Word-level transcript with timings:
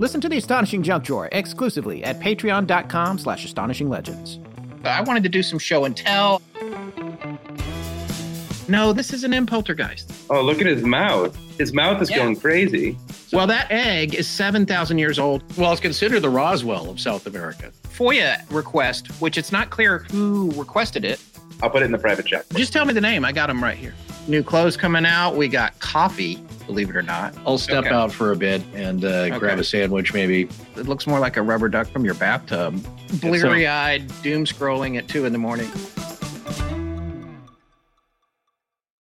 Listen 0.00 0.18
to 0.22 0.30
The 0.30 0.38
Astonishing 0.38 0.82
Junk 0.82 1.04
Drawer 1.04 1.28
exclusively 1.30 2.02
at 2.04 2.18
patreon.com 2.20 3.18
slash 3.18 3.46
astonishinglegends. 3.46 4.38
I 4.86 5.02
wanted 5.02 5.22
to 5.24 5.28
do 5.28 5.42
some 5.42 5.58
show 5.58 5.84
and 5.84 5.94
tell. 5.94 6.40
No, 8.66 8.94
this 8.94 9.12
isn't 9.12 9.34
in 9.34 9.44
Poltergeist. 9.44 10.10
Oh, 10.30 10.40
look 10.40 10.58
at 10.62 10.66
his 10.66 10.82
mouth. 10.82 11.36
His 11.58 11.74
mouth 11.74 12.00
is 12.00 12.08
Yeah. 12.08 12.16
going 12.16 12.36
crazy. 12.36 12.96
Well, 13.30 13.46
that 13.48 13.70
egg 13.70 14.14
is 14.14 14.26
7,000 14.26 14.96
years 14.96 15.18
old. 15.18 15.42
Well, 15.58 15.70
it's 15.70 15.82
considered 15.82 16.20
the 16.20 16.30
Roswell 16.30 16.88
of 16.88 16.98
South 16.98 17.26
America. 17.26 17.70
FOIA 17.94 18.38
request, 18.50 19.08
which 19.20 19.36
it's 19.36 19.52
not 19.52 19.68
clear 19.68 20.06
who 20.10 20.50
requested 20.56 21.04
it. 21.04 21.20
I'll 21.62 21.68
put 21.68 21.82
it 21.82 21.84
in 21.84 21.92
the 21.92 21.98
private 21.98 22.24
chat. 22.24 22.46
Just 22.54 22.72
tell 22.72 22.86
me 22.86 22.94
the 22.94 23.02
name. 23.02 23.22
I 23.22 23.32
got 23.32 23.48
them 23.48 23.62
right 23.62 23.76
here. 23.76 23.92
New 24.28 24.42
clothes 24.42 24.78
coming 24.78 25.04
out. 25.04 25.36
We 25.36 25.46
got 25.48 25.78
coffee, 25.80 26.38
believe 26.66 26.90
it 26.90 26.96
or 26.96 27.02
not. 27.02 27.34
I'll 27.46 27.58
step 27.58 27.84
Okay. 27.84 27.94
out 27.94 28.12
for 28.12 28.32
a 28.32 28.36
bit 28.36 28.62
and 28.74 29.04
uh, 29.04 29.38
grab 29.38 29.58
a 29.58 29.64
sandwich, 29.64 30.12
maybe. 30.14 30.48
It 30.76 30.86
looks 30.86 31.06
more 31.06 31.18
like 31.18 31.36
a 31.36 31.42
rubber 31.42 31.68
duck 31.68 31.88
from 31.88 32.04
your 32.04 32.14
bathtub. 32.14 32.82
Bleary 33.20 33.66
eyed, 33.66 34.06
doom 34.22 34.44
scrolling 34.44 34.96
at 34.98 35.08
two 35.08 35.24
in 35.24 35.32
the 35.32 35.38
morning. 35.38 35.68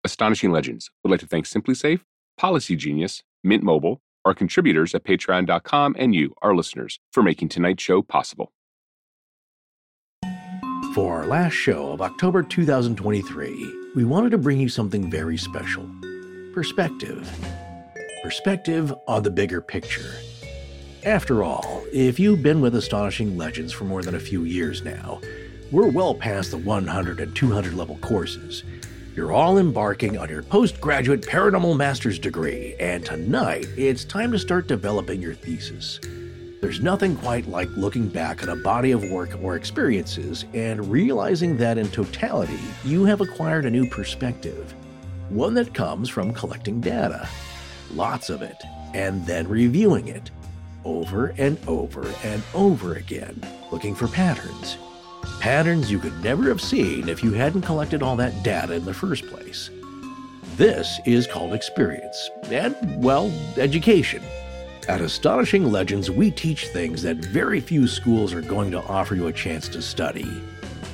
Astonishing 0.03 0.51
Legends 0.51 0.91
would 1.03 1.11
like 1.11 1.21
to 1.21 1.27
thank 1.27 1.45
SimpliSafe, 1.45 2.01
Policy 2.37 2.75
Genius, 2.75 3.23
Mint 3.43 3.63
Mobile, 3.63 4.01
our 4.25 4.33
contributors 4.33 4.93
at 4.93 5.03
patreon.com, 5.03 5.95
and 5.97 6.13
you, 6.13 6.33
our 6.41 6.55
listeners, 6.55 6.99
for 7.11 7.23
making 7.23 7.49
tonight's 7.49 7.83
show 7.83 8.01
possible. 8.01 8.51
For 10.93 11.15
our 11.19 11.25
last 11.25 11.53
show 11.53 11.91
of 11.91 12.01
October 12.01 12.43
2023, 12.43 13.91
we 13.95 14.05
wanted 14.05 14.29
to 14.31 14.37
bring 14.37 14.59
you 14.59 14.69
something 14.69 15.09
very 15.09 15.37
special 15.37 15.89
perspective. 16.53 17.27
Perspective 18.21 18.93
on 19.07 19.23
the 19.23 19.31
bigger 19.31 19.59
picture. 19.59 20.13
After 21.03 21.43
all, 21.43 21.83
if 21.91 22.19
you've 22.19 22.43
been 22.43 22.61
with 22.61 22.75
Astonishing 22.75 23.35
Legends 23.35 23.73
for 23.73 23.85
more 23.85 24.03
than 24.03 24.15
a 24.15 24.19
few 24.19 24.43
years 24.43 24.83
now, 24.83 25.19
we're 25.71 25.89
well 25.89 26.13
past 26.13 26.51
the 26.51 26.57
100 26.59 27.19
and 27.19 27.35
200 27.35 27.73
level 27.73 27.97
courses. 27.97 28.63
You're 29.15 29.33
all 29.33 29.57
embarking 29.57 30.17
on 30.17 30.29
your 30.29 30.43
postgraduate 30.43 31.21
paranormal 31.21 31.75
master's 31.75 32.19
degree, 32.19 32.75
and 32.79 33.03
tonight 33.03 33.67
it's 33.75 34.05
time 34.05 34.31
to 34.31 34.39
start 34.39 34.67
developing 34.67 35.21
your 35.21 35.33
thesis. 35.33 35.99
There's 36.61 36.81
nothing 36.81 37.17
quite 37.17 37.47
like 37.47 37.69
looking 37.75 38.07
back 38.07 38.43
at 38.43 38.49
a 38.49 38.55
body 38.55 38.91
of 38.91 39.03
work 39.09 39.37
or 39.41 39.55
experiences 39.55 40.45
and 40.53 40.89
realizing 40.89 41.57
that 41.57 41.77
in 41.77 41.89
totality, 41.89 42.59
you 42.85 43.05
have 43.05 43.21
acquired 43.21 43.65
a 43.65 43.71
new 43.71 43.89
perspective. 43.89 44.73
One 45.29 45.53
that 45.55 45.73
comes 45.73 46.09
from 46.09 46.33
collecting 46.33 46.81
data, 46.81 47.27
lots 47.93 48.29
of 48.29 48.41
it, 48.41 48.61
and 48.93 49.25
then 49.25 49.47
reviewing 49.47 50.07
it 50.07 50.31
over 50.85 51.33
and 51.37 51.57
over 51.67 52.05
and 52.23 52.43
over 52.53 52.95
again, 52.95 53.41
looking 53.71 53.95
for 53.95 54.07
patterns. 54.07 54.77
Patterns 55.39 55.89
you 55.89 55.99
could 55.99 56.21
never 56.23 56.43
have 56.49 56.61
seen 56.61 57.07
if 57.07 57.23
you 57.23 57.31
hadn't 57.31 57.61
collected 57.61 58.03
all 58.03 58.15
that 58.17 58.43
data 58.43 58.73
in 58.73 58.85
the 58.85 58.93
first 58.93 59.25
place. 59.27 59.69
This 60.57 60.99
is 61.05 61.25
called 61.25 61.53
experience, 61.53 62.29
and, 62.45 62.75
well, 63.01 63.31
education. 63.57 64.21
At 64.87 65.01
Astonishing 65.01 65.71
Legends, 65.71 66.11
we 66.11 66.29
teach 66.29 66.67
things 66.67 67.01
that 67.03 67.17
very 67.17 67.61
few 67.61 67.87
schools 67.87 68.33
are 68.33 68.41
going 68.41 68.69
to 68.71 68.83
offer 68.83 69.15
you 69.15 69.27
a 69.27 69.33
chance 69.33 69.69
to 69.69 69.81
study. 69.81 70.43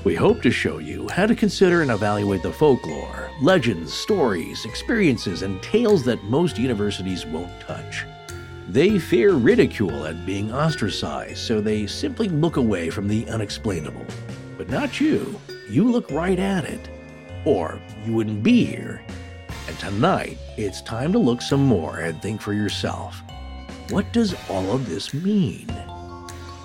We 0.04 0.16
hope 0.16 0.42
to 0.44 0.52
show 0.52 0.78
you 0.78 1.08
how 1.10 1.26
to 1.26 1.36
consider 1.36 1.82
and 1.82 1.92
evaluate 1.92 2.42
the 2.42 2.54
folklore, 2.54 3.30
legends, 3.42 3.94
stories, 3.94 4.66
experiences, 4.66 5.42
and 5.42 5.62
tales 5.62 6.04
that 6.06 6.24
most 6.24 6.58
universities 6.58 7.26
won't 7.26 7.60
touch. 7.60 8.06
They 8.70 9.00
fear 9.00 9.34
ridicule 9.34 10.06
and 10.06 10.26
being 10.26 10.54
ostracized, 10.54 11.40
so 11.40 11.60
they 11.60 11.88
simply 11.88 12.30
look 12.30 12.58
away 12.58 12.90
from 12.90 13.08
the 13.08 13.28
unexplainable. 13.28 14.06
But 14.58 14.70
not 14.70 15.02
you. 15.02 15.40
You 15.70 15.90
look 15.92 16.12
right 16.12 16.40
at 16.40 16.66
it. 16.66 16.90
Or 17.46 17.82
you 18.06 18.14
wouldn't 18.14 18.44
be 18.44 18.66
here. 18.66 19.04
And 19.68 19.80
tonight, 19.80 20.38
it's 20.58 20.82
time 20.82 21.12
to 21.14 21.20
look 21.20 21.42
some 21.42 21.66
more 21.66 22.00
and 22.00 22.22
think 22.22 22.42
for 22.42 22.54
yourself. 22.54 23.22
What 23.90 24.12
does 24.14 24.36
all 24.50 24.72
of 24.72 24.88
this 24.88 25.14
mean? 25.14 25.68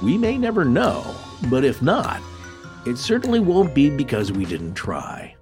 We 0.02 0.18
may 0.18 0.36
never 0.36 0.64
know, 0.64 1.14
but 1.48 1.64
if 1.64 1.80
not, 1.80 2.20
it 2.86 2.98
certainly 2.98 3.40
won't 3.40 3.74
be 3.74 3.88
because 3.88 4.30
we 4.32 4.44
didn't 4.44 4.74
try. 4.74 5.34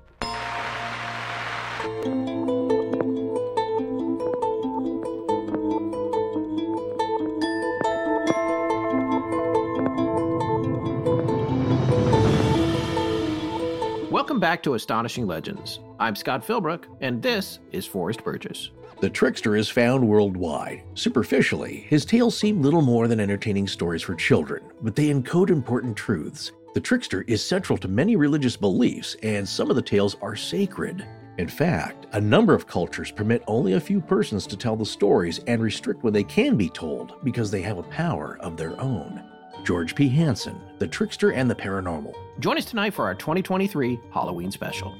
Welcome 14.10 14.38
back 14.38 14.62
to 14.62 14.74
Astonishing 14.74 15.26
Legends. 15.26 15.80
I'm 15.98 16.14
Scott 16.14 16.46
Philbrook, 16.46 16.84
and 17.00 17.20
this 17.20 17.58
is 17.72 17.86
Forrest 17.86 18.22
Burgess. 18.22 18.70
The 19.00 19.10
trickster 19.10 19.56
is 19.56 19.68
found 19.68 20.06
worldwide. 20.06 20.84
Superficially, 20.94 21.86
his 21.88 22.04
tales 22.04 22.36
seem 22.36 22.62
little 22.62 22.82
more 22.82 23.08
than 23.08 23.18
entertaining 23.18 23.66
stories 23.66 24.02
for 24.02 24.14
children, 24.14 24.62
but 24.80 24.94
they 24.94 25.08
encode 25.08 25.50
important 25.50 25.96
truths. 25.96 26.52
The 26.74 26.80
trickster 26.80 27.22
is 27.26 27.44
central 27.44 27.76
to 27.78 27.88
many 27.88 28.16
religious 28.16 28.56
beliefs, 28.56 29.14
and 29.22 29.46
some 29.46 29.68
of 29.68 29.76
the 29.76 29.82
tales 29.82 30.16
are 30.22 30.34
sacred. 30.34 31.06
In 31.36 31.46
fact, 31.46 32.06
a 32.12 32.20
number 32.20 32.54
of 32.54 32.66
cultures 32.66 33.10
permit 33.10 33.42
only 33.46 33.74
a 33.74 33.80
few 33.80 34.00
persons 34.00 34.46
to 34.46 34.56
tell 34.56 34.74
the 34.74 34.86
stories 34.86 35.40
and 35.46 35.62
restrict 35.62 36.02
when 36.02 36.14
they 36.14 36.24
can 36.24 36.56
be 36.56 36.70
told 36.70 37.22
because 37.24 37.50
they 37.50 37.60
have 37.60 37.76
a 37.76 37.82
power 37.84 38.38
of 38.40 38.56
their 38.56 38.80
own. 38.80 39.22
George 39.64 39.94
P. 39.94 40.08
Hansen, 40.08 40.58
The 40.78 40.88
Trickster 40.88 41.32
and 41.32 41.50
the 41.50 41.54
Paranormal. 41.54 42.14
Join 42.40 42.56
us 42.56 42.64
tonight 42.64 42.94
for 42.94 43.04
our 43.04 43.14
2023 43.14 44.00
Halloween 44.10 44.50
special. 44.50 44.96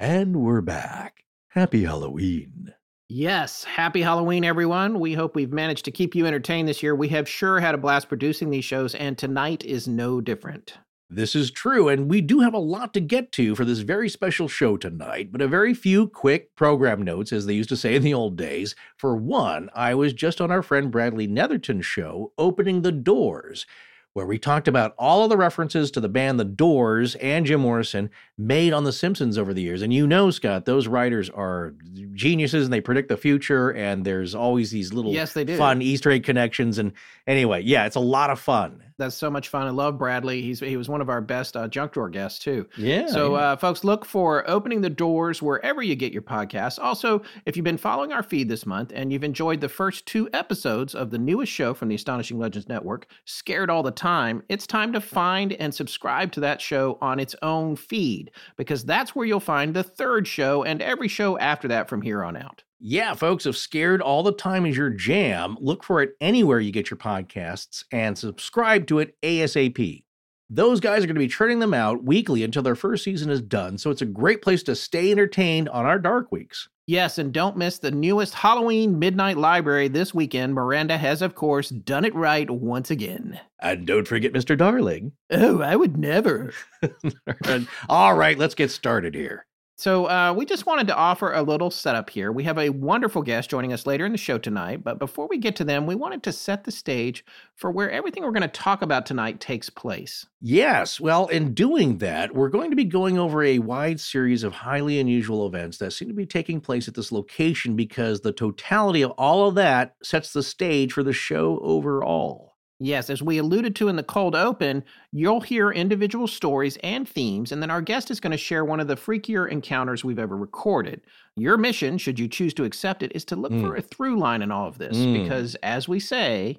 And 0.00 0.34
we're 0.36 0.60
back. 0.60 1.22
Happy 1.50 1.84
Halloween. 1.84 2.73
Yes, 3.08 3.64
happy 3.64 4.00
Halloween, 4.00 4.44
everyone. 4.44 4.98
We 4.98 5.12
hope 5.12 5.36
we've 5.36 5.52
managed 5.52 5.84
to 5.84 5.90
keep 5.90 6.14
you 6.14 6.24
entertained 6.24 6.68
this 6.68 6.82
year. 6.82 6.94
We 6.94 7.08
have 7.08 7.28
sure 7.28 7.60
had 7.60 7.74
a 7.74 7.78
blast 7.78 8.08
producing 8.08 8.48
these 8.48 8.64
shows, 8.64 8.94
and 8.94 9.18
tonight 9.18 9.62
is 9.62 9.86
no 9.86 10.22
different. 10.22 10.78
This 11.10 11.36
is 11.36 11.50
true, 11.50 11.90
and 11.90 12.08
we 12.08 12.22
do 12.22 12.40
have 12.40 12.54
a 12.54 12.58
lot 12.58 12.94
to 12.94 13.00
get 13.00 13.30
to 13.32 13.54
for 13.54 13.66
this 13.66 13.80
very 13.80 14.08
special 14.08 14.48
show 14.48 14.78
tonight, 14.78 15.32
but 15.32 15.42
a 15.42 15.48
very 15.48 15.74
few 15.74 16.08
quick 16.08 16.56
program 16.56 17.02
notes, 17.02 17.30
as 17.30 17.44
they 17.44 17.52
used 17.52 17.68
to 17.68 17.76
say 17.76 17.94
in 17.94 18.02
the 18.02 18.14
old 18.14 18.38
days. 18.38 18.74
For 18.96 19.14
one, 19.14 19.68
I 19.74 19.94
was 19.94 20.14
just 20.14 20.40
on 20.40 20.50
our 20.50 20.62
friend 20.62 20.90
Bradley 20.90 21.26
Netherton's 21.26 21.84
show, 21.84 22.32
Opening 22.38 22.80
the 22.80 22.92
Doors, 22.92 23.66
where 24.14 24.26
we 24.26 24.38
talked 24.38 24.68
about 24.68 24.94
all 24.96 25.24
of 25.24 25.28
the 25.28 25.36
references 25.36 25.90
to 25.90 26.00
the 26.00 26.08
band 26.08 26.38
The 26.38 26.44
Doors 26.44 27.16
and 27.16 27.44
Jim 27.44 27.60
Morrison 27.60 28.10
made 28.38 28.72
on 28.72 28.84
The 28.84 28.92
Simpsons 28.92 29.36
over 29.36 29.52
the 29.52 29.60
years. 29.60 29.82
And 29.82 29.92
you 29.92 30.06
know, 30.06 30.30
Scott, 30.30 30.64
those 30.64 30.86
writers 30.86 31.28
are 31.30 31.74
geniuses 32.14 32.64
and 32.64 32.72
they 32.72 32.80
predict 32.80 33.08
the 33.08 33.16
future, 33.16 33.70
and 33.70 34.04
there's 34.04 34.34
always 34.34 34.70
these 34.70 34.92
little 34.92 35.12
Yes, 35.12 35.32
they 35.32 35.44
do. 35.44 35.56
fun 35.56 35.82
Easter 35.82 36.12
egg 36.12 36.22
connections. 36.22 36.78
And 36.78 36.92
anyway, 37.26 37.62
yeah, 37.62 37.86
it's 37.86 37.96
a 37.96 38.00
lot 38.00 38.30
of 38.30 38.38
fun. 38.38 38.83
That's 38.96 39.16
so 39.16 39.28
much 39.28 39.48
fun. 39.48 39.66
I 39.66 39.70
love 39.70 39.98
Bradley. 39.98 40.40
He's 40.40 40.60
he 40.60 40.76
was 40.76 40.88
one 40.88 41.00
of 41.00 41.08
our 41.08 41.20
best 41.20 41.56
uh, 41.56 41.66
junk 41.66 41.92
drawer 41.92 42.08
guests 42.08 42.38
too. 42.38 42.66
Yeah. 42.76 43.06
So, 43.06 43.34
uh, 43.34 43.56
folks, 43.56 43.82
look 43.82 44.04
for 44.04 44.48
opening 44.48 44.80
the 44.80 44.90
doors 44.90 45.42
wherever 45.42 45.82
you 45.82 45.96
get 45.96 46.12
your 46.12 46.22
podcasts. 46.22 46.78
Also, 46.78 47.22
if 47.44 47.56
you've 47.56 47.64
been 47.64 47.76
following 47.76 48.12
our 48.12 48.22
feed 48.22 48.48
this 48.48 48.66
month 48.66 48.92
and 48.94 49.12
you've 49.12 49.24
enjoyed 49.24 49.60
the 49.60 49.68
first 49.68 50.06
two 50.06 50.28
episodes 50.32 50.94
of 50.94 51.10
the 51.10 51.18
newest 51.18 51.50
show 51.50 51.74
from 51.74 51.88
the 51.88 51.96
Astonishing 51.96 52.38
Legends 52.38 52.68
Network, 52.68 53.08
Scared 53.24 53.68
All 53.68 53.82
the 53.82 53.90
Time, 53.90 54.42
it's 54.48 54.66
time 54.66 54.92
to 54.92 55.00
find 55.00 55.54
and 55.54 55.74
subscribe 55.74 56.30
to 56.32 56.40
that 56.40 56.60
show 56.60 56.96
on 57.00 57.18
its 57.18 57.34
own 57.42 57.74
feed 57.74 58.30
because 58.56 58.84
that's 58.84 59.16
where 59.16 59.26
you'll 59.26 59.40
find 59.40 59.74
the 59.74 59.82
third 59.82 60.28
show 60.28 60.62
and 60.62 60.80
every 60.80 61.08
show 61.08 61.36
after 61.38 61.66
that 61.66 61.88
from 61.88 62.00
here 62.00 62.22
on 62.22 62.36
out. 62.36 62.62
Yeah, 62.80 63.14
folks, 63.14 63.46
if 63.46 63.56
scared 63.56 64.02
all 64.02 64.22
the 64.22 64.32
time 64.32 64.66
is 64.66 64.76
your 64.76 64.90
jam, 64.90 65.56
look 65.60 65.84
for 65.84 66.02
it 66.02 66.16
anywhere 66.20 66.60
you 66.60 66.72
get 66.72 66.90
your 66.90 66.98
podcasts 66.98 67.84
and 67.92 68.18
subscribe 68.18 68.86
to 68.88 68.98
it 68.98 69.16
ASAP. 69.22 70.04
Those 70.50 70.80
guys 70.80 71.02
are 71.02 71.06
going 71.06 71.14
to 71.14 71.20
be 71.20 71.28
churning 71.28 71.58
them 71.58 71.72
out 71.72 72.04
weekly 72.04 72.42
until 72.42 72.62
their 72.62 72.74
first 72.74 73.02
season 73.02 73.30
is 73.30 73.40
done, 73.40 73.78
so 73.78 73.90
it's 73.90 74.02
a 74.02 74.06
great 74.06 74.42
place 74.42 74.62
to 74.64 74.76
stay 74.76 75.10
entertained 75.10 75.68
on 75.70 75.86
our 75.86 75.98
dark 75.98 76.30
weeks. 76.30 76.68
Yes, 76.86 77.16
and 77.16 77.32
don't 77.32 77.56
miss 77.56 77.78
the 77.78 77.90
newest 77.90 78.34
Halloween 78.34 78.98
Midnight 78.98 79.38
Library 79.38 79.88
this 79.88 80.12
weekend. 80.12 80.52
Miranda 80.52 80.98
has, 80.98 81.22
of 81.22 81.34
course, 81.34 81.70
done 81.70 82.04
it 82.04 82.14
right 82.14 82.50
once 82.50 82.90
again. 82.90 83.40
And 83.62 83.86
don't 83.86 84.06
forget 84.06 84.34
Mr. 84.34 84.56
Darling. 84.56 85.12
Oh, 85.30 85.62
I 85.62 85.76
would 85.76 85.96
never. 85.96 86.52
all 87.88 88.14
right, 88.14 88.36
let's 88.36 88.54
get 88.54 88.70
started 88.70 89.14
here. 89.14 89.46
So, 89.76 90.06
uh, 90.06 90.32
we 90.36 90.46
just 90.46 90.66
wanted 90.66 90.86
to 90.86 90.96
offer 90.96 91.32
a 91.32 91.42
little 91.42 91.70
setup 91.70 92.08
here. 92.08 92.30
We 92.30 92.44
have 92.44 92.58
a 92.58 92.68
wonderful 92.70 93.22
guest 93.22 93.50
joining 93.50 93.72
us 93.72 93.86
later 93.86 94.06
in 94.06 94.12
the 94.12 94.18
show 94.18 94.38
tonight, 94.38 94.84
but 94.84 95.00
before 95.00 95.26
we 95.26 95.36
get 95.36 95.56
to 95.56 95.64
them, 95.64 95.84
we 95.84 95.96
wanted 95.96 96.22
to 96.22 96.32
set 96.32 96.62
the 96.62 96.70
stage 96.70 97.24
for 97.56 97.72
where 97.72 97.90
everything 97.90 98.22
we're 98.22 98.30
going 98.30 98.42
to 98.42 98.48
talk 98.48 98.82
about 98.82 99.04
tonight 99.04 99.40
takes 99.40 99.70
place. 99.70 100.26
Yes. 100.40 101.00
Well, 101.00 101.26
in 101.26 101.54
doing 101.54 101.98
that, 101.98 102.34
we're 102.36 102.50
going 102.50 102.70
to 102.70 102.76
be 102.76 102.84
going 102.84 103.18
over 103.18 103.42
a 103.42 103.58
wide 103.58 103.98
series 103.98 104.44
of 104.44 104.52
highly 104.52 105.00
unusual 105.00 105.44
events 105.46 105.78
that 105.78 105.92
seem 105.92 106.06
to 106.06 106.14
be 106.14 106.26
taking 106.26 106.60
place 106.60 106.86
at 106.86 106.94
this 106.94 107.10
location 107.10 107.74
because 107.74 108.20
the 108.20 108.32
totality 108.32 109.02
of 109.02 109.10
all 109.12 109.48
of 109.48 109.56
that 109.56 109.96
sets 110.04 110.32
the 110.32 110.42
stage 110.44 110.92
for 110.92 111.02
the 111.02 111.12
show 111.12 111.58
overall. 111.62 112.53
Yes, 112.84 113.08
as 113.08 113.22
we 113.22 113.38
alluded 113.38 113.74
to 113.76 113.88
in 113.88 113.96
the 113.96 114.02
cold 114.02 114.36
open, 114.36 114.84
you'll 115.10 115.40
hear 115.40 115.70
individual 115.70 116.26
stories 116.26 116.76
and 116.82 117.08
themes, 117.08 117.50
and 117.50 117.62
then 117.62 117.70
our 117.70 117.80
guest 117.80 118.10
is 118.10 118.20
going 118.20 118.30
to 118.32 118.36
share 118.36 118.62
one 118.62 118.78
of 118.78 118.88
the 118.88 118.94
freakier 118.96 119.50
encounters 119.50 120.04
we've 120.04 120.18
ever 120.18 120.36
recorded. 120.36 121.00
Your 121.34 121.56
mission, 121.56 121.96
should 121.96 122.18
you 122.18 122.28
choose 122.28 122.52
to 122.54 122.64
accept 122.64 123.02
it, 123.02 123.10
is 123.14 123.24
to 123.26 123.36
look 123.36 123.52
Mm. 123.52 123.62
for 123.62 123.76
a 123.76 123.80
through 123.80 124.18
line 124.18 124.42
in 124.42 124.50
all 124.52 124.68
of 124.68 124.76
this 124.76 124.98
Mm. 124.98 125.22
because, 125.22 125.54
as 125.62 125.88
we 125.88 125.98
say, 125.98 126.58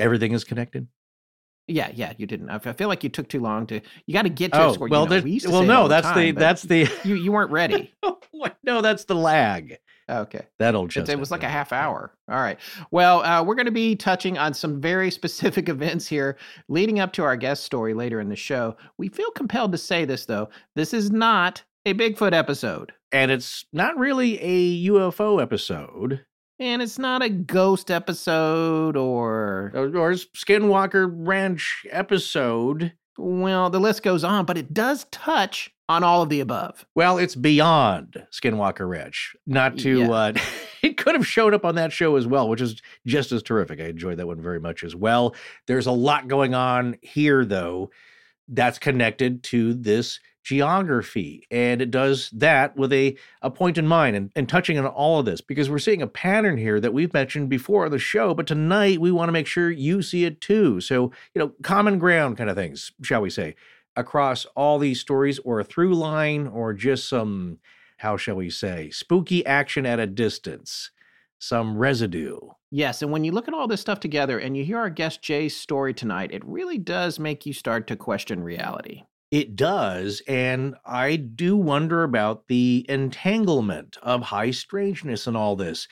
Everything 0.00 0.32
is 0.32 0.42
connected. 0.42 0.88
yeah, 1.68 1.92
yeah, 1.94 2.14
you 2.16 2.26
didn't. 2.26 2.50
I 2.50 2.58
feel 2.58 2.88
like 2.88 3.04
you 3.04 3.08
took 3.10 3.28
too 3.28 3.38
long 3.40 3.68
to. 3.68 3.80
You 4.06 4.12
got 4.14 4.22
to 4.22 4.28
get 4.28 4.52
to 4.54 4.60
Oh, 4.60 4.74
where 4.74 4.88
well, 4.88 5.04
you 5.04 5.08
know, 5.10 5.22
we 5.22 5.30
well, 5.34 5.38
say 5.40 5.48
it 5.48 5.54
all 5.54 5.62
no, 5.62 5.82
the 5.84 5.88
that's 5.90 6.08
the 6.08 6.12
time, 6.14 6.34
but 6.34 6.40
that's 6.40 6.62
the 6.62 6.90
you 7.04 7.14
you 7.14 7.30
weren't 7.30 7.52
ready. 7.52 7.94
no, 8.64 8.80
that's 8.82 9.04
the 9.04 9.14
lag. 9.14 9.78
Okay. 10.20 10.46
That'll 10.58 10.84
It, 10.84 10.90
chestnut. 10.90 11.16
it 11.16 11.20
was 11.20 11.30
like 11.30 11.42
a 11.42 11.48
half 11.48 11.72
hour. 11.72 12.12
All 12.30 12.40
right. 12.40 12.58
Well, 12.90 13.22
uh, 13.22 13.42
we're 13.42 13.54
going 13.54 13.66
to 13.66 13.72
be 13.72 13.96
touching 13.96 14.38
on 14.38 14.54
some 14.54 14.80
very 14.80 15.10
specific 15.22 15.68
events 15.68 16.06
here 16.06 16.36
leading 16.68 17.00
up 17.00 17.12
to 17.14 17.24
our 17.24 17.36
guest 17.36 17.64
story 17.64 17.94
later 17.94 18.20
in 18.20 18.28
the 18.28 18.36
show. 18.36 18.76
We 18.98 19.08
feel 19.08 19.30
compelled 19.32 19.72
to 19.72 19.78
say 19.78 20.04
this, 20.04 20.26
though. 20.26 20.48
This 20.76 20.94
is 20.94 21.10
not 21.10 21.62
a 21.84 21.94
Bigfoot 21.94 22.32
episode, 22.32 22.92
and 23.10 23.30
it's 23.30 23.64
not 23.72 23.98
really 23.98 24.38
a 24.40 24.88
UFO 24.88 25.42
episode 25.42 26.24
and 26.62 26.80
it's 26.80 26.98
not 26.98 27.22
a 27.22 27.28
ghost 27.28 27.90
episode 27.90 28.96
or, 28.96 29.72
or, 29.74 29.86
or 29.96 30.12
Skinwalker 30.12 31.10
Ranch 31.12 31.84
episode. 31.90 32.92
well, 33.18 33.68
the 33.68 33.80
list 33.80 34.04
goes 34.04 34.22
on, 34.22 34.44
but 34.44 34.56
it 34.56 34.72
does 34.72 35.04
touch 35.10 35.71
on 35.88 36.04
all 36.04 36.22
of 36.22 36.28
the 36.28 36.40
above. 36.40 36.86
Well, 36.94 37.18
it's 37.18 37.34
beyond 37.34 38.26
Skinwalker 38.32 38.88
Ranch. 38.88 39.34
Not 39.46 39.78
to, 39.78 40.00
Yeah. 40.00 40.10
uh, 40.10 40.32
it 40.82 40.96
could 40.96 41.14
have 41.14 41.26
showed 41.26 41.54
up 41.54 41.64
on 41.64 41.74
that 41.74 41.92
show 41.92 42.16
as 42.16 42.26
well, 42.26 42.48
which 42.48 42.60
is 42.60 42.80
just 43.06 43.32
as 43.32 43.42
terrific. 43.42 43.80
I 43.80 43.84
enjoyed 43.84 44.18
that 44.18 44.26
one 44.26 44.40
very 44.40 44.60
much 44.60 44.84
as 44.84 44.94
well. 44.96 45.34
There's 45.66 45.86
a 45.86 45.92
lot 45.92 46.28
going 46.28 46.54
on 46.54 46.96
here, 47.02 47.44
though, 47.44 47.90
that's 48.48 48.78
connected 48.78 49.42
to 49.44 49.74
this 49.74 50.18
geography. 50.44 51.46
And 51.50 51.80
it 51.82 51.90
does 51.90 52.30
that 52.30 52.76
with 52.76 52.92
a, 52.92 53.16
a 53.42 53.50
point 53.50 53.78
in 53.78 53.86
mind 53.86 54.16
and, 54.16 54.32
and 54.34 54.48
touching 54.48 54.78
on 54.78 54.86
all 54.86 55.20
of 55.20 55.26
this 55.26 55.40
because 55.40 55.70
we're 55.70 55.78
seeing 55.78 56.02
a 56.02 56.06
pattern 56.06 56.56
here 56.56 56.80
that 56.80 56.92
we've 56.92 57.12
mentioned 57.12 57.48
before 57.48 57.84
on 57.84 57.90
the 57.90 57.98
show. 57.98 58.34
But 58.34 58.46
tonight 58.46 59.00
we 59.00 59.12
want 59.12 59.28
to 59.28 59.32
make 59.32 59.46
sure 59.46 59.70
you 59.70 60.02
see 60.02 60.24
it 60.24 60.40
too. 60.40 60.80
So, 60.80 61.12
you 61.34 61.38
know, 61.40 61.52
common 61.62 61.98
ground 61.98 62.36
kind 62.38 62.50
of 62.50 62.56
things, 62.56 62.92
shall 63.02 63.20
we 63.20 63.30
say, 63.30 63.54
across 63.96 64.46
all 64.56 64.78
these 64.78 65.00
stories 65.00 65.38
or 65.40 65.60
a 65.60 65.64
through 65.64 65.94
line 65.94 66.46
or 66.46 66.72
just 66.72 67.08
some, 67.08 67.58
how 67.98 68.16
shall 68.16 68.36
we 68.36 68.50
say, 68.50 68.90
spooky 68.90 69.44
action 69.44 69.86
at 69.86 70.00
a 70.00 70.06
distance, 70.06 70.90
some 71.38 71.76
residue. 71.76 72.38
Yes, 72.70 73.02
and 73.02 73.12
when 73.12 73.24
you 73.24 73.32
look 73.32 73.48
at 73.48 73.54
all 73.54 73.68
this 73.68 73.80
stuff 73.80 74.00
together 74.00 74.38
and 74.38 74.56
you 74.56 74.64
hear 74.64 74.78
our 74.78 74.90
guest 74.90 75.20
Jay's 75.22 75.56
story 75.56 75.92
tonight, 75.92 76.30
it 76.32 76.44
really 76.44 76.78
does 76.78 77.18
make 77.18 77.44
you 77.44 77.52
start 77.52 77.86
to 77.88 77.96
question 77.96 78.42
reality. 78.42 79.02
It 79.32 79.56
does. 79.56 80.22
And 80.28 80.74
I 80.84 81.16
do 81.16 81.56
wonder 81.56 82.02
about 82.02 82.48
the 82.48 82.84
entanglement 82.88 83.96
of 84.02 84.20
high 84.20 84.50
strangeness 84.50 85.26
and 85.26 85.36
all 85.36 85.56
this. 85.56 85.88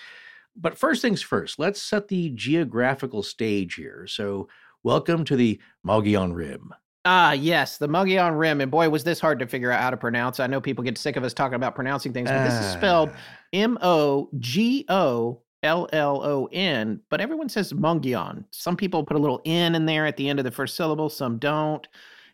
But 0.55 0.76
first 0.76 1.00
things 1.00 1.23
first, 1.23 1.58
let's 1.58 1.81
set 1.81 2.08
the 2.08 2.31
geographical 2.31 3.23
stage 3.23 3.76
here. 3.76 4.06
So, 4.06 4.49
welcome 4.82 5.25
to 5.25 5.37
the 5.37 5.58
Mogollon 5.82 6.35
Rim. 6.35 6.75
Ah, 7.05 7.32
yes, 7.32 7.79
the 7.79 7.88
Mogollon 7.88 8.35
Rim. 8.37 8.61
And 8.61 8.70
boy, 8.70 8.88
was 8.91 9.05
this 9.05 9.20
hard 9.20 9.38
to 9.38 9.47
figure 9.47 9.70
out 9.70 9.81
how 9.81 9.91
to 9.91 9.97
pronounce. 9.97 10.38
I 10.38 10.47
know 10.47 10.61
people 10.61 10.85
get 10.85 10.99
sick 10.99 11.17
of 11.17 11.25
us 11.25 11.32
talking 11.32 11.55
about 11.55 11.75
pronouncing 11.75 12.12
things, 12.12 12.29
but 12.29 12.44
this 12.44 12.55
is 12.55 12.73
spelled 12.73 13.11
Ah. 13.12 13.19
M 13.52 13.79
O 13.81 14.29
G 14.38 14.85
O 14.88 15.41
L 15.62 15.88
L 15.93 16.23
O 16.23 16.49
N, 16.52 17.00
but 17.08 17.20
everyone 17.20 17.49
says 17.49 17.73
Mogollon. 17.73 18.44
Some 18.50 18.76
people 18.76 19.05
put 19.05 19.17
a 19.17 19.20
little 19.20 19.41
N 19.44 19.75
in 19.75 19.87
there 19.87 20.05
at 20.06 20.17
the 20.17 20.29
end 20.29 20.38
of 20.38 20.44
the 20.44 20.50
first 20.50 20.76
syllable, 20.76 21.08
some 21.08 21.38
don't. 21.38 21.87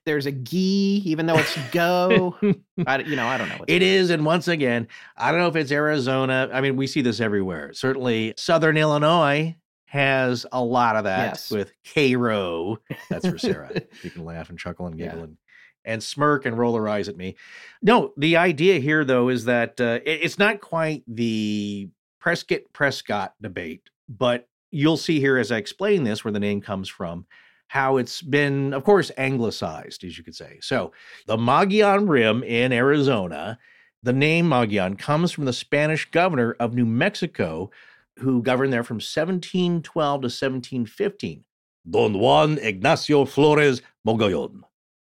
There's 0.05 0.27
a 0.27 0.33
gee, 0.33 1.03
even 1.05 1.27
though 1.27 1.37
it's 1.37 1.57
go. 1.73 2.37
I, 2.87 2.99
you 2.99 3.17
know, 3.17 3.27
I 3.27 3.39
don't 3.39 3.49
know. 3.49 3.65
It 3.67 3.83
is, 3.83 4.11
and 4.11 4.25
once 4.25 4.47
again, 4.47 4.87
I 5.17 5.33
don't 5.33 5.41
know 5.41 5.49
if 5.49 5.57
it's 5.57 5.73
Arizona. 5.73 6.49
I 6.53 6.61
mean, 6.61 6.77
we 6.77 6.87
see 6.87 7.03
this 7.03 7.21
everywhere. 7.21 7.73
Certainly, 7.73 8.35
Southern 8.37 8.77
Illinois 8.77 9.57
has 9.87 10.45
a 10.53 10.63
lot 10.63 10.97
of 10.97 11.05
that 11.05 11.31
Yes. 11.35 11.51
with 11.51 11.73
Cairo. 11.95 12.79
That's 13.09 13.27
for 13.27 13.39
Sarah. 13.39 13.71
you 14.03 14.11
can 14.11 14.25
laugh 14.25 14.51
and 14.51 14.59
chuckle 14.59 14.87
and 14.87 14.99
Yeah. 14.99 15.07
giggle 15.07 15.25
and, 15.25 15.37
and 15.85 16.03
smirk 16.03 16.45
and 16.45 16.59
roll 16.59 16.75
her 16.77 16.89
eyes 16.89 17.09
at 17.09 17.17
me. 17.17 17.37
No, 17.83 18.13
the 18.17 18.37
idea 18.37 18.79
here, 18.81 19.05
though, 19.05 19.29
is 19.29 19.45
that 19.45 19.81
uh, 19.81 20.01
it- 20.05 20.21
it's 20.23 20.39
not 20.39 20.61
quite 20.61 21.05
the 21.07 21.89
Prescott 22.21 22.61
Prescott 22.73 23.35
debate, 23.41 23.83
but 24.09 24.49
you'll 24.73 24.97
see 24.97 25.21
here 25.21 25.39
as 25.39 25.53
I 25.53 25.59
explain 25.59 26.03
this 26.05 26.25
where 26.25 26.33
the 26.33 26.41
name 26.41 26.61
comes 26.61 26.89
from. 26.89 27.27
How 27.69 27.97
it's 27.97 28.23
been, 28.23 28.73
of 28.75 28.85
course, 28.85 29.11
anglicized, 29.17 30.05
as 30.05 30.17
you 30.19 30.23
could 30.25 30.37
say. 30.37 30.59
So, 30.61 30.93
the 31.27 31.37
Mogollon 31.37 32.09
Rim 32.09 32.43
in 32.43 32.73
Arizona 32.73 33.59
the 34.03 34.13
name 34.13 34.49
Mogollon 34.49 34.95
comes 34.97 35.33
from 35.33 35.47
the 35.47 35.53
Spanish 35.53 36.09
governor 36.13 36.55
of 36.61 36.75
New 36.75 36.85
Mexico, 36.87 37.71
who 38.19 38.43
governed 38.43 38.73
there 38.73 38.85
from 38.85 38.97
1712 38.97 39.85
to 40.21 40.27
1715. 40.27 41.45
Don 41.89 42.19
Juan 42.19 42.59
Ignacio 42.59 43.25
Flores 43.25 43.83
Mogollon. 44.05 44.63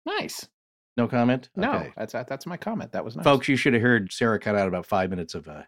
nice. 0.06 0.48
No 0.96 1.08
comment? 1.08 1.48
No, 1.56 1.72
Okay. 1.74 1.92
that's 1.96 2.12
that's 2.12 2.46
my 2.46 2.56
comment. 2.56 2.92
That 2.92 3.04
was 3.04 3.16
nice. 3.16 3.24
Folks, 3.24 3.48
you 3.48 3.56
should 3.56 3.72
have 3.72 3.82
heard 3.82 4.12
Sarah 4.12 4.38
cut 4.38 4.54
out 4.54 4.68
about 4.68 4.86
five 4.86 5.10
minutes 5.10 5.34
of 5.34 5.48
uh, 5.48 5.62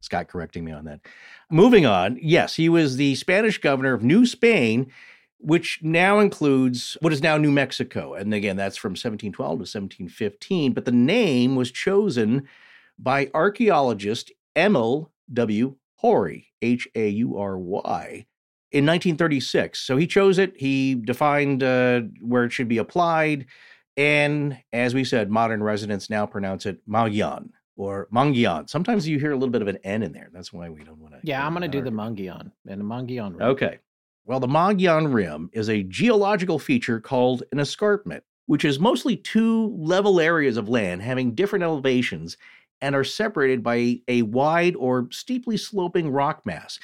Scott 0.00 0.28
correcting 0.28 0.64
me 0.64 0.72
on 0.72 0.86
that. 0.86 1.00
Moving 1.50 1.84
on, 1.84 2.18
yes, 2.22 2.54
he 2.56 2.70
was 2.70 2.96
the 2.96 3.14
Spanish 3.16 3.58
governor 3.58 3.92
of 3.92 4.02
New 4.02 4.24
Spain, 4.24 4.90
which 5.38 5.80
now 5.82 6.20
includes 6.20 6.96
what 7.02 7.12
is 7.12 7.22
now 7.22 7.36
New 7.36 7.50
Mexico. 7.52 8.14
And 8.14 8.32
again, 8.32 8.56
that's 8.56 8.78
from 8.78 8.92
1712 8.92 9.50
to 9.50 9.60
1715. 9.60 10.72
But 10.72 10.86
the 10.86 10.90
name 10.90 11.54
was 11.54 11.70
chosen 11.70 12.48
by 12.98 13.30
archaeologist 13.34 14.32
Emil 14.56 15.12
W. 15.34 15.76
Haury, 16.02 16.46
H 16.60 16.88
A 16.94 17.08
U 17.08 17.38
R 17.38 17.58
Y, 17.58 18.26
in 18.72 18.86
1936. 18.86 19.78
So 19.78 19.96
he 19.96 20.06
chose 20.06 20.38
it, 20.38 20.54
he 20.56 20.94
defined 20.94 21.62
uh, 21.62 22.02
where 22.20 22.44
it 22.44 22.52
should 22.52 22.68
be 22.68 22.78
applied. 22.78 23.46
And 23.96 24.58
as 24.72 24.94
we 24.94 25.04
said, 25.04 25.30
modern 25.30 25.62
residents 25.62 26.08
now 26.08 26.24
pronounce 26.26 26.64
it 26.66 26.78
Mogollon 26.86 27.50
or 27.76 28.08
Mogollon. 28.10 28.68
Sometimes 28.68 29.06
you 29.06 29.18
hear 29.18 29.32
a 29.32 29.36
little 29.36 29.50
bit 29.50 29.62
of 29.62 29.68
an 29.68 29.78
N 29.84 30.02
in 30.02 30.12
there. 30.12 30.30
That's 30.32 30.52
why 30.52 30.70
we 30.70 30.82
don't 30.82 30.98
want 30.98 31.14
to. 31.14 31.20
yeah, 31.22 31.46
I'm 31.46 31.52
going 31.52 31.62
to 31.62 31.68
do 31.68 31.82
the 31.82 31.90
Mogollon 31.90 32.52
and 32.66 32.80
the 32.80 32.84
Mogollon 32.84 33.36
Rim. 33.36 33.48
Okay. 33.50 33.78
Well, 34.24 34.40
the 34.40 34.48
Mogollon 34.48 35.12
Rim 35.12 35.50
is 35.52 35.68
a 35.68 35.82
geological 35.82 36.58
feature 36.58 37.00
called 37.00 37.42
an 37.52 37.58
escarpment, 37.58 38.24
which 38.46 38.64
is 38.64 38.78
mostly 38.78 39.16
two 39.16 39.76
level 39.76 40.20
areas 40.20 40.56
of 40.56 40.68
land 40.68 41.02
having 41.02 41.34
different 41.34 41.64
elevations 41.64 42.36
and 42.82 42.94
are 42.94 43.04
separated 43.04 43.62
by 43.62 44.00
a 44.08 44.22
wide 44.22 44.76
or 44.76 45.08
steeply 45.10 45.56
sloping 45.56 46.10
rock 46.10 46.44
mass. 46.44 46.78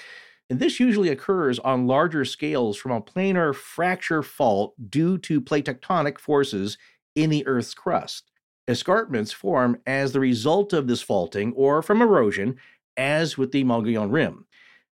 And 0.49 0.61
this 0.61 0.81
usually 0.81 1.11
occurs 1.11 1.59
on 1.59 1.87
larger 1.87 2.25
scales 2.25 2.78
from 2.78 2.93
a 2.93 3.02
planar 3.02 3.55
fracture 3.55 4.23
fault 4.23 4.75
due 4.88 5.19
to 5.19 5.43
plate 5.43 5.67
tectonic 5.67 6.19
forces 6.19 6.78
in 7.14 7.28
the 7.28 7.47
Earth's 7.47 7.75
crust. 7.75 8.31
Escarpments 8.67 9.33
form 9.33 9.78
as 9.87 10.12
the 10.12 10.21
result 10.21 10.73
of 10.73 10.87
this 10.87 11.02
faulting 11.02 11.52
or 11.55 11.83
from 11.83 12.00
erosion, 12.00 12.57
as 12.97 13.37
with 13.37 13.52
the 13.52 13.64
Mogollon 13.64 14.11
Rim. 14.11 14.47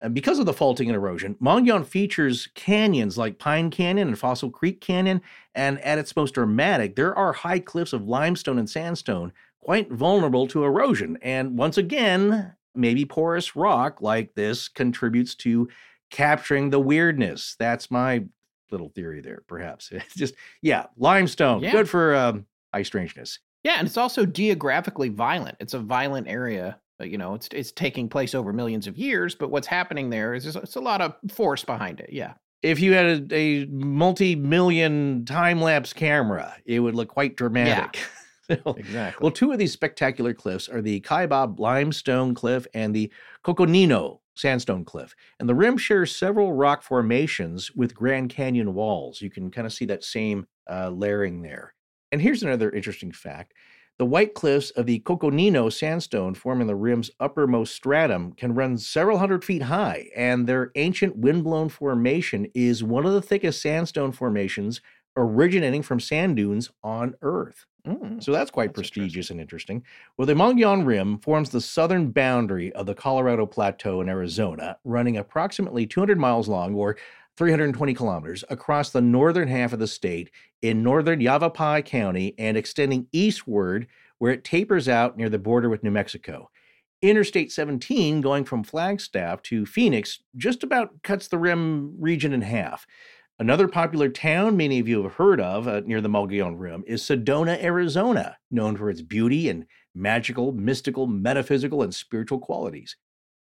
And 0.01 0.15
because 0.15 0.39
of 0.39 0.47
the 0.47 0.53
faulting 0.53 0.89
and 0.89 0.97
erosion, 0.97 1.37
Mogollon 1.39 1.85
features 1.85 2.49
canyons 2.55 3.17
like 3.17 3.39
Pine 3.39 3.71
Canyon 3.71 4.09
and 4.09 4.19
Fossil 4.19 4.51
Creek 4.51 4.81
Canyon, 4.81 5.23
and 5.55 5.79
at 5.81 5.99
its 5.99 6.17
most 6.17 6.35
dramatic, 6.35 6.97
there 6.97 7.15
are 7.15 7.33
high 7.33 7.61
cliffs 7.61 7.93
of 7.93 8.09
limestone 8.09 8.59
and 8.59 8.69
sandstone 8.69 9.33
quite 9.63 9.91
vulnerable 9.91 10.47
to 10.49 10.65
erosion. 10.65 11.17
And 11.23 11.57
once 11.57 11.79
again, 11.79 12.55
maybe 12.75 13.05
porous 13.05 13.55
rock 13.57 14.01
like 14.03 14.35
this 14.35 14.69
contributes 14.69 15.35
to 15.37 15.69
capturing 16.11 16.71
the 16.71 16.81
weirdness. 16.81 17.57
That's 17.59 17.91
my 17.91 18.25
little 18.71 18.89
theory 18.91 19.21
there, 19.21 19.43
perhaps. 19.47 19.91
It's 19.93 20.15
just, 20.15 20.35
yeah, 20.63 20.87
limestone, 20.97 21.63
Yeah. 21.63 21.73
good 21.73 21.89
for 21.89 22.15
um, 22.15 22.47
eye 22.73 22.83
strangeness. 22.83 23.39
Yeah, 23.65 23.77
and 23.79 23.87
it's 23.87 23.97
also 23.97 24.27
geographically 24.27 25.09
violent. 25.09 25.57
It's 25.61 25.75
a 25.75 25.79
violent 25.79 26.27
area. 26.29 26.79
You 27.01 27.19
know, 27.19 27.35
it's 27.35 27.49
it's 27.53 27.73
taking 27.73 28.09
place 28.09 28.35
over 28.35 28.53
millions 28.53 28.87
of 28.87 28.97
years, 28.97 29.35
but 29.35 29.51
what's 29.51 29.67
happening 29.67 30.11
there 30.11 30.35
is 30.35 30.47
it's 30.57 30.77
a 30.77 30.81
lot 30.81 31.01
of 31.01 31.15
force 31.33 31.65
behind 31.65 31.99
it. 32.01 32.11
Yeah. 32.13 32.35
If 32.63 32.79
you 32.81 32.93
had 32.93 33.33
a, 33.33 33.35
a 33.35 33.67
multi 33.67 34.35
million 34.37 35.25
time 35.25 35.61
lapse 35.61 35.93
camera, 35.93 36.55
it 36.65 36.79
would 36.81 36.95
look 36.95 37.09
quite 37.09 37.37
dramatic. 37.37 38.01
So- 38.51 38.75
Exactly. 38.77 39.23
well, 39.25 39.31
two 39.33 39.53
of 39.53 39.59
these 39.59 39.73
spectacular 39.73 40.35
cliffs 40.35 40.69
are 40.69 40.83
the 40.83 41.01
Kaibab 41.03 41.59
limestone 41.61 42.35
cliff 42.35 42.67
and 42.75 42.95
the 42.95 43.13
Coconino 43.45 44.21
sandstone 44.35 44.85
cliff. 44.85 45.15
And 45.39 45.49
the 45.49 45.55
rim 45.55 45.77
shares 45.77 46.15
several 46.15 46.53
rock 46.53 46.83
formations 46.83 47.71
with 47.75 47.95
Grand 47.95 48.31
Canyon 48.31 48.75
walls. 48.75 49.21
You 49.21 49.31
can 49.31 49.51
kind 49.51 49.67
of 49.67 49.73
see 49.73 49.85
that 49.87 50.05
same 50.05 50.47
uh, 50.69 50.91
layering 50.91 51.43
there. 51.43 51.75
And 52.11 52.21
here's 52.21 52.43
another 52.43 52.71
interesting 52.71 53.13
fact. 53.13 53.55
The 53.99 54.07
white 54.07 54.35
cliffs 54.35 54.71
of 54.71 54.87
the 54.87 55.01
Coconino 55.01 55.69
sandstone 55.69 56.35
forming 56.35 56.67
the 56.67 56.75
rim's 56.75 57.11
uppermost 57.21 57.75
stratum 57.75 58.33
can 58.33 58.55
run 58.55 58.77
several 58.79 59.19
hundred 59.19 59.45
feet 59.45 59.63
high, 59.63 60.09
and 60.17 60.47
their 60.49 60.73
ancient 60.75 61.17
windblown 61.17 61.69
formation 61.69 62.47
is 62.55 62.83
one 62.83 63.07
of 63.07 63.13
the 63.13 63.23
thickest 63.23 63.61
sandstone 63.63 64.11
formations 64.11 64.81
originating 65.17 65.83
from 65.83 66.01
sand 66.01 66.37
dunes 66.37 66.71
on 66.83 67.15
Earth. 67.23 67.67
Mm. 67.87 68.23
So 68.23 68.31
that's 68.31 68.51
quite 68.51 68.69
That's 68.69 68.91
prestigious 68.91 69.31
and 69.31 69.41
interesting. 69.41 69.85
Well, 70.17 70.27
the 70.27 70.35
Mogollon 70.35 70.85
Rim 70.85 71.19
forms 71.19 71.51
the 71.51 71.61
southern 71.61 72.11
boundary 72.11 72.73
of 72.75 72.87
the 72.87 72.95
Colorado 72.95 73.45
Plateau 73.45 74.01
in 74.01 74.09
Arizona, 74.09 74.79
running 74.85 75.17
approximately 75.17 75.87
200 75.87 76.19
miles 76.19 76.49
long 76.49 76.75
or 76.75 76.97
320 77.37 77.95
kilometers 77.95 78.45
across 78.51 78.91
the 78.91 79.01
northern 79.01 79.49
half 79.49 79.73
of 79.73 79.79
the 79.79 79.87
state 79.87 80.31
in 80.61 80.83
northern 80.83 81.21
Yavapai 81.21 81.83
County 81.83 82.35
and 82.39 82.57
extending 82.57 83.09
eastward 83.11 83.89
where 84.19 84.33
it 84.33 84.45
tapers 84.45 84.89
out 84.89 85.17
near 85.17 85.29
the 85.29 85.39
border 85.39 85.69
with 85.69 85.83
New 85.83 85.91
Mexico. 85.91 86.49
Interstate 87.01 87.51
17, 87.51 88.21
going 88.21 88.45
from 88.45 88.63
Flagstaff 88.63 89.43
to 89.43 89.67
Phoenix, 89.67 90.21
just 90.37 90.63
about 90.63 91.03
cuts 91.03 91.27
the 91.27 91.39
rim 91.39 91.97
region 91.99 92.33
in 92.33 92.43
half. 92.43 92.87
Another 93.43 93.67
popular 93.67 94.09
town 94.09 94.57
many 94.57 94.79
of 94.79 94.87
you 94.87 95.03
have 95.03 95.15
heard 95.15 95.41
of 95.41 95.67
uh, 95.67 95.81
near 95.85 96.01
the 96.01 96.09
Mogollon 96.09 96.57
Rim 96.61 96.85
is 96.87 97.03
Sedona, 97.03 97.61
Arizona, 97.61 98.37
known 98.53 98.77
for 98.77 98.89
its 98.89 99.03
beauty 99.03 99.49
and 99.49 99.67
magical, 99.97 100.53
mystical, 100.53 101.09
metaphysical, 101.09 101.83
and 101.83 101.93
spiritual 101.93 102.39
qualities. 102.39 102.97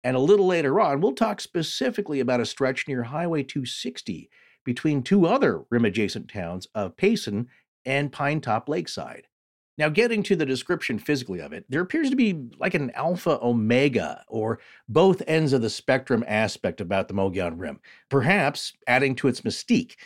And 0.05 0.15
a 0.15 0.21
little 0.21 0.47
later 0.47 0.79
on, 0.81 1.01
we'll 1.01 1.15
talk 1.15 1.41
specifically 1.41 2.21
about 2.21 2.43
a 2.43 2.45
stretch 2.45 2.87
near 2.87 3.05
Highway 3.05 3.43
260 3.43 4.29
between 4.67 5.03
two 5.03 5.27
other 5.27 5.63
rim 5.71 5.87
adjacent 5.87 6.29
towns 6.29 6.69
of 6.75 6.99
Payson 6.99 7.49
and 7.87 8.13
Pinetop-Lakeside. 8.13 9.29
Now, 9.79 9.91
getting 9.91 10.23
to 10.25 10.37
the 10.37 10.47
description 10.47 10.99
physically 10.99 11.41
of 11.41 11.53
it, 11.53 11.67
there 11.69 11.83
appears 11.83 12.09
to 12.11 12.17
be 12.17 12.49
like 12.59 12.75
an 12.75 12.91
alpha 12.93 13.39
omega 13.43 14.25
or 14.29 14.59
both 14.89 15.23
ends 15.27 15.53
of 15.53 15.61
the 15.61 15.69
spectrum 15.69 16.25
aspect 16.27 16.81
about 16.81 17.09
the 17.09 17.15
Mogollon 17.15 17.59
Rim, 17.59 17.81
perhaps 18.09 18.73
adding 18.87 19.15
to 19.17 19.29
its 19.29 19.43
mystique. 19.43 19.97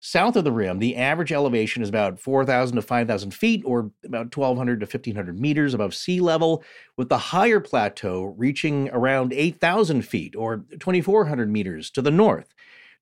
South 0.00 0.36
of 0.36 0.44
the 0.44 0.52
rim, 0.52 0.80
the 0.80 0.96
average 0.96 1.32
elevation 1.32 1.82
is 1.82 1.88
about 1.88 2.20
4,000 2.20 2.76
to 2.76 2.82
5,000 2.82 3.30
feet, 3.30 3.62
or 3.64 3.90
about 4.04 4.36
1,200 4.36 4.80
to 4.80 4.84
1,500 4.84 5.40
meters 5.40 5.72
above 5.72 5.94
sea 5.94 6.20
level, 6.20 6.62
with 6.98 7.08
the 7.08 7.16
higher 7.16 7.58
plateau 7.58 8.34
reaching 8.36 8.90
around 8.90 9.32
8,000 9.32 10.02
feet, 10.02 10.36
or 10.36 10.58
2,400 10.72 11.50
meters 11.50 11.88
to 11.92 12.02
the 12.02 12.10
north. 12.10 12.52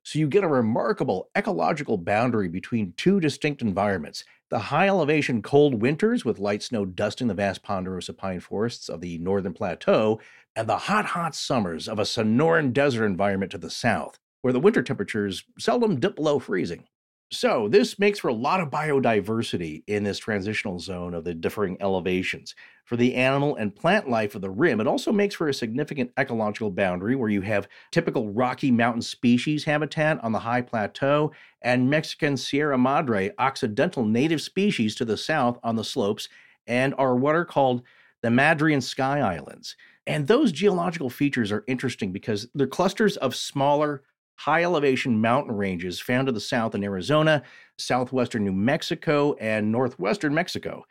So 0.04 0.18
you 0.18 0.26
get 0.28 0.44
a 0.44 0.48
remarkable 0.48 1.30
ecological 1.36 1.96
boundary 1.96 2.48
between 2.48 2.94
two 2.96 3.20
distinct 3.20 3.62
environments 3.62 4.24
the 4.50 4.58
high 4.58 4.86
elevation 4.86 5.40
cold 5.40 5.80
winters 5.80 6.26
with 6.26 6.38
light 6.38 6.62
snow 6.62 6.84
dusting 6.84 7.26
the 7.26 7.32
vast 7.32 7.62
ponderosa 7.62 8.12
pine 8.12 8.38
forests 8.38 8.90
of 8.90 9.00
the 9.00 9.16
northern 9.16 9.54
plateau, 9.54 10.20
and 10.54 10.68
the 10.68 10.76
hot, 10.76 11.06
hot 11.06 11.34
summers 11.34 11.88
of 11.88 11.98
a 11.98 12.02
Sonoran 12.02 12.70
desert 12.70 13.06
environment 13.06 13.50
to 13.52 13.56
the 13.56 13.70
south, 13.70 14.18
where 14.42 14.52
the 14.52 14.60
winter 14.60 14.82
temperatures 14.82 15.44
seldom 15.58 15.98
dip 15.98 16.16
below 16.16 16.38
freezing. 16.38 16.84
So, 17.32 17.66
this 17.66 17.98
makes 17.98 18.18
for 18.18 18.28
a 18.28 18.34
lot 18.34 18.60
of 18.60 18.68
biodiversity 18.68 19.84
in 19.86 20.04
this 20.04 20.18
transitional 20.18 20.78
zone 20.78 21.14
of 21.14 21.24
the 21.24 21.32
differing 21.32 21.78
elevations. 21.80 22.54
For 22.84 22.96
the 22.96 23.14
animal 23.14 23.56
and 23.56 23.74
plant 23.74 24.06
life 24.06 24.34
of 24.34 24.42
the 24.42 24.50
rim, 24.50 24.82
it 24.82 24.86
also 24.86 25.12
makes 25.12 25.36
for 25.36 25.48
a 25.48 25.54
significant 25.54 26.10
ecological 26.18 26.70
boundary 26.70 27.16
where 27.16 27.30
you 27.30 27.40
have 27.40 27.68
typical 27.90 28.28
Rocky 28.28 28.70
Mountain 28.70 29.00
species 29.00 29.64
habitat 29.64 30.22
on 30.22 30.32
the 30.32 30.40
high 30.40 30.60
plateau 30.60 31.32
and 31.62 31.88
Mexican 31.88 32.36
Sierra 32.36 32.76
Madre 32.76 33.30
occidental 33.38 34.04
native 34.04 34.42
species 34.42 34.94
to 34.96 35.06
the 35.06 35.16
south 35.16 35.58
on 35.62 35.76
the 35.76 35.84
slopes 35.84 36.28
and 36.66 36.94
are 36.98 37.16
what 37.16 37.34
are 37.34 37.46
called 37.46 37.82
the 38.20 38.28
Madrean 38.28 38.82
Sky 38.82 39.20
Islands. 39.20 39.74
And 40.06 40.26
those 40.26 40.52
geological 40.52 41.08
features 41.08 41.50
are 41.50 41.64
interesting 41.66 42.12
because 42.12 42.48
they're 42.54 42.66
clusters 42.66 43.16
of 43.16 43.34
smaller, 43.34 44.02
high 44.42 44.64
elevation 44.64 45.20
mountain 45.20 45.54
ranges 45.54 46.00
found 46.00 46.26
to 46.26 46.32
the 46.32 46.40
south 46.40 46.74
in 46.74 46.82
Arizona, 46.82 47.44
southwestern 47.78 48.42
New 48.42 48.52
Mexico, 48.52 49.34
and 49.34 49.70
northwestern 49.70 50.34
Mexico. 50.34 50.84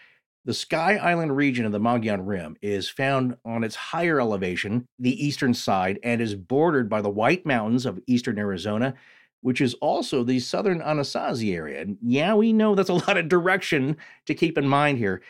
The 0.46 0.53
Sky 0.53 0.96
Island 0.96 1.36
region 1.36 1.65
of 1.65 1.74
the 1.74 1.79
Mogollon 1.79 2.25
Rim 2.25 2.55
is 2.62 2.88
found 2.88 3.36
on 3.43 3.65
its 3.65 3.75
higher 3.75 4.22
elevation, 4.22 4.88
the 5.00 5.22
eastern 5.22 5.53
side, 5.53 6.00
and 6.01 6.22
is 6.22 6.34
bordered 6.34 6.89
by 6.89 7.01
the 7.01 7.10
White 7.10 7.46
Mountains 7.46 7.86
of 7.86 8.00
eastern 8.08 8.39
Arizona, 8.39 8.93
which 9.41 9.60
is 9.60 9.74
also 9.75 10.24
the 10.24 10.39
southern 10.39 10.79
Anasazi 10.79 11.53
area. 11.53 11.81
And 11.81 11.98
yeah, 12.01 12.34
we 12.34 12.53
know 12.53 12.74
that's 12.74 12.88
a 12.88 12.93
lot 13.05 13.17
of 13.17 13.27
direction 13.27 13.98
to 14.27 14.34
keep 14.34 14.58
in 14.58 14.65
mind 14.65 14.98
here, 14.98 15.22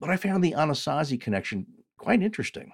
but 0.00 0.08
I 0.08 0.16
found 0.16 0.42
the 0.42 0.52
Anasazi 0.52 1.20
connection 1.20 1.66
quite 1.98 2.22
interesting. 2.22 2.72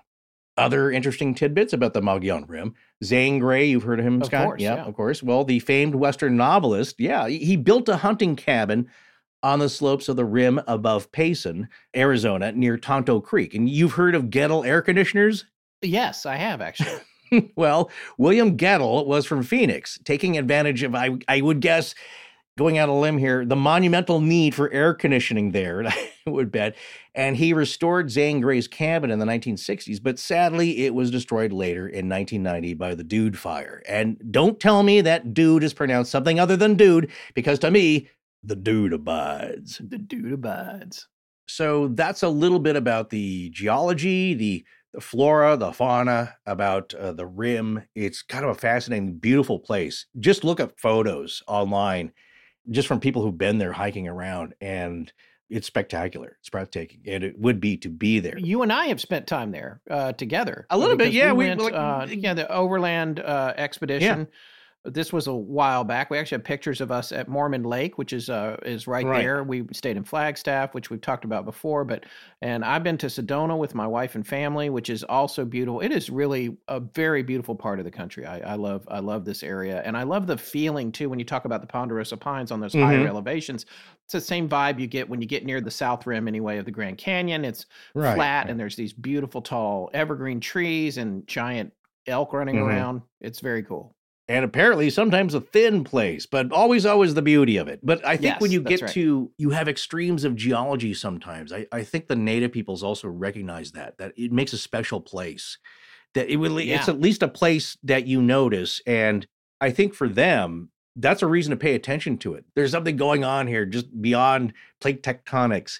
Other 0.56 0.90
interesting 0.90 1.34
tidbits 1.34 1.72
about 1.72 1.94
the 1.94 2.02
Mogollon 2.02 2.44
Rim. 2.46 2.74
Zane 3.02 3.38
Grey, 3.38 3.64
you've 3.66 3.84
heard 3.84 3.98
of 4.00 4.06
him, 4.06 4.20
Of 4.20 4.26
Scott? 4.26 4.44
course, 4.44 4.60
yeah. 4.60 4.84
of 4.84 4.94
course. 4.94 5.22
Well, 5.22 5.44
the 5.44 5.58
famed 5.60 5.94
Western 5.94 6.36
novelist, 6.36 6.96
yeah, 7.00 7.26
he- 7.26 7.38
he 7.38 7.56
built 7.56 7.88
a 7.88 7.96
hunting 7.96 8.36
cabin 8.36 8.88
on 9.42 9.58
the 9.58 9.68
slopes 9.68 10.08
of 10.08 10.16
the 10.16 10.24
rim 10.24 10.60
above 10.68 11.10
Payson, 11.10 11.68
Arizona, 11.96 12.52
near 12.52 12.76
Tonto 12.76 13.18
Creek. 13.20 13.54
And 13.54 13.68
you've 13.68 13.92
heard 13.94 14.14
of 14.14 14.24
Goettl 14.24 14.66
air 14.66 14.82
conditioners? 14.82 15.46
Yes, 15.80 16.26
I 16.26 16.36
have 16.36 16.60
actually. 16.60 17.00
well, 17.56 17.90
William 18.18 18.56
Goettl 18.56 19.06
was 19.06 19.24
from 19.26 19.42
Phoenix, 19.42 19.98
taking 20.04 20.36
advantage 20.38 20.82
of, 20.82 20.94
I, 20.94 21.16
I 21.26 21.40
would 21.40 21.60
guess, 21.60 21.94
going 22.58 22.78
out 22.78 22.88
a 22.88 22.92
limb 22.92 23.18
here, 23.18 23.44
the 23.44 23.56
monumental 23.56 24.20
need 24.20 24.54
for 24.54 24.70
air 24.72 24.94
conditioning 24.94 25.52
there, 25.52 25.86
I 25.86 26.10
would 26.26 26.50
bet. 26.52 26.76
And 27.14 27.36
he 27.36 27.52
restored 27.52 28.10
Zane 28.10 28.40
Grey's 28.40 28.68
cabin 28.68 29.10
in 29.10 29.18
the 29.18 29.26
1960s, 29.26 30.02
but 30.02 30.18
sadly, 30.18 30.84
it 30.84 30.94
was 30.94 31.10
destroyed 31.10 31.52
later 31.52 31.86
in 31.88 32.08
1990 32.08 32.74
by 32.74 32.94
the 32.94 33.04
Dude 33.04 33.38
Fire. 33.38 33.82
And 33.88 34.18
don't 34.30 34.60
tell 34.60 34.82
me 34.82 35.00
that 35.00 35.34
dude 35.34 35.64
is 35.64 35.74
pronounced 35.74 36.10
something 36.10 36.38
other 36.38 36.56
than 36.56 36.74
dude, 36.74 37.10
because 37.34 37.58
to 37.60 37.70
me, 37.70 38.08
the 38.42 38.56
dude 38.56 38.92
abides. 38.92 39.80
the 39.82 39.98
dude 39.98 40.32
abides. 40.32 41.08
So 41.46 41.88
that's 41.88 42.22
a 42.22 42.28
little 42.28 42.58
bit 42.58 42.76
about 42.76 43.10
the 43.10 43.50
geology, 43.50 44.34
the 44.34 44.64
the 44.92 45.00
flora, 45.00 45.56
the 45.56 45.72
fauna, 45.72 46.36
about 46.44 46.92
uh, 46.94 47.12
the 47.12 47.26
rim. 47.26 47.82
It's 47.94 48.20
kind 48.22 48.44
of 48.44 48.50
a 48.50 48.54
fascinating, 48.54 49.14
beautiful 49.14 49.58
place. 49.58 50.06
Just 50.20 50.44
look 50.44 50.60
up 50.60 50.78
photos 50.78 51.42
online, 51.46 52.12
just 52.70 52.88
from 52.88 53.00
people 53.00 53.22
who've 53.22 53.36
been 53.36 53.58
there 53.58 53.72
hiking 53.72 54.08
around, 54.08 54.54
and 54.60 55.12
it's 55.50 55.66
spectacular. 55.66 56.36
It's 56.40 56.48
breathtaking, 56.48 57.00
and 57.06 57.22
it 57.24 57.38
would 57.38 57.60
be 57.60 57.76
to 57.78 57.88
be 57.88 58.20
there. 58.20 58.38
You 58.38 58.62
and 58.62 58.72
I 58.72 58.86
have 58.86 59.00
spent 59.00 59.26
time 59.26 59.50
there 59.50 59.80
uh, 59.90 60.12
together. 60.12 60.66
A 60.70 60.78
little 60.78 60.96
bit, 60.96 61.12
yeah, 61.12 61.32
we- 61.32 61.46
went, 61.46 61.60
like, 61.60 61.74
uh, 61.74 62.06
yeah, 62.08 62.34
the 62.34 62.50
overland 62.50 63.20
uh, 63.20 63.52
expedition. 63.56 64.28
This 64.84 65.12
was 65.12 65.28
a 65.28 65.32
while 65.34 65.84
back. 65.84 66.10
We 66.10 66.18
actually 66.18 66.38
have 66.38 66.44
pictures 66.44 66.80
of 66.80 66.90
us 66.90 67.12
at 67.12 67.28
Mormon 67.28 67.62
Lake, 67.62 67.98
which 67.98 68.12
is 68.12 68.28
uh, 68.28 68.56
is 68.66 68.88
right, 68.88 69.06
Right. 69.06 69.22
there. 69.22 69.44
We 69.44 69.64
stayed 69.72 69.96
in 69.96 70.02
Flagstaff, 70.02 70.74
which 70.74 70.90
we've 70.90 71.00
talked 71.00 71.24
about 71.24 71.44
before. 71.44 71.84
But 71.84 72.04
and 72.40 72.64
I've 72.64 72.82
been 72.82 72.98
to 72.98 73.06
Sedona 73.06 73.56
with 73.56 73.76
my 73.76 73.86
wife 73.86 74.16
and 74.16 74.26
family, 74.26 74.70
which 74.70 74.90
is 74.90 75.04
also 75.04 75.44
beautiful. 75.44 75.80
It 75.80 75.92
is 75.92 76.10
really 76.10 76.56
a 76.66 76.80
very 76.80 77.22
beautiful 77.22 77.54
part 77.54 77.78
of 77.78 77.84
the 77.84 77.92
country. 77.92 78.26
I, 78.26 78.40
I 78.40 78.54
love 78.56 78.84
I 78.90 78.98
love 78.98 79.24
this 79.24 79.44
area, 79.44 79.82
and 79.84 79.96
I 79.96 80.02
love 80.02 80.26
the 80.26 80.36
feeling 80.36 80.90
too 80.90 81.08
when 81.08 81.20
you 81.20 81.24
talk 81.24 81.44
about 81.44 81.60
the 81.60 81.68
Ponderosa 81.68 82.16
Pines 82.16 82.50
on 82.50 82.58
those 82.58 82.74
higher 82.74 82.98
Mhm. 83.04 83.08
elevations. 83.08 83.66
It's 84.02 84.14
the 84.14 84.20
same 84.20 84.48
vibe 84.48 84.80
you 84.80 84.88
get 84.88 85.08
when 85.08 85.22
you 85.22 85.28
get 85.28 85.46
near 85.46 85.60
the 85.60 85.70
south 85.70 86.08
rim 86.08 86.26
anyway 86.26 86.58
of 86.58 86.64
the 86.64 86.72
Grand 86.72 86.98
Canyon. 86.98 87.44
It's 87.44 87.66
Right, 87.94 88.16
flat 88.16 88.50
and 88.50 88.58
there's 88.58 88.74
these 88.74 88.92
beautiful 88.92 89.42
tall 89.42 89.90
evergreen 89.94 90.40
trees 90.40 90.98
and 90.98 91.24
giant 91.28 91.72
elk 92.08 92.32
running 92.32 92.56
Mhm. 92.56 92.66
around. 92.66 93.02
It's 93.20 93.38
very 93.38 93.62
cool. 93.62 93.94
And 94.32 94.46
apparently 94.46 94.88
sometimes 94.88 95.34
a 95.34 95.42
thin 95.42 95.84
place, 95.84 96.24
but 96.24 96.50
always, 96.52 96.86
always 96.86 97.12
the 97.12 97.20
beauty 97.20 97.58
of 97.58 97.68
it. 97.68 97.80
But 97.82 98.02
I 98.06 98.16
think 98.16 98.40
when 98.40 98.50
you 98.50 98.62
get 98.62 98.80
right. 98.80 98.90
to, 98.92 99.30
you 99.36 99.50
have 99.50 99.68
extremes 99.68 100.24
of 100.24 100.36
geology 100.36 100.94
sometimes. 100.94 101.52
I, 101.52 101.66
I 101.70 101.82
think 101.82 102.08
the 102.08 102.16
native 102.16 102.50
peoples 102.50 102.82
also 102.82 103.08
recognize 103.08 103.72
that, 103.72 103.98
that 103.98 104.14
it 104.16 104.32
makes 104.32 104.54
a 104.54 104.58
special 104.58 105.02
place. 105.02 105.58
That 106.14 106.30
it 106.30 106.36
will, 106.36 106.56
it's 106.56 106.88
at 106.88 106.98
least 106.98 107.22
a 107.22 107.28
place 107.28 107.76
that 107.82 108.06
you 108.06 108.22
notice. 108.22 108.80
And 108.86 109.26
I 109.60 109.70
think 109.70 109.92
for 109.92 110.08
them, 110.08 110.70
that's 110.96 111.22
a 111.22 111.26
reason 111.26 111.50
to 111.50 111.56
pay 111.58 111.74
attention 111.74 112.16
to 112.18 112.32
it. 112.32 112.46
There's 112.54 112.70
something 112.70 112.96
going 112.96 113.24
on 113.24 113.46
here 113.46 113.66
just 113.66 114.00
beyond 114.00 114.54
plate 114.80 115.02
tectonics. 115.02 115.78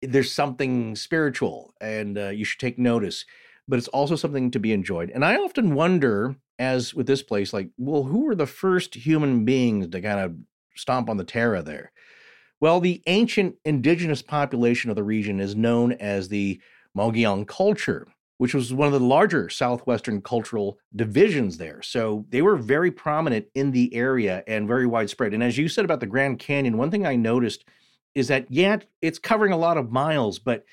There's 0.00 0.32
something 0.32 0.96
spiritual, 0.96 1.74
and 1.82 2.16
uh, 2.16 2.28
you 2.28 2.46
should 2.46 2.60
take 2.60 2.78
notice. 2.78 3.26
But 3.70 3.78
it's 3.78 3.88
also 3.88 4.16
something 4.16 4.50
to 4.50 4.58
be 4.58 4.72
enjoyed. 4.72 5.10
And 5.10 5.24
I 5.24 5.36
often 5.36 5.74
wonder, 5.74 6.36
as 6.58 6.92
with 6.92 7.06
this 7.06 7.22
place, 7.22 7.52
like, 7.52 7.70
well, 7.78 8.02
who 8.02 8.24
were 8.24 8.34
the 8.34 8.46
first 8.46 8.94
human 8.94 9.44
beings 9.44 9.88
to 9.88 10.00
kind 10.02 10.20
of 10.20 10.34
stomp 10.74 11.08
on 11.08 11.16
the 11.16 11.24
terra 11.24 11.62
there? 11.62 11.92
Well, 12.60 12.80
the 12.80 13.00
ancient 13.06 13.54
indigenous 13.64 14.22
population 14.22 14.90
of 14.90 14.96
the 14.96 15.04
region 15.04 15.40
is 15.40 15.54
known 15.54 15.92
as 15.92 16.28
the 16.28 16.60
Mogollon 16.94 17.46
culture, 17.46 18.08
which 18.38 18.54
was 18.54 18.74
one 18.74 18.86
of 18.86 18.92
the 18.92 19.00
larger 19.06 19.48
southwestern 19.48 20.20
cultural 20.20 20.78
divisions 20.94 21.56
there. 21.56 21.80
So 21.82 22.26
they 22.28 22.42
were 22.42 22.56
very 22.56 22.90
prominent 22.90 23.46
in 23.54 23.70
the 23.70 23.94
area 23.94 24.42
and 24.46 24.66
very 24.66 24.86
widespread. 24.86 25.32
And 25.32 25.42
as 25.42 25.56
you 25.56 25.68
said 25.68 25.84
about 25.84 26.00
the 26.00 26.06
Grand 26.06 26.38
Canyon, 26.38 26.76
one 26.76 26.90
thing 26.90 27.06
I 27.06 27.16
noticed 27.16 27.64
is 28.14 28.28
that, 28.28 28.46
yeah, 28.50 28.78
it's 29.00 29.18
covering 29.18 29.52
a 29.52 29.58
lot 29.58 29.78
of 29.78 29.92
miles, 29.92 30.38
but 30.38 30.64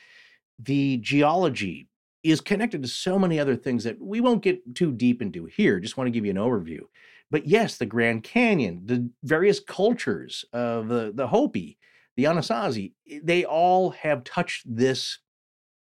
the 0.59 0.97
geology 0.97 1.86
is 2.31 2.41
connected 2.41 2.81
to 2.81 2.87
so 2.87 3.17
many 3.19 3.39
other 3.39 3.55
things 3.55 3.83
that 3.83 3.99
we 4.01 4.21
won't 4.21 4.43
get 4.43 4.75
too 4.75 4.91
deep 4.91 5.21
into 5.21 5.45
here. 5.45 5.79
Just 5.79 5.97
want 5.97 6.07
to 6.07 6.11
give 6.11 6.25
you 6.25 6.31
an 6.31 6.37
overview. 6.37 6.81
But 7.29 7.47
yes, 7.47 7.77
the 7.77 7.85
Grand 7.85 8.23
Canyon, 8.23 8.81
the 8.85 9.09
various 9.23 9.59
cultures 9.59 10.45
of 10.53 10.87
the, 10.87 11.11
the 11.13 11.27
Hopi, 11.27 11.77
the 12.15 12.23
Anasazi, 12.23 12.93
they 13.23 13.45
all 13.45 13.91
have 13.91 14.23
touched 14.23 14.63
this 14.65 15.19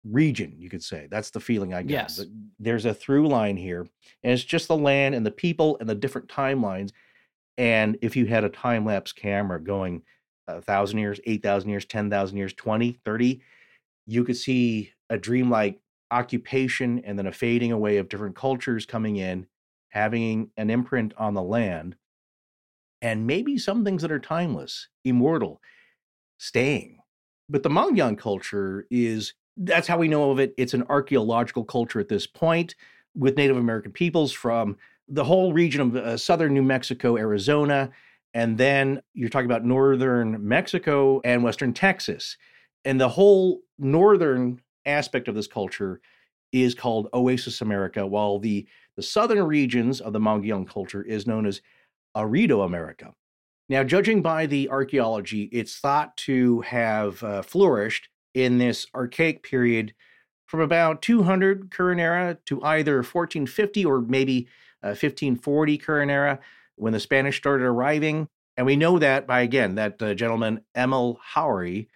region, 0.05 0.55
you 0.59 0.71
could 0.71 0.83
say. 0.83 1.09
That's 1.11 1.31
the 1.31 1.40
feeling 1.40 1.75
I 1.75 1.83
get. 1.83 1.90
Yes. 1.90 2.25
There's 2.59 2.85
a 2.85 2.95
through 2.95 3.28
line 3.28 3.57
here, 3.57 3.87
and 4.23 4.33
it's 4.33 4.45
just 4.45 4.69
the 4.69 4.76
land 4.76 5.14
and 5.14 5.26
the 5.26 5.31
people 5.31 5.76
and 5.81 5.88
the 5.88 5.95
different 5.95 6.28
timelines. 6.28 6.93
And 7.59 7.99
if 8.02 8.16
you 8.16 8.26
had 8.26 8.45
a 8.45 8.49
time 8.49 8.85
lapse 8.85 9.12
camera 9.12 9.62
going 9.62 10.02
a 10.49 10.61
thousand 10.61 10.99
years, 10.99 11.21
8,000 11.26 11.71
years, 11.71 11.85
10,000 11.85 12.37
years, 12.37 12.52
20, 12.55 12.93
30, 13.05 13.40
you 14.07 14.25
could 14.25 14.37
see 14.37 14.93
a 15.11 15.19
dreamlike 15.19 15.81
occupation 16.10 17.00
and 17.00 17.18
then 17.18 17.26
a 17.26 17.32
fading 17.32 17.72
away 17.72 17.96
of 17.96 18.08
different 18.08 18.36
cultures 18.36 18.86
coming 18.86 19.16
in, 19.16 19.46
having 19.90 20.50
an 20.56 20.70
imprint 20.70 21.12
on 21.16 21.34
the 21.34 21.42
land, 21.42 21.96
and 23.02 23.26
maybe 23.26 23.58
some 23.58 23.84
things 23.84 24.02
that 24.02 24.12
are 24.12 24.18
timeless, 24.18 24.88
immortal, 25.04 25.60
staying. 26.38 26.98
But 27.48 27.62
the 27.62 27.70
Mogollon 27.70 28.16
culture 28.16 28.86
is 28.90 29.34
that's 29.56 29.88
how 29.88 29.98
we 29.98 30.08
know 30.08 30.30
of 30.30 30.38
it. 30.38 30.54
It's 30.56 30.75
an 30.75 30.84
archaeological 30.88 31.64
culture 31.64 32.00
at 32.00 32.08
this 32.08 32.26
point 32.26 32.75
with 33.14 33.36
Native 33.36 33.56
American 33.56 33.92
peoples 33.92 34.32
from 34.32 34.76
the 35.08 35.25
whole 35.25 35.52
region 35.52 35.80
of 35.80 35.96
uh, 35.96 36.16
southern 36.16 36.52
New 36.52 36.62
Mexico, 36.62 37.16
Arizona, 37.16 37.90
and 38.34 38.58
then 38.58 39.00
you're 39.14 39.30
talking 39.30 39.46
about 39.46 39.64
northern 39.64 40.46
Mexico 40.46 41.20
and 41.25 41.42
western 41.42 41.72
Texas. 41.72 42.36
And 42.84 43.00
the 43.00 43.08
whole 43.08 43.60
northern 43.78 44.60
aspect 44.87 45.28
of 45.28 45.35
this 45.35 45.47
culture 45.47 46.00
is 46.52 46.75
called 46.75 47.09
Oasis 47.12 47.61
America, 47.61 48.07
while 48.07 48.38
the, 48.38 48.66
the 48.97 49.02
southern 49.02 49.43
regions 49.43 50.00
of 50.00 50.12
the 50.12 50.21
Mogollon 50.21 50.66
culture 50.66 51.02
is 51.02 51.26
known 51.26 51.47
as 51.47 51.61
Arido 52.16 52.64
America. 52.64 53.12
Now, 53.69 53.83
judging 53.83 54.23
by 54.23 54.47
the 54.47 54.71
archaeology, 54.71 55.45
it's 55.52 55.78
thought 55.78 56.16
to 56.19 56.61
have 56.62 57.23
uh, 57.23 57.43
flourished 57.43 58.09
in 58.33 58.59
this 58.59 58.87
archaic 58.95 59.43
period 59.43 59.93
from 60.47 60.61
about 60.61 61.02
200 61.02 61.71
current 61.71 62.00
era 62.00 62.38
to 62.47 62.62
either 62.62 62.97
1450 62.97 63.85
or 63.85 64.00
maybe 64.00 64.47
uh, 64.83 64.95
1540 64.95 65.78
current 65.78 66.11
era 66.11 66.38
when 66.76 66.93
the 66.93 67.00
Spanish 67.00 67.38
started 67.38 67.64
arriving. 67.64 68.28
And 68.57 68.66
we 68.66 68.76
know 68.76 68.99
that 69.00 69.26
by, 69.26 69.40
again, 69.40 69.75
that 69.75 70.00
uh, 70.00 70.14
gentleman, 70.14 70.61
Emil 70.75 71.19
Haury, 71.35 71.88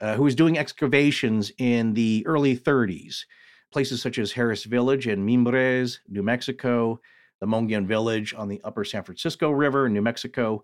uh, 0.00 0.14
who 0.14 0.22
was 0.24 0.34
doing 0.34 0.58
excavations 0.58 1.52
in 1.58 1.94
the 1.94 2.24
early 2.26 2.56
30s, 2.56 3.24
places 3.72 4.02
such 4.02 4.18
as 4.18 4.32
Harris 4.32 4.64
Village 4.64 5.06
in 5.08 5.24
Mimbres, 5.24 6.00
New 6.08 6.22
Mexico, 6.22 7.00
the 7.40 7.46
Mogollon 7.46 7.86
Village 7.86 8.34
on 8.34 8.48
the 8.48 8.60
upper 8.64 8.84
San 8.84 9.02
Francisco 9.02 9.50
River 9.50 9.86
in 9.86 9.92
New 9.92 10.02
Mexico. 10.02 10.62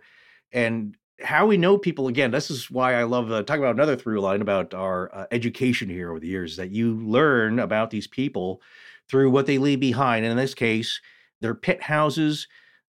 And 0.52 0.96
how 1.22 1.46
we 1.46 1.56
know 1.56 1.78
people 1.78 2.08
again 2.08 2.30
this 2.30 2.50
is 2.50 2.70
why 2.70 2.94
i 2.94 3.04
love 3.04 3.30
uh, 3.30 3.42
talking 3.42 3.62
about 3.62 3.76
another 3.76 3.94
through 3.94 4.20
line 4.20 4.40
about 4.40 4.74
our 4.74 5.14
uh, 5.14 5.26
education 5.30 5.88
here 5.88 6.10
over 6.10 6.18
the 6.18 6.26
years 6.26 6.56
that 6.56 6.70
you 6.70 6.94
learn 6.96 7.60
about 7.60 7.90
these 7.90 8.08
people 8.08 8.60
through 9.08 9.30
what 9.30 9.46
they 9.46 9.58
leave 9.58 9.78
behind. 9.78 10.24
And 10.24 10.32
in 10.32 10.36
this 10.36 10.54
case 10.54 11.00
their 11.40 11.54
pit 11.54 11.82
houses 11.82 12.48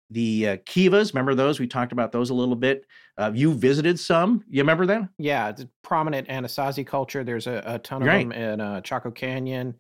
the 0.10 0.48
uh, 0.48 0.58
kivas 0.58 1.14
remember 1.14 1.36
those? 1.36 1.60
We 1.60 1.68
talked 1.68 1.92
about 1.92 2.12
those 2.12 2.30
a 2.30 2.36
little 2.36 2.56
bit 2.56 2.86
uh, 3.18 3.32
you 3.34 3.54
visited 3.54 4.00
some 4.00 4.44
you 4.50 4.62
remember 4.62 4.86
them 4.86 5.10
yeah 5.18 5.50
it's 5.50 5.66
prominent 5.82 6.28
anasazi 6.28 6.86
culture 6.86 7.24
there's 7.24 7.48
a, 7.48 7.62
a 7.66 7.80
ton 7.80 8.04
of 8.04 8.10
Right. 8.10 8.12
them 8.12 8.32
in 8.32 8.60
uh, 8.62 8.82
chaco 8.82 9.12
canyon 9.12 9.80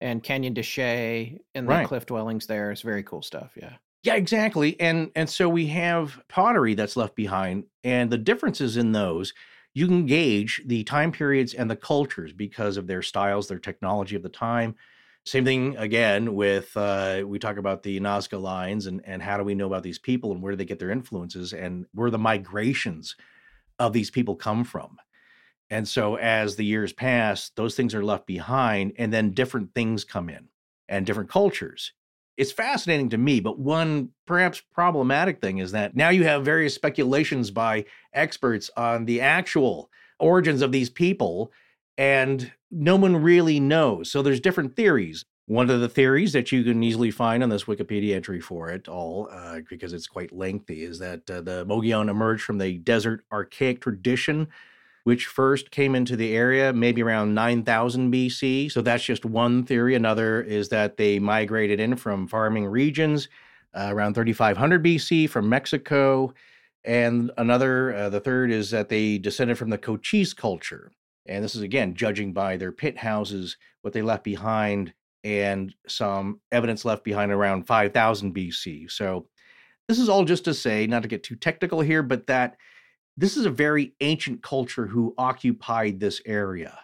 and 0.00 0.22
canyon 0.22 0.52
de 0.54 0.62
Chelly 0.62 1.40
and 1.54 1.70
the 1.70 1.76
Right. 1.76 1.78
cliff 1.78 2.06
dwellings 2.06 2.46
there 2.46 2.70
it's 2.70 2.82
very 2.82 3.02
cool 3.02 3.22
stuff 3.22 3.52
yeah 3.56 3.76
Yeah, 4.02 4.16
exactly. 4.16 4.78
And 4.80 5.10
and 5.16 5.28
so 5.30 5.48
we 5.48 5.66
have 5.68 6.22
pottery 6.28 6.74
that's 6.74 6.96
left 6.96 7.16
behind 7.16 7.64
and 7.82 8.10
the 8.10 8.18
differences 8.18 8.76
in 8.76 8.92
those 8.92 9.32
you 9.76 9.86
can 9.88 10.06
gauge 10.06 10.62
the 10.66 10.84
time 10.84 11.10
periods 11.10 11.52
and 11.52 11.68
the 11.70 11.74
cultures 11.76 12.32
because 12.32 12.76
of 12.76 12.86
their 12.86 13.02
styles, 13.02 13.48
their 13.48 13.58
technology 13.58 14.14
of 14.14 14.22
the 14.22 14.28
time. 14.28 14.76
Same 15.26 15.44
thing 15.44 15.76
again 15.76 16.34
with 16.34 16.76
uh, 16.76 17.22
we 17.26 17.38
talk 17.38 17.56
about 17.56 17.82
the 17.82 17.98
Nazca 18.00 18.40
lines 18.40 18.86
and 18.86 19.00
and 19.04 19.22
how 19.22 19.38
do 19.38 19.44
we 19.44 19.54
know 19.54 19.66
about 19.66 19.82
these 19.82 19.98
people 19.98 20.32
and 20.32 20.42
where 20.42 20.52
do 20.52 20.56
they 20.56 20.64
get 20.64 20.78
their 20.78 20.90
influences 20.90 21.52
and 21.52 21.86
where 21.94 22.10
the 22.10 22.18
migrations 22.18 23.16
of 23.78 23.92
these 23.92 24.10
people 24.10 24.36
come 24.36 24.64
from. 24.64 24.98
And 25.70 25.88
so 25.88 26.16
as 26.16 26.56
the 26.56 26.64
years 26.64 26.92
pass, 26.92 27.50
those 27.56 27.74
things 27.74 27.94
are 27.94 28.04
left 28.04 28.26
behind 28.26 28.92
and 28.98 29.12
then 29.12 29.32
different 29.32 29.74
things 29.74 30.04
come 30.04 30.28
in 30.28 30.48
and 30.88 31.06
different 31.06 31.30
cultures 31.30 31.92
it's 32.36 32.52
fascinating 32.52 33.10
to 33.10 33.18
me, 33.18 33.40
but 33.40 33.58
one 33.58 34.10
perhaps 34.26 34.60
problematic 34.72 35.40
thing 35.40 35.58
is 35.58 35.72
that 35.72 35.94
now 35.94 36.08
you 36.08 36.24
have 36.24 36.44
various 36.44 36.74
speculations 36.74 37.50
by 37.50 37.84
experts 38.12 38.70
on 38.76 39.04
the 39.04 39.20
actual 39.20 39.90
origins 40.18 40.62
of 40.62 40.72
these 40.72 40.90
people, 40.90 41.52
and 41.96 42.52
no 42.70 42.96
one 42.96 43.16
really 43.16 43.60
knows. 43.60 44.10
So 44.10 44.22
there's 44.22 44.40
different 44.40 44.76
theories. 44.76 45.24
One 45.46 45.68
of 45.68 45.80
the 45.80 45.88
theories 45.88 46.32
that 46.32 46.50
you 46.52 46.64
can 46.64 46.82
easily 46.82 47.10
find 47.10 47.42
on 47.42 47.50
this 47.50 47.64
Wikipedia 47.64 48.14
entry 48.14 48.40
for 48.40 48.70
it 48.70 48.88
all, 48.88 49.28
uh, 49.30 49.60
because 49.68 49.92
it's 49.92 50.06
quite 50.06 50.32
lengthy, 50.32 50.82
is 50.82 50.98
that 51.00 51.28
uh, 51.30 51.42
the 51.42 51.64
Mogollon 51.66 52.08
emerged 52.08 52.44
from 52.44 52.58
the 52.58 52.78
desert 52.78 53.24
archaic 53.30 53.80
tradition 53.80 54.48
which 55.04 55.26
first 55.26 55.70
came 55.70 55.94
into 55.94 56.16
the 56.16 56.34
area 56.34 56.72
maybe 56.72 57.02
around 57.02 57.34
9000 57.34 58.12
BC. 58.12 58.72
So 58.72 58.82
that's 58.82 59.04
just 59.04 59.24
one 59.24 59.62
theory. 59.62 59.94
Another 59.94 60.42
is 60.42 60.70
that 60.70 60.96
they 60.96 61.18
migrated 61.18 61.78
in 61.78 61.96
from 61.96 62.26
farming 62.26 62.66
regions 62.66 63.28
uh, 63.74 63.88
around 63.90 64.14
3500 64.14 64.82
BC 64.82 65.28
from 65.28 65.48
Mexico. 65.48 66.32
And 66.84 67.30
another, 67.36 67.94
uh, 67.94 68.08
the 68.08 68.20
third 68.20 68.50
is 68.50 68.70
that 68.70 68.88
they 68.88 69.18
descended 69.18 69.58
from 69.58 69.70
the 69.70 69.78
Cochise 69.78 70.34
culture. 70.34 70.90
And 71.26 71.42
this 71.42 71.54
is 71.54 71.62
again 71.62 71.94
judging 71.94 72.32
by 72.32 72.56
their 72.56 72.72
pit 72.72 72.98
houses, 72.98 73.56
what 73.82 73.92
they 73.94 74.02
left 74.02 74.24
behind, 74.24 74.92
and 75.22 75.74
some 75.88 76.40
evidence 76.52 76.84
left 76.84 77.02
behind 77.04 77.32
around 77.32 77.66
5000 77.66 78.34
BC. 78.34 78.90
So 78.90 79.26
this 79.88 79.98
is 79.98 80.08
all 80.08 80.24
just 80.24 80.44
to 80.44 80.54
say, 80.54 80.86
not 80.86 81.02
to 81.02 81.08
get 81.08 81.22
too 81.22 81.36
technical 81.36 81.80
here, 81.80 82.02
but 82.02 82.26
that 82.26 82.56
this 83.16 83.36
is 83.36 83.46
a 83.46 83.50
very 83.50 83.94
ancient 84.00 84.42
culture 84.42 84.86
who 84.86 85.14
occupied 85.16 86.00
this 86.00 86.20
area. 86.26 86.78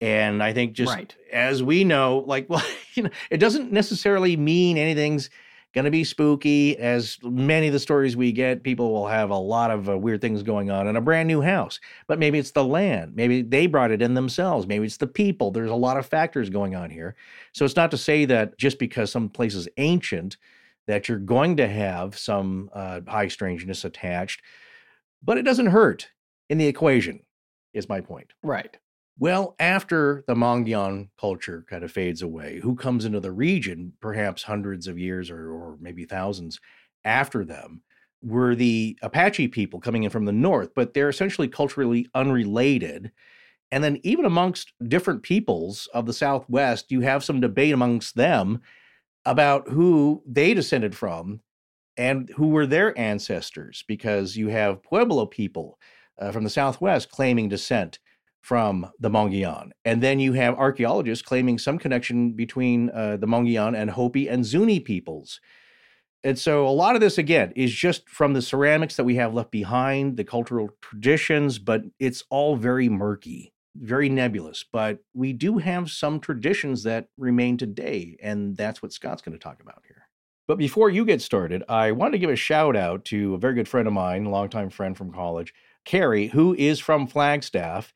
And 0.00 0.42
I 0.42 0.52
think 0.52 0.72
just 0.72 0.92
Right. 0.94 1.14
as 1.32 1.62
we 1.62 1.84
know, 1.84 2.24
like, 2.26 2.46
well, 2.50 2.64
you 2.94 3.04
know, 3.04 3.10
it 3.30 3.38
doesn't 3.38 3.72
necessarily 3.72 4.36
mean 4.36 4.76
anything's 4.78 5.30
going 5.74 5.84
to 5.84 5.90
be 5.90 6.04
spooky. 6.04 6.76
As 6.78 7.18
many 7.22 7.68
of 7.68 7.72
the 7.72 7.78
stories 7.78 8.16
we 8.16 8.32
get, 8.32 8.62
people 8.62 8.92
will 8.92 9.06
have 9.06 9.30
a 9.30 9.36
lot 9.36 9.70
of 9.70 9.88
uh, 9.88 9.98
weird 9.98 10.20
things 10.20 10.42
going 10.42 10.70
on 10.70 10.86
in 10.86 10.96
a 10.96 11.00
brand 11.00 11.28
new 11.28 11.40
house. 11.40 11.80
But 12.06 12.18
maybe 12.18 12.38
it's 12.38 12.50
the 12.50 12.64
land. 12.64 13.14
Maybe 13.14 13.42
they 13.42 13.66
brought 13.66 13.90
it 13.90 14.02
in 14.02 14.14
themselves. 14.14 14.66
Maybe 14.66 14.86
it's 14.86 14.96
the 14.96 15.06
people. 15.06 15.50
There's 15.50 15.70
a 15.70 15.74
lot 15.74 15.96
of 15.96 16.06
factors 16.06 16.50
going 16.50 16.74
on 16.74 16.90
here. 16.90 17.16
So 17.52 17.64
it's 17.64 17.76
not 17.76 17.90
to 17.92 17.98
say 17.98 18.24
that 18.26 18.58
just 18.58 18.78
because 18.78 19.12
some 19.12 19.28
place 19.28 19.54
is 19.54 19.68
ancient, 19.76 20.36
that 20.86 21.08
you're 21.08 21.18
going 21.18 21.56
to 21.58 21.68
have 21.68 22.18
some 22.18 22.70
uh, 22.74 23.00
high 23.06 23.28
strangeness 23.28 23.84
attached 23.84 24.42
but 25.22 25.38
it 25.38 25.42
doesn't 25.42 25.66
hurt 25.66 26.10
in 26.48 26.58
the 26.58 26.66
equation, 26.66 27.20
is 27.72 27.88
my 27.88 28.00
point. 28.00 28.32
right 28.42 28.76
Well, 29.20 29.54
after 29.60 30.24
the 30.26 30.34
Mogollon 30.34 31.10
culture 31.20 31.66
kind 31.68 31.84
of 31.84 31.92
fades 31.92 32.22
away, 32.22 32.58
who 32.62 32.74
comes 32.74 33.04
into 33.04 33.20
the 33.20 33.30
region, 33.30 33.92
perhaps 34.00 34.42
hundreds 34.42 34.86
of 34.86 34.98
years 34.98 35.30
or, 35.30 35.52
or 35.52 35.76
maybe 35.78 36.06
thousands 36.06 36.58
after 37.04 37.44
them, 37.44 37.82
were 38.22 38.54
the 38.54 38.98
Apache 39.02 39.48
people 39.48 39.78
coming 39.78 40.04
in 40.04 40.10
from 40.10 40.24
the 40.24 40.32
north, 40.32 40.70
but 40.74 40.94
they're 40.94 41.10
essentially 41.10 41.48
culturally 41.48 42.08
unrelated. 42.14 43.12
And 43.70 43.84
then, 43.84 44.00
even 44.04 44.24
amongst 44.24 44.72
different 44.88 45.22
peoples 45.22 45.86
of 45.92 46.06
the 46.06 46.14
Southwest, 46.14 46.90
you 46.90 47.02
have 47.02 47.22
some 47.22 47.40
debate 47.40 47.74
amongst 47.74 48.16
them 48.16 48.62
about 49.26 49.68
who 49.68 50.22
they 50.26 50.54
descended 50.54 50.94
from 50.96 51.40
and 51.98 52.30
who 52.30 52.48
were 52.48 52.66
their 52.66 52.98
ancestors, 52.98 53.84
because 53.86 54.36
you 54.36 54.48
have 54.48 54.82
Pueblo 54.82 55.26
people 55.26 55.78
uh, 56.18 56.32
from 56.32 56.44
the 56.44 56.50
Southwest 56.50 57.10
claiming 57.10 57.50
descent 57.50 57.98
from 58.40 58.90
the 58.98 59.10
Mogollon. 59.10 59.72
And 59.84 60.02
then 60.02 60.18
you 60.18 60.32
have 60.32 60.54
archaeologists 60.58 61.22
claiming 61.22 61.58
some 61.58 61.78
connection 61.78 62.32
between 62.32 62.90
uh, 62.90 63.16
the 63.16 63.26
Mogollon 63.26 63.74
and 63.74 63.90
Hopi 63.90 64.28
and 64.28 64.44
Zuni 64.44 64.80
peoples. 64.80 65.40
And 66.22 66.38
so 66.38 66.66
a 66.66 66.70
lot 66.70 66.94
of 66.94 67.00
this, 67.00 67.16
again, 67.16 67.52
is 67.56 67.72
just 67.72 68.08
from 68.08 68.34
the 68.34 68.42
ceramics 68.42 68.96
that 68.96 69.04
we 69.04 69.16
have 69.16 69.32
left 69.32 69.50
behind, 69.50 70.16
the 70.16 70.24
cultural 70.24 70.68
traditions, 70.82 71.58
but 71.58 71.82
it's 71.98 72.24
all 72.28 72.56
very 72.56 72.88
murky, 72.90 73.54
very 73.74 74.10
nebulous. 74.10 74.64
But 74.70 74.98
we 75.14 75.32
do 75.32 75.58
have 75.58 75.90
some 75.90 76.20
traditions 76.20 76.82
that 76.82 77.08
remain 77.16 77.56
today. 77.56 78.18
And 78.22 78.56
that's 78.56 78.82
what 78.82 78.92
Scott's 78.92 79.22
going 79.22 79.38
to 79.38 79.42
talk 79.42 79.62
about 79.62 79.82
here. 79.86 80.08
But 80.46 80.58
before 80.58 80.90
you 80.90 81.04
get 81.04 81.22
started, 81.22 81.62
I 81.68 81.92
want 81.92 82.12
to 82.12 82.18
give 82.18 82.28
a 82.28 82.36
shout 82.36 82.76
out 82.76 83.04
to 83.06 83.34
a 83.34 83.38
very 83.38 83.54
good 83.54 83.68
friend 83.68 83.86
of 83.86 83.94
mine, 83.94 84.24
longtime 84.26 84.70
friend 84.70 84.96
from 84.96 85.12
college, 85.12 85.54
Carrie, 85.84 86.26
who 86.26 86.54
is 86.54 86.80
from 86.80 87.06
Flagstaff 87.06 87.94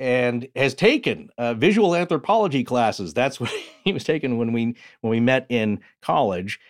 and 0.00 0.48
has 0.56 0.74
taken 0.74 1.30
uh, 1.38 1.54
visual 1.54 1.94
anthropology 1.94 2.64
classes. 2.64 3.14
That's 3.14 3.40
what 3.40 3.50
he 3.84 3.92
was 3.92 4.04
taking 4.04 4.38
when 4.38 4.52
we 4.52 4.76
when 5.00 5.10
we 5.10 5.20
met 5.20 5.46
in 5.48 5.80
college. 6.02 6.60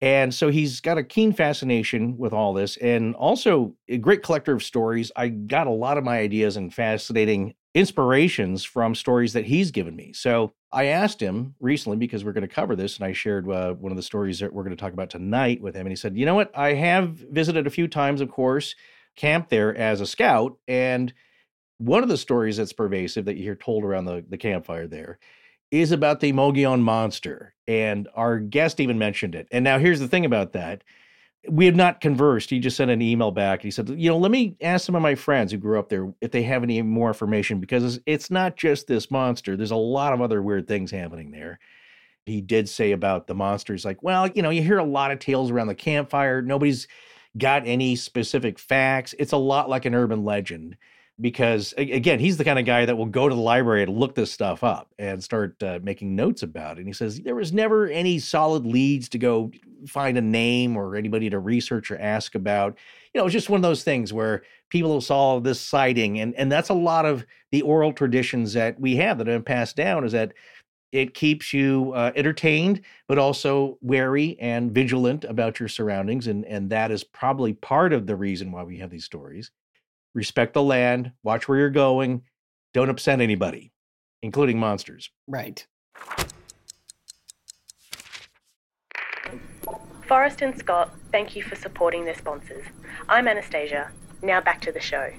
And 0.00 0.34
so 0.34 0.48
he's 0.48 0.80
got 0.80 0.98
a 0.98 1.04
keen 1.04 1.32
fascination 1.32 2.18
with 2.18 2.32
all 2.32 2.54
this 2.54 2.76
and 2.78 3.14
also 3.14 3.76
a 3.88 3.98
great 3.98 4.24
collector 4.24 4.52
of 4.52 4.64
stories. 4.64 5.12
I 5.14 5.28
got 5.28 5.68
a 5.68 5.70
lot 5.70 5.96
of 5.96 6.02
my 6.02 6.18
ideas 6.18 6.56
and 6.56 6.74
fascinating 6.74 7.54
inspirations 7.72 8.64
from 8.64 8.96
stories 8.96 9.32
that 9.34 9.46
he's 9.46 9.70
given 9.70 9.94
me. 9.94 10.12
So 10.12 10.54
I 10.72 10.86
asked 10.86 11.20
him 11.20 11.54
recently 11.60 11.98
because 11.98 12.24
we're 12.24 12.32
going 12.32 12.46
to 12.46 12.52
cover 12.52 12.74
this, 12.74 12.96
and 12.96 13.04
I 13.04 13.12
shared 13.12 13.48
uh, 13.48 13.74
one 13.74 13.92
of 13.92 13.96
the 13.96 14.02
stories 14.02 14.40
that 14.40 14.52
we're 14.52 14.64
going 14.64 14.76
to 14.76 14.80
talk 14.80 14.92
about 14.92 15.10
tonight 15.10 15.62
with 15.62 15.74
him. 15.74 15.82
And 15.82 15.92
he 15.92 15.96
said, 15.96 16.16
You 16.16 16.26
know 16.26 16.34
what? 16.34 16.50
I 16.56 16.74
have 16.74 17.10
visited 17.10 17.66
a 17.66 17.70
few 17.70 17.88
times, 17.88 18.20
of 18.20 18.30
course, 18.30 18.74
camped 19.16 19.50
there 19.50 19.74
as 19.76 20.00
a 20.00 20.06
scout. 20.06 20.58
And 20.66 21.12
one 21.84 22.02
of 22.02 22.08
the 22.08 22.16
stories 22.16 22.56
that's 22.56 22.72
pervasive 22.72 23.24
that 23.24 23.36
you 23.36 23.42
hear 23.42 23.56
told 23.56 23.84
around 23.84 24.04
the, 24.04 24.24
the 24.28 24.38
campfire 24.38 24.86
there 24.86 25.18
is 25.70 25.90
about 25.90 26.20
the 26.20 26.32
Mogollon 26.32 26.82
monster. 26.82 27.54
And 27.66 28.08
our 28.14 28.38
guest 28.38 28.78
even 28.80 28.98
mentioned 28.98 29.34
it. 29.34 29.48
And 29.50 29.64
now 29.64 29.78
here's 29.78 30.00
the 30.00 30.08
thing 30.08 30.24
about 30.24 30.52
that 30.52 30.84
we 31.48 31.66
have 31.66 31.74
not 31.74 32.00
conversed. 32.00 32.50
He 32.50 32.60
just 32.60 32.76
sent 32.76 32.90
an 32.90 33.02
email 33.02 33.32
back. 33.32 33.62
He 33.62 33.70
said, 33.72 33.88
you 33.88 34.08
know, 34.08 34.16
let 34.16 34.30
me 34.30 34.54
ask 34.60 34.86
some 34.86 34.94
of 34.94 35.02
my 35.02 35.16
friends 35.16 35.50
who 35.50 35.58
grew 35.58 35.76
up 35.78 35.88
there 35.88 36.12
if 36.20 36.30
they 36.30 36.44
have 36.44 36.62
any 36.62 36.80
more 36.82 37.08
information 37.08 37.58
because 37.58 37.98
it's 38.06 38.30
not 38.30 38.56
just 38.56 38.86
this 38.86 39.10
monster. 39.10 39.56
There's 39.56 39.72
a 39.72 39.76
lot 39.76 40.12
of 40.12 40.20
other 40.20 40.40
weird 40.40 40.68
things 40.68 40.92
happening 40.92 41.32
there. 41.32 41.58
He 42.26 42.40
did 42.40 42.68
say 42.68 42.92
about 42.92 43.26
the 43.26 43.34
monsters, 43.34 43.84
like, 43.84 44.00
well, 44.04 44.28
you 44.28 44.42
know, 44.42 44.50
you 44.50 44.62
hear 44.62 44.78
a 44.78 44.84
lot 44.84 45.10
of 45.10 45.18
tales 45.18 45.50
around 45.50 45.66
the 45.66 45.74
campfire. 45.74 46.40
Nobody's 46.42 46.86
got 47.36 47.66
any 47.66 47.96
specific 47.96 48.60
facts. 48.60 49.12
It's 49.18 49.32
a 49.32 49.36
lot 49.36 49.68
like 49.68 49.84
an 49.84 49.96
urban 49.96 50.24
legend 50.24 50.76
because 51.20 51.74
again 51.76 52.18
he's 52.18 52.36
the 52.36 52.44
kind 52.44 52.58
of 52.58 52.64
guy 52.64 52.84
that 52.84 52.96
will 52.96 53.06
go 53.06 53.28
to 53.28 53.34
the 53.34 53.40
library 53.40 53.82
and 53.82 53.96
look 53.96 54.14
this 54.14 54.32
stuff 54.32 54.64
up 54.64 54.92
and 54.98 55.22
start 55.22 55.62
uh, 55.62 55.78
making 55.82 56.16
notes 56.16 56.42
about 56.42 56.78
it 56.78 56.80
and 56.80 56.88
he 56.88 56.92
says 56.92 57.20
there 57.20 57.34
was 57.34 57.52
never 57.52 57.86
any 57.88 58.18
solid 58.18 58.64
leads 58.64 59.08
to 59.08 59.18
go 59.18 59.50
find 59.86 60.16
a 60.16 60.22
name 60.22 60.76
or 60.76 60.96
anybody 60.96 61.30
to 61.30 61.38
research 61.38 61.90
or 61.90 61.98
ask 61.98 62.34
about. 62.34 62.76
You 63.12 63.20
know 63.20 63.26
it's 63.26 63.32
just 63.32 63.50
one 63.50 63.58
of 63.58 63.62
those 63.62 63.84
things 63.84 64.12
where 64.12 64.42
people 64.70 65.00
saw 65.00 65.40
this 65.40 65.60
sighting 65.60 66.20
and 66.20 66.34
and 66.34 66.50
that's 66.50 66.70
a 66.70 66.74
lot 66.74 67.04
of 67.04 67.26
the 67.50 67.62
oral 67.62 67.92
traditions 67.92 68.52
that 68.54 68.78
we 68.80 68.96
have 68.96 69.18
that 69.18 69.26
have 69.26 69.44
been 69.44 69.54
passed 69.54 69.76
down 69.76 70.04
is 70.04 70.12
that 70.12 70.32
it 70.92 71.14
keeps 71.14 71.52
you 71.52 71.92
uh, 71.94 72.12
entertained 72.16 72.80
but 73.06 73.18
also 73.18 73.76
wary 73.82 74.36
and 74.40 74.72
vigilant 74.72 75.24
about 75.24 75.60
your 75.60 75.68
surroundings 75.68 76.26
and 76.26 76.46
and 76.46 76.70
that 76.70 76.90
is 76.90 77.04
probably 77.04 77.52
part 77.52 77.92
of 77.92 78.06
the 78.06 78.16
reason 78.16 78.50
why 78.50 78.62
we 78.62 78.78
have 78.78 78.90
these 78.90 79.04
stories 79.04 79.50
respect 80.14 80.54
the 80.54 80.62
land, 80.62 81.12
watch 81.22 81.48
where 81.48 81.58
you're 81.58 81.70
going, 81.70 82.22
don't 82.74 82.90
upset 82.90 83.20
anybody, 83.20 83.72
including 84.22 84.58
monsters. 84.58 85.10
Right. 85.26 85.66
Forrest 90.06 90.42
and 90.42 90.58
Scott, 90.58 90.90
thank 91.10 91.34
you 91.34 91.42
for 91.42 91.56
supporting 91.56 92.04
their 92.04 92.16
sponsors. 92.16 92.64
I'm 93.08 93.28
Anastasia. 93.28 93.90
Now 94.22 94.40
back 94.40 94.60
to 94.62 94.72
the 94.72 94.80
show. 94.80 95.10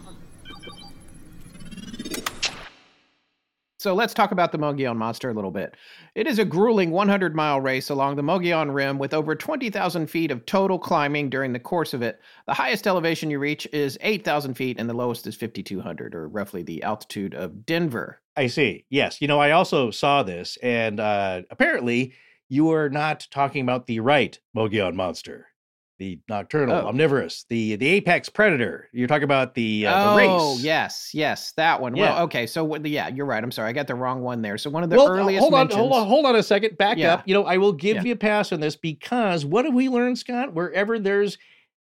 So 3.83 3.93
let's 3.93 4.13
talk 4.13 4.31
about 4.31 4.53
the 4.53 4.57
Mogollon 4.57 4.95
Monster 4.95 5.29
a 5.29 5.33
little 5.33 5.51
bit. 5.51 5.75
It 6.15 6.25
is 6.25 6.39
a 6.39 6.45
grueling 6.45 6.91
100 6.91 7.35
mile 7.35 7.59
race 7.59 7.89
along 7.89 8.15
the 8.15 8.23
Mogollon 8.23 8.71
Rim 8.71 8.97
with 8.97 9.13
over 9.13 9.35
20,000 9.35 10.07
feet 10.07 10.31
of 10.31 10.45
total 10.45 10.79
climbing 10.79 11.29
during 11.29 11.51
the 11.51 11.59
course 11.59 11.93
of 11.93 12.01
it. 12.01 12.21
The 12.47 12.53
highest 12.53 12.87
elevation 12.87 13.29
you 13.29 13.39
reach 13.39 13.67
is 13.73 13.97
8,000 13.99 14.53
feet, 14.53 14.79
and 14.79 14.89
the 14.89 14.93
lowest 14.93 15.27
is 15.27 15.35
5,200, 15.35 16.15
or 16.15 16.29
roughly 16.29 16.63
the 16.63 16.81
altitude 16.81 17.33
of 17.33 17.65
Denver. 17.65 18.21
I 18.37 18.47
see. 18.47 18.85
Yes. 18.89 19.21
You 19.21 19.27
know, 19.27 19.41
I 19.41 19.51
also 19.51 19.91
saw 19.91 20.23
this, 20.23 20.57
and 20.63 21.01
uh, 21.01 21.41
apparently 21.51 22.13
you 22.47 22.71
are 22.71 22.89
not 22.89 23.27
talking 23.31 23.63
about 23.63 23.87
the 23.87 23.99
right 23.99 24.39
Mogollon 24.55 24.95
Monster 24.95 25.47
the 26.03 26.19
nocturnal, 26.27 26.75
oh. 26.75 26.87
omnivorous, 26.87 27.45
the 27.49 27.77
the 27.77 27.87
apex 27.87 28.27
predator. 28.27 28.89
You're 28.91 29.07
talking 29.07 29.23
about 29.23 29.55
the 29.55 29.87
uh, 29.87 29.93
oh, 29.95 30.11
the 30.11 30.17
race. 30.17 30.29
Oh 30.29 30.57
yes, 30.59 31.11
yes, 31.13 31.53
that 31.55 31.79
one. 31.79 31.95
Yeah. 31.95 32.15
Well, 32.15 32.23
okay, 32.23 32.45
so 32.45 32.75
yeah, 32.75 33.07
you're 33.07 33.25
right. 33.25 33.41
I'm 33.41 33.51
sorry, 33.51 33.69
I 33.69 33.73
got 33.73 33.87
the 33.87 33.95
wrong 33.95 34.21
one 34.21 34.41
there. 34.41 34.57
So 34.57 34.69
one 34.69 34.83
of 34.83 34.89
the 34.89 34.97
well, 34.97 35.07
earliest. 35.07 35.39
Hold 35.39 35.53
on, 35.53 35.59
mentions... 35.61 35.79
hold 35.79 35.93
on, 35.93 36.07
hold 36.07 36.25
on 36.25 36.35
a 36.35 36.43
second. 36.43 36.77
Back 36.77 36.97
yeah. 36.97 37.13
up. 37.13 37.23
You 37.25 37.33
know, 37.33 37.45
I 37.45 37.57
will 37.57 37.71
give 37.71 37.97
yeah. 37.97 38.03
you 38.03 38.11
a 38.13 38.17
pass 38.17 38.51
on 38.51 38.59
this 38.59 38.75
because 38.75 39.45
what 39.45 39.65
have 39.65 39.73
we 39.73 39.87
learned, 39.87 40.17
Scott? 40.17 40.53
Wherever 40.53 40.99
there's 40.99 41.37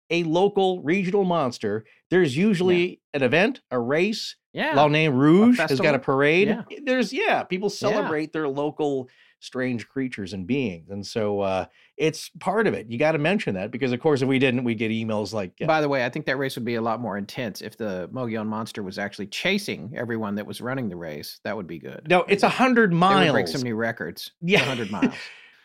a 0.09 0.23
local 0.23 0.81
regional 0.81 1.23
monster, 1.23 1.85
there's 2.09 2.35
usually 2.35 2.99
an 3.13 3.23
event, 3.23 3.61
a 3.71 3.79
race. 3.79 4.35
Yeah. 4.51 4.73
L'Année 4.73 5.13
Rouge 5.13 5.59
has 5.59 5.79
got 5.79 5.95
a 5.95 5.99
parade. 5.99 6.57
There's 6.83 7.13
yeah, 7.13 7.43
people 7.43 7.69
celebrate 7.69 8.33
their 8.33 8.49
local 8.49 9.07
strange 9.39 9.87
creatures 9.87 10.33
and 10.33 10.45
beings. 10.45 10.89
And 10.89 11.05
so 11.05 11.41
uh, 11.41 11.65
it's 11.97 12.29
part 12.39 12.67
of 12.67 12.73
it. 12.73 12.89
You 12.89 12.97
got 12.97 13.13
to 13.13 13.17
mention 13.17 13.55
that 13.55 13.71
because, 13.71 13.91
of 13.91 13.99
course, 13.99 14.21
if 14.21 14.27
we 14.27 14.39
didn't, 14.39 14.63
we'd 14.63 14.77
get 14.77 14.91
emails 14.91 15.33
like. 15.33 15.53
Uh, 15.61 15.65
By 15.65 15.81
the 15.81 15.89
way, 15.89 16.05
I 16.05 16.09
think 16.09 16.25
that 16.25 16.37
race 16.37 16.55
would 16.55 16.65
be 16.65 16.75
a 16.75 16.81
lot 16.81 16.99
more 16.99 17.17
intense 17.17 17.61
if 17.61 17.77
the 17.77 18.09
Mogollon 18.11 18.47
monster 18.47 18.83
was 18.83 18.99
actually 18.99 19.27
chasing 19.27 19.93
everyone 19.95 20.35
that 20.35 20.45
was 20.45 20.61
running 20.61 20.89
the 20.89 20.95
race. 20.95 21.39
That 21.43 21.55
would 21.55 21.67
be 21.67 21.79
good. 21.79 22.07
No, 22.09 22.25
it's 22.27 22.43
a 22.43 22.49
hundred 22.49 22.93
miles. 22.93 23.31
break 23.31 23.47
some 23.47 23.61
new 23.61 23.75
records. 23.75 24.31
Yeah, 24.41 24.59
hundred 24.59 24.91
miles. 24.91 25.13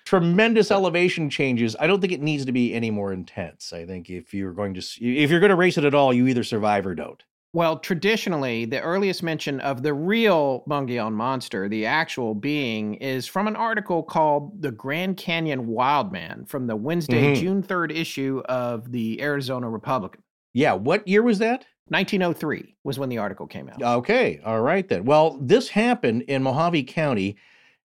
Tremendous 0.05 0.71
elevation 0.71 1.31
changes. 1.31 1.75
I 1.81 1.87
don't 1.87 2.01
think 2.01 2.13
it 2.13 2.21
needs 2.21 2.45
to 2.45 2.53
be 2.53 2.75
any 2.75 2.91
more 2.91 3.13
intense. 3.13 3.73
I 3.73 3.87
think 3.87 4.11
if 4.11 4.35
you're 4.35 4.53
going 4.53 4.75
to 4.75 4.81
if 5.01 5.31
you're 5.31 5.41
going 5.41 5.51
to 5.51 5.57
race 5.57 5.79
it 5.79 5.85
at 5.85 5.95
all, 5.95 6.13
you 6.13 6.27
either 6.27 6.45
survive 6.45 6.87
or 6.87 6.95
don't. 6.95 7.23
Well, 7.55 7.79
traditionally, 7.79 8.65
the 8.65 8.81
earliest 8.81 9.23
mention 9.23 9.61
of 9.61 9.85
the 9.85 9.95
real 9.95 10.65
Mogollon 10.67 11.13
monster, 11.13 11.69
the 11.69 11.87
actual 11.87 12.35
being, 12.35 12.95
is 12.95 13.29
from 13.29 13.47
an 13.47 13.55
article 13.55 14.03
called 14.03 14.61
The 14.61 14.73
Grand 14.73 15.19
Canyon 15.19 15.69
Wildman 15.69 16.47
from 16.47 16.67
the 16.67 16.75
Wednesday, 16.75 17.33
mm-hmm. 17.33 17.41
June 17.41 17.63
3rd 17.63 17.95
issue 17.95 18.43
of 18.47 18.91
the 18.91 19.23
Arizona 19.23 19.71
Republican. 19.71 20.21
Yeah. 20.53 20.73
What 20.73 21.07
year 21.07 21.23
was 21.23 21.39
that? 21.39 21.65
1903 21.89 22.75
was 22.83 22.99
when 22.99 23.09
the 23.09 23.19
article 23.19 23.47
came 23.47 23.69
out. 23.69 23.81
Okay. 23.81 24.41
All 24.45 24.61
right, 24.61 24.89
then. 24.89 25.05
Well, 25.05 25.39
this 25.41 25.69
happened 25.69 26.23
in 26.23 26.43
Mohave 26.43 26.89
County 26.89 27.37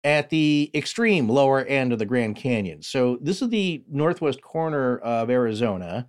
at 0.05 0.31
the 0.31 0.71
extreme 0.75 1.29
lower 1.29 1.65
end 1.65 1.93
of 1.93 1.99
the 1.99 2.07
Grand 2.07 2.37
Canyon. 2.37 2.83
So, 2.83 3.19
this 3.21 3.43
is 3.43 3.49
the 3.49 3.83
northwest 3.91 4.43
corner 4.43 4.99
of 4.99 5.29
Arizona 5.29 6.07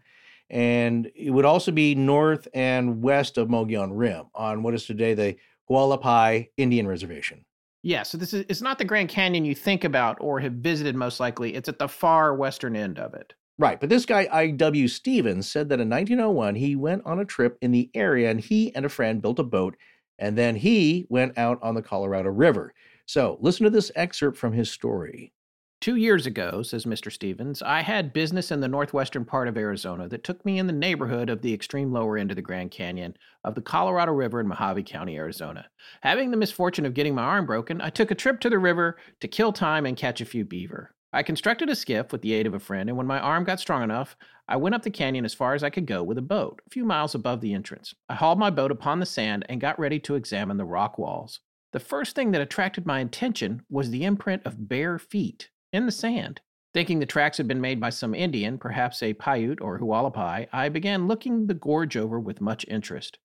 and 0.50 1.12
it 1.16 1.32
would 1.32 1.46
also 1.46 1.72
be 1.72 1.96
north 1.96 2.48
and 2.54 3.02
west 3.02 3.38
of 3.38 3.50
Mogollon 3.50 3.94
Rim 3.94 4.26
on 4.34 4.64
what 4.64 4.74
is 4.74 4.86
today 4.86 5.14
the 5.14 5.36
Hualapai 5.70 6.50
Indian 6.58 6.88
Reservation. 6.88 7.44
Yeah, 7.84 8.04
so 8.04 8.18
this 8.18 8.34
is 8.34 8.46
it's 8.50 8.62
not 8.62 8.78
the 8.78 8.86
Grand 8.86 9.10
Canyon 9.10 9.46
you 9.46 9.56
think 9.56 9.84
about 9.84 10.18
or 10.20 10.40
have 10.40 10.54
visited 10.54 10.96
most 10.96 11.20
likely. 11.20 11.56
It's 11.56 11.70
at 11.70 11.80
the 11.80 11.88
far 11.88 12.36
western 12.36 12.76
end 12.76 13.00
of 13.00 13.14
it. 13.14 13.34
Right, 13.60 13.80
but 13.80 13.90
this 13.90 14.06
guy 14.06 14.28
I.W. 14.32 14.88
Stevens 14.88 15.50
said 15.50 15.70
that 15.70 15.80
in 15.80 15.90
1901 15.90 16.56
he 16.56 16.76
went 16.76 17.04
on 17.06 17.20
a 17.20 17.26
trip 17.26 17.58
in 17.62 17.72
the 17.72 17.90
area 17.94 18.30
and 18.30 18.40
he 18.40 18.74
and 18.76 18.86
a 18.86 18.90
friend 18.90 19.22
built 19.22 19.40
a 19.40 19.44
boat 19.44 19.76
and 20.20 20.38
then 20.38 20.56
he 20.56 21.06
went 21.10 21.38
out 21.38 21.60
on 21.62 21.76
the 21.76 21.82
Colorado 21.82 22.30
River. 22.30 22.74
So, 23.06 23.38
listen 23.40 23.64
to 23.64 23.70
this 23.70 23.92
excerpt 23.96 24.38
from 24.38 24.54
his 24.54 24.70
story. 24.70 25.32
Two 25.80 25.96
years 25.96 26.26
ago, 26.26 26.64
says 26.64 26.86
Mr. 26.86 27.12
Stevens, 27.12 27.62
I 27.62 27.82
had 27.82 28.12
business 28.12 28.52
in 28.52 28.62
the 28.62 28.68
northwestern 28.68 29.24
part 29.24 29.48
of 29.48 29.58
Arizona 29.58 30.10
that 30.10 30.24
took 30.24 30.44
me 30.44 30.58
in 30.58 30.66
the 30.66 30.74
neighborhood 30.74 31.30
of 31.30 31.44
the 31.44 31.54
extreme 31.54 31.94
lower 31.94 32.18
end 32.18 32.32
of 32.32 32.36
the 32.36 32.42
Grand 32.42 32.72
Canyon 32.72 33.16
of 33.44 33.54
the 33.54 33.62
Colorado 33.62 34.12
River 34.12 34.40
in 34.40 34.48
Mohave 34.48 34.86
County, 34.88 35.16
Arizona. 35.16 35.68
Having 36.02 36.32
the 36.32 36.38
misfortune 36.38 36.86
of 36.86 36.96
getting 36.96 37.14
my 37.14 37.22
arm 37.22 37.46
broken, 37.46 37.80
I 37.80 37.92
took 37.92 38.10
a 38.10 38.16
trip 38.16 38.40
to 38.40 38.50
the 38.50 38.58
river 38.58 38.98
to 39.22 39.28
kill 39.28 39.54
time 39.54 39.86
and 39.86 39.96
catch 39.96 40.20
a 40.20 40.26
few 40.26 40.44
beaver. 40.44 40.96
I 41.14 41.22
constructed 41.22 41.70
a 41.70 41.76
skiff 41.76 42.12
with 42.12 42.24
the 42.24 42.34
aid 42.34 42.48
of 42.48 42.56
a 42.56 42.60
friend, 42.60 42.90
and 42.90 42.98
when 42.98 43.08
my 43.08 43.20
arm 43.20 43.44
got 43.44 43.60
strong 43.60 43.84
enough, 43.84 44.18
I 44.48 44.58
went 44.58 44.74
up 44.74 44.82
the 44.82 44.90
canyon 44.90 45.26
as 45.26 45.36
far 45.36 45.54
as 45.54 45.64
I 45.64 45.70
could 45.70 45.86
go 45.86 46.02
with 46.02 46.18
a 46.18 46.24
boat, 46.24 46.60
a 46.66 46.70
few 46.72 46.86
miles 46.86 47.14
above 47.14 47.40
the 47.40 47.54
entrance. 47.54 47.94
I 48.10 48.16
hauled 48.16 48.40
my 48.40 48.50
boat 48.50 48.72
upon 48.72 49.00
the 49.00 49.06
sand 49.06 49.46
and 49.48 49.62
got 49.62 49.80
ready 49.80 50.00
to 50.00 50.16
examine 50.16 50.58
the 50.58 50.66
rock 50.66 50.98
walls. 50.98 51.40
The 51.72 51.80
first 51.80 52.16
thing 52.16 52.32
that 52.32 52.42
attracted 52.42 52.88
my 52.88 53.00
attention 53.00 53.62
was 53.70 53.92
the 53.92 54.06
imprint 54.06 54.42
of 54.44 54.68
bare 54.68 54.98
feet 54.98 55.50
in 55.78 55.86
the 55.86 55.92
sand. 55.92 56.42
Thinking 56.74 57.00
the 57.00 57.06
tracks 57.06 57.38
had 57.38 57.48
been 57.48 57.62
made 57.62 57.80
by 57.80 57.92
some 57.92 58.14
Indian, 58.14 58.58
perhaps 58.58 59.02
a 59.02 59.14
Paiute 59.14 59.62
or 59.62 59.80
Hualapai, 59.80 60.48
I 60.52 60.70
began 60.70 61.08
looking 61.08 61.48
the 61.48 61.54
gorge 61.54 61.96
over 61.96 62.20
with 62.20 62.42
much 62.42 62.66
interest. 62.68 63.20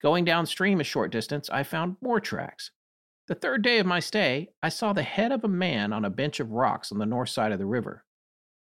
Going 0.00 0.24
downstream 0.24 0.80
a 0.80 0.84
short 0.84 1.12
distance, 1.12 1.50
I 1.50 1.62
found 1.62 1.96
more 2.00 2.20
tracks. 2.20 2.70
The 3.28 3.34
third 3.34 3.62
day 3.62 3.78
of 3.78 3.86
my 3.86 4.00
stay, 4.00 4.50
I 4.62 4.68
saw 4.68 4.92
the 4.92 5.02
head 5.02 5.32
of 5.32 5.44
a 5.44 5.48
man 5.48 5.92
on 5.92 6.04
a 6.04 6.10
bench 6.10 6.40
of 6.40 6.52
rocks 6.52 6.90
on 6.90 6.98
the 6.98 7.06
north 7.06 7.28
side 7.28 7.52
of 7.52 7.58
the 7.58 7.66
river. 7.66 8.04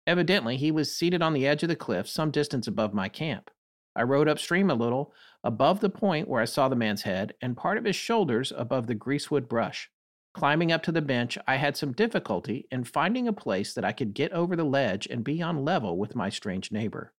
Evidently, 0.07 0.57
he 0.57 0.71
was 0.71 0.97
seated 0.97 1.21
on 1.23 1.35
the 1.35 1.47
edge 1.47 1.63
of 1.63 1.69
the 1.69 1.77
cliff 1.77 2.09
some 2.09 2.31
distance 2.31 2.67
above 2.67 2.95
my 2.95 3.09
camp. 3.09 3.51
I 3.95 4.03
rode 4.03 4.29
upstream 4.29 4.71
a 4.71 4.75
little, 4.75 5.13
above 5.45 5.81
the 5.81 5.91
point 5.91 6.29
where 6.29 6.41
I 6.41 6.47
saw 6.47 6.69
the 6.69 6.77
man's 6.77 7.03
head, 7.03 7.35
and 7.43 7.57
part 7.57 7.77
of 7.77 7.85
his 7.85 7.97
shoulders 7.97 8.53
above 8.57 8.87
the 8.87 8.95
greasewood 8.95 9.49
brush. 9.49 9.91
Climbing 10.37 10.71
up 10.71 10.83
to 10.83 10.93
the 10.93 11.01
bench, 11.01 11.39
I 11.49 11.57
had 11.57 11.79
some 11.79 11.93
difficulty 11.93 12.67
in 12.71 12.85
finding 12.85 13.27
a 13.27 13.33
place 13.33 13.73
that 13.73 13.87
I 13.87 13.93
could 13.93 14.13
get 14.13 14.33
over 14.33 14.55
the 14.55 14.65
ledge 14.65 15.07
and 15.07 15.25
be 15.25 15.41
on 15.41 15.65
level 15.65 15.97
with 15.97 16.15
my 16.15 16.29
strange 16.29 16.71
neighbor. 16.71 17.15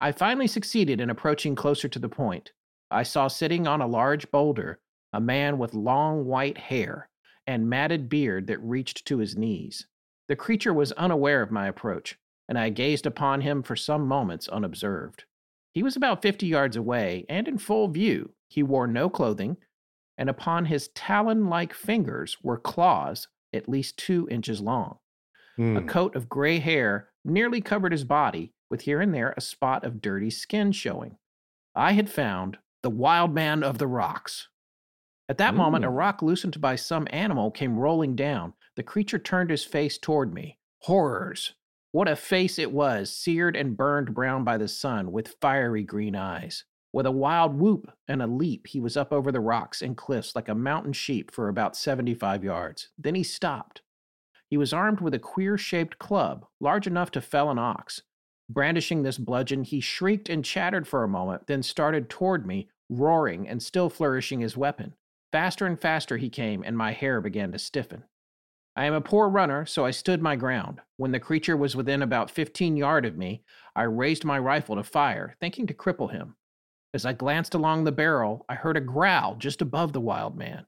I 0.00 0.10
finally 0.10 0.48
succeeded 0.48 1.00
in 1.00 1.08
approaching 1.08 1.54
closer 1.54 1.86
to 1.86 2.00
the 2.00 2.08
point. 2.08 2.50
I 2.90 3.04
saw 3.04 3.28
sitting 3.28 3.68
on 3.68 3.80
a 3.80 3.86
large 3.86 4.28
boulder 4.32 4.80
a 5.12 5.20
man 5.20 5.56
with 5.56 5.72
long 5.72 6.24
white 6.24 6.58
hair 6.58 7.08
and 7.46 7.70
matted 7.70 8.08
beard 8.08 8.48
that 8.48 8.58
reached 8.58 9.06
to 9.06 9.18
his 9.18 9.36
knees. 9.36 9.86
The 10.26 10.34
creature 10.34 10.74
was 10.74 10.90
unaware 10.92 11.42
of 11.42 11.52
my 11.52 11.68
approach, 11.68 12.18
and 12.48 12.58
I 12.58 12.70
gazed 12.70 13.06
upon 13.06 13.42
him 13.42 13.62
for 13.62 13.76
some 13.76 14.08
moments 14.08 14.48
unobserved. 14.48 15.26
He 15.74 15.84
was 15.84 15.94
about 15.94 16.22
fifty 16.22 16.48
yards 16.48 16.74
away 16.74 17.24
and 17.28 17.46
in 17.46 17.58
full 17.58 17.86
view. 17.86 18.32
He 18.48 18.64
wore 18.64 18.88
no 18.88 19.08
clothing, 19.08 19.58
and 20.18 20.28
upon 20.28 20.66
his 20.66 20.88
talon 20.88 21.48
like 21.48 21.72
fingers 21.72 22.36
were 22.42 22.58
claws 22.58 23.28
at 23.52 23.68
least 23.68 23.98
two 23.98 24.28
inches 24.30 24.60
long. 24.60 24.98
Hmm. 25.56 25.76
A 25.76 25.82
coat 25.82 26.16
of 26.16 26.28
gray 26.28 26.58
hair 26.58 27.10
nearly 27.24 27.60
covered 27.60 27.92
his 27.92 28.04
body, 28.04 28.52
with 28.70 28.82
here 28.82 29.00
and 29.00 29.14
there 29.14 29.34
a 29.36 29.40
spot 29.40 29.84
of 29.84 30.00
dirty 30.00 30.30
skin 30.30 30.72
showing. 30.72 31.18
I 31.74 31.92
had 31.92 32.10
found 32.10 32.58
the 32.82 32.90
wild 32.90 33.32
man 33.34 33.62
of 33.62 33.78
the 33.78 33.86
rocks. 33.86 34.48
At 35.28 35.38
that 35.38 35.54
moment, 35.54 35.84
a 35.84 35.90
rock 35.90 36.20
loosened 36.20 36.60
by 36.60 36.76
some 36.76 37.06
animal 37.10 37.50
came 37.50 37.78
rolling 37.78 38.16
down. 38.16 38.54
The 38.76 38.82
creature 38.82 39.18
turned 39.18 39.50
his 39.50 39.64
face 39.64 39.96
toward 39.98 40.34
me. 40.34 40.58
Horrors! 40.80 41.54
What 41.92 42.08
a 42.08 42.16
face 42.16 42.58
it 42.58 42.72
was, 42.72 43.14
seared 43.14 43.54
and 43.54 43.76
burned 43.76 44.14
brown 44.14 44.44
by 44.44 44.56
the 44.58 44.68
sun, 44.68 45.12
with 45.12 45.36
fiery 45.40 45.84
green 45.84 46.16
eyes. 46.16 46.64
With 46.92 47.06
a 47.06 47.10
wild 47.10 47.58
whoop 47.58 47.90
and 48.06 48.20
a 48.20 48.26
leap, 48.26 48.66
he 48.66 48.78
was 48.78 48.98
up 48.98 49.12
over 49.12 49.32
the 49.32 49.40
rocks 49.40 49.80
and 49.80 49.96
cliffs 49.96 50.36
like 50.36 50.48
a 50.48 50.54
mountain 50.54 50.92
sheep 50.92 51.30
for 51.30 51.48
about 51.48 51.74
75 51.74 52.44
yards. 52.44 52.90
Then 52.98 53.14
he 53.14 53.22
stopped. 53.22 53.80
He 54.50 54.58
was 54.58 54.74
armed 54.74 55.00
with 55.00 55.14
a 55.14 55.18
queer 55.18 55.56
shaped 55.56 55.98
club, 55.98 56.44
large 56.60 56.86
enough 56.86 57.10
to 57.12 57.22
fell 57.22 57.50
an 57.50 57.58
ox. 57.58 58.02
Brandishing 58.50 59.02
this 59.02 59.16
bludgeon, 59.16 59.64
he 59.64 59.80
shrieked 59.80 60.28
and 60.28 60.44
chattered 60.44 60.86
for 60.86 61.02
a 61.02 61.08
moment, 61.08 61.46
then 61.46 61.62
started 61.62 62.10
toward 62.10 62.46
me, 62.46 62.68
roaring 62.90 63.48
and 63.48 63.62
still 63.62 63.88
flourishing 63.88 64.40
his 64.40 64.58
weapon. 64.58 64.92
Faster 65.32 65.64
and 65.64 65.80
faster 65.80 66.18
he 66.18 66.28
came, 66.28 66.62
and 66.62 66.76
my 66.76 66.92
hair 66.92 67.22
began 67.22 67.52
to 67.52 67.58
stiffen. 67.58 68.04
I 68.76 68.84
am 68.84 68.92
a 68.92 69.00
poor 69.00 69.30
runner, 69.30 69.64
so 69.64 69.86
I 69.86 69.90
stood 69.90 70.20
my 70.20 70.36
ground. 70.36 70.82
When 70.98 71.12
the 71.12 71.20
creature 71.20 71.56
was 71.56 71.74
within 71.74 72.02
about 72.02 72.30
15 72.30 72.76
yard 72.76 73.06
of 73.06 73.16
me, 73.16 73.44
I 73.74 73.84
raised 73.84 74.26
my 74.26 74.38
rifle 74.38 74.76
to 74.76 74.82
fire, 74.82 75.36
thinking 75.40 75.66
to 75.68 75.74
cripple 75.74 76.10
him. 76.10 76.36
As 76.94 77.06
I 77.06 77.14
glanced 77.14 77.54
along 77.54 77.84
the 77.84 77.92
barrel, 77.92 78.44
I 78.48 78.54
heard 78.54 78.76
a 78.76 78.80
growl 78.80 79.36
just 79.36 79.62
above 79.62 79.92
the 79.92 80.00
wild 80.00 80.36
man. 80.36 80.66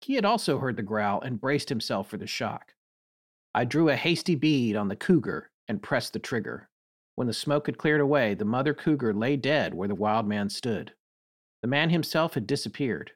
He 0.00 0.14
had 0.14 0.24
also 0.24 0.58
heard 0.58 0.76
the 0.76 0.82
growl 0.82 1.20
and 1.20 1.40
braced 1.40 1.68
himself 1.68 2.08
for 2.08 2.16
the 2.16 2.26
shock. 2.26 2.74
I 3.54 3.64
drew 3.64 3.88
a 3.88 3.96
hasty 3.96 4.34
bead 4.34 4.74
on 4.74 4.88
the 4.88 4.96
cougar 4.96 5.50
and 5.68 5.82
pressed 5.82 6.12
the 6.12 6.18
trigger. 6.18 6.68
When 7.14 7.26
the 7.26 7.32
smoke 7.32 7.66
had 7.66 7.78
cleared 7.78 8.00
away, 8.00 8.34
the 8.34 8.44
mother 8.44 8.74
cougar 8.74 9.12
lay 9.12 9.36
dead 9.36 9.74
where 9.74 9.88
the 9.88 9.94
wild 9.94 10.26
man 10.26 10.48
stood. 10.48 10.94
The 11.62 11.68
man 11.68 11.90
himself 11.90 12.34
had 12.34 12.46
disappeared. 12.46 13.12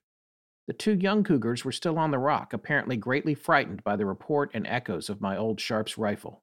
The 0.66 0.74
two 0.74 0.94
young 0.94 1.24
cougars 1.24 1.64
were 1.64 1.72
still 1.72 1.98
on 1.98 2.10
the 2.10 2.18
rock, 2.18 2.52
apparently 2.52 2.96
greatly 2.96 3.34
frightened 3.34 3.82
by 3.82 3.96
the 3.96 4.06
report 4.06 4.50
and 4.54 4.66
echoes 4.66 5.08
of 5.08 5.20
my 5.20 5.36
old 5.36 5.60
Sharps 5.60 5.98
rifle. 5.98 6.42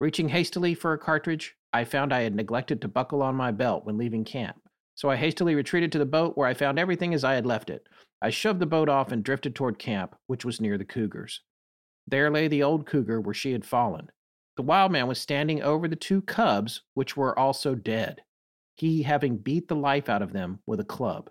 Reaching 0.00 0.28
hastily 0.28 0.74
for 0.74 0.92
a 0.92 0.98
cartridge, 0.98 1.56
I 1.72 1.84
found 1.84 2.12
I 2.12 2.22
had 2.22 2.34
neglected 2.34 2.80
to 2.80 2.88
buckle 2.88 3.22
on 3.22 3.34
my 3.34 3.50
belt 3.50 3.84
when 3.84 3.98
leaving 3.98 4.24
camp, 4.24 4.60
so 4.98 5.08
I 5.08 5.14
hastily 5.14 5.54
retreated 5.54 5.92
to 5.92 5.98
the 6.00 6.04
boat 6.04 6.36
where 6.36 6.48
I 6.48 6.54
found 6.54 6.76
everything 6.76 7.14
as 7.14 7.22
I 7.22 7.34
had 7.34 7.46
left 7.46 7.70
it. 7.70 7.88
I 8.20 8.30
shoved 8.30 8.58
the 8.58 8.66
boat 8.66 8.88
off 8.88 9.12
and 9.12 9.22
drifted 9.22 9.54
toward 9.54 9.78
camp, 9.78 10.16
which 10.26 10.44
was 10.44 10.60
near 10.60 10.76
the 10.76 10.84
cougars. 10.84 11.40
There 12.08 12.32
lay 12.32 12.48
the 12.48 12.64
old 12.64 12.84
cougar 12.84 13.20
where 13.20 13.32
she 13.32 13.52
had 13.52 13.64
fallen. 13.64 14.10
The 14.56 14.64
wild 14.64 14.90
man 14.90 15.06
was 15.06 15.20
standing 15.20 15.62
over 15.62 15.86
the 15.86 15.94
two 15.94 16.20
cubs, 16.22 16.82
which 16.94 17.16
were 17.16 17.38
also 17.38 17.76
dead, 17.76 18.22
he 18.74 19.04
having 19.04 19.36
beat 19.36 19.68
the 19.68 19.76
life 19.76 20.08
out 20.08 20.20
of 20.20 20.32
them 20.32 20.58
with 20.66 20.80
a 20.80 20.84
club. 20.84 21.30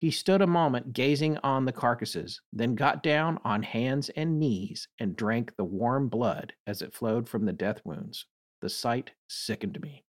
He 0.00 0.12
stood 0.12 0.40
a 0.40 0.46
moment 0.46 0.92
gazing 0.92 1.38
on 1.38 1.64
the 1.64 1.72
carcasses, 1.72 2.40
then 2.52 2.76
got 2.76 3.02
down 3.02 3.40
on 3.44 3.64
hands 3.64 4.10
and 4.10 4.38
knees 4.38 4.86
and 5.00 5.16
drank 5.16 5.56
the 5.56 5.64
warm 5.64 6.08
blood 6.08 6.52
as 6.68 6.82
it 6.82 6.94
flowed 6.94 7.28
from 7.28 7.46
the 7.46 7.52
death 7.52 7.80
wounds. 7.84 8.26
The 8.62 8.68
sight 8.68 9.10
sickened 9.28 9.80
me. 9.80 10.04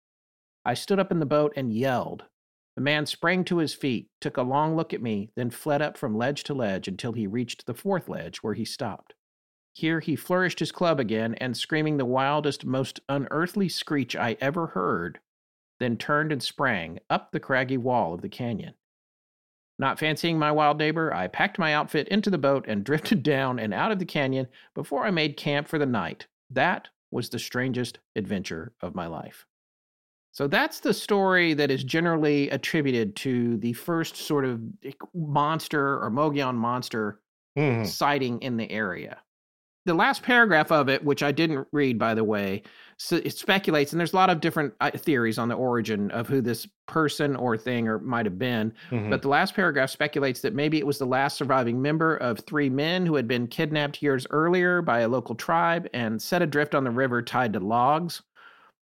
I 0.62 0.74
stood 0.74 0.98
up 0.98 1.10
in 1.10 1.20
the 1.20 1.24
boat 1.24 1.54
and 1.56 1.72
yelled. 1.72 2.24
The 2.76 2.82
man 2.82 3.06
sprang 3.06 3.44
to 3.44 3.58
his 3.58 3.74
feet, 3.74 4.10
took 4.20 4.36
a 4.36 4.42
long 4.42 4.76
look 4.76 4.92
at 4.92 5.02
me, 5.02 5.30
then 5.34 5.50
fled 5.50 5.80
up 5.80 5.96
from 5.96 6.16
ledge 6.16 6.44
to 6.44 6.54
ledge 6.54 6.86
until 6.86 7.14
he 7.14 7.26
reached 7.26 7.64
the 7.64 7.74
fourth 7.74 8.06
ledge, 8.08 8.38
where 8.38 8.54
he 8.54 8.66
stopped. 8.66 9.14
Here 9.72 10.00
he 10.00 10.14
flourished 10.14 10.58
his 10.58 10.72
club 10.72 11.00
again, 11.00 11.34
and 11.34 11.56
screaming 11.56 11.96
the 11.96 12.04
wildest, 12.04 12.66
most 12.66 13.00
unearthly 13.08 13.68
screech 13.68 14.14
I 14.14 14.36
ever 14.40 14.68
heard, 14.68 15.20
then 15.80 15.96
turned 15.96 16.32
and 16.32 16.42
sprang 16.42 16.98
up 17.08 17.32
the 17.32 17.40
craggy 17.40 17.78
wall 17.78 18.12
of 18.12 18.20
the 18.20 18.28
canyon. 18.28 18.74
Not 19.78 19.98
fancying 19.98 20.38
my 20.38 20.52
wild 20.52 20.78
neighbor, 20.78 21.12
I 21.12 21.28
packed 21.28 21.58
my 21.58 21.74
outfit 21.74 22.08
into 22.08 22.30
the 22.30 22.38
boat 22.38 22.66
and 22.68 22.84
drifted 22.84 23.22
down 23.22 23.58
and 23.58 23.72
out 23.72 23.92
of 23.92 23.98
the 23.98 24.06
canyon 24.06 24.48
before 24.74 25.04
I 25.04 25.10
made 25.10 25.36
camp 25.36 25.68
for 25.68 25.78
the 25.78 25.86
night. 25.86 26.26
That 26.50 26.88
was 27.10 27.30
the 27.30 27.38
strangest 27.38 27.98
adventure 28.14 28.72
of 28.80 28.94
my 28.94 29.06
life. 29.06 29.46
So 30.36 30.46
that's 30.46 30.80
the 30.80 30.92
story 30.92 31.54
that 31.54 31.70
is 31.70 31.82
generally 31.82 32.50
attributed 32.50 33.16
to 33.16 33.56
the 33.56 33.72
first 33.72 34.16
sort 34.16 34.44
of 34.44 34.60
monster 35.14 35.98
or 35.98 36.10
Mogollon 36.10 36.56
monster 36.56 37.22
Mhm. 37.56 37.86
sighting 37.86 38.42
in 38.42 38.58
the 38.58 38.70
area. 38.70 39.22
The 39.86 39.94
last 39.94 40.22
paragraph 40.22 40.70
of 40.70 40.90
it, 40.90 41.04
which 41.04 41.22
I 41.22 41.32
didn't 41.32 41.66
read, 41.72 41.98
by 41.98 42.12
the 42.14 42.22
way, 42.24 42.64
so 42.98 43.16
it 43.16 43.32
speculates, 43.32 43.92
and 43.94 44.00
there's 44.00 44.12
a 44.12 44.16
lot 44.16 44.28
of 44.28 44.42
different 44.42 44.74
uh, 44.82 44.90
theories 44.90 45.38
on 45.38 45.48
the 45.48 45.54
origin 45.54 46.10
of 46.10 46.28
who 46.28 46.42
this 46.42 46.68
person 46.86 47.34
or 47.34 47.56
thing 47.56 47.88
or 47.88 47.98
might 48.00 48.26
have 48.26 48.38
been. 48.38 48.74
Mhm. 48.90 49.08
But 49.08 49.22
the 49.22 49.28
last 49.28 49.54
paragraph 49.54 49.88
speculates 49.88 50.42
that 50.42 50.54
maybe 50.54 50.78
it 50.78 50.86
was 50.86 50.98
the 50.98 51.06
last 51.06 51.38
surviving 51.38 51.80
member 51.80 52.14
of 52.16 52.40
three 52.40 52.68
men 52.68 53.06
who 53.06 53.14
had 53.14 53.26
been 53.26 53.46
kidnapped 53.46 54.02
years 54.02 54.26
earlier 54.28 54.82
by 54.82 55.00
a 55.00 55.08
local 55.08 55.34
tribe 55.34 55.88
and 55.94 56.20
set 56.20 56.42
adrift 56.42 56.74
on 56.74 56.84
the 56.84 56.90
river 56.90 57.22
tied 57.22 57.54
to 57.54 57.60
logs, 57.60 58.22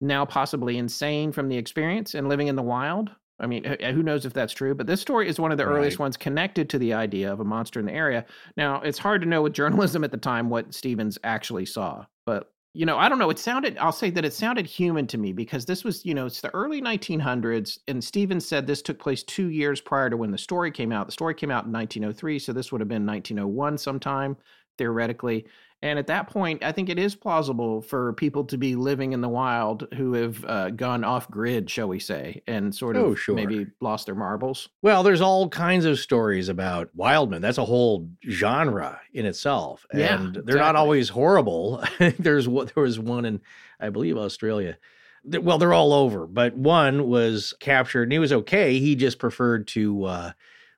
now 0.03 0.25
possibly 0.25 0.77
insane 0.77 1.33
from 1.33 1.49
the 1.49 1.57
experience 1.57 2.15
and 2.15 2.29
living 2.29 2.49
in 2.49 2.57
the 2.57 2.63
wild. 2.63 3.11
I 3.41 3.47
mean, 3.47 3.65
who 3.65 4.03
knows 4.03 4.27
if 4.27 4.33
that's 4.33 4.53
true? 4.53 4.75
But 4.75 4.87
this 4.87 5.01
story 5.01 5.29
is 5.29 5.41
one 5.41 5.51
of 5.51 5.59
the 5.59 5.65
earliest 5.65 5.99
ones 5.99 6.17
connected 6.17 6.69
to 6.71 6.79
the 6.79 6.93
idea 6.93 7.33
of 7.33 7.41
a 7.41 7.45
monster 7.45 7.81
in 7.81 7.87
the 7.87 7.93
area. 7.93 8.25
Now, 8.57 8.81
it's 8.83 8.99
hard 8.99 9.21
to 9.23 9.27
know 9.27 9.43
with 9.43 9.53
journalism 9.53 10.05
at 10.05 10.11
the 10.11 10.17
time 10.17 10.51
what 10.51 10.75
Stevens 10.75 11.19
actually 11.25 11.67
saw, 11.67 12.05
but 12.27 12.53
you 12.75 12.87
know, 12.87 12.97
I 12.97 13.11
don't 13.11 13.19
know. 13.19 13.29
It 13.29 13.39
sounded, 13.39 13.77
I'll 13.77 13.93
say 13.93 14.09
that 14.11 14.25
it 14.25 14.33
sounded 14.33 14.65
human 14.65 15.07
to 15.09 15.19
me 15.19 15.35
because 15.35 15.67
this 15.67 15.85
was, 15.85 16.07
you 16.07 16.15
know, 16.15 16.25
it's 16.25 16.41
the 16.41 16.55
early 16.55 16.81
1900s. 16.81 17.79
And 17.87 18.03
Stevens 18.03 18.47
said 18.47 18.67
this 18.67 18.81
took 18.81 18.99
place 18.99 19.23
two 19.23 19.49
years 19.49 19.79
prior 19.79 20.09
to 20.09 20.17
when 20.17 20.31
the 20.31 20.39
story 20.39 20.71
came 20.71 20.91
out. 20.91 21.05
The 21.05 21.13
story 21.13 21.35
came 21.35 21.51
out 21.51 21.67
in 21.67 21.73
1903. 21.73 22.39
So 22.39 22.55
this 22.55 22.73
would 22.73 22.81
have 22.81 22.89
been 22.89 23.05
1901 23.05 23.77
sometime, 23.77 24.39
theoretically. 24.79 25.47
And 25.85 25.99
at 25.99 26.07
that 26.07 26.29
point, 26.29 26.63
I 26.63 26.71
think 26.71 26.89
it 26.89 26.99
is 26.99 27.17
plausible 27.17 27.83
for 27.83 28.13
people 28.13 28.45
to 28.45 28.57
be 28.57 28.77
living 28.77 29.13
in 29.13 29.21
the 29.21 29.29
wild 29.29 29.89
who 29.95 30.13
have 30.15 30.45
uh, 30.45 30.71
gone 30.71 31.03
off 31.03 31.29
grid, 31.29 31.69
shall 31.69 31.89
we 31.89 31.99
say, 31.99 32.41
and 32.47 32.73
sort 32.73 32.95
of 32.95 33.03
Oh, 33.03 33.15
sure. 33.17 33.35
maybe 33.35 33.67
lost 33.81 34.07
their 34.07 34.15
marbles. 34.15 34.69
Well, 34.83 35.03
there's 35.03 35.21
all 35.21 35.49
kinds 35.49 35.85
of 35.85 35.99
stories 35.99 36.49
about 36.49 36.91
wildmen. 36.95 37.43
That's 37.43 37.59
a 37.59 37.65
whole 37.65 38.09
genre 38.31 39.01
in 39.13 39.27
itself, 39.27 39.85
Yeah, 39.93 40.23
and 40.23 40.37
they're 40.45 40.57
not 40.57 40.77
always 40.77 41.09
horrible. 41.09 41.83
There's 41.99 42.47
there 42.47 42.83
was 42.83 43.01
one 43.01 43.25
in, 43.25 43.41
I 43.81 43.91
believe, 43.91 44.17
Australia. 44.17 44.79
Well, 45.25 45.59
they're 45.59 45.73
all 45.75 45.93
over, 45.93 46.27
but 46.29 46.57
one 46.57 47.09
was 47.09 47.55
captured 47.61 48.05
and 48.05 48.13
he 48.13 48.19
was 48.21 48.33
okay. 48.33 48.79
He 48.79 48.95
just 48.97 49.19
preferred 49.19 49.67
to 49.69 50.05
uh, 50.05 50.33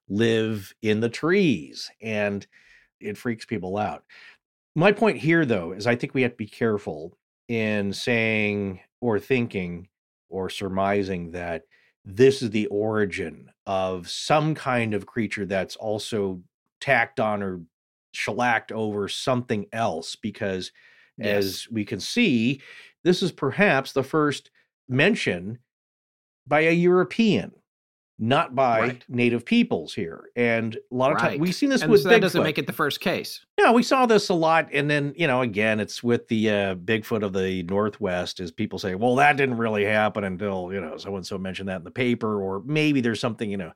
live 0.08 0.74
in 0.82 1.00
the 1.00 1.08
trees, 1.08 1.90
and 2.02 2.46
it 3.00 3.18
freaks 3.18 3.44
people 3.44 3.76
out. 3.76 4.04
My 4.74 4.92
point 4.92 5.18
here, 5.18 5.44
though, 5.44 5.72
is 5.72 5.86
I 5.86 5.96
think 5.96 6.14
we 6.14 6.22
have 6.22 6.32
to 6.32 6.36
be 6.36 6.46
careful 6.46 7.16
in 7.48 7.92
saying 7.92 8.80
or 9.00 9.20
thinking 9.20 9.88
or 10.28 10.50
surmising 10.50 11.30
that 11.32 11.64
this 12.04 12.42
is 12.42 12.50
the 12.50 12.66
origin 12.66 13.50
of 13.66 14.08
some 14.08 14.54
kind 14.54 14.94
of 14.94 15.06
creature 15.06 15.46
that's 15.46 15.76
also 15.76 16.42
tacked 16.80 17.20
on 17.20 17.42
or 17.42 17.60
shellacked 18.12 18.72
over 18.72 19.08
something 19.08 19.66
else 19.72 20.16
because 20.16 20.70
as 21.20 21.68
we 21.70 21.84
can 21.84 22.00
see 22.00 22.60
this 23.02 23.22
is 23.22 23.32
perhaps 23.32 23.92
the 23.92 24.02
first 24.02 24.50
mention 24.88 25.58
by 26.46 26.60
a 26.60 26.72
european 26.72 27.52
not 28.18 28.54
by 28.54 28.80
Right. 28.80 29.04
native 29.08 29.44
peoples 29.44 29.92
here. 29.94 30.30
And 30.36 30.76
a 30.76 30.94
lot 30.94 31.10
of 31.12 31.18
times 31.18 31.40
we've 31.40 31.54
seen 31.54 31.68
this 31.68 31.82
and 31.82 31.90
with 31.90 32.02
so 32.02 32.08
that 32.10 32.20
doesn't 32.20 32.42
make 32.44 32.58
it 32.58 32.66
the 32.68 32.72
first 32.72 33.00
case. 33.00 33.44
Yeah, 33.58 33.72
we 33.72 33.82
saw 33.82 34.06
this 34.06 34.28
a 34.28 34.34
lot, 34.34 34.68
and 34.72 34.88
then 34.88 35.14
you 35.16 35.26
know, 35.26 35.40
again, 35.42 35.80
it's 35.80 36.02
with 36.02 36.28
the 36.28 36.48
uh, 36.48 36.74
Bigfoot 36.76 37.22
of 37.24 37.32
the 37.32 37.64
Northwest. 37.64 38.38
Is 38.40 38.52
people 38.52 38.78
say, 38.78 38.94
"Well, 38.94 39.16
that 39.16 39.36
didn't 39.36 39.56
really 39.58 39.84
happen 39.84 40.22
until 40.24 40.70
you 40.72 40.80
know 40.80 40.96
so 40.96 41.16
and 41.16 41.26
so 41.26 41.38
mentioned 41.38 41.68
that 41.68 41.78
in 41.78 41.84
the 41.84 41.90
paper, 41.90 42.40
or 42.40 42.62
maybe 42.64 43.00
there's 43.00 43.18
something 43.20 43.50
you 43.50 43.56
know, 43.56 43.72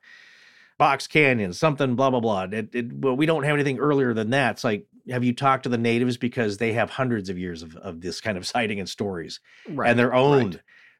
Box 0.77 1.07
Canyon, 1.07 1.51
something, 1.51 1.95
blah 1.95 2.09
blah 2.09 2.21
blah." 2.21 2.43
It, 2.51 2.73
it, 2.73 2.93
well, 2.93 3.15
we 3.17 3.25
don't 3.25 3.43
have 3.43 3.55
anything 3.55 3.77
earlier 3.79 4.13
than 4.13 4.29
that. 4.29 4.51
It's 4.51 4.63
like, 4.63 4.85
have 5.09 5.23
you 5.25 5.33
talked 5.33 5.63
to 5.63 5.69
the 5.69 5.77
natives 5.77 6.15
because 6.15 6.57
they 6.57 6.71
have 6.73 6.89
hundreds 6.91 7.29
of 7.29 7.37
years 7.37 7.61
of, 7.61 7.75
of 7.75 7.99
this 7.99 8.21
kind 8.21 8.37
of 8.37 8.47
sighting 8.53 8.79
and 8.79 8.87
stories 8.87 9.41
Right. 9.67 9.89
and 9.89 9.99
their 9.99 10.13
own 10.13 10.51
right. 10.51 10.59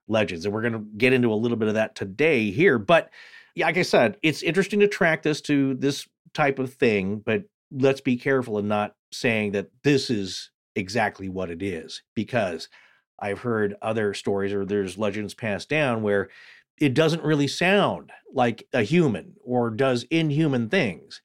Legends. 0.10 0.46
And 0.46 0.54
we're 0.54 0.62
going 0.62 0.74
to 0.74 0.86
get 0.98 1.14
into 1.14 1.32
a 1.32 1.36
little 1.36 1.58
bit 1.58 1.68
of 1.68 1.76
that 1.76 1.96
today 1.96 2.52
here. 2.52 2.78
But 2.78 3.10
yeah, 3.56 3.66
like 3.68 3.78
I 3.78 3.84
said, 3.84 4.18
it's 4.22 4.44
interesting 4.44 4.80
to 4.82 4.88
track 4.88 5.24
this 5.24 5.42
to 5.42 5.76
this 5.76 6.08
type 6.34 6.60
of 6.60 6.74
thing, 6.74 7.22
but 7.26 7.44
let's 7.72 8.02
be 8.02 8.18
careful 8.18 8.58
in 8.60 8.68
not 8.68 8.96
saying 9.12 9.52
that 9.52 9.70
this 9.84 10.10
is 10.10 10.52
exactly 10.76 11.30
what 11.30 11.50
it 11.50 11.62
is 11.62 12.04
because 12.16 12.70
I've 13.20 13.40
heard 13.40 13.76
other 13.82 14.14
stories 14.14 14.54
or 14.54 14.66
there's 14.66 14.98
legends 14.98 15.34
passed 15.34 15.70
down 15.70 16.02
where 16.02 16.30
it 16.80 16.94
doesn't 16.94 17.24
really 17.24 17.48
sound 17.48 18.12
like 18.34 18.66
a 18.74 18.84
human 18.84 19.34
or 19.44 19.70
does 19.70 20.04
inhuman 20.04 20.70
things, 20.70 21.22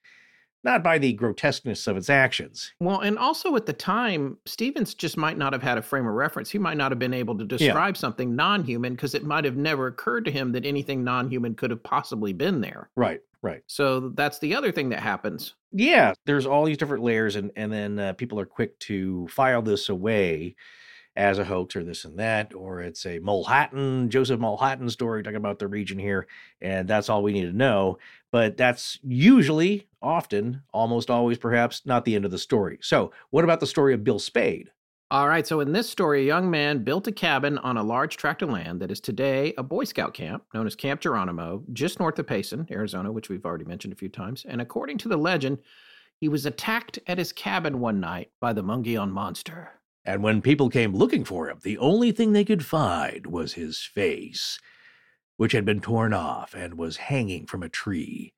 not 0.65 0.83
by 0.83 0.99
the 0.99 1.13
grotesqueness 1.13 1.87
of 1.87 1.97
its 1.97 2.11
actions. 2.11 2.73
Well, 2.81 3.01
and 3.01 3.19
also 3.19 3.55
at 3.57 3.67
the 3.67 3.73
time, 3.73 4.39
Stevens 4.47 4.95
just 4.95 5.17
might 5.17 5.39
not 5.39 5.53
have 5.53 5.63
had 5.63 5.79
a 5.79 5.83
frame 5.83 6.07
of 6.07 6.15
reference. 6.15 6.51
He 6.51 6.59
might 6.59 6.77
not 6.77 6.91
have 6.91 6.99
been 6.99 7.15
able 7.15 7.37
to 7.39 7.45
describe 7.45 7.97
something 7.97 8.35
non 8.35 8.65
human 8.65 8.95
because 8.95 9.15
it 9.15 9.25
might 9.25 9.45
have 9.45 9.57
never 9.57 9.87
occurred 9.87 10.25
to 10.25 10.31
him 10.31 10.53
that 10.53 10.65
anything 10.65 11.05
non 11.05 11.31
human 11.31 11.55
could 11.55 11.71
have 11.71 11.83
possibly 11.83 12.33
been 12.33 12.61
there. 12.61 12.89
Right, 12.97 13.21
right. 13.43 13.63
So 13.67 14.09
that's 14.11 14.39
the 14.39 14.55
other 14.55 14.73
thing 14.73 14.89
that 14.91 15.01
happens. 15.01 15.55
yeah 15.73 16.15
there's 16.25 16.47
all 16.47 16.65
these 16.65 16.79
different 16.79 17.03
layers 17.03 17.37
and 17.37 17.51
and 17.57 17.73
then 17.73 17.99
uh, 17.99 18.13
people 18.15 18.39
are 18.39 18.47
quick 18.47 18.79
to 18.79 19.27
file 19.29 19.61
this 19.61 19.89
away 19.89 20.55
as 21.17 21.39
a 21.39 21.45
hoax 21.45 21.77
or 21.77 21.85
this 21.85 22.05
and 22.05 22.19
that 22.19 22.55
or 22.55 22.81
it's 22.81 23.05
a 23.07 23.21
mulhatton 23.21 24.09
joseph 24.09 24.41
mulhatton 24.41 24.91
story 24.91 25.23
talking 25.23 25.37
about 25.37 25.59
the 25.59 25.69
region 25.69 25.99
here 25.99 26.27
and 26.61 26.89
that's 26.89 27.09
all 27.09 27.23
we 27.23 27.33
need 27.33 27.47
to 27.47 27.57
know 27.57 27.97
but 28.33 28.57
that's 28.57 28.99
usually 29.03 29.87
often 30.03 30.63
almost 30.73 31.11
always 31.11 31.39
perhaps 31.39 31.83
not 31.85 32.05
the 32.05 32.15
end 32.17 32.25
of 32.25 32.31
the 32.31 32.39
story 32.39 32.79
so 32.83 33.13
what 33.31 33.45
about 33.45 33.61
the 33.61 33.67
story 33.67 33.95
of 33.95 34.05
bill 34.05 34.19
spade 34.19 34.71
All 35.11 35.29
right, 35.29 35.47
so 35.47 35.61
in 35.61 35.73
this 35.73 35.89
story, 35.89 36.23
a 36.23 36.27
young 36.27 36.51
man 36.51 36.83
built 36.83 37.07
a 37.07 37.13
cabin 37.13 37.59
on 37.59 37.77
a 37.77 37.83
large 37.85 38.17
tract 38.17 38.43
of 38.43 38.49
land 38.51 38.81
that 38.81 38.91
is 38.91 39.01
today 39.01 39.53
a 39.57 39.63
Boy 39.63 39.85
Scout 39.85 40.13
camp 40.15 40.43
known 40.55 40.67
as 40.67 40.75
Camp 40.75 41.01
Geronimo, 41.01 41.63
just 41.73 42.01
north 42.01 42.19
of 42.19 42.27
Payson, 42.27 42.67
Arizona, 42.71 43.13
which 43.13 43.29
we've 43.29 43.45
already 43.45 43.67
mentioned 43.67 43.93
a 43.93 43.97
few 43.97 44.09
times. 44.09 44.45
And 44.49 44.61
according 44.61 44.99
to 44.99 45.09
the 45.09 45.19
legend, 45.19 45.59
he 46.19 46.29
was 46.29 46.47
attacked 46.47 46.99
at 47.07 47.19
his 47.19 47.33
cabin 47.33 47.79
one 47.79 48.01
night 48.01 48.33
by 48.41 48.53
the 48.55 48.63
Mogollon 48.63 49.13
monster. 49.13 49.73
And 50.05 50.23
when 50.23 50.43
people 50.43 50.69
came 50.69 50.93
looking 50.95 51.25
for 51.25 51.49
him 51.49 51.59
the 51.63 51.79
only 51.79 52.13
thing 52.13 52.33
they 52.33 52.45
could 52.45 52.65
find 52.65 53.27
was 53.27 53.55
his 53.55 53.79
face 53.81 54.59
which 55.37 55.53
had 55.53 55.65
been 55.65 55.81
torn 55.81 56.13
off 56.13 56.55
and 56.55 56.75
was 56.79 56.97
hanging 56.99 57.47
from 57.47 57.63
a 57.63 57.69
tree 57.69 58.33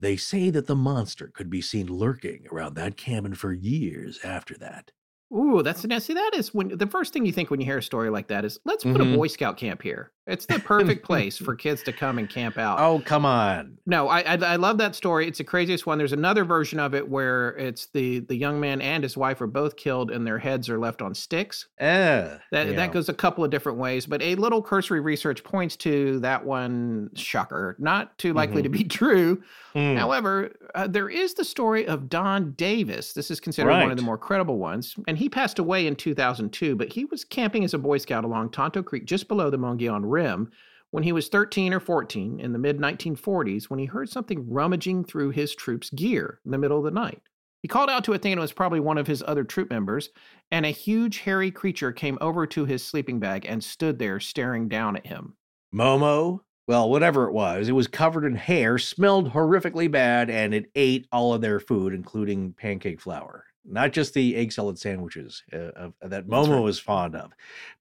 They 0.00 0.16
say 0.16 0.50
that 0.50 0.66
the 0.66 0.76
monster 0.76 1.28
could 1.34 1.50
be 1.50 1.60
seen 1.62 1.88
lurking 1.88 2.46
around 2.52 2.74
that 2.76 2.96
cabin 2.96 3.34
for 3.34 3.52
years 3.52 4.20
after 4.24 4.56
that. 4.58 4.92
Ooh, 5.34 5.62
that's 5.62 5.84
now 5.84 5.98
see 5.98 6.14
that 6.14 6.32
is 6.34 6.54
when 6.54 6.68
the 6.78 6.86
first 6.86 7.12
thing 7.12 7.26
you 7.26 7.32
think 7.32 7.50
when 7.50 7.60
you 7.60 7.66
hear 7.66 7.78
a 7.78 7.82
story 7.82 8.08
like 8.10 8.28
that 8.28 8.44
is 8.44 8.58
let's 8.64 8.84
put 8.84 8.96
Mhm. 8.98 9.12
a 9.14 9.16
Boy 9.16 9.26
Scout 9.28 9.56
camp 9.58 9.82
here. 9.82 10.12
It's 10.28 10.46
the 10.46 10.58
perfect 10.58 11.04
place 11.04 11.36
for 11.38 11.54
kids 11.56 11.82
to 11.84 11.92
come 11.92 12.18
and 12.18 12.28
camp 12.28 12.58
out. 12.66 12.78
Oh, 12.78 13.00
come 13.04 13.24
on. 13.24 13.78
No, 13.86 14.08
I, 14.08 14.20
I 14.20 14.34
I 14.34 14.56
love 14.56 14.78
that 14.78 14.94
story. 14.94 15.26
It's 15.26 15.38
the 15.38 15.44
craziest 15.44 15.86
one. 15.86 15.98
There's 15.98 16.12
another 16.12 16.44
version 16.44 16.78
of 16.78 16.94
it 16.94 17.08
where 17.08 17.56
it's 17.56 17.86
the 17.86 18.20
the 18.20 18.36
young 18.36 18.60
man 18.60 18.80
and 18.80 19.02
his 19.02 19.16
wife 19.16 19.40
are 19.40 19.46
both 19.46 19.76
killed 19.76 20.10
and 20.10 20.26
their 20.26 20.38
heads 20.38 20.68
are 20.68 20.78
left 20.78 21.02
on 21.02 21.14
sticks. 21.14 21.66
Eh, 21.78 22.36
That 22.52 22.66
yeah. 22.68 22.72
that 22.74 22.92
goes 22.92 23.08
a 23.08 23.14
couple 23.14 23.42
of 23.42 23.50
different 23.50 23.78
ways, 23.78 24.06
but 24.06 24.20
a 24.22 24.34
little 24.34 24.62
cursory 24.62 25.00
research 25.00 25.42
points 25.42 25.76
to 25.76 26.20
that 26.20 26.44
one 26.44 27.10
shocker, 27.14 27.74
not 27.78 28.16
too 28.18 28.32
likely 28.34 28.62
to 28.62 28.68
be 28.68 28.84
true. 29.00 29.42
Hmm. 29.72 29.96
However, 29.96 30.52
uh, 30.74 30.86
there 30.86 31.08
is 31.08 31.34
the 31.34 31.44
story 31.44 31.86
of 31.86 32.08
Don 32.08 32.52
Davis. 32.52 33.12
This 33.12 33.30
is 33.30 33.38
considered 33.40 33.70
one 33.70 33.90
of 33.90 33.96
the 33.96 34.02
more 34.02 34.18
credible 34.18 34.58
ones, 34.58 34.94
and 35.06 35.16
he 35.16 35.28
passed 35.28 35.58
away 35.58 35.86
in 35.86 35.94
2002. 35.96 36.74
But 36.76 36.92
he 36.92 37.04
was 37.06 37.24
camping 37.24 37.64
as 37.64 37.74
a 37.74 37.78
Boy 37.78 37.98
Scout 37.98 38.24
along 38.24 38.50
Tonto 38.50 38.82
Creek, 38.82 39.04
just 39.04 39.28
below 39.28 39.50
the 39.50 39.58
Mogollon 39.58 40.04
Rim, 40.18 40.50
when 40.90 41.04
he 41.04 41.12
was 41.12 41.28
13 41.28 41.72
or 41.72 41.80
14 41.80 42.40
in 42.40 42.52
the 42.52 42.58
mid 42.58 42.78
1940s. 42.78 43.64
When 43.64 43.78
he 43.78 43.86
heard 43.86 44.08
something 44.08 44.50
rummaging 44.50 45.04
through 45.04 45.30
his 45.30 45.54
troop's 45.54 45.90
gear 45.90 46.40
in 46.44 46.50
the 46.50 46.58
middle 46.58 46.78
of 46.78 46.84
the 46.84 46.90
night, 46.90 47.22
he 47.62 47.68
called 47.68 47.88
out 47.88 48.02
to 48.04 48.14
a 48.14 48.18
thing 48.18 48.34
that 48.34 48.40
was 48.40 48.52
probably 48.52 48.80
one 48.80 48.98
of 48.98 49.06
his 49.06 49.22
other 49.26 49.44
troop 49.44 49.70
members, 49.70 50.10
and 50.50 50.66
a 50.66 50.70
huge 50.70 51.20
hairy 51.20 51.52
creature 51.52 51.92
came 51.92 52.18
over 52.20 52.46
to 52.48 52.64
his 52.64 52.84
sleeping 52.84 53.20
bag 53.20 53.46
and 53.46 53.62
stood 53.62 53.98
there 53.98 54.18
staring 54.18 54.68
down 54.68 54.96
at 54.96 55.06
him. 55.06 55.34
Momo, 55.72 56.40
well, 56.66 56.90
whatever 56.90 57.28
it 57.28 57.32
was, 57.32 57.68
it 57.68 57.72
was 57.72 57.86
covered 57.86 58.24
in 58.24 58.34
hair, 58.34 58.76
smelled 58.78 59.32
horrifically 59.32 59.90
bad, 59.90 60.30
and 60.30 60.52
it 60.52 60.70
ate 60.74 61.06
all 61.12 61.32
of 61.32 61.40
their 61.40 61.60
food, 61.60 61.94
including 61.94 62.54
pancake 62.54 63.00
flour. 63.00 63.44
Not 63.70 63.92
just 63.92 64.14
the 64.14 64.36
egg 64.36 64.52
salad 64.52 64.78
sandwiches 64.78 65.42
uh, 65.52 65.70
of, 65.76 65.94
that 66.02 66.26
Momo 66.26 66.56
right. 66.56 66.60
was 66.60 66.78
fond 66.78 67.14
of. 67.14 67.32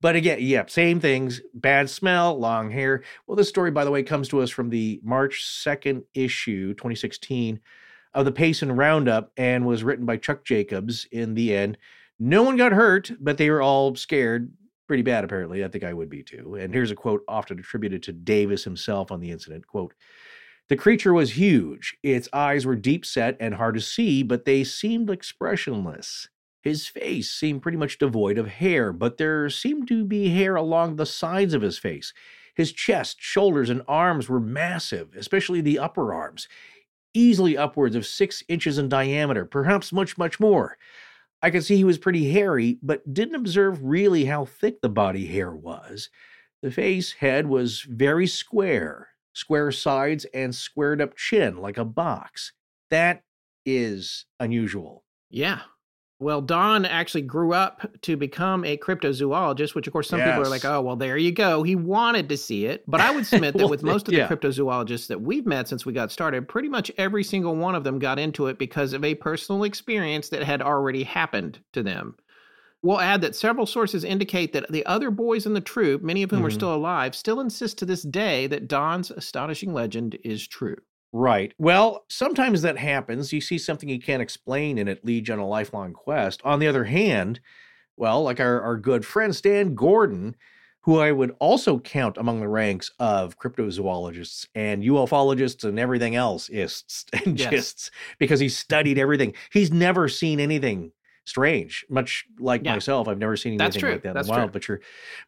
But 0.01 0.15
again, 0.15 0.39
yeah, 0.41 0.65
same 0.67 0.99
things 0.99 1.41
bad 1.53 1.89
smell, 1.89 2.37
long 2.37 2.71
hair. 2.71 3.03
Well, 3.25 3.35
this 3.35 3.49
story, 3.49 3.71
by 3.71 3.85
the 3.85 3.91
way, 3.91 4.03
comes 4.03 4.27
to 4.29 4.41
us 4.41 4.49
from 4.49 4.69
the 4.69 4.99
March 5.03 5.45
2nd 5.45 6.03
issue, 6.13 6.73
2016, 6.73 7.59
of 8.13 8.25
the 8.25 8.31
Payson 8.31 8.71
Roundup 8.71 9.31
and 9.37 9.65
was 9.65 9.83
written 9.83 10.05
by 10.05 10.17
Chuck 10.17 10.43
Jacobs 10.43 11.07
in 11.11 11.33
the 11.33 11.55
end. 11.55 11.77
No 12.19 12.43
one 12.43 12.57
got 12.57 12.71
hurt, 12.71 13.11
but 13.19 13.37
they 13.37 13.49
were 13.49 13.61
all 13.61 13.95
scared 13.95 14.51
pretty 14.87 15.03
bad 15.03 15.25
apparently 15.25 15.65
i 15.65 15.67
think 15.67 15.83
i 15.83 15.93
would 15.93 16.09
be 16.09 16.23
too 16.23 16.55
and 16.55 16.73
here's 16.73 16.91
a 16.91 16.95
quote 16.95 17.21
often 17.27 17.59
attributed 17.59 18.01
to 18.01 18.13
davis 18.13 18.63
himself 18.63 19.11
on 19.11 19.19
the 19.19 19.29
incident 19.29 19.67
quote 19.67 19.93
the 20.69 20.75
creature 20.75 21.13
was 21.13 21.37
huge. 21.37 21.97
Its 22.03 22.27
eyes 22.33 22.65
were 22.65 22.75
deep 22.75 23.05
set 23.05 23.37
and 23.39 23.55
hard 23.55 23.75
to 23.75 23.81
see 23.81 24.23
but 24.23 24.45
they 24.45 24.63
seemed 24.63 25.09
expressionless. 25.09 26.27
His 26.61 26.87
face 26.87 27.31
seemed 27.31 27.61
pretty 27.61 27.77
much 27.77 27.99
devoid 27.99 28.37
of 28.37 28.47
hair 28.47 28.91
but 28.91 29.17
there 29.17 29.49
seemed 29.49 29.87
to 29.87 30.03
be 30.03 30.29
hair 30.29 30.55
along 30.55 30.95
the 30.95 31.05
sides 31.05 31.53
of 31.53 31.61
his 31.61 31.77
face. 31.77 32.13
His 32.55 32.71
chest 32.71 33.17
shoulders 33.19 33.69
and 33.69 33.83
arms 33.87 34.27
were 34.29 34.39
massive 34.39 35.15
especially 35.15 35.61
the 35.61 35.79
upper 35.79 36.13
arms 36.13 36.47
easily 37.13 37.57
upwards 37.57 37.95
of 37.95 38.05
six 38.05 38.43
inches 38.47 38.77
in 38.77 38.89
diameter 38.89 39.45
perhaps 39.45 39.91
much 39.91 40.17
much 40.17 40.39
more. 40.39 40.77
I 41.41 41.51
could 41.51 41.63
see 41.63 41.77
he 41.77 41.83
was 41.83 41.99
pretty 41.99 42.31
hairy, 42.31 42.79
but 42.81 43.13
didn't 43.13 43.35
observe 43.35 43.83
really 43.83 44.25
how 44.25 44.45
thick 44.45 44.81
the 44.81 44.89
body 44.89 45.27
hair 45.27 45.51
was. 45.51 46.09
The 46.61 46.71
face 46.71 47.13
head 47.13 47.47
was 47.47 47.81
very 47.81 48.25
square, 48.25 49.09
square 49.37 49.71
sides 49.71 50.25
and 50.33 50.53
squared 50.53 51.01
up 51.01 51.15
chin 51.15 51.57
like 51.57 51.77
a 51.77 51.85
box. 51.85 52.53
That 52.89 53.23
is 53.65 54.25
unusual. 54.39 55.03
Yeah. 55.29 55.59
Well, 56.19 56.41
Don 56.41 56.83
actually 56.83 57.21
grew 57.21 57.53
up 57.53 57.87
to 58.01 58.17
become 58.17 58.65
a 58.65 58.75
cryptozoologist, 58.75 59.75
which, 59.75 59.85
of 59.85 59.93
course, 59.93 60.09
some 60.09 60.19
people 60.19 60.41
are 60.41 60.49
like, 60.49 60.65
oh, 60.65 60.81
well, 60.81 60.95
there 60.95 61.15
you 61.15 61.31
go. 61.31 61.61
He 61.61 61.75
wanted 61.75 62.27
to 62.29 62.37
see 62.37 62.65
it. 62.65 62.83
But 62.87 63.01
I 63.01 63.11
would 63.11 63.27
submit 63.27 63.53
that 63.53 63.59
Well, 63.61 63.69
with 63.69 63.83
most 63.83 64.07
of 64.07 64.13
the 64.13 64.17
yeah. 64.17 64.27
cryptozoologists 64.27 65.05
that 65.07 65.21
we've 65.21 65.45
met 65.45 65.67
since 65.67 65.85
we 65.85 65.93
got 65.93 66.11
started, 66.11 66.47
pretty 66.47 66.69
much 66.69 66.91
every 66.97 67.23
single 67.23 67.55
one 67.55 67.75
of 67.75 67.83
them 67.83 67.99
got 67.99 68.17
into 68.17 68.47
it 68.47 68.57
because 68.57 68.93
of 68.93 69.03
a 69.03 69.13
personal 69.13 69.63
experience 69.63 70.29
that 70.29 70.41
had 70.41 70.63
already 70.63 71.03
happened 71.03 71.59
to 71.73 71.83
them. 71.83 72.15
We'll 72.83 72.99
add 73.01 73.21
that 73.21 73.35
several 73.35 73.65
sources 73.65 74.03
indicate 74.03 74.53
that 74.53 74.71
the 74.71 74.85
other 74.85 75.11
boys 75.11 75.45
in 75.45 75.53
the 75.53 75.61
troop, 75.61 76.01
many 76.03 76.23
of 76.23 76.31
whom 76.31 76.45
are 76.45 76.49
Mhm. 76.49 76.51
still 76.51 76.73
alive, 76.73 77.15
still 77.15 77.39
insist 77.39 77.77
to 77.79 77.85
this 77.85 78.03
day 78.03 78.47
that 78.47 78.67
Don's 78.67 79.11
astonishing 79.11 79.73
legend 79.73 80.17
is 80.23 80.47
true. 80.47 80.77
Right. 81.13 81.53
Well, 81.57 82.05
sometimes 82.09 82.61
that 82.61 82.77
happens. 82.77 83.31
You 83.33 83.41
see 83.41 83.57
something 83.57 83.89
you 83.89 83.99
can't 83.99 84.21
explain 84.21 84.77
and 84.77 84.89
it 84.89 85.05
leads 85.05 85.27
you 85.29 85.33
on 85.33 85.39
a 85.39 85.47
lifelong 85.47 85.93
quest. 85.93 86.41
On 86.43 86.59
the 86.59 86.67
other 86.67 86.83
hand, 86.83 87.39
well, 87.97 88.23
like 88.23 88.39
our, 88.39 88.61
our 88.61 88.77
good 88.77 89.05
friend 89.05 89.35
Stan 89.35 89.75
Gordon, 89.75 90.35
who 90.81 90.99
I 90.99 91.11
would 91.13 91.35
also 91.39 91.79
count 91.79 92.17
among 92.17 92.39
the 92.41 92.49
ranks 92.49 92.91
of 92.99 93.39
cryptozoologists 93.39 94.47
and 94.55 94.83
ufologists 94.83 95.63
and 95.67 95.79
everything 95.79 96.15
else 96.15 96.49
ists 96.49 97.05
and 97.25 97.37
Yes. 97.37 97.47
gists 97.49 97.91
because 98.19 98.39
he 98.39 98.49
studied 98.49 98.97
everything. 98.99 99.33
He's 99.51 99.71
never 99.71 100.09
seen 100.09 100.39
anything 100.39 100.91
strange, 101.27 101.85
much 101.89 102.25
like 102.39 102.63
Yeah. 102.63 102.73
myself. 102.73 103.07
I've 103.07 103.17
never 103.17 103.35
seen 103.35 103.51
anything 103.51 103.65
That's 103.65 103.77
true. 103.77 103.91
like 103.91 104.03
that 104.03 104.13
That's 104.13 104.27
in 104.29 104.33
the 104.33 104.37
wild, 104.39 104.49
true. 104.49 104.53
but 104.53 104.63
sure. 104.63 104.79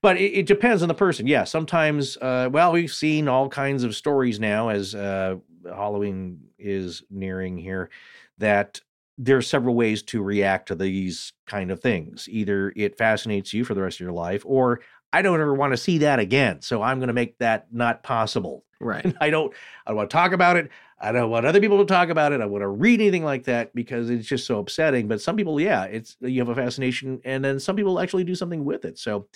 But 0.02 0.18
it, 0.18 0.32
it 0.40 0.46
depends 0.46 0.82
on 0.82 0.88
the 0.88 0.94
person. 0.94 1.28
Yeah, 1.28 1.44
sometimes, 1.44 2.16
uh, 2.18 2.50
well, 2.52 2.72
we've 2.72 2.92
seen 2.94 3.28
all 3.28 3.50
kinds 3.50 3.84
of 3.84 3.94
stories 3.96 4.40
now 4.40 4.70
as 4.70 4.96
uh, 4.96 5.36
Halloween 5.66 6.40
is 6.58 7.04
nearing 7.10 7.58
here 7.58 7.90
that 8.38 8.80
there 9.18 9.36
are 9.36 9.42
several 9.42 9.76
ways 9.76 10.02
to 10.04 10.24
react 10.24 10.69
to 10.69 10.76
these 10.76 11.34
kind 11.46 11.69
of 11.71 11.82
things. 11.82 12.30
Either 12.30 12.71
it 12.78 12.98
fascinates 12.98 13.54
you 13.54 13.65
for 13.65 13.73
the 13.73 13.82
rest 13.82 13.98
of 13.98 14.02
your 14.06 14.13
life, 14.13 14.44
or 14.46 14.80
I 15.12 15.21
don't 15.21 15.42
ever 15.42 15.54
want 15.54 15.73
to 15.73 15.78
see 15.78 15.98
that 15.98 16.19
again. 16.19 16.62
So 16.62 16.82
I'm 16.82 17.00
going 17.00 17.08
to 17.08 17.13
make 17.13 17.38
that 17.40 17.67
not 17.73 18.04
possible. 18.04 18.63
Right. 18.80 19.13
I 19.21 19.30
don't 19.30 19.54
I 19.86 19.90
don't 19.90 19.98
want 19.98 20.10
to 20.10 20.13
talk 20.15 20.32
about 20.32 20.56
it. 20.56 20.69
I 21.02 21.12
don't 21.12 21.29
want 21.29 21.45
other 21.45 21.62
people 21.62 21.77
to 21.77 21.85
talk 21.85 22.10
about 22.10 22.33
it. 22.33 22.41
I 22.41 22.45
want 22.45 22.62
to 22.62 22.67
read 22.67 23.00
anything 23.00 23.23
like 23.23 23.45
that 23.45 23.73
because 23.73 24.10
it's 24.10 24.27
just 24.27 24.45
so 24.45 24.60
upsetting. 24.60 25.08
But 25.08 25.21
some 25.21 25.35
people, 25.35 25.60
yeah, 25.60 25.85
it's 25.85 26.17
you 26.19 26.39
have 26.41 26.50
a 26.50 26.56
fascination, 26.56 27.21
and 27.23 27.43
then 27.43 27.60
some 27.60 27.75
people 27.75 28.00
actually 28.00 28.25
do 28.25 28.35
something 28.35 28.65
with 28.65 28.83
it. 28.85 28.97
So, 28.97 29.27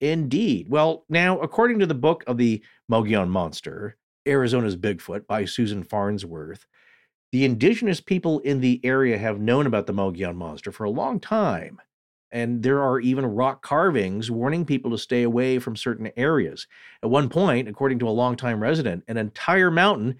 indeed. 0.00 0.68
Well, 0.68 1.04
now 1.08 1.38
according 1.38 1.78
to 1.78 1.86
the 1.86 1.94
book 1.94 2.24
of 2.26 2.38
the 2.38 2.62
Mogollon 2.88 3.28
Monster, 3.28 3.96
Arizona's 4.26 4.76
Bigfoot 4.76 5.26
by 5.26 5.44
Susan 5.44 5.84
Farnsworth, 5.84 6.66
the 7.30 7.44
indigenous 7.44 8.00
people 8.00 8.40
in 8.40 8.60
the 8.60 8.80
area 8.82 9.16
have 9.16 9.40
known 9.40 9.66
about 9.66 9.86
the 9.86 9.92
Mogollon 9.92 10.36
Monster 10.36 10.72
for 10.72 10.84
a 10.84 10.90
long 10.90 11.20
time. 11.20 11.80
And 12.32 12.62
there 12.62 12.82
are 12.82 12.98
even 12.98 13.24
rock 13.24 13.62
carvings 13.62 14.30
warning 14.30 14.64
people 14.64 14.90
to 14.90 14.98
stay 14.98 15.22
away 15.22 15.60
from 15.60 15.76
certain 15.76 16.10
areas. 16.16 16.66
At 17.02 17.10
one 17.10 17.28
point, 17.28 17.68
according 17.68 18.00
to 18.00 18.08
a 18.08 18.10
longtime 18.10 18.60
resident, 18.60 19.04
an 19.06 19.16
entire 19.16 19.70
mountain 19.70 20.16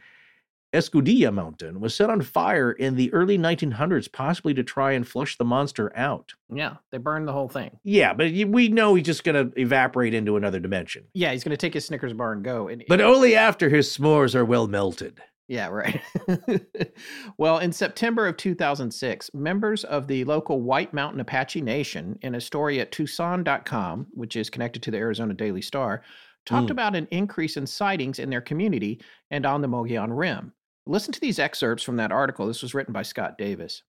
Escudilla 0.73 1.33
Mountain 1.33 1.81
was 1.81 1.95
set 1.95 2.11
on 2.11 2.21
fire 2.21 2.73
in 2.73 2.97
the 2.97 3.13
early 3.13 3.39
1900s, 3.39 4.11
possibly 4.11 4.53
to 4.55 4.63
try 4.63 4.93
and 4.93 5.07
flush 5.07 5.39
the 5.39 5.45
monster 5.45 5.93
out. 5.97 6.35
Yeah, 6.53 6.77
they 6.91 6.99
burned 6.99 7.29
the 7.29 7.33
whole 7.33 7.49
thing. 7.49 7.79
Yeah, 7.85 8.13
but 8.13 8.33
we 8.33 8.69
know 8.69 8.95
he's 8.95 9.07
just 9.07 9.25
going 9.25 9.51
to 9.51 9.61
evaporate 9.61 10.15
into 10.15 10.37
another 10.37 10.61
dimension. 10.61 11.05
Yeah, 11.15 11.33
he's 11.33 11.45
going 11.45 11.51
to 11.51 11.57
take 11.57 11.75
his 11.75 11.87
Snickers 11.87 12.13
bar 12.13 12.33
and 12.33 12.45
go. 12.45 12.69
And, 12.69 12.85
but 12.89 13.01
only 13.01 13.37
after 13.37 13.69
his 13.69 13.97
s'mores 13.97 14.35
are 14.35 14.45
well 14.45 14.67
melted. 14.67 15.21
Yeah, 15.49 15.69
right. 15.69 16.01
well, 17.39 17.59
in 17.59 17.71
September 17.71 18.27
of 18.27 18.37
2006, 18.37 19.31
members 19.33 19.85
of 19.85 20.09
the 20.09 20.25
local 20.25 20.61
White 20.61 20.93
Mountain 20.93 21.21
Apache 21.21 21.61
Nation, 21.61 22.19
in 22.23 22.35
a 22.35 22.41
story 22.41 22.81
at 22.81 22.91
Tucson.com, 22.91 24.09
which 24.11 24.35
is 24.35 24.51
connected 24.51 24.83
to 24.83 24.91
the 24.91 24.99
Arizona 24.99 25.35
Daily 25.35 25.63
Star, 25.63 26.03
talked 26.47 26.69
mm. 26.69 26.73
about 26.73 26.97
an 26.97 27.07
increase 27.11 27.57
in 27.57 27.67
sightings 27.67 28.19
in 28.19 28.29
their 28.31 28.41
community 28.41 29.01
and 29.31 29.47
on 29.47 29.61
the 29.61 29.69
Mogollon 29.69 30.13
Rim. 30.13 30.53
Listen 30.87 31.13
to 31.13 31.21
these 31.21 31.41
excerpts 31.41 31.83
from 31.83 31.97
that 31.97 32.13
article. 32.13 32.47
This 32.47 32.63
was 32.63 32.75
written 32.75 32.93
by 32.93 33.03
Scott 33.03 33.37
Davis. 33.37 33.83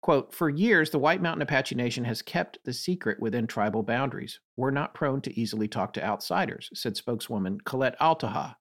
Quote, 0.00 0.34
for 0.34 0.50
years, 0.50 0.90
the 0.90 0.98
White 0.98 1.22
Mountain 1.22 1.42
Apache 1.42 1.76
Nation 1.76 2.04
has 2.04 2.22
kept 2.22 2.58
the 2.64 2.72
secret 2.72 3.20
within 3.20 3.46
tribal 3.46 3.84
boundaries. 3.84 4.40
We're 4.56 4.72
not 4.72 4.94
prone 4.94 5.20
to 5.20 5.40
easily 5.40 5.68
talk 5.68 5.92
to 5.92 6.04
outsiders, 6.04 6.68
said 6.74 6.96
spokeswoman 6.96 7.60
Colette 7.60 7.94
Altaha. 8.00 8.56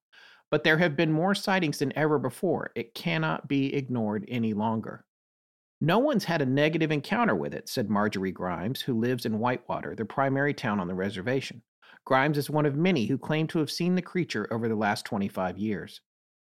But 0.52 0.64
there 0.64 0.78
have 0.78 0.96
been 0.96 1.12
more 1.12 1.34
sightings 1.34 1.80
than 1.80 1.98
ever 1.98 2.20
before. 2.20 2.72
It 2.76 2.94
cannot 2.94 3.48
be 3.48 3.74
ignored 3.74 4.26
any 4.28 4.54
longer. 4.54 5.04
No 5.80 5.98
one's 5.98 6.26
had 6.26 6.44
a 6.44 6.46
negative 6.46 6.92
encounter 6.92 7.34
with 7.34 7.56
it, 7.56 7.68
said 7.68 7.90
Marjorie 7.90 8.32
Grimes, 8.32 8.82
who 8.82 9.00
lives 9.00 9.26
in 9.26 9.40
Whitewater, 9.40 9.96
the 9.96 10.06
primary 10.06 10.54
town 10.54 10.80
on 10.80 10.88
the 10.88 10.94
reservation. 10.94 11.64
Grimes 12.06 12.38
is 12.38 12.52
one 12.52 12.68
of 12.68 12.76
many 12.76 13.08
who 13.08 13.18
claim 13.18 13.48
to 13.48 13.58
have 13.58 13.72
seen 13.72 13.96
the 13.96 14.02
creature 14.04 14.48
over 14.52 14.70
the 14.70 14.76
last 14.76 15.06
25 15.06 15.58
years. 15.58 16.02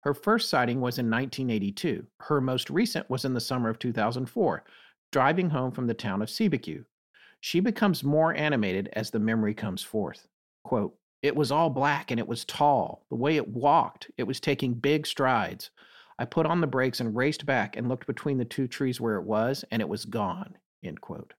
Her 0.08 0.14
first 0.14 0.50
sighting 0.50 0.80
was 0.80 1.00
in 1.00 1.12
1982. 1.12 2.08
Her 2.22 2.40
most 2.40 2.70
recent 2.70 3.10
was 3.10 3.26
in 3.26 3.34
the 3.34 3.42
summer 3.42 3.68
of 3.68 3.78
2004, 3.78 4.64
driving 5.12 5.50
home 5.50 5.70
from 5.70 5.86
the 5.86 5.94
town 5.94 6.22
of 6.22 6.30
Cibecue. 6.30 6.86
She 7.42 7.60
becomes 7.60 8.06
more 8.06 8.34
animated 8.34 8.88
as 8.94 9.12
the 9.12 9.20
memory 9.20 9.54
comes 9.54 9.84
forth. 9.84 10.26
Quote, 10.64 10.96
it 11.24 11.36
was 11.36 11.52
all 11.52 11.70
black 11.70 12.10
and 12.10 12.22
it 12.22 12.28
was 12.30 12.46
tall. 12.46 13.06
The 13.10 13.18
way 13.18 13.36
it 13.36 13.50
walked, 13.50 14.10
it 14.18 14.24
was 14.24 14.40
taking 14.40 14.76
big 14.76 15.06
strides. 15.06 15.72
I 16.18 16.24
put 16.24 16.46
on 16.46 16.62
the 16.62 16.68
brakes 16.68 17.02
and 17.02 17.14
raced 17.14 17.46
back 17.46 17.76
and 17.76 17.90
looked 17.90 18.08
between 18.08 18.38
the 18.38 18.46
two 18.46 18.70
trees 18.70 19.02
where 19.02 19.18
it 19.18 19.26
was, 19.26 19.66
and 19.72 19.82
it 19.82 19.90
was 19.90 20.06
gone. 20.06 20.58
End 20.86 21.02
quote. 21.02 21.34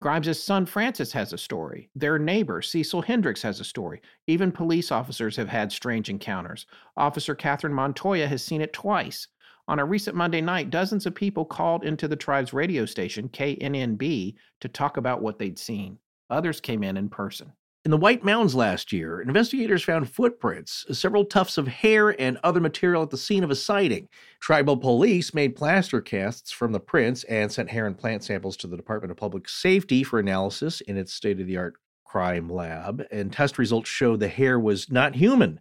Grimes' 0.00 0.42
son 0.42 0.66
Francis 0.66 1.12
has 1.12 1.32
a 1.32 1.38
story. 1.38 1.88
Their 1.94 2.18
neighbor, 2.18 2.60
Cecil 2.60 3.02
Hendricks, 3.02 3.42
has 3.42 3.60
a 3.60 3.64
story. 3.64 4.02
Even 4.26 4.52
police 4.52 4.92
officers 4.92 5.36
have 5.36 5.48
had 5.48 5.72
strange 5.72 6.10
encounters. 6.10 6.66
Officer 6.96 7.34
Catherine 7.34 7.72
Montoya 7.72 8.26
has 8.26 8.44
seen 8.44 8.60
it 8.60 8.72
twice. 8.72 9.28
On 9.66 9.78
a 9.78 9.84
recent 9.84 10.14
Monday 10.14 10.42
night, 10.42 10.68
dozens 10.68 11.06
of 11.06 11.14
people 11.14 11.44
called 11.44 11.84
into 11.84 12.06
the 12.06 12.16
tribe's 12.16 12.52
radio 12.52 12.84
station, 12.84 13.30
KNNB, 13.30 14.34
to 14.60 14.68
talk 14.68 14.98
about 14.98 15.22
what 15.22 15.38
they'd 15.38 15.58
seen. 15.58 15.98
Others 16.28 16.60
came 16.60 16.82
in 16.82 16.98
in 16.98 17.08
person. 17.08 17.52
In 17.84 17.90
the 17.90 17.98
White 17.98 18.24
Mountains 18.24 18.54
last 18.54 18.94
year, 18.94 19.20
investigators 19.20 19.82
found 19.82 20.08
footprints, 20.08 20.86
several 20.98 21.22
tufts 21.22 21.58
of 21.58 21.68
hair, 21.68 22.18
and 22.18 22.38
other 22.42 22.58
material 22.58 23.02
at 23.02 23.10
the 23.10 23.18
scene 23.18 23.44
of 23.44 23.50
a 23.50 23.54
sighting. 23.54 24.08
Tribal 24.40 24.78
police 24.78 25.34
made 25.34 25.54
plaster 25.54 26.00
casts 26.00 26.50
from 26.50 26.72
the 26.72 26.80
prints 26.80 27.24
and 27.24 27.52
sent 27.52 27.68
hair 27.68 27.86
and 27.86 27.98
plant 27.98 28.24
samples 28.24 28.56
to 28.56 28.66
the 28.66 28.78
Department 28.78 29.10
of 29.10 29.18
Public 29.18 29.50
Safety 29.50 30.02
for 30.02 30.18
analysis 30.18 30.80
in 30.80 30.96
its 30.96 31.12
state 31.12 31.38
of 31.40 31.46
the 31.46 31.58
art 31.58 31.74
crime 32.06 32.48
lab. 32.48 33.04
And 33.10 33.30
test 33.30 33.58
results 33.58 33.90
showed 33.90 34.18
the 34.18 34.28
hair 34.28 34.58
was 34.58 34.90
not 34.90 35.16
human 35.16 35.60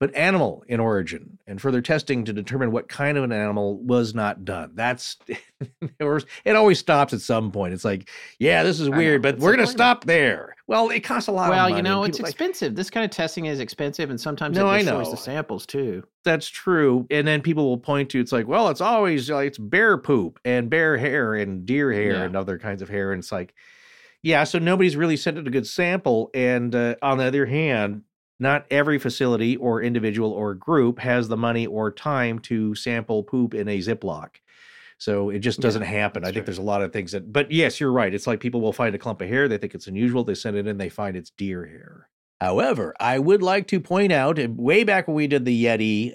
but 0.00 0.14
animal 0.14 0.64
in 0.66 0.80
origin, 0.80 1.38
and 1.46 1.60
further 1.60 1.82
testing 1.82 2.24
to 2.24 2.32
determine 2.32 2.72
what 2.72 2.88
kind 2.88 3.18
of 3.18 3.22
an 3.22 3.32
animal 3.32 3.78
was 3.82 4.14
not 4.14 4.46
done. 4.46 4.72
That's 4.74 5.18
it 6.00 6.56
always 6.56 6.78
stops 6.78 7.12
at 7.12 7.20
some 7.20 7.52
point. 7.52 7.74
It's 7.74 7.84
like, 7.84 8.08
yeah, 8.38 8.62
this 8.62 8.80
is 8.80 8.88
weird, 8.88 9.20
but 9.20 9.34
it's 9.34 9.44
we're 9.44 9.54
going 9.54 9.66
to 9.66 9.70
stop 9.70 10.06
there. 10.06 10.56
Well, 10.66 10.88
it 10.88 11.00
costs 11.00 11.28
a 11.28 11.32
lot 11.32 11.50
well, 11.50 11.68
you 11.68 11.82
know, 11.82 12.04
it's 12.04 12.18
expensive. 12.18 12.68
Like, 12.68 12.76
this 12.76 12.88
kind 12.88 13.04
of 13.04 13.10
testing 13.10 13.44
is 13.44 13.60
expensive, 13.60 14.08
and 14.08 14.18
sometimes 14.18 14.56
no, 14.56 14.66
it 14.68 14.70
I 14.70 14.82
know. 14.82 14.98
the 15.08 15.16
samples 15.18 15.66
too. 15.66 16.02
That's 16.24 16.48
true. 16.48 17.06
And 17.10 17.28
then 17.28 17.42
people 17.42 17.64
will 17.68 17.78
point 17.78 18.08
to 18.10 18.20
it's 18.20 18.32
like, 18.32 18.48
well, 18.48 18.70
it's 18.70 18.80
always 18.80 19.28
like 19.28 19.48
it's 19.48 19.58
bear 19.58 19.98
poop 19.98 20.40
and 20.46 20.70
bear 20.70 20.96
hair 20.96 21.34
and 21.34 21.66
deer 21.66 21.92
hair 21.92 22.12
yeah. 22.12 22.22
and 22.22 22.36
other 22.36 22.58
kinds 22.58 22.80
of 22.80 22.88
hair, 22.88 23.12
and 23.12 23.18
it's 23.18 23.32
like, 23.32 23.52
yeah, 24.22 24.44
so 24.44 24.58
nobody's 24.58 24.96
really 24.96 25.18
sent 25.18 25.36
it 25.36 25.46
a 25.46 25.50
good 25.50 25.66
sample. 25.66 26.30
And 26.32 26.74
uh, 26.74 26.96
on 27.02 27.18
the 27.18 27.24
other 27.24 27.44
hand, 27.44 28.04
not 28.40 28.66
every 28.70 28.98
facility 28.98 29.56
or 29.56 29.82
individual 29.82 30.32
or 30.32 30.54
group 30.54 30.98
has 30.98 31.28
the 31.28 31.36
money 31.36 31.66
or 31.66 31.92
time 31.92 32.38
to 32.40 32.74
sample 32.74 33.22
poop 33.22 33.54
in 33.54 33.68
a 33.68 33.78
Ziploc. 33.78 34.36
So 34.98 35.30
it 35.30 35.38
just 35.38 35.60
doesn't 35.60 35.82
yeah, 35.82 35.88
happen. 35.88 36.24
I 36.24 36.26
think 36.28 36.36
right. 36.36 36.46
there's 36.46 36.58
a 36.58 36.62
lot 36.62 36.82
of 36.82 36.92
things 36.92 37.12
that, 37.12 37.32
but 37.32 37.50
yes, 37.50 37.80
you're 37.80 37.92
right. 37.92 38.12
It's 38.12 38.26
like 38.26 38.40
people 38.40 38.60
will 38.60 38.72
find 38.72 38.94
a 38.94 38.98
clump 38.98 39.22
of 39.22 39.28
hair. 39.28 39.48
They 39.48 39.56
think 39.56 39.74
it's 39.74 39.86
unusual. 39.86 40.24
They 40.24 40.34
send 40.34 40.56
it 40.56 40.66
in, 40.66 40.76
they 40.76 40.90
find 40.90 41.16
it's 41.16 41.30
deer 41.30 41.64
hair. 41.64 42.08
However, 42.40 42.94
I 43.00 43.18
would 43.18 43.42
like 43.42 43.66
to 43.68 43.80
point 43.80 44.12
out, 44.12 44.38
uh, 44.38 44.48
way 44.50 44.84
back 44.84 45.06
when 45.06 45.14
we 45.14 45.26
did 45.26 45.44
the 45.44 45.64
Yeti 45.64 46.12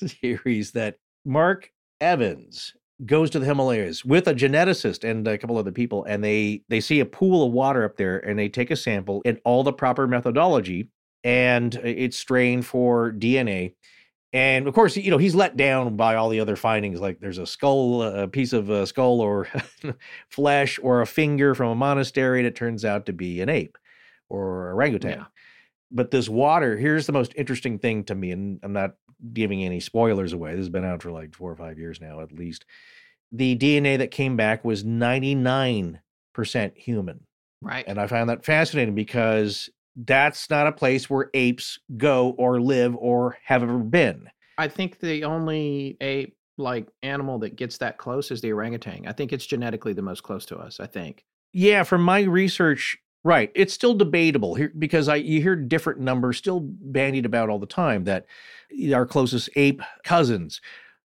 series, 0.20 0.72
that 0.72 0.98
Mark 1.24 1.70
Evans 2.00 2.74
goes 3.04 3.30
to 3.30 3.40
the 3.40 3.46
Himalayas 3.46 4.04
with 4.04 4.28
a 4.28 4.34
geneticist 4.34 5.08
and 5.08 5.26
a 5.26 5.36
couple 5.36 5.58
other 5.58 5.72
people, 5.72 6.04
and 6.04 6.22
they 6.22 6.62
they 6.68 6.80
see 6.80 7.00
a 7.00 7.06
pool 7.06 7.46
of 7.46 7.52
water 7.52 7.84
up 7.84 7.96
there, 7.96 8.18
and 8.18 8.38
they 8.38 8.48
take 8.48 8.70
a 8.70 8.76
sample 8.76 9.20
and 9.24 9.40
all 9.44 9.64
the 9.64 9.72
proper 9.72 10.06
methodology 10.06 10.88
and 11.24 11.74
uh, 11.76 11.80
it's 11.82 12.18
strained 12.18 12.66
for 12.66 13.10
DNA. 13.10 13.74
And 14.32 14.68
of 14.68 14.74
course, 14.74 14.96
you 14.96 15.10
know, 15.10 15.18
he's 15.18 15.34
let 15.34 15.56
down 15.56 15.96
by 15.96 16.16
all 16.16 16.28
the 16.28 16.40
other 16.40 16.56
findings. 16.56 17.00
Like 17.00 17.20
there's 17.20 17.38
a 17.38 17.46
skull, 17.46 18.02
uh, 18.02 18.24
a 18.24 18.28
piece 18.28 18.52
of 18.52 18.68
a 18.68 18.86
skull 18.86 19.20
or 19.20 19.48
flesh 20.28 20.78
or 20.82 21.00
a 21.00 21.06
finger 21.06 21.54
from 21.54 21.70
a 21.70 21.74
monastery, 21.74 22.40
and 22.40 22.46
it 22.46 22.56
turns 22.56 22.84
out 22.84 23.06
to 23.06 23.12
be 23.12 23.40
an 23.40 23.48
ape 23.48 23.78
or 24.28 24.72
orangutan. 24.72 25.18
Yeah. 25.18 25.24
But 25.90 26.10
this 26.10 26.28
water, 26.28 26.76
here's 26.76 27.06
the 27.06 27.12
most 27.12 27.32
interesting 27.36 27.78
thing 27.78 28.04
to 28.04 28.14
me, 28.14 28.32
and 28.32 28.58
I'm 28.62 28.72
not 28.72 28.94
giving 29.32 29.62
any 29.64 29.80
spoilers 29.80 30.32
away. 30.32 30.50
This 30.50 30.60
has 30.60 30.68
been 30.68 30.84
out 30.84 31.02
for 31.02 31.12
like 31.12 31.34
four 31.34 31.50
or 31.50 31.56
five 31.56 31.78
years 31.78 32.00
now, 32.00 32.20
at 32.20 32.32
least. 32.32 32.64
The 33.30 33.56
DNA 33.56 33.98
that 33.98 34.10
came 34.10 34.36
back 34.36 34.64
was 34.64 34.82
99% 34.84 35.98
human. 36.74 37.20
Right. 37.62 37.84
And 37.86 38.00
I 38.00 38.08
found 38.08 38.28
that 38.30 38.44
fascinating 38.44 38.94
because 38.94 39.70
that's 39.96 40.50
not 40.50 40.66
a 40.66 40.72
place 40.72 41.08
where 41.08 41.30
apes 41.34 41.78
go 41.96 42.30
or 42.38 42.60
live 42.60 42.96
or 42.96 43.38
have 43.44 43.62
ever 43.62 43.78
been. 43.78 44.28
I 44.58 44.68
think 44.68 45.00
the 45.00 45.24
only 45.24 45.96
ape 46.00 46.36
like 46.56 46.88
animal 47.02 47.38
that 47.40 47.56
gets 47.56 47.78
that 47.78 47.98
close 47.98 48.30
is 48.30 48.40
the 48.40 48.52
orangutan. 48.52 49.06
I 49.06 49.12
think 49.12 49.32
it's 49.32 49.46
genetically 49.46 49.92
the 49.92 50.02
most 50.02 50.22
close 50.22 50.46
to 50.46 50.56
us, 50.56 50.78
I 50.80 50.86
think. 50.86 51.24
Yeah, 51.52 51.82
from 51.82 52.02
my 52.02 52.20
research, 52.20 52.96
right. 53.24 53.50
It's 53.54 53.74
still 53.74 53.94
debatable 53.94 54.54
here 54.54 54.72
because 54.78 55.08
I 55.08 55.16
you 55.16 55.40
hear 55.40 55.56
different 55.56 56.00
numbers 56.00 56.38
still 56.38 56.60
bandied 56.60 57.26
about 57.26 57.48
all 57.48 57.58
the 57.58 57.66
time 57.66 58.04
that 58.04 58.26
our 58.92 59.06
closest 59.06 59.48
ape 59.56 59.82
cousins 60.04 60.60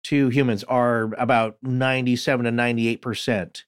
to 0.03 0.29
humans 0.29 0.63
are 0.65 1.11
about 1.17 1.57
97 1.61 2.45
to 2.45 2.51
98% 2.51 3.63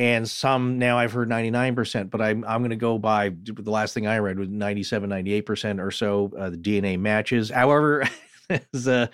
and 0.00 0.26
some 0.26 0.78
now 0.78 0.96
I've 0.96 1.12
heard 1.12 1.28
99%, 1.28 2.08
but 2.08 2.22
I'm 2.22 2.42
I'm 2.46 2.62
going 2.62 2.70
to 2.70 2.76
go 2.76 2.96
by 2.96 3.34
the 3.44 3.70
last 3.70 3.92
thing 3.92 4.06
I 4.06 4.18
read 4.18 4.38
was 4.38 4.48
97, 4.48 5.10
98% 5.10 5.78
or 5.78 5.90
so 5.90 6.32
uh, 6.38 6.48
the 6.48 6.56
DNA 6.56 6.98
matches. 6.98 7.50
However, 7.50 8.08
as 8.72 8.88
uh, 8.88 9.08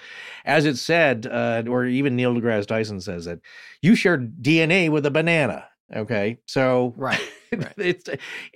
as 0.45 0.65
it 0.65 0.77
said, 0.77 1.27
uh, 1.27 1.65
or 1.69 1.87
even 1.87 2.15
Neil 2.15 2.33
deGrasse 2.35 2.67
Tyson 2.67 3.01
says 3.01 3.25
that 3.25 3.41
you 3.83 3.97
share 3.97 4.17
DNA 4.17 4.89
with 4.89 5.05
a 5.07 5.11
banana. 5.11 5.67
Okay, 5.95 6.39
so 6.47 6.95
right, 6.97 7.21
right. 7.53 7.73
it's 7.79 8.09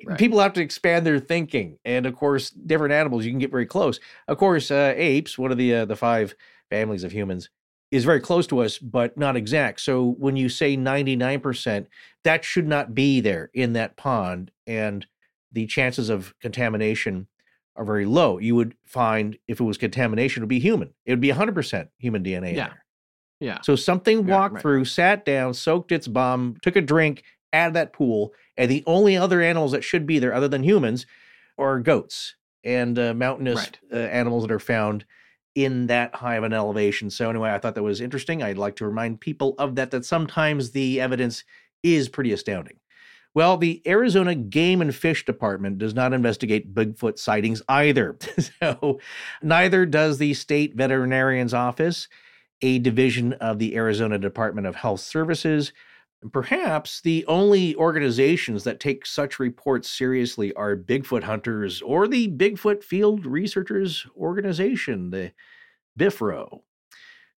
right. 0.07 0.16
people 0.16 0.39
have 0.39 0.53
to 0.53 0.62
expand 0.62 1.05
their 1.05 1.18
thinking, 1.18 1.78
and 1.85 2.07
of 2.07 2.14
course, 2.14 2.51
different 2.51 2.93
animals 2.93 3.24
you 3.24 3.33
can 3.33 3.41
get 3.41 3.51
very 3.51 3.66
close. 3.66 3.99
Of 4.28 4.39
course, 4.39 4.70
uh, 4.70 4.95
apes, 4.97 5.37
one 5.37 5.51
of 5.51 5.59
the 5.59 5.74
uh, 5.74 5.85
the 5.85 5.97
five 5.97 6.37
families 6.70 7.03
of 7.03 7.11
humans, 7.11 7.51
is 7.91 8.05
very 8.05 8.20
close 8.20 8.47
to 8.49 8.61
us, 8.61 8.78
but 8.78 9.16
not 9.18 9.36
exact. 9.36 9.80
So 9.80 10.14
when 10.18 10.36
you 10.36 10.49
say 10.49 10.76
99%, 10.76 11.86
that 12.24 12.45
should 12.45 12.66
not 12.68 12.95
be 12.95 13.20
there 13.20 13.51
in 13.53 13.72
that 13.72 13.97
pond. 13.97 14.51
And 14.66 15.07
the 15.53 15.66
chances 15.66 16.09
of 16.09 16.32
contamination 16.41 17.26
are 17.76 17.84
very 17.84 18.05
low. 18.07 18.38
You 18.38 18.55
would 18.57 18.74
find 18.86 19.36
if 19.49 19.61
it 19.61 19.64
was 19.64 19.76
contamination, 19.78 20.41
it 20.41 20.45
would 20.45 20.49
be 20.49 20.61
human. 20.61 20.95
It 21.05 21.12
would 21.12 21.20
be 21.20 21.30
100% 21.30 21.88
human 21.99 22.22
DNA. 22.22 22.51
in 22.51 22.55
Yeah. 22.57 22.68
there. 22.68 22.84
Yeah. 23.41 23.59
So 23.62 23.74
something 23.74 24.28
Yeah, 24.28 24.34
walked 24.36 24.55
right. 24.57 24.62
through, 24.62 24.84
sat 24.84 25.24
down, 25.24 25.55
soaked 25.55 25.91
its 25.93 26.07
bum, 26.07 26.57
took 26.62 26.76
a 26.76 26.80
drink 26.82 27.24
out 27.53 27.68
of 27.68 27.74
that 27.74 27.93
pool, 27.93 28.32
and 28.57 28.70
the 28.70 28.84
only 28.86 29.16
other 29.16 29.41
animals 29.41 29.72
that 29.72 29.82
should 29.82 30.07
be 30.07 30.18
there, 30.18 30.34
other 30.34 30.47
than 30.49 30.62
humans, 30.62 31.07
are 31.59 31.80
goats 31.80 32.36
and 32.62 32.99
uh, 32.99 33.14
mountainous 33.14 33.57
Right. 33.59 33.78
uh, 33.93 33.97
animals 33.97 34.43
that 34.45 34.53
are 34.53 34.59
found 34.61 35.05
in 35.55 35.87
that 35.89 36.15
high 36.15 36.37
of 36.37 36.45
an 36.45 36.53
elevation. 36.53 37.11
So 37.11 37.29
anyway, 37.31 37.51
I 37.51 37.59
thought 37.59 37.75
that 37.75 37.83
was 37.83 38.01
interesting. 38.01 38.43
I'd 38.43 38.59
like 38.59 38.77
to 38.77 38.87
remind 38.87 39.21
people 39.21 39.55
of 39.59 39.75
that. 39.77 39.91
That 39.91 40.05
sometimes 40.05 40.71
the 40.71 41.01
evidence 41.01 41.45
is 41.83 42.09
pretty 42.09 42.33
astounding. 42.33 42.77
Well, 43.33 43.57
the 43.57 43.81
Arizona 43.87 44.35
Game 44.35 44.81
and 44.81 44.95
Fish 44.95 45.25
Department 45.25 45.79
does 45.79 45.95
not 45.95 46.13
investigate 46.13 46.75
Bigfoot 46.75 47.19
sightings 47.19 47.63
either. 47.69 48.17
so 48.61 48.99
neither 49.43 49.87
does 49.87 50.19
the 50.19 50.35
state 50.35 50.75
veterinarian's 50.75 51.55
office 51.55 52.09
a 52.63 52.79
division 52.79 53.33
of 53.35 53.59
the 53.59 53.77
Arizona 53.77 54.19
Department 54.19 54.67
of 54.67 54.77
Health 54.77 55.01
Services. 55.01 55.73
And 56.23 56.33
Perhaps 56.33 57.01
the 57.01 57.25
only 57.27 57.75
organizations 57.77 58.64
that 58.64 58.81
take 58.81 59.07
such 59.07 59.39
reports 59.39 59.89
seriously 59.89 60.53
are 60.55 60.77
Bigfoot 60.77 61.23
hunters 61.23 61.81
or 61.81 62.07
the 62.07 62.29
Bigfoot 62.29 62.85
Field 62.85 63.25
Researchers 63.25 64.07
Organization, 64.16 65.11
the 65.11 65.33
BIFRO. 65.99 66.61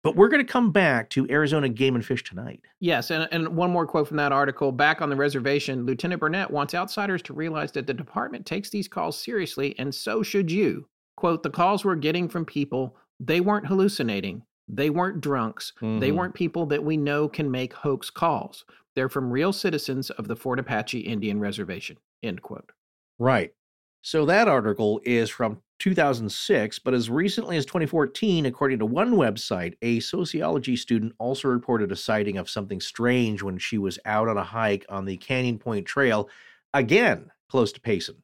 But 0.02 0.16
we're 0.16 0.28
going 0.28 0.44
to 0.44 0.52
come 0.52 0.72
back 0.72 1.10
to 1.10 1.28
Arizona 1.30 1.68
Game 1.68 1.94
and 1.94 2.04
Fish 2.04 2.24
tonight. 2.24 2.60
Yes, 2.80 3.12
and, 3.12 3.28
and 3.30 3.54
one 3.56 3.70
more 3.70 3.86
quote 3.86 4.08
from 4.08 4.16
that 4.16 4.32
article. 4.32 4.72
Back 4.72 5.00
on 5.00 5.08
the 5.08 5.16
reservation, 5.16 5.86
Lieutenant 5.86 6.20
Burnett 6.20 6.50
wants 6.50 6.74
outsiders 6.74 7.22
to 7.22 7.32
realize 7.32 7.70
that 7.72 7.86
the 7.86 7.94
department 7.94 8.44
takes 8.44 8.68
these 8.68 8.88
calls 8.88 9.16
seriously, 9.16 9.76
and 9.78 9.94
so 9.94 10.24
should 10.24 10.50
you. 10.50 10.88
Quote, 11.16 11.44
the 11.44 11.50
calls 11.50 11.84
we're 11.84 11.94
getting 11.94 12.28
from 12.28 12.44
people, 12.44 12.96
they 13.20 13.40
weren't 13.40 13.66
hallucinating. 13.66 14.42
They 14.68 14.90
weren't 14.90 15.20
drunks. 15.20 15.72
They 15.80 16.10
Mhm. 16.10 16.14
weren't 16.16 16.34
people 16.34 16.66
that 16.66 16.84
we 16.84 16.96
know 16.96 17.28
can 17.28 17.50
make 17.50 17.72
hoax 17.72 18.10
calls. 18.10 18.64
They're 18.94 19.08
from 19.08 19.30
real 19.30 19.52
citizens 19.52 20.10
of 20.10 20.28
the 20.28 20.36
Fort 20.36 20.58
Apache 20.58 21.00
Indian 21.00 21.40
Reservation. 21.40 21.98
End 22.22 22.42
quote. 22.42 22.70
Right. 23.18 23.52
So 24.02 24.26
that 24.26 24.48
article 24.48 25.00
is 25.04 25.30
from 25.30 25.62
2006, 25.78 26.78
but 26.78 26.94
as 26.94 27.10
recently 27.10 27.56
as 27.56 27.66
2014, 27.66 28.46
according 28.46 28.78
to 28.80 28.86
one 28.86 29.12
website, 29.14 29.74
a 29.82 30.00
sociology 30.00 30.76
student 30.76 31.12
also 31.18 31.48
reported 31.48 31.90
a 31.92 31.96
sighting 31.96 32.36
of 32.36 32.48
something 32.50 32.80
strange 32.80 33.42
when 33.42 33.58
she 33.58 33.78
was 33.78 33.98
out 34.04 34.28
on 34.28 34.36
a 34.36 34.44
hike 34.44 34.84
on 34.88 35.04
the 35.04 35.16
Canyon 35.16 35.58
Point 35.58 35.86
Trail, 35.86 36.28
again 36.74 37.30
close 37.48 37.72
to 37.72 37.80
Payson. 37.80 38.22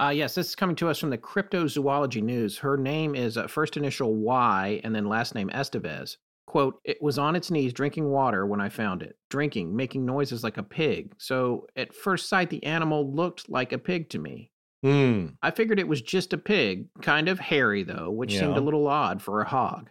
Uh, 0.00 0.08
yes, 0.08 0.34
this 0.34 0.48
is 0.48 0.56
coming 0.56 0.76
to 0.76 0.88
us 0.88 0.98
from 0.98 1.10
the 1.10 1.18
Cryptozoology 1.18 2.22
News. 2.22 2.58
Her 2.58 2.76
name 2.76 3.14
is 3.14 3.36
uh, 3.36 3.46
first 3.46 3.76
initial 3.76 4.14
Y 4.14 4.80
and 4.82 4.94
then 4.94 5.08
last 5.08 5.34
name 5.34 5.50
Estevez. 5.50 6.16
Quote, 6.46 6.80
it 6.84 7.00
was 7.00 7.18
on 7.18 7.36
its 7.36 7.50
knees 7.50 7.72
drinking 7.72 8.08
water 8.10 8.46
when 8.46 8.60
I 8.60 8.68
found 8.68 9.02
it, 9.02 9.16
drinking, 9.30 9.74
making 9.74 10.04
noises 10.04 10.44
like 10.44 10.58
a 10.58 10.62
pig. 10.62 11.14
So 11.18 11.66
at 11.76 11.94
first 11.94 12.28
sight, 12.28 12.50
the 12.50 12.64
animal 12.64 13.12
looked 13.12 13.48
like 13.48 13.72
a 13.72 13.78
pig 13.78 14.10
to 14.10 14.18
me. 14.18 14.50
Hmm. 14.82 15.28
I 15.42 15.50
figured 15.50 15.80
it 15.80 15.88
was 15.88 16.02
just 16.02 16.32
a 16.32 16.38
pig, 16.38 16.88
kind 17.00 17.28
of 17.28 17.38
hairy 17.38 17.84
though, 17.84 18.10
which 18.10 18.38
seemed 18.38 18.58
a 18.58 18.60
little 18.60 18.86
odd 18.86 19.22
for 19.22 19.40
a 19.40 19.48
hog. 19.48 19.88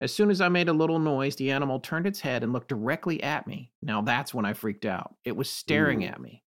As 0.00 0.14
soon 0.14 0.30
as 0.30 0.40
I 0.40 0.48
made 0.48 0.68
a 0.68 0.72
little 0.72 1.00
noise, 1.00 1.34
the 1.34 1.50
animal 1.50 1.80
turned 1.80 2.06
its 2.06 2.20
head 2.20 2.44
and 2.44 2.52
looked 2.52 2.68
directly 2.68 3.20
at 3.22 3.48
me. 3.48 3.72
Now 3.82 4.00
that's 4.00 4.32
when 4.32 4.44
I 4.44 4.52
freaked 4.52 4.84
out. 4.86 5.14
It 5.24 5.36
was 5.36 5.50
staring 5.50 6.04
Ooh. 6.04 6.08
at 6.08 6.20
me. 6.20 6.44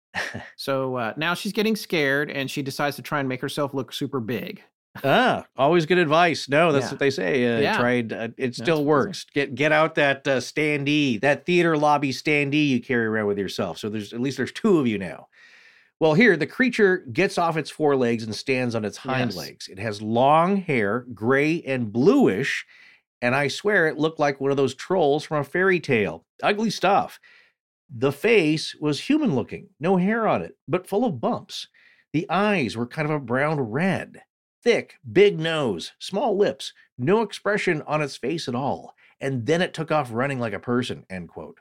So 0.56 0.96
uh, 0.96 1.14
now 1.18 1.34
she's 1.34 1.54
getting 1.54 1.76
scared 1.76 2.30
and 2.30 2.50
she 2.50 2.62
decides 2.62 2.96
to 2.98 3.02
try 3.02 3.20
and 3.20 3.30
make 3.30 3.42
herself 3.42 3.74
look 3.74 3.94
super 3.94 4.20
big. 4.20 4.62
Ah, 5.06 5.46
always 5.56 5.86
good 5.86 5.98
advice. 5.98 6.50
No, 6.50 6.72
that's 6.74 6.86
Yeah. 6.88 6.92
what 6.92 7.00
they 7.00 7.10
say. 7.10 7.46
Uh, 7.58 7.60
Yeah. 7.62 7.78
Tried. 7.78 8.12
Uh, 8.14 8.28
it 8.38 8.56
still 8.56 8.78
say. 8.80 8.84
works. 8.84 9.26
Get 9.34 9.56
get 9.56 9.72
out 9.72 9.96
that 9.96 10.28
uh, 10.28 10.38
standee, 10.40 11.20
that 11.22 11.46
theater 11.46 11.78
lobby 11.78 12.12
standee 12.12 12.68
you 12.68 12.82
carry 12.82 13.06
around 13.06 13.28
with 13.28 13.38
yourself. 13.38 13.78
So 13.78 13.88
there's 13.90 14.12
at 14.12 14.20
least 14.20 14.36
there's 14.38 14.52
two 14.52 14.80
of 14.80 14.88
you 14.88 14.98
now. 14.98 15.28
Well, 16.02 16.14
here 16.16 16.36
the 16.36 16.48
creature 16.48 17.06
gets 17.14 17.38
off 17.38 17.56
its 17.58 17.70
forelegs 17.70 18.24
and 18.24 18.36
stands 18.36 18.76
on 18.76 18.84
its 18.84 18.98
hind 18.98 19.30
Yes. 19.32 19.38
legs. 19.38 19.68
It 19.70 19.80
has 19.80 20.02
long 20.02 20.58
hair, 20.58 21.06
gray 21.14 21.62
and 21.62 21.94
bluish, 21.94 22.66
and 23.22 23.34
I 23.34 23.48
swear 23.48 23.88
it 23.88 23.98
looked 23.98 24.20
like 24.20 24.42
one 24.42 24.52
of 24.52 24.58
those 24.58 24.74
trolls 24.76 25.24
from 25.24 25.38
a 25.38 25.44
fairy 25.46 25.80
tale. 25.80 26.26
Ugly 26.44 26.72
stuff. 26.72 27.20
The 27.94 28.12
face 28.12 28.76
was 28.80 29.02
human 29.02 29.36
looking, 29.36 29.70
no 29.80 29.98
hair 29.98 30.28
on 30.28 30.42
it, 30.42 30.58
but 30.68 30.88
full 30.88 31.04
of 31.06 31.20
bumps. 31.20 31.68
The 32.14 32.30
eyes 32.30 32.78
were 32.78 32.88
kind 32.88 33.10
of 33.10 33.14
a 33.16 33.20
brown 33.20 33.60
red 33.60 34.22
thick, 34.64 34.96
big 35.12 35.40
nose, 35.40 35.92
small 36.00 36.38
lips, 36.38 36.72
no 36.98 37.22
expression 37.22 37.82
on 37.88 38.02
its 38.02 38.16
face 38.16 38.48
at 38.48 38.54
all. 38.56 38.94
And 39.20 39.46
then 39.46 39.62
it 39.62 39.74
took 39.74 39.92
off 39.92 40.10
running 40.14 40.40
like 40.40 40.54
a 40.54 40.60
person, 40.60 41.06
end 41.10 41.30
quote. 41.30 41.58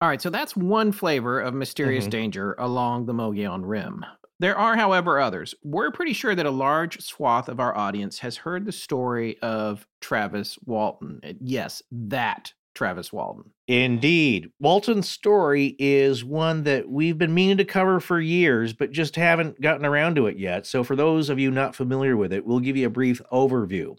All 0.00 0.08
right, 0.08 0.20
so 0.22 0.30
that's 0.30 0.56
one 0.56 0.90
flavor 0.92 1.40
of 1.40 1.52
mysterious 1.54 2.06
Mhm. 2.06 2.10
danger 2.10 2.54
along 2.58 3.06
the 3.06 3.12
Mogollon 3.14 3.66
Rim. 3.66 4.04
There 4.40 4.56
are, 4.56 4.76
however, 4.76 5.18
others. 5.18 5.54
We're 5.64 5.90
pretty 5.90 6.12
sure 6.12 6.34
that 6.36 6.46
a 6.46 6.50
large 6.50 7.00
swath 7.02 7.48
of 7.48 7.58
our 7.60 7.76
audience 7.76 8.20
has 8.20 8.36
heard 8.36 8.64
the 8.64 8.72
story 8.72 9.36
of 9.42 9.86
Travis 10.00 10.58
Walton. 10.64 11.20
Yes, 11.40 11.82
that 11.90 12.54
Travis 12.78 13.12
Walton. 13.12 13.50
Indeed. 13.66 14.52
Walton's 14.60 15.08
story 15.08 15.74
is 15.80 16.24
one 16.24 16.62
that 16.62 16.88
we've 16.88 17.18
been 17.18 17.34
meaning 17.34 17.56
to 17.56 17.64
cover 17.64 17.98
for 17.98 18.20
years, 18.20 18.72
but 18.72 18.92
just 18.92 19.16
haven't 19.16 19.60
gotten 19.60 19.84
around 19.84 20.14
to 20.14 20.28
it 20.28 20.38
yet. 20.38 20.64
So, 20.64 20.84
for 20.84 20.94
those 20.94 21.28
of 21.28 21.40
you 21.40 21.50
not 21.50 21.74
familiar 21.74 22.16
with 22.16 22.32
it, 22.32 22.46
we'll 22.46 22.60
give 22.60 22.76
you 22.76 22.86
a 22.86 22.90
brief 22.90 23.20
overview. 23.32 23.96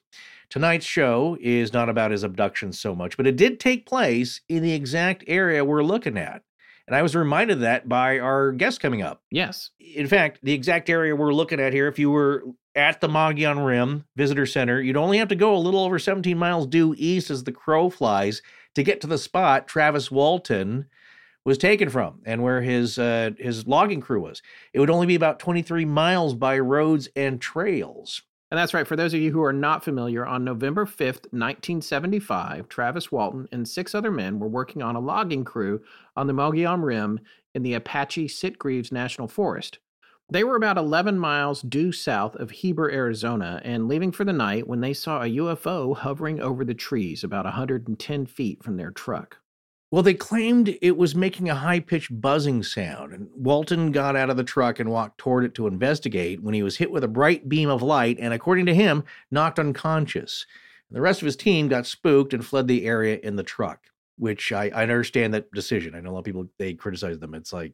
Tonight's 0.50 0.86
show 0.86 1.38
is 1.42 1.74
not 1.74 1.90
about 1.90 2.12
his 2.12 2.24
abduction 2.24 2.72
so 2.72 2.96
much, 2.96 3.18
but 3.18 3.28
it 3.28 3.36
did 3.36 3.60
take 3.60 3.86
place 3.86 4.40
in 4.48 4.64
the 4.64 4.72
exact 4.72 5.26
area 5.28 5.66
we're 5.66 5.84
looking 5.84 6.18
at. 6.18 6.42
And 6.88 6.96
I 6.96 7.02
was 7.02 7.18
reminded 7.18 7.56
of 7.56 7.62
that 7.62 7.90
by 7.90 8.18
our 8.18 8.54
guest 8.54 8.80
coming 8.80 9.02
up. 9.02 9.22
Yes. 9.30 9.72
in 9.80 10.08
fact, 10.08 10.40
the 10.42 10.54
exact 10.54 10.90
area 10.90 11.18
we're 11.18 11.34
looking 11.34 11.60
at 11.60 11.74
here, 11.74 11.90
if 11.90 12.00
you 12.00 12.10
were 12.10 12.46
at 12.76 13.02
the 13.02 13.10
Mogollon 13.10 13.60
Rim 13.60 14.06
Visitor 14.16 14.46
Center, 14.46 14.82
you'd 14.82 14.98
only 14.98 15.18
have 15.18 15.28
to 15.28 15.36
go 15.36 15.56
a 15.56 15.60
little 15.60 15.84
over 15.84 16.00
17 16.00 16.38
miles 16.38 16.66
due 16.66 16.96
east 16.98 17.30
as 17.30 17.44
the 17.44 17.52
crow 17.52 17.90
flies 17.90 18.42
to 18.76 18.84
get 18.84 19.02
to 19.02 19.08
the 19.08 19.18
spot 19.18 19.68
Travis 19.68 20.12
Walton 20.12 20.86
was 21.46 21.58
taken 21.58 21.90
from 21.90 22.22
and 22.26 22.44
where 22.44 22.62
his 22.62 23.00
uh, 23.00 23.32
his 23.38 23.68
logging 23.68 24.02
crew 24.02 24.22
was. 24.22 24.42
It 24.74 24.80
would 24.80 24.90
only 24.90 25.08
be 25.08 25.16
about 25.16 25.40
23 25.40 25.86
miles 25.86 26.36
by 26.36 26.60
roads 26.60 27.10
and 27.16 27.42
trails. 27.42 28.22
And 28.52 28.58
that's 28.58 28.74
right. 28.74 28.88
For 28.88 28.96
those 28.96 29.14
of 29.14 29.20
you 29.20 29.32
who 29.32 29.44
are 29.44 29.54
not 29.54 29.84
familiar, 29.84 30.26
on 30.26 30.44
November 30.44 30.86
5th, 30.86 31.30
1975, 31.32 32.68
Travis 32.68 33.12
Walton 33.12 33.48
and 33.52 33.68
six 33.68 33.94
other 33.94 34.10
men 34.10 34.40
were 34.40 34.48
working 34.48 34.82
on 34.82 34.96
a 34.96 35.00
logging 35.00 35.44
crew 35.44 35.82
on 36.16 36.26
the 36.26 36.34
Mogollon 36.34 36.82
Rim 36.82 37.20
in 37.54 37.62
the 37.62 37.76
Apache 37.76 38.28
Sitgreaves 38.28 38.92
National 38.92 39.28
Forest. 39.28 39.78
They 40.32 40.44
were 40.44 40.56
about 40.56 40.78
11 40.78 41.18
miles 41.18 41.64
due 41.64 41.92
south 41.92 42.36
of 42.36 42.52
Heber, 42.52 42.92
Arizona, 42.92 43.60
and 43.66 43.88
leaving 43.88 44.12
for 44.12 44.24
the 44.24 44.34
night 44.34 44.68
when 44.68 44.80
they 44.80 44.94
saw 44.94 45.24
a 45.24 45.28
UFO 45.28 45.98
hovering 45.98 46.40
over 46.40 46.64
the 46.64 46.76
trees 46.76 47.24
about 47.24 47.46
110 47.46 48.26
feet 48.28 48.64
from 48.64 48.78
their 48.78 48.92
truck. 48.92 49.38
Well, 49.90 50.04
they 50.04 50.14
claimed 50.14 50.78
it 50.84 50.98
was 50.98 51.16
making 51.16 51.50
a 51.50 51.56
high 51.56 51.80
pitched 51.80 52.22
buzzing 52.22 52.62
sound, 52.62 53.12
and 53.12 53.28
Walton 53.36 53.92
got 53.92 54.16
out 54.16 54.30
of 54.30 54.38
the 54.38 54.44
truck 54.44 54.80
and 54.80 54.92
walked 54.92 55.18
toward 55.18 55.46
it 55.46 55.56
to 55.56 55.66
investigate 55.66 56.44
when 56.44 56.54
he 56.54 56.62
was 56.62 56.78
hit 56.78 56.92
with 56.92 57.04
a 57.04 57.08
bright 57.08 57.50
beam 57.50 57.70
of 57.70 57.82
light 57.82 58.20
and, 58.20 58.32
according 58.32 58.68
to 58.68 58.76
him, 58.76 59.04
knocked 59.32 59.58
unconscious. 59.58 60.46
The 60.92 61.02
rest 61.02 61.24
of 61.24 61.26
his 61.26 61.38
team 61.38 61.70
got 61.70 61.88
spooked 61.88 62.36
and 62.36 62.46
fled 62.46 62.68
the 62.68 62.86
area 62.86 63.20
in 63.24 63.36
the 63.36 63.42
truck, 63.42 63.90
which 64.20 64.52
I, 64.52 64.66
I 64.66 64.84
understand 64.84 65.34
that 65.34 65.50
decision. 65.54 65.96
I 65.96 66.02
know 66.02 66.10
a 66.10 66.12
lot 66.12 66.20
of 66.20 66.26
people 66.26 66.48
they 66.58 66.74
criticize 66.74 67.18
them. 67.20 67.34
It's 67.34 67.54
like 67.54 67.74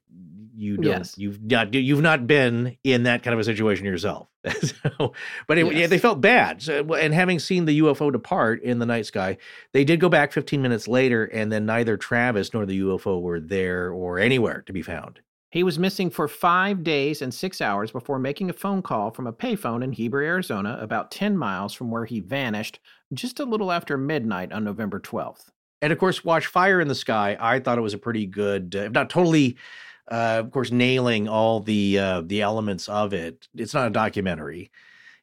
you 0.56 0.78
don't 0.78 0.86
Yes. 0.86 1.18
you've 1.18 1.42
not 1.42 1.74
you've 1.74 2.02
not 2.02 2.28
been 2.28 2.78
in 2.84 3.04
that 3.04 3.24
kind 3.24 3.34
of 3.34 3.40
a 3.40 3.44
situation 3.44 3.86
yourself. 3.86 4.28
so, 4.62 5.14
but 5.48 5.58
it, 5.58 5.74
yeah, 5.74 5.88
they 5.88 5.98
felt 5.98 6.22
bad. 6.22 6.62
So, 6.62 6.94
and 6.94 7.16
having 7.16 7.40
seen 7.40 7.66
the 7.66 7.80
UFO 7.80 8.12
depart 8.12 8.62
in 8.62 8.78
the 8.78 8.86
night 8.86 9.08
sky, 9.08 9.38
they 9.74 9.84
did 9.84 10.00
go 10.00 10.08
back 10.08 10.32
15 10.32 10.62
minutes 10.62 10.88
later, 10.88 11.26
and 11.26 11.52
then 11.52 11.66
neither 11.66 11.98
Travis 11.98 12.54
nor 12.54 12.68
the 12.68 12.80
UFO 12.82 13.20
were 13.20 13.40
there 13.40 13.90
or 13.90 14.20
anywhere 14.20 14.62
to 14.68 14.72
be 14.72 14.84
found. 14.84 15.20
He 15.50 15.64
was 15.64 15.80
missing 15.80 16.10
for 16.12 16.28
five 16.28 16.84
days 16.84 17.22
and 17.24 17.34
six 17.34 17.60
hours 17.60 17.90
before 17.90 18.20
making 18.20 18.50
a 18.50 18.54
phone 18.54 18.82
call 18.82 19.10
from 19.10 19.26
a 19.26 19.34
payphone 19.34 19.84
in 19.84 19.94
Heber, 19.94 20.22
Arizona, 20.22 20.78
about 20.80 21.12
10 21.12 21.38
miles 21.38 21.74
from 21.74 21.90
where 21.90 22.06
he 22.06 22.20
vanished 22.20 22.80
just 23.14 23.40
a 23.40 23.46
little 23.46 23.72
after 23.72 23.98
midnight 23.98 24.52
on 24.52 24.64
November 24.64 25.00
12th. 25.00 25.52
And 25.86 25.92
of 25.94 26.00
course, 26.00 26.26
watch 26.26 26.48
Fire 26.48 26.82
in 26.82 26.88
the 26.88 26.96
Sky. 26.96 27.38
I 27.40 27.60
thought 27.60 27.78
it 27.78 27.82
was 27.82 27.94
a 27.94 28.00
pretty 28.00 28.26
good, 28.26 28.76
uh, 28.76 28.86
if 28.86 28.92
not 28.92 29.08
totally, 29.08 29.56
uh, 30.10 30.42
of 30.44 30.50
course, 30.50 30.72
nailing 30.72 31.28
all 31.30 31.60
the 31.60 32.00
uh, 32.00 32.22
the 32.22 32.42
elements 32.42 32.90
of 32.90 33.14
it. 33.14 33.48
It's 33.54 33.76
not 33.76 33.86
a 33.86 33.92
documentary, 33.92 34.72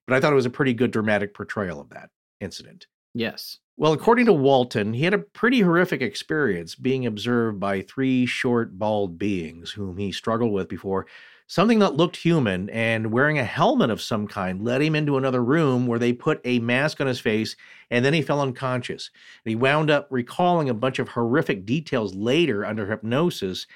but 0.07 0.15
I 0.15 0.21
thought 0.21 0.33
it 0.33 0.37
was 0.37 0.47
a 0.47 0.51
pretty 0.51 0.73
good 0.73 0.93
dramatic 0.93 1.35
portrayal 1.35 1.81
of 1.81 1.89
that 1.89 2.11
incident. 2.41 2.87
Yes. 3.13 3.59
Well, 3.77 3.93
according 3.93 4.27
to 4.27 4.33
Walton, 4.33 4.95
he 4.95 5.03
had 5.03 5.15
a 5.15 5.19
pretty 5.19 5.63
horrific 5.63 6.01
experience 6.01 6.77
being 6.77 7.07
observed 7.07 7.59
by 7.59 7.81
three 7.81 8.25
short, 8.25 8.79
bald 8.79 9.19
beings 9.19 9.73
whom 9.73 9.99
he 9.99 10.13
struggled 10.13 10.53
with 10.53 10.69
before 10.69 11.09
something 11.47 11.79
that 11.81 11.95
looked 11.95 12.17
human 12.17 12.71
and 12.71 13.13
wearing 13.13 13.39
a 13.39 13.45
helmet 13.45 13.91
of 13.91 14.01
some 14.01 14.27
kind 14.27 14.63
led 14.63 14.83
him 14.83 14.95
into 14.95 15.17
another 15.17 15.43
room 15.43 15.87
where 15.87 15.99
they 15.99 16.13
put 16.13 16.41
a 16.45 16.59
mask 16.61 17.01
on 17.01 17.07
his 17.07 17.21
face 17.21 17.57
and 17.91 18.05
then 18.05 18.15
he 18.15 18.23
fell 18.23 18.41
unconscious. 18.41 19.11
And 19.45 19.51
he 19.51 19.57
wound 19.57 19.91
up 19.91 20.09
recalling 20.11 20.69
a 20.69 20.75
bunch 20.75 20.99
of 20.99 21.09
horrific 21.09 21.67
details 21.67 22.15
later 22.15 22.65
under 22.65 22.87
hypnosis 22.87 23.67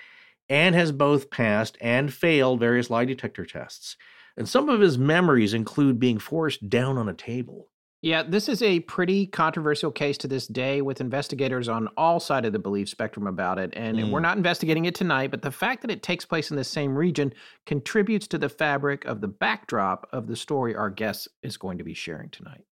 and 0.49 0.75
has 0.75 0.93
both 0.93 1.31
passed 1.31 1.77
and 1.81 2.13
failed 2.13 2.61
various 2.61 2.91
lie 2.91 3.05
detector 3.05 3.45
tests. 3.45 3.97
And 4.37 4.49
some 4.49 4.69
of 4.69 4.81
his 4.81 4.99
memories 4.99 5.55
include 5.55 5.99
being 5.99 6.19
forced 6.19 6.69
down 6.69 6.99
on 6.99 7.09
a 7.09 7.15
table. 7.15 7.69
Yeah, 8.03 8.23
this 8.23 8.49
is 8.49 8.63
a 8.63 8.81
pretty 8.81 9.27
controversial 9.27 9.91
case 9.91 10.19
to 10.19 10.29
this 10.29 10.47
day 10.47 10.83
with 10.83 11.01
investigators 11.01 11.69
on 11.69 11.89
all 11.97 12.21
sides 12.21 12.47
of 12.47 12.53
the 12.53 12.59
belief 12.59 12.89
spectrum 12.89 13.27
about 13.27 13.59
it. 13.59 13.73
And 13.75 13.97
mm. 13.97 14.11
we're 14.11 14.21
not 14.21 14.37
investigating 14.37 14.85
it 14.85 14.95
tonight, 14.95 15.31
but 15.31 15.43
the 15.43 15.51
fact 15.51 15.81
that 15.83 15.91
it 15.91 16.03
takes 16.03 16.25
place 16.25 16.51
in 16.51 16.57
the 16.57 16.65
same 16.65 16.95
region 16.95 17.33
contributes 17.65 18.29
to 18.29 18.39
the 18.39 18.49
fabric 18.49 19.05
of 19.07 19.21
the 19.21 19.29
backdrop 19.29 20.07
of 20.13 20.27
the 20.27 20.37
story 20.37 20.75
our 20.77 20.91
guest 20.91 21.29
is 21.43 21.57
going 21.57 21.79
to 21.79 21.85
be 21.85 21.95
sharing 21.95 22.29
tonight. 22.31 22.65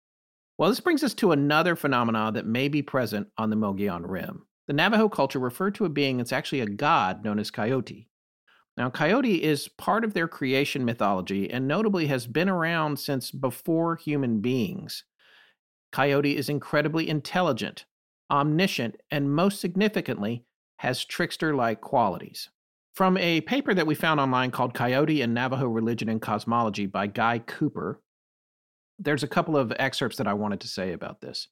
Well, 0.59 0.69
this 0.69 0.81
brings 0.81 1.03
us 1.03 1.15
to 1.15 1.33
another 1.33 1.77
phenomenon 1.77 2.35
that 2.35 2.47
may 2.47 2.69
be 2.69 2.83
present 2.83 3.29
on 3.39 3.49
the 3.51 3.57
Mogollon 3.57 4.07
Rim. 4.07 4.47
The 4.67 4.75
Navajo 4.75 5.09
culture 5.09 5.39
referred 5.39 5.75
to 5.77 5.85
a 5.85 5.89
being 5.89 6.19
that's 6.19 6.33
actually 6.33 6.61
a 6.61 6.67
god 6.67 7.25
known 7.25 7.39
as 7.39 7.51
Coyote. 7.51 8.09
Now, 8.77 8.91
Coyote 8.91 9.43
is 9.43 9.69
part 9.69 10.05
of 10.05 10.15
their 10.15 10.29
creation 10.29 10.85
mythology 10.85 11.51
and 11.51 11.69
notably 11.69 12.07
has 12.07 12.27
been 12.27 12.49
around 12.49 12.99
since 12.99 13.31
before 13.31 13.97
human 13.97 14.41
beings. 14.41 15.05
Coyote 15.93 16.37
is 16.37 16.49
incredibly 16.49 17.09
intelligent, 17.09 17.85
omniscient, 18.31 18.97
and 19.11 19.33
most 19.33 19.61
significantly, 19.61 20.45
has 20.79 21.05
trickster 21.05 21.55
like 21.55 21.81
qualities. 21.81 22.49
From 22.95 23.17
a 23.17 23.41
paper 23.43 23.73
that 23.75 23.87
we 23.87 23.95
found 23.95 24.21
online 24.21 24.51
called 24.51 24.75
Coyote 24.75 25.23
and 25.23 25.33
Navajo 25.33 25.67
Religion 25.67 26.09
and 26.09 26.21
Cosmology 26.21 26.87
by 26.87 27.07
Guy 27.07 27.39
Cooper, 27.41 28.01
there's 28.99 29.23
a 29.23 29.29
couple 29.29 29.57
of 29.57 29.73
excerpts 29.79 30.17
that 30.19 30.27
I 30.27 30.35
wanted 30.35 30.61
to 30.61 30.69
say 30.69 30.93
about 30.93 31.21
this. 31.21 31.49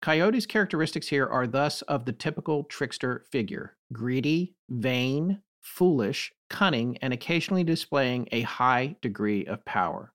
Coyote's 0.00 0.46
characteristics 0.46 1.08
here 1.08 1.26
are 1.26 1.46
thus 1.46 1.82
of 1.82 2.04
the 2.04 2.12
typical 2.12 2.64
trickster 2.64 3.24
figure 3.30 3.76
greedy, 3.92 4.54
vain, 4.68 5.40
foolish, 5.60 6.32
cunning, 6.48 6.96
and 6.98 7.12
occasionally 7.12 7.64
displaying 7.64 8.28
a 8.30 8.42
high 8.42 8.96
degree 9.02 9.44
of 9.46 9.64
power. 9.64 10.12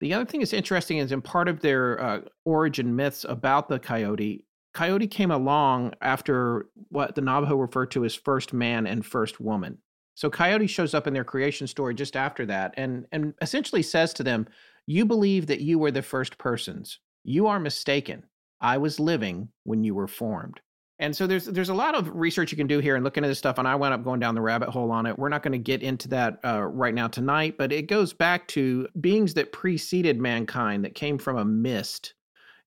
The 0.00 0.14
other 0.14 0.24
thing 0.24 0.40
that's 0.40 0.52
interesting 0.52 0.98
is 0.98 1.12
in 1.12 1.22
part 1.22 1.48
of 1.48 1.60
their 1.60 2.00
uh, 2.00 2.20
origin 2.44 2.94
myths 2.94 3.24
about 3.28 3.68
the 3.68 3.78
coyote, 3.78 4.44
coyote 4.74 5.08
came 5.08 5.30
along 5.30 5.94
after 6.00 6.66
what 6.90 7.14
the 7.14 7.20
Navajo 7.20 7.56
refer 7.56 7.86
to 7.86 8.04
as 8.04 8.14
first 8.14 8.52
man 8.52 8.86
and 8.86 9.04
first 9.04 9.40
woman. 9.40 9.78
So 10.14 10.30
coyote 10.30 10.66
shows 10.66 10.94
up 10.94 11.06
in 11.06 11.14
their 11.14 11.24
creation 11.24 11.66
story 11.66 11.94
just 11.94 12.16
after 12.16 12.46
that 12.46 12.74
and, 12.76 13.06
and 13.12 13.34
essentially 13.40 13.82
says 13.82 14.12
to 14.14 14.22
them, 14.22 14.48
You 14.86 15.04
believe 15.04 15.46
that 15.46 15.60
you 15.60 15.78
were 15.78 15.90
the 15.90 16.02
first 16.02 16.38
persons. 16.38 16.98
You 17.24 17.46
are 17.46 17.60
mistaken. 17.60 18.24
I 18.60 18.78
was 18.78 18.98
living 18.98 19.48
when 19.64 19.84
you 19.84 19.94
were 19.94 20.08
formed. 20.08 20.60
And 21.00 21.14
so 21.14 21.26
there's 21.26 21.44
there's 21.44 21.68
a 21.68 21.74
lot 21.74 21.94
of 21.94 22.14
research 22.14 22.50
you 22.50 22.56
can 22.56 22.66
do 22.66 22.80
here 22.80 22.96
and 22.96 23.04
looking 23.04 23.24
at 23.24 23.28
this 23.28 23.38
stuff. 23.38 23.58
And 23.58 23.68
I 23.68 23.76
wound 23.76 23.94
up 23.94 24.02
going 24.02 24.20
down 24.20 24.34
the 24.34 24.40
rabbit 24.40 24.68
hole 24.68 24.90
on 24.90 25.06
it. 25.06 25.16
We're 25.18 25.28
not 25.28 25.42
going 25.42 25.52
to 25.52 25.58
get 25.58 25.82
into 25.82 26.08
that 26.08 26.40
uh, 26.44 26.62
right 26.62 26.94
now 26.94 27.06
tonight, 27.06 27.56
but 27.56 27.72
it 27.72 27.86
goes 27.86 28.12
back 28.12 28.48
to 28.48 28.88
beings 29.00 29.34
that 29.34 29.52
preceded 29.52 30.20
mankind 30.20 30.84
that 30.84 30.94
came 30.94 31.16
from 31.18 31.36
a 31.38 31.44
mist, 31.44 32.14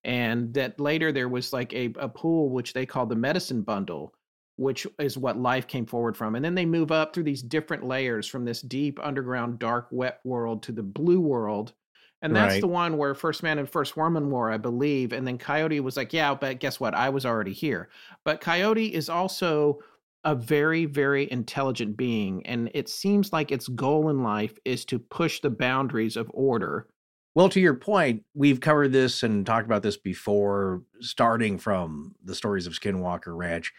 and 0.04 0.52
that 0.54 0.80
later 0.80 1.12
there 1.12 1.28
was 1.28 1.52
like 1.52 1.72
a, 1.74 1.92
a 1.98 2.08
pool 2.08 2.48
which 2.48 2.72
they 2.72 2.86
called 2.86 3.10
the 3.10 3.16
medicine 3.16 3.62
bundle, 3.62 4.14
which 4.56 4.86
is 4.98 5.18
what 5.18 5.36
life 5.36 5.66
came 5.66 5.84
forward 5.84 6.16
from. 6.16 6.34
And 6.34 6.44
then 6.44 6.54
they 6.54 6.66
move 6.66 6.90
up 6.90 7.12
through 7.12 7.24
these 7.24 7.42
different 7.42 7.84
layers 7.84 8.26
from 8.26 8.46
this 8.46 8.62
deep 8.62 8.98
underground 9.02 9.58
dark 9.58 9.88
wet 9.90 10.20
world 10.24 10.62
to 10.62 10.72
the 10.72 10.82
blue 10.82 11.20
world 11.20 11.74
and 12.22 12.34
that's 12.34 12.54
right. 12.54 12.60
the 12.60 12.68
one 12.68 12.96
where 12.96 13.14
First 13.14 13.42
Man 13.42 13.58
and 13.58 13.68
First 13.68 13.96
Woman 13.96 14.30
were, 14.30 14.50
I 14.50 14.56
believe. 14.56 15.12
And 15.12 15.26
then 15.26 15.38
Coyote 15.38 15.80
was 15.80 15.96
like, 15.96 16.12
yeah, 16.12 16.34
but 16.34 16.60
guess 16.60 16.78
what? 16.78 16.94
I 16.94 17.08
was 17.08 17.26
already 17.26 17.52
here. 17.52 17.88
But 18.24 18.40
Coyote 18.40 18.94
is 18.94 19.08
also 19.08 19.80
a 20.24 20.34
very, 20.34 20.84
very 20.84 21.30
intelligent 21.30 21.96
being. 21.96 22.46
And 22.46 22.70
it 22.74 22.88
seems 22.88 23.32
like 23.32 23.50
its 23.50 23.66
goal 23.66 24.08
in 24.08 24.22
life 24.22 24.56
is 24.64 24.84
to 24.86 25.00
push 25.00 25.40
the 25.40 25.50
boundaries 25.50 26.16
of 26.16 26.30
order. 26.32 26.86
Well, 27.34 27.48
to 27.48 27.60
your 27.60 27.74
point, 27.74 28.22
we've 28.34 28.60
covered 28.60 28.92
this 28.92 29.22
and 29.22 29.44
talked 29.44 29.66
about 29.66 29.82
this 29.82 29.96
before, 29.96 30.82
starting 31.00 31.58
from 31.58 32.14
the 32.22 32.34
stories 32.34 32.66
of 32.66 32.74
Skinwalker 32.74 33.36
Ranch, 33.36 33.72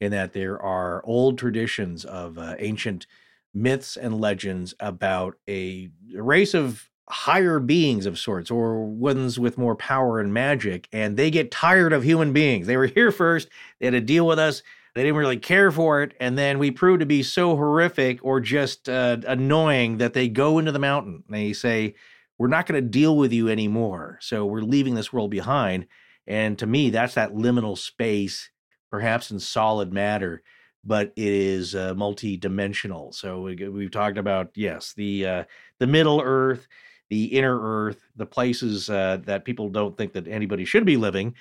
in 0.00 0.12
that 0.12 0.32
there 0.32 0.60
are 0.62 1.04
old 1.04 1.36
traditions 1.36 2.06
of 2.06 2.38
uh, 2.38 2.54
ancient 2.58 3.06
myths 3.52 3.96
and 3.96 4.20
legends 4.20 4.74
about 4.80 5.34
a 5.48 5.90
race 6.14 6.54
of 6.54 6.89
higher 7.10 7.58
beings 7.58 8.06
of 8.06 8.18
sorts 8.18 8.50
or 8.50 8.84
ones 8.84 9.38
with 9.38 9.58
more 9.58 9.74
power 9.74 10.20
and 10.20 10.32
magic 10.32 10.88
and 10.92 11.16
they 11.16 11.30
get 11.30 11.50
tired 11.50 11.92
of 11.92 12.04
human 12.04 12.32
beings. 12.32 12.66
They 12.66 12.76
were 12.76 12.86
here 12.94 13.10
first 13.10 13.48
they 13.78 13.86
had 13.86 13.92
to 13.92 14.00
deal 14.00 14.26
with 14.26 14.38
us 14.38 14.62
they 14.94 15.02
didn't 15.02 15.16
really 15.16 15.38
care 15.38 15.70
for 15.70 16.02
it 16.02 16.14
and 16.20 16.36
then 16.38 16.58
we 16.58 16.70
proved 16.70 17.00
to 17.00 17.06
be 17.06 17.22
so 17.22 17.56
horrific 17.56 18.24
or 18.24 18.40
just 18.40 18.88
uh, 18.88 19.18
annoying 19.26 19.98
that 19.98 20.14
they 20.14 20.28
go 20.28 20.58
into 20.58 20.72
the 20.72 20.78
mountain. 20.78 21.24
They 21.28 21.52
say 21.52 21.94
we're 22.38 22.48
not 22.48 22.66
going 22.66 22.82
to 22.82 22.88
deal 22.88 23.16
with 23.16 23.32
you 23.32 23.48
anymore 23.48 24.18
so 24.20 24.46
we're 24.46 24.62
leaving 24.62 24.94
this 24.94 25.12
world 25.12 25.30
behind. 25.30 25.86
And 26.26 26.58
to 26.58 26.66
me 26.66 26.90
that's 26.90 27.14
that 27.14 27.34
liminal 27.34 27.76
space 27.76 28.50
perhaps 28.90 29.30
in 29.30 29.40
solid 29.40 29.92
matter 29.92 30.42
but 30.84 31.12
it 31.16 31.32
is 31.32 31.74
uh, 31.74 31.94
multi-dimensional. 31.94 33.12
So 33.12 33.42
we, 33.42 33.82
have 33.82 33.90
talked 33.90 34.18
about 34.18 34.50
yes 34.54 34.92
the 34.94 35.26
uh, 35.26 35.44
the 35.78 35.86
middle 35.86 36.20
earth 36.24 36.66
the 37.10 37.24
inner 37.24 37.60
earth, 37.60 38.08
the 38.16 38.24
places 38.24 38.88
uh, 38.88 39.18
that 39.24 39.44
people 39.44 39.68
don't 39.68 39.96
think 39.98 40.12
that 40.14 40.28
anybody 40.28 40.64
should 40.64 40.86
be 40.86 40.96
living, 40.96 41.34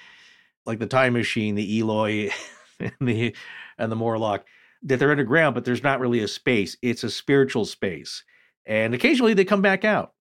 like 0.65 0.79
the 0.79 0.87
time 0.87 1.13
machine, 1.13 1.55
the 1.55 1.79
Eloi, 1.79 2.31
and 2.79 2.91
the 2.99 3.33
and 3.77 3.91
the 3.91 3.95
Morlock, 3.95 4.45
that 4.83 4.97
they're 4.97 5.11
underground, 5.11 5.55
but 5.55 5.63
there's 5.63 5.83
not 5.83 5.99
really 5.99 6.19
a 6.19 6.27
space. 6.27 6.75
It's 6.81 7.03
a 7.03 7.09
spiritual 7.09 7.65
space, 7.65 8.23
and 8.65 8.93
occasionally 8.93 9.35
they 9.35 9.45
come 9.45 9.61
back 9.61 9.85
out, 9.85 10.13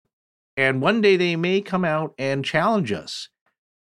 and 0.57 0.81
one 0.81 1.01
day 1.01 1.15
they 1.15 1.35
may 1.35 1.61
come 1.61 1.85
out 1.85 2.13
and 2.19 2.45
challenge 2.45 2.91
us 2.91 3.29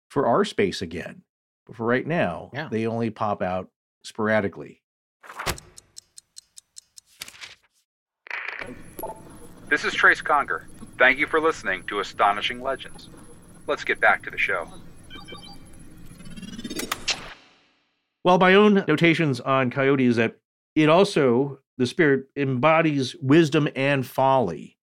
for 0.08 0.26
our 0.26 0.44
space 0.44 0.80
again. 0.80 1.22
But 1.66 1.76
for 1.76 1.84
right 1.84 2.06
now, 2.06 2.50
yeah. 2.54 2.68
they 2.70 2.86
only 2.86 3.10
pop 3.10 3.42
out 3.42 3.70
sporadically. 4.04 4.82
This 9.68 9.84
is 9.84 9.92
Trace 9.94 10.20
Conger. 10.20 10.68
Thank 10.99 11.18
you 11.18 11.26
for 11.26 11.40
listening 11.40 11.84
to 11.88 12.01
Astonishing 12.01 12.62
Legends. 12.62 13.11
Let's 13.66 13.84
get 13.84 14.01
back 14.01 14.22
to 14.22 14.30
the 14.30 14.38
show. 14.38 14.66
Well, 18.24 18.38
my 18.38 18.55
own 18.55 18.84
notations 18.88 19.40
on 19.40 19.70
Coyote 19.70 20.07
is 20.07 20.16
that 20.16 20.36
it 20.74 20.88
also, 20.88 21.59
the 21.76 21.86
spirit 21.86 22.26
embodies 22.34 23.14
wisdom 23.20 23.68
and 23.76 24.07
folly. 24.07 24.78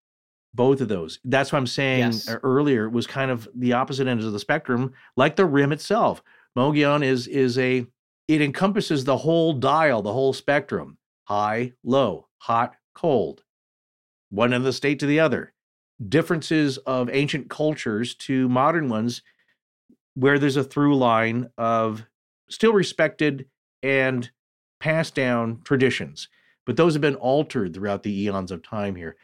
Both 0.53 0.81
of 0.81 0.87
those. 0.87 1.19
That's 1.25 1.51
what 1.51 1.57
I'm 1.57 1.67
saying 1.67 2.11
yes. 2.11 2.29
earlier 2.43 2.87
was 2.87 3.07
kind 3.07 3.31
of 3.31 3.47
the 3.55 3.73
opposite 3.73 4.07
ends 4.07 4.23
of 4.23 4.33
the 4.33 4.39
spectrum, 4.39 4.93
like 5.17 5.35
the 5.35 5.47
rim 5.47 5.71
itself. 5.71 6.21
Mogollon 6.55 7.01
is 7.01 7.25
is 7.25 7.57
a 7.57 7.87
it 8.27 8.41
encompasses 8.41 9.03
the 9.03 9.17
whole 9.17 9.53
dial, 9.53 10.03
the 10.03 10.13
whole 10.13 10.31
spectrum. 10.31 10.99
High, 11.23 11.73
low, 11.83 12.27
hot, 12.37 12.75
cold. 12.93 13.43
One 14.29 14.53
end 14.53 14.61
of 14.61 14.65
the 14.65 14.73
state 14.73 14.99
to 14.99 15.07
the 15.07 15.19
other 15.19 15.52
differences 16.09 16.77
of 16.79 17.09
ancient 17.11 17.49
cultures 17.49 18.15
to 18.15 18.49
modern 18.49 18.89
ones 18.89 19.21
where 20.15 20.39
there's 20.39 20.57
a 20.57 20.63
through 20.63 20.95
line 20.95 21.49
of 21.57 22.05
still 22.49 22.73
respected 22.73 23.45
and 23.81 24.29
passed 24.79 25.15
down 25.15 25.61
traditions. 25.63 26.27
But 26.65 26.77
those 26.77 26.93
have 26.93 27.01
been 27.01 27.15
altered 27.15 27.73
throughout 27.73 28.03
the 28.03 28.23
eons 28.23 28.51
of 28.51 28.63
time 28.63 28.95
here. 28.95 29.15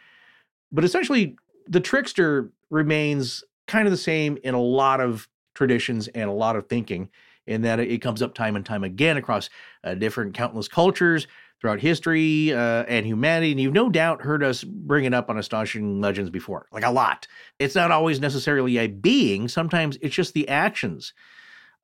But 0.72 0.84
essentially 0.84 1.36
the 1.68 1.80
trickster 1.80 2.52
remains 2.70 3.44
kind 3.68 3.88
of 3.88 3.92
the 3.92 3.98
same 3.98 4.38
in 4.44 4.54
a 4.54 4.62
lot 4.62 5.00
of 5.00 5.28
traditions 5.54 6.08
and 6.10 6.30
a 6.30 6.34
lot 6.34 6.56
of 6.56 6.68
thinking 6.68 7.10
in 7.46 7.62
that 7.64 7.80
it 7.80 8.02
comes 8.02 8.22
up 8.22 8.34
time 8.34 8.56
and 8.56 8.66
time 8.66 8.84
again 8.84 9.18
across 9.18 9.50
uh, 9.84 9.94
different 9.96 10.34
countless 10.34 10.68
cultures 10.68 11.28
throughout 11.60 11.80
history 11.80 12.54
uh, 12.54 12.84
and 12.88 13.06
humanity. 13.06 13.52
And 13.52 13.60
you've 13.60 13.74
no 13.74 13.90
doubt 13.90 14.22
heard 14.22 14.44
us 14.44 14.64
bring 14.64 15.06
it 15.06 15.14
up 15.14 15.30
on 15.30 15.38
Astonishing 15.38 16.02
Legends 16.02 16.30
before, 16.30 16.68
like 16.72 16.86
a 16.86 16.92
lot. 16.92 17.28
It's 17.60 17.76
not 17.76 17.92
always 17.92 18.20
necessarily 18.20 18.78
a 18.78 18.88
being, 18.88 19.48
sometimes 19.48 19.98
it's 20.02 20.16
just 20.16 20.34
the 20.34 20.48
actions 20.48 21.14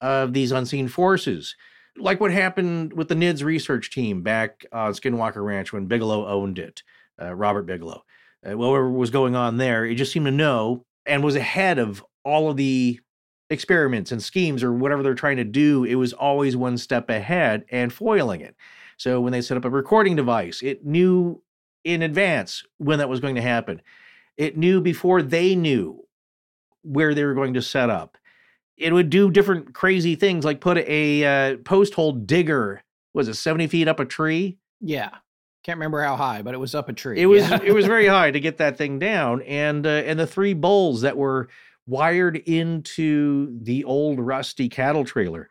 of 0.02 0.34
these 0.34 0.52
unseen 0.52 0.88
forces. 0.88 1.56
Like 1.98 2.20
what 2.20 2.32
happened 2.32 2.94
with 2.94 3.08
the 3.08 3.16
NIDS 3.16 3.44
research 3.44 3.92
team 3.92 4.22
back 4.22 4.66
on 4.72 4.94
Skinwalker 4.94 5.44
Ranch 5.44 5.72
when 5.72 5.86
Bigelow 5.86 6.28
owned 6.28 6.60
it, 6.60 6.84
uh, 7.22 7.34
Robert 7.34 7.64
Bigelow. 7.64 8.04
Uh, 8.46 8.58
whatever 8.58 8.90
was 8.90 9.10
going 9.10 9.36
on 9.36 9.58
there, 9.58 9.86
it 9.86 9.96
just 9.96 10.12
seemed 10.12 10.26
to 10.26 10.32
know 10.32 10.86
and 11.06 11.24
was 11.24 11.36
ahead 11.36 11.80
of 11.80 12.04
all 12.24 12.50
of 12.50 12.58
the 12.58 13.00
experiments 13.50 14.12
and 14.12 14.22
schemes 14.22 14.64
or 14.64 14.74
whatever 14.74 15.04
they're 15.04 15.14
trying 15.14 15.38
to 15.38 15.44
do. 15.44 15.84
It 15.84 15.96
was 15.96 16.14
always 16.14 16.58
one 16.58 16.78
step 16.78 17.10
ahead 17.10 17.66
and 17.70 17.94
foiling 17.94 18.42
it. 18.42 18.56
So 18.98 19.20
when 19.22 19.32
they 19.32 19.42
set 19.42 19.58
up 19.58 19.66
a 19.66 19.70
recording 19.70 20.16
device, 20.16 20.62
it 20.62 20.86
knew 20.86 21.42
in 21.84 22.02
advance 22.02 22.64
when 22.78 23.00
that 23.00 23.10
was 23.10 23.20
going 23.20 23.36
to 23.36 23.42
happen. 23.42 23.82
It 24.38 24.58
knew 24.58 24.82
before 24.82 25.22
they 25.22 25.56
knew 25.56 26.06
where 26.84 27.14
they 27.14 27.24
were 27.26 27.34
going 27.34 27.54
to 27.56 27.62
set 27.62 27.90
up. 27.90 28.18
It 28.78 28.92
would 28.94 29.10
do 29.10 29.32
different 29.32 29.74
crazy 29.74 30.16
things 30.16 30.44
like 30.44 30.60
put 30.60 30.78
a 30.78 31.24
uh, 31.54 31.58
post 31.58 31.94
hole 31.94 32.12
digger, 32.12 32.84
was 33.14 33.28
it 33.28 33.36
70 33.36 33.68
feet 33.68 33.88
up 33.88 34.00
a 34.00 34.06
tree? 34.06 34.58
Yeah. 34.82 35.10
Can't 35.64 35.78
remember 35.78 36.02
how 36.02 36.16
high, 36.16 36.42
but 36.42 36.54
it 36.54 36.58
was 36.60 36.76
up 36.76 36.90
a 36.90 36.94
tree. 36.94 37.20
It 37.20 37.26
was 37.26 37.50
Yeah. 37.50 37.60
it 37.64 37.74
was 37.74 37.86
very 37.86 38.06
high 38.18 38.32
to 38.32 38.40
get 38.40 38.58
that 38.58 38.78
thing 38.78 39.00
down, 39.00 39.42
and 39.44 39.88
uh, 39.88 39.90
and 39.90 40.20
the 40.20 40.28
three 40.28 40.54
bowls 40.54 41.02
that 41.02 41.18
were 41.18 41.48
wired 41.88 42.36
into 42.36 43.58
the 43.64 43.84
old 43.86 44.20
rusty 44.20 44.70
cattle 44.70 45.06
trailer. 45.06 45.50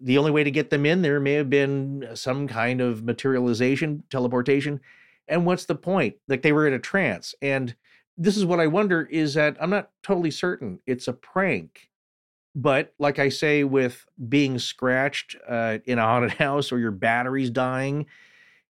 The 0.00 0.18
only 0.18 0.30
way 0.30 0.44
to 0.44 0.50
get 0.50 0.70
them 0.70 0.86
in 0.86 1.02
there 1.02 1.20
may 1.20 1.34
have 1.34 1.50
been 1.50 2.08
some 2.14 2.48
kind 2.48 2.80
of 2.80 3.04
materialization, 3.04 4.02
teleportation. 4.10 4.80
And 5.28 5.46
what's 5.46 5.66
the 5.66 5.74
point? 5.74 6.16
Like 6.28 6.42
they 6.42 6.52
were 6.52 6.66
in 6.66 6.72
a 6.72 6.78
trance. 6.78 7.34
And 7.42 7.74
this 8.16 8.36
is 8.36 8.44
what 8.44 8.60
I 8.60 8.66
wonder 8.66 9.02
is 9.10 9.34
that 9.34 9.56
I'm 9.60 9.70
not 9.70 9.90
totally 10.02 10.30
certain 10.30 10.80
it's 10.86 11.08
a 11.08 11.12
prank. 11.12 11.88
But 12.54 12.92
like 12.98 13.18
I 13.18 13.28
say, 13.28 13.62
with 13.62 14.04
being 14.28 14.58
scratched 14.58 15.36
uh, 15.48 15.78
in 15.84 15.98
a 15.98 16.02
haunted 16.02 16.32
house 16.38 16.72
or 16.72 16.78
your 16.78 16.90
batteries 16.90 17.50
dying, 17.50 18.06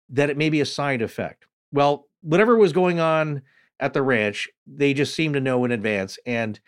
that 0.08 0.30
it 0.30 0.36
may 0.36 0.48
be 0.48 0.60
a 0.60 0.66
side 0.66 1.02
effect. 1.02 1.46
Well, 1.72 2.08
whatever 2.22 2.56
was 2.56 2.72
going 2.72 3.00
on 3.00 3.42
at 3.78 3.92
the 3.92 4.02
ranch, 4.02 4.48
they 4.66 4.94
just 4.94 5.14
seemed 5.14 5.34
to 5.34 5.40
know 5.40 5.64
in 5.64 5.72
advance 5.72 6.18
and 6.24 6.58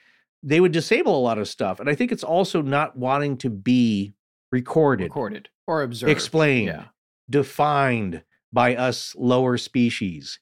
they 0.42 0.60
would 0.60 0.72
disable 0.72 1.18
a 1.18 1.20
lot 1.20 1.38
of 1.38 1.48
stuff. 1.48 1.80
And 1.80 1.88
I 1.88 1.94
think 1.94 2.12
it's 2.12 2.24
also 2.24 2.62
not 2.62 2.96
wanting 2.96 3.36
to 3.38 3.50
be 3.50 4.14
recorded, 4.52 5.04
recorded 5.04 5.48
or 5.66 5.82
observed. 5.82 6.10
explained, 6.10 6.68
Yeah. 6.68 6.84
defined 7.30 8.22
by 8.52 8.76
us 8.76 9.14
lower 9.16 9.58
species. 9.58 10.38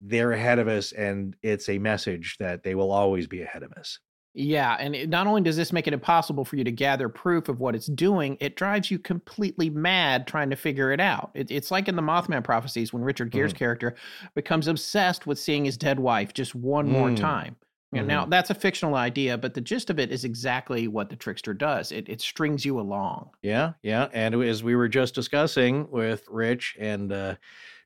They're 0.00 0.32
ahead 0.32 0.58
of 0.60 0.68
us, 0.68 0.92
and 0.92 1.34
it's 1.42 1.68
a 1.68 1.78
message 1.78 2.36
that 2.38 2.62
they 2.62 2.74
will 2.76 2.92
always 2.92 3.26
be 3.26 3.42
ahead 3.42 3.62
of 3.64 3.72
us. 3.72 3.98
Yeah, 4.34 4.76
and 4.78 4.94
it, 4.94 5.08
not 5.08 5.26
only 5.26 5.40
does 5.40 5.56
this 5.56 5.72
make 5.72 5.88
it 5.88 5.92
impossible 5.92 6.44
for 6.44 6.54
you 6.54 6.62
to 6.62 6.70
gather 6.70 7.08
proof 7.08 7.48
of 7.48 7.58
what 7.58 7.74
it's 7.74 7.86
doing, 7.88 8.36
it 8.38 8.54
drives 8.54 8.88
you 8.88 9.00
completely 9.00 9.68
mad 9.70 10.28
trying 10.28 10.50
to 10.50 10.56
figure 10.56 10.92
it 10.92 11.00
out. 11.00 11.30
It, 11.34 11.50
it's 11.50 11.72
like 11.72 11.88
in 11.88 11.96
the 11.96 12.02
Mothman 12.02 12.44
prophecies 12.44 12.92
when 12.92 13.02
Richard 13.02 13.32
Gere's 13.32 13.52
character 13.52 13.96
becomes 14.36 14.68
obsessed 14.68 15.26
with 15.26 15.40
seeing 15.40 15.64
his 15.64 15.76
dead 15.76 15.98
wife 15.98 16.32
just 16.34 16.54
one 16.54 16.88
more 16.88 17.08
Mm. 17.08 17.16
time. 17.16 17.56
Know, 17.90 18.02
Now 18.02 18.26
that's 18.26 18.50
a 18.50 18.54
fictional 18.54 18.96
idea, 18.96 19.38
but 19.38 19.54
the 19.54 19.62
gist 19.62 19.88
of 19.88 19.98
it 19.98 20.12
is 20.12 20.24
exactly 20.24 20.88
what 20.88 21.08
the 21.08 21.16
trickster 21.16 21.54
does. 21.54 21.90
It 21.90 22.08
it 22.08 22.20
strings 22.20 22.64
you 22.64 22.78
along. 22.78 23.30
Yeah, 23.40 23.72
yeah. 23.82 24.08
And 24.12 24.34
as 24.42 24.62
we 24.62 24.76
were 24.76 24.88
just 24.88 25.14
discussing 25.14 25.90
with 25.90 26.24
Rich 26.28 26.76
and 26.78 27.10
uh, 27.10 27.36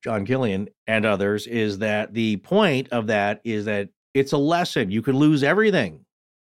John 0.03 0.27
Killian 0.27 0.69
and 0.89 1.07
others, 1.07 1.47
is 1.47 1.79
that 1.79 2.13
the 2.15 2.39
point 2.39 2.89
of 2.89 3.07
that 3.07 3.41
is 3.45 3.67
that 3.67 3.91
it's 4.13 4.33
a 4.33 4.39
lesson. 4.39 4.91
You 4.91 5.03
could 5.03 5.15
lose 5.15 5.45
everything 5.45 6.05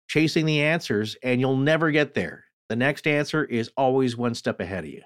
chasing 0.08 0.44
the 0.44 0.60
answers 0.60 1.16
and 1.22 1.40
you'll 1.40 1.56
never 1.56 1.90
get 1.90 2.12
there. 2.12 2.44
The 2.68 2.76
next 2.76 3.06
answer 3.06 3.44
is 3.44 3.70
always 3.78 4.16
one 4.16 4.34
step 4.34 4.60
ahead 4.60 4.84
of 4.84 4.90
you. 4.90 5.02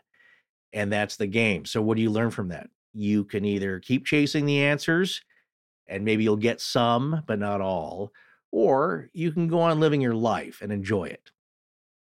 And 0.73 0.93
that's 0.93 1.17
the 1.17 1.27
game. 1.29 1.65
So, 1.65 1.81
what 1.81 1.97
do 1.97 2.03
you 2.03 2.11
learn 2.11 2.31
from 2.31 2.49
that? 2.49 2.69
You 2.93 3.25
can 3.25 3.45
either 3.45 3.79
keep 3.81 4.05
chasing 4.05 4.47
the 4.47 4.63
answers 4.63 5.23
and 5.87 6.05
maybe 6.05 6.25
you'll 6.25 6.37
get 6.37 6.61
some, 6.61 7.23
but 7.27 7.39
not 7.39 7.61
all, 7.61 8.13
or 8.57 9.11
you 9.13 9.31
can 9.33 9.49
go 9.49 9.61
on 9.61 9.79
living 9.79 10.01
your 10.01 10.15
life 10.15 10.63
and 10.63 10.73
enjoy 10.73 11.05
it. 11.05 11.31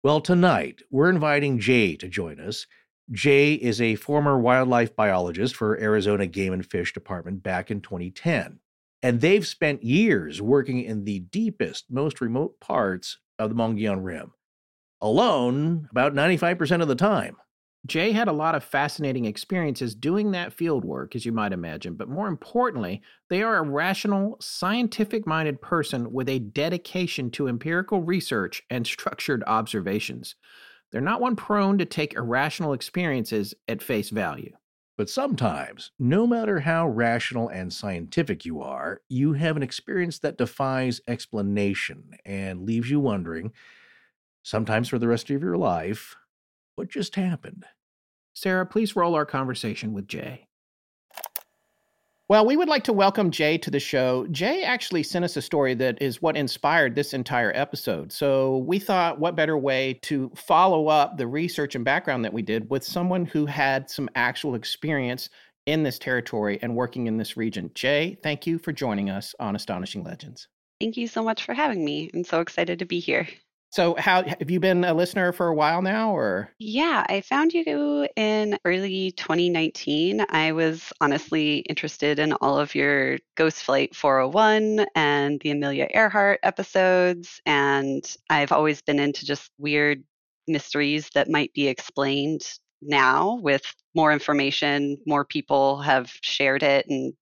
Well, 0.03 0.21
tonight 0.21 0.83
we're 0.91 1.09
inviting 1.09 1.57
Jay 1.57 1.95
to 1.95 2.07
join 2.07 2.39
us. 2.39 2.67
Jay 3.11 3.55
is 3.55 3.81
a 3.81 3.95
former 3.95 4.37
wildlife 4.37 4.95
biologist 4.95 5.55
for 5.55 5.81
Arizona 5.81 6.27
Game 6.27 6.53
and 6.53 6.63
Fish 6.63 6.93
Department 6.93 7.41
back 7.41 7.71
in 7.71 7.81
2010. 7.81 8.59
And 9.01 9.19
they've 9.19 9.47
spent 9.47 9.81
years 9.81 10.43
working 10.43 10.83
in 10.83 11.05
the 11.05 11.21
deepest, 11.21 11.85
most 11.89 12.21
remote 12.21 12.59
parts 12.59 13.17
of 13.39 13.49
the 13.49 13.55
Mogollon 13.55 14.03
Rim, 14.03 14.33
alone 15.01 15.87
about 15.89 16.13
95% 16.13 16.83
of 16.83 16.87
the 16.87 16.93
time. 16.93 17.37
Jay 17.85 18.13
had 18.13 18.29
a 18.29 18.33
lot 18.33 18.55
of 18.55 18.63
fascinating 18.63 19.25
experiences 19.25 19.93
doing 19.93 20.31
that 20.31 20.53
field 20.53 20.85
work, 20.85 21.15
as 21.15 21.25
you 21.25 21.33
might 21.33 21.51
imagine, 21.51 21.95
but 21.95 22.07
more 22.07 22.29
importantly, 22.29 23.01
they 23.29 23.43
are 23.43 23.57
a 23.57 23.61
rational, 23.61 24.37
scientific 24.39 25.27
minded 25.27 25.61
person 25.61 26.13
with 26.13 26.29
a 26.29 26.39
dedication 26.39 27.29
to 27.31 27.49
empirical 27.49 28.01
research 28.01 28.63
and 28.69 28.87
structured 28.87 29.43
observations. 29.47 30.35
They're 30.91 31.01
not 31.01 31.19
one 31.19 31.35
prone 31.35 31.77
to 31.79 31.85
take 31.85 32.13
irrational 32.13 32.71
experiences 32.71 33.53
at 33.67 33.83
face 33.83 34.09
value. 34.09 34.55
But 34.95 35.09
sometimes, 35.09 35.91
no 35.99 36.25
matter 36.25 36.59
how 36.59 36.87
rational 36.87 37.49
and 37.49 37.73
scientific 37.73 38.45
you 38.45 38.61
are, 38.61 39.01
you 39.09 39.33
have 39.33 39.57
an 39.57 39.63
experience 39.63 40.19
that 40.19 40.37
defies 40.37 41.01
explanation 41.07 42.11
and 42.25 42.61
leaves 42.61 42.89
you 42.89 42.99
wondering, 42.99 43.51
sometimes 44.43 44.87
for 44.87 44.99
the 44.99 45.07
rest 45.07 45.29
of 45.31 45.41
your 45.41 45.57
life, 45.57 46.15
what 46.75 46.89
just 46.89 47.15
happened? 47.15 47.65
Sarah, 48.33 48.65
please 48.65 48.95
roll 48.95 49.15
our 49.15 49.25
conversation 49.25 49.93
with 49.93 50.07
Jay. 50.07 50.47
Well, 52.29 52.45
we 52.45 52.55
would 52.55 52.69
like 52.69 52.85
to 52.85 52.93
welcome 52.93 53.31
Jay 53.31 53.57
to 53.59 53.69
the 53.69 53.79
show. 53.79 54.25
Jay 54.31 54.63
actually 54.63 55.03
sent 55.03 55.25
us 55.25 55.35
a 55.35 55.41
story 55.41 55.73
that 55.75 56.01
is 56.01 56.21
what 56.21 56.37
inspired 56.37 56.95
this 56.95 57.13
entire 57.13 57.51
episode. 57.53 58.11
So 58.11 58.59
we 58.59 58.79
thought, 58.79 59.19
what 59.19 59.35
better 59.35 59.57
way 59.57 59.99
to 60.03 60.31
follow 60.33 60.87
up 60.87 61.17
the 61.17 61.27
research 61.27 61.75
and 61.75 61.83
background 61.83 62.23
that 62.23 62.33
we 62.33 62.41
did 62.41 62.69
with 62.69 62.83
someone 62.83 63.25
who 63.25 63.45
had 63.45 63.89
some 63.89 64.09
actual 64.15 64.55
experience 64.55 65.29
in 65.65 65.83
this 65.83 65.99
territory 65.99 66.59
and 66.61 66.75
working 66.75 67.07
in 67.07 67.17
this 67.17 67.37
region. 67.37 67.69
Jay, 67.75 68.17
thank 68.23 68.47
you 68.47 68.57
for 68.57 68.71
joining 68.71 69.09
us 69.09 69.35
on 69.39 69.55
Astonishing 69.55 70.03
Legends. 70.03 70.47
Thank 70.79 70.97
you 70.97 71.07
so 71.07 71.23
much 71.23 71.45
for 71.45 71.53
having 71.53 71.85
me. 71.85 72.09
I'm 72.13 72.23
so 72.23 72.41
excited 72.41 72.79
to 72.79 72.85
be 72.85 72.99
here. 72.99 73.27
So, 73.73 73.95
how 73.97 74.21
have 74.21 74.51
you 74.51 74.59
been 74.59 74.83
a 74.83 74.93
listener 74.93 75.31
for 75.31 75.47
a 75.47 75.55
while 75.55 75.81
now, 75.81 76.15
or? 76.15 76.51
Yeah, 76.59 77.03
I 77.09 77.21
found 77.21 77.53
you 77.55 78.07
in 78.15 78.59
early 78.65 79.13
2019. 79.13 80.23
I 80.29 80.51
was 80.51 80.93
honestly 81.01 81.61
interested 81.61 82.19
in 82.19 82.33
all 82.33 82.59
of 82.59 82.75
your 82.75 83.17
Ghost 83.33 83.63
Flight 83.63 83.95
401 83.95 84.85
and 84.93 85.41
the 85.41 85.49
Amelia 85.49 85.87
Earhart 85.91 86.39
episodes. 86.43 87.41
And 87.47 88.05
I've 88.29 88.51
always 88.51 88.83
been 88.83 88.99
into 88.99 89.25
just 89.25 89.49
weird 89.57 90.03
mysteries 90.47 91.09
that 91.15 91.27
might 91.27 91.51
be 91.53 91.67
explained 91.67 92.43
now 92.79 93.39
with 93.41 93.63
more 93.95 94.13
information. 94.13 94.99
More 95.07 95.25
people 95.25 95.81
have 95.81 96.11
shared 96.21 96.61
it, 96.61 96.85
and 96.87 97.13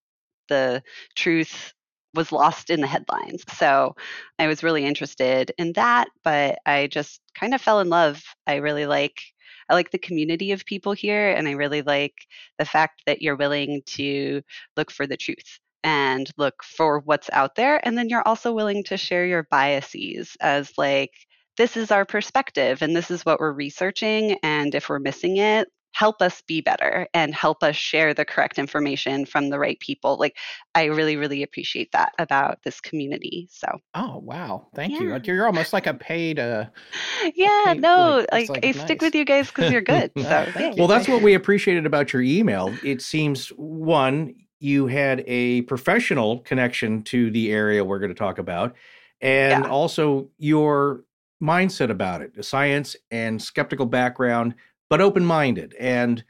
the 0.50 0.82
truth 1.16 1.72
was 2.14 2.32
lost 2.32 2.70
in 2.70 2.80
the 2.80 2.86
headlines. 2.86 3.44
So 3.56 3.94
I 4.38 4.46
was 4.46 4.62
really 4.62 4.84
interested 4.84 5.52
in 5.58 5.72
that, 5.74 6.08
but 6.24 6.58
I 6.66 6.86
just 6.88 7.20
kind 7.34 7.54
of 7.54 7.60
fell 7.60 7.80
in 7.80 7.88
love. 7.88 8.22
I 8.46 8.56
really 8.56 8.86
like 8.86 9.20
I 9.68 9.74
like 9.74 9.90
the 9.90 9.98
community 9.98 10.52
of 10.52 10.64
people 10.64 10.92
here 10.92 11.30
and 11.30 11.48
I 11.48 11.52
really 11.52 11.82
like 11.82 12.14
the 12.58 12.64
fact 12.64 13.02
that 13.06 13.22
you're 13.22 13.36
willing 13.36 13.82
to 13.86 14.42
look 14.76 14.90
for 14.90 15.06
the 15.06 15.16
truth 15.16 15.60
and 15.84 16.30
look 16.36 16.62
for 16.62 17.00
what's 17.00 17.30
out 17.32 17.54
there 17.54 17.84
and 17.86 17.96
then 17.96 18.08
you're 18.08 18.26
also 18.26 18.52
willing 18.52 18.84
to 18.84 18.96
share 18.96 19.24
your 19.26 19.44
biases 19.50 20.36
as 20.40 20.72
like 20.78 21.12
this 21.56 21.76
is 21.76 21.90
our 21.90 22.04
perspective 22.04 22.82
and 22.82 22.94
this 22.94 23.10
is 23.10 23.24
what 23.24 23.40
we're 23.40 23.52
researching 23.52 24.36
and 24.42 24.74
if 24.74 24.88
we're 24.88 24.98
missing 24.98 25.38
it 25.38 25.68
help 25.92 26.22
us 26.22 26.42
be 26.42 26.60
better 26.60 27.06
and 27.14 27.34
help 27.34 27.62
us 27.62 27.76
share 27.76 28.14
the 28.14 28.24
correct 28.24 28.58
information 28.58 29.26
from 29.26 29.50
the 29.50 29.58
right 29.58 29.78
people. 29.80 30.16
Like, 30.18 30.36
I 30.74 30.84
really, 30.86 31.16
really 31.16 31.42
appreciate 31.42 31.92
that 31.92 32.12
about 32.18 32.62
this 32.64 32.80
community. 32.80 33.48
So, 33.50 33.66
Oh, 33.94 34.18
wow. 34.18 34.68
Thank 34.74 35.00
you. 35.00 35.10
Yeah. 35.10 35.18
You're 35.24 35.46
almost 35.46 35.72
like 35.72 35.86
a 35.86 35.92
paid. 35.94 36.38
Uh, 36.38 36.66
yeah, 37.34 37.74
Okay, 37.74 37.78
no, 37.78 38.26
like, 38.32 38.32
like, 38.32 38.48
that's, 38.54 38.66
I 38.66 38.72
like, 38.72 38.74
stick 38.84 39.02
with 39.02 39.14
you 39.14 39.24
guys 39.24 39.48
because 39.48 39.68
you're 39.70 39.80
good. 39.82 40.12
So, 40.18 40.50
thank 40.54 40.56
yeah. 40.58 40.72
you. 40.76 40.76
Well, 40.76 40.88
that's 40.88 41.08
what 41.08 41.22
we 41.22 41.34
appreciated 41.34 41.86
about 41.86 42.12
your 42.12 42.22
email. 42.22 42.78
It 42.82 43.02
seems 43.02 43.48
one, 43.50 44.34
you 44.60 44.86
had 44.86 45.24
a 45.26 45.62
professional 45.62 46.40
connection 46.40 47.02
to 47.04 47.30
the 47.30 47.52
area 47.52 47.84
we're 47.84 47.98
going 47.98 48.10
to 48.10 48.14
talk 48.18 48.38
about, 48.38 48.74
and 49.20 49.64
Yeah. 49.64 49.66
also 49.66 50.28
your 50.38 51.04
mindset 51.42 51.90
about 51.90 52.22
it, 52.22 52.34
the 52.34 52.42
science 52.42 52.96
and 53.10 53.42
skeptical 53.42 53.86
background, 53.86 54.54
but 54.92 55.00
open 55.00 55.24
minded 55.24 55.74
and 55.80 56.22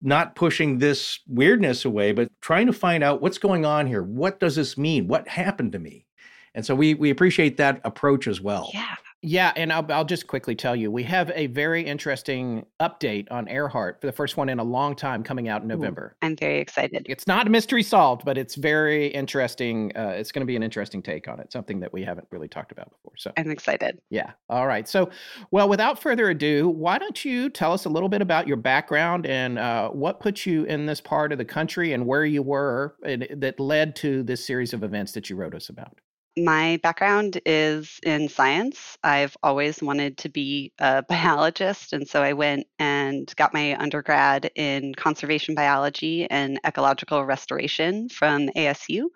not 0.00 0.36
pushing 0.36 0.78
this 0.78 1.18
weirdness 1.26 1.84
away, 1.84 2.12
but 2.12 2.28
trying 2.40 2.64
to 2.64 2.72
find 2.72 3.02
out 3.02 3.20
what's 3.20 3.38
going 3.38 3.64
on 3.64 3.88
here. 3.88 4.04
What 4.04 4.38
does 4.38 4.54
this 4.54 4.78
mean? 4.78 5.08
What 5.08 5.26
happened 5.26 5.72
to 5.72 5.80
me? 5.80 6.06
And 6.54 6.64
so 6.64 6.76
we 6.76 6.94
we 6.94 7.10
appreciate 7.10 7.56
that 7.56 7.80
approach 7.82 8.28
as 8.28 8.40
well. 8.40 8.70
Yeah. 8.72 8.94
Yeah, 9.26 9.52
and 9.56 9.72
I'll, 9.72 9.90
I'll 9.90 10.04
just 10.04 10.26
quickly 10.26 10.54
tell 10.54 10.76
you, 10.76 10.90
we 10.90 11.02
have 11.04 11.32
a 11.34 11.46
very 11.46 11.82
interesting 11.82 12.66
update 12.78 13.26
on 13.30 13.48
Earhart 13.48 13.98
for 14.02 14.06
the 14.06 14.12
first 14.12 14.36
one 14.36 14.50
in 14.50 14.58
a 14.58 14.62
long 14.62 14.94
time 14.94 15.22
coming 15.22 15.48
out 15.48 15.62
in 15.62 15.68
November. 15.68 16.14
I'm 16.20 16.36
very 16.36 16.58
excited. 16.58 17.06
It's 17.08 17.26
not 17.26 17.46
a 17.46 17.50
mystery 17.50 17.82
solved, 17.82 18.26
but 18.26 18.36
it's 18.36 18.54
very 18.54 19.06
interesting. 19.06 19.92
Uh, 19.96 20.08
it's 20.08 20.30
going 20.30 20.40
to 20.40 20.46
be 20.46 20.56
an 20.56 20.62
interesting 20.62 21.02
take 21.02 21.26
on 21.26 21.40
it, 21.40 21.50
something 21.50 21.80
that 21.80 21.90
we 21.90 22.04
haven't 22.04 22.28
really 22.30 22.48
talked 22.48 22.70
about 22.70 22.90
before. 22.90 23.14
So 23.16 23.32
I'm 23.38 23.50
excited. 23.50 23.98
Yeah. 24.10 24.32
All 24.50 24.66
right. 24.66 24.86
So, 24.86 25.08
well, 25.50 25.70
without 25.70 26.02
further 26.02 26.28
ado, 26.28 26.68
why 26.68 26.98
don't 26.98 27.24
you 27.24 27.48
tell 27.48 27.72
us 27.72 27.86
a 27.86 27.88
little 27.88 28.10
bit 28.10 28.20
about 28.20 28.46
your 28.46 28.58
background 28.58 29.24
and 29.24 29.58
uh, 29.58 29.88
what 29.88 30.20
put 30.20 30.44
you 30.44 30.64
in 30.64 30.84
this 30.84 31.00
part 31.00 31.32
of 31.32 31.38
the 31.38 31.46
country 31.46 31.94
and 31.94 32.06
where 32.06 32.26
you 32.26 32.42
were 32.42 32.94
and, 33.06 33.26
that 33.36 33.58
led 33.58 33.96
to 33.96 34.22
this 34.22 34.44
series 34.44 34.74
of 34.74 34.84
events 34.84 35.12
that 35.12 35.30
you 35.30 35.36
wrote 35.36 35.54
us 35.54 35.70
about? 35.70 35.98
My 36.36 36.80
background 36.82 37.40
is 37.46 38.00
in 38.02 38.28
science. 38.28 38.98
I've 39.04 39.36
always 39.40 39.80
wanted 39.80 40.18
to 40.18 40.28
be 40.28 40.72
a 40.80 41.02
biologist, 41.08 41.92
and 41.92 42.08
so 42.08 42.22
I 42.22 42.32
went 42.32 42.66
and 42.80 43.32
got 43.36 43.54
my 43.54 43.76
undergrad 43.80 44.50
in 44.56 44.96
conservation 44.96 45.54
biology 45.54 46.28
and 46.28 46.58
ecological 46.66 47.24
restoration 47.24 48.08
from 48.08 48.48
ASU. 48.56 49.10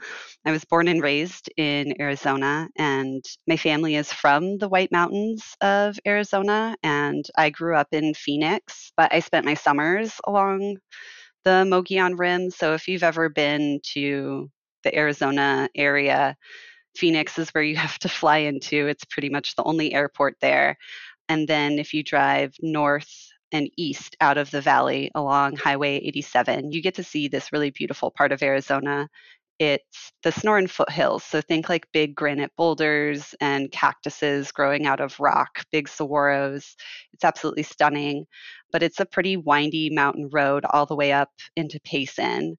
I 0.46 0.52
was 0.52 0.64
born 0.64 0.86
and 0.86 1.02
raised 1.02 1.50
in 1.56 2.00
Arizona, 2.00 2.68
and 2.76 3.24
my 3.48 3.56
family 3.56 3.96
is 3.96 4.12
from 4.12 4.58
the 4.58 4.68
White 4.68 4.92
Mountains 4.92 5.56
of 5.60 5.98
Arizona, 6.06 6.76
and 6.84 7.24
I 7.36 7.50
grew 7.50 7.74
up 7.74 7.88
in 7.90 8.14
Phoenix, 8.14 8.92
but 8.96 9.12
I 9.12 9.18
spent 9.20 9.44
my 9.44 9.54
summers 9.54 10.20
along 10.24 10.76
the 11.44 11.64
Mogollon 11.64 12.16
Rim. 12.16 12.50
So 12.50 12.74
if 12.74 12.88
you've 12.88 13.02
ever 13.02 13.28
been 13.28 13.80
to 13.94 14.50
the 14.84 14.96
Arizona 14.96 15.68
area, 15.74 16.36
Phoenix 16.98 17.38
is 17.38 17.50
where 17.50 17.62
you 17.62 17.76
have 17.86 17.98
to 18.00 18.08
fly 18.08 18.38
into. 18.38 18.88
It's 18.88 19.04
pretty 19.04 19.28
much 19.30 19.54
the 19.54 19.64
only 19.64 19.94
airport 19.94 20.36
there. 20.40 20.76
And 21.28 21.46
then 21.46 21.78
if 21.78 21.94
you 21.94 22.02
drive 22.02 22.54
north 22.60 23.12
and 23.52 23.70
east 23.76 24.16
out 24.20 24.36
of 24.36 24.50
the 24.50 24.60
valley 24.60 25.10
along 25.14 25.56
Highway 25.56 25.96
87, 25.98 26.72
you 26.72 26.82
get 26.82 26.94
to 26.96 27.04
see 27.04 27.28
this 27.28 27.52
really 27.52 27.70
beautiful 27.70 28.10
part 28.10 28.32
of 28.32 28.42
Arizona. 28.42 29.08
It's 29.58 30.12
the 30.22 30.30
Sonoran 30.30 30.70
foothills. 30.70 31.24
So 31.24 31.40
think 31.40 31.68
like 31.68 31.86
big 31.92 32.14
granite 32.14 32.52
boulders 32.56 33.34
and 33.40 33.70
cactuses 33.72 34.52
growing 34.52 34.86
out 34.86 35.00
of 35.00 35.18
rock, 35.18 35.64
big 35.72 35.88
saguaros. 35.88 36.74
It's 37.12 37.24
absolutely 37.24 37.64
stunning. 37.64 38.26
But 38.72 38.82
it's 38.82 39.00
a 39.00 39.06
pretty 39.06 39.36
windy 39.36 39.90
mountain 39.90 40.28
road 40.32 40.64
all 40.70 40.86
the 40.86 40.96
way 40.96 41.12
up 41.12 41.30
into 41.56 41.80
Payson. 41.84 42.56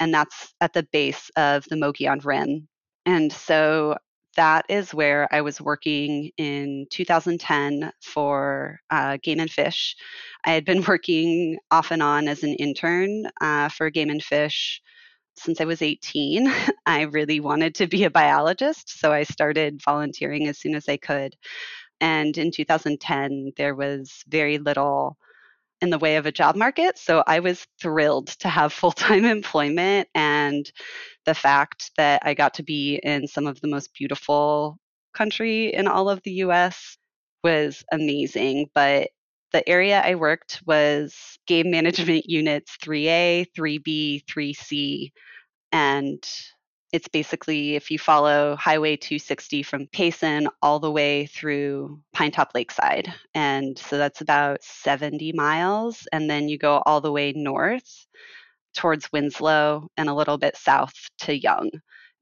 And 0.00 0.14
that's 0.14 0.54
at 0.60 0.72
the 0.72 0.86
base 0.92 1.30
of 1.36 1.64
the 1.68 1.76
Mogollon 1.76 2.20
Rim. 2.24 2.68
And 3.10 3.32
so 3.32 3.96
that 4.36 4.64
is 4.68 4.94
where 4.94 5.26
I 5.34 5.40
was 5.40 5.60
working 5.60 6.30
in 6.36 6.86
2010 6.90 7.92
for 8.00 8.78
uh, 8.90 9.18
Game 9.22 9.40
and 9.40 9.50
Fish. 9.50 9.96
I 10.46 10.52
had 10.52 10.64
been 10.64 10.82
working 10.88 11.58
off 11.72 11.90
and 11.90 12.02
on 12.02 12.28
as 12.28 12.44
an 12.44 12.54
intern 12.54 13.24
uh, 13.40 13.68
for 13.68 13.90
Game 13.90 14.10
and 14.10 14.22
Fish 14.22 14.80
since 15.36 15.60
I 15.60 15.64
was 15.64 15.82
18. 15.82 16.52
I 16.86 17.02
really 17.02 17.40
wanted 17.40 17.74
to 17.76 17.88
be 17.88 18.04
a 18.04 18.10
biologist, 18.10 19.00
so 19.00 19.12
I 19.12 19.24
started 19.24 19.82
volunteering 19.84 20.46
as 20.46 20.58
soon 20.58 20.76
as 20.76 20.88
I 20.88 20.96
could. 20.96 21.34
And 22.00 22.36
in 22.38 22.52
2010, 22.52 23.52
there 23.56 23.74
was 23.74 24.22
very 24.28 24.58
little 24.58 25.18
in 25.80 25.90
the 25.90 25.98
way 25.98 26.16
of 26.16 26.26
a 26.26 26.32
job 26.32 26.56
market. 26.56 26.98
So 26.98 27.22
I 27.26 27.40
was 27.40 27.66
thrilled 27.80 28.28
to 28.40 28.48
have 28.48 28.72
full 28.80 28.92
time 28.92 29.24
employment 29.24 30.08
and 30.14 30.70
the 31.26 31.34
fact 31.34 31.90
that 31.96 32.22
I 32.24 32.34
got 32.34 32.54
to 32.54 32.62
be 32.62 33.00
in 33.02 33.26
some 33.26 33.46
of 33.46 33.60
the 33.60 33.68
most 33.68 33.92
beautiful 33.94 34.78
country 35.14 35.72
in 35.72 35.86
all 35.86 36.08
of 36.08 36.20
the 36.24 36.32
US 36.44 36.96
was 37.42 37.84
amazing. 37.92 38.68
But 38.74 39.10
the 39.52 39.68
area 39.68 40.00
I 40.00 40.14
worked 40.14 40.62
was 40.66 41.14
game 41.46 41.70
management 41.70 42.24
units 42.28 42.76
3A, 42.82 43.46
3B, 43.56 44.24
3C. 44.24 45.10
And 45.72 46.24
it's 46.92 47.08
basically 47.08 47.76
if 47.76 47.90
you 47.90 47.98
follow 47.98 48.56
Highway 48.56 48.96
260 48.96 49.62
from 49.62 49.86
Payson 49.88 50.48
all 50.62 50.80
the 50.80 50.90
way 50.90 51.26
through 51.26 52.00
Pinetop-Lakeside. 52.14 53.12
And 53.34 53.78
so 53.78 53.96
that's 53.96 54.20
about 54.20 54.62
70 54.62 55.32
miles. 55.32 56.06
And 56.12 56.28
then 56.28 56.48
you 56.48 56.58
go 56.58 56.82
all 56.86 57.00
the 57.00 57.12
way 57.12 57.32
north 57.32 58.06
towards 58.74 59.10
Winslow 59.12 59.88
and 59.96 60.08
a 60.08 60.14
little 60.14 60.38
bit 60.38 60.56
south 60.56 60.94
to 61.20 61.38
Young. 61.38 61.70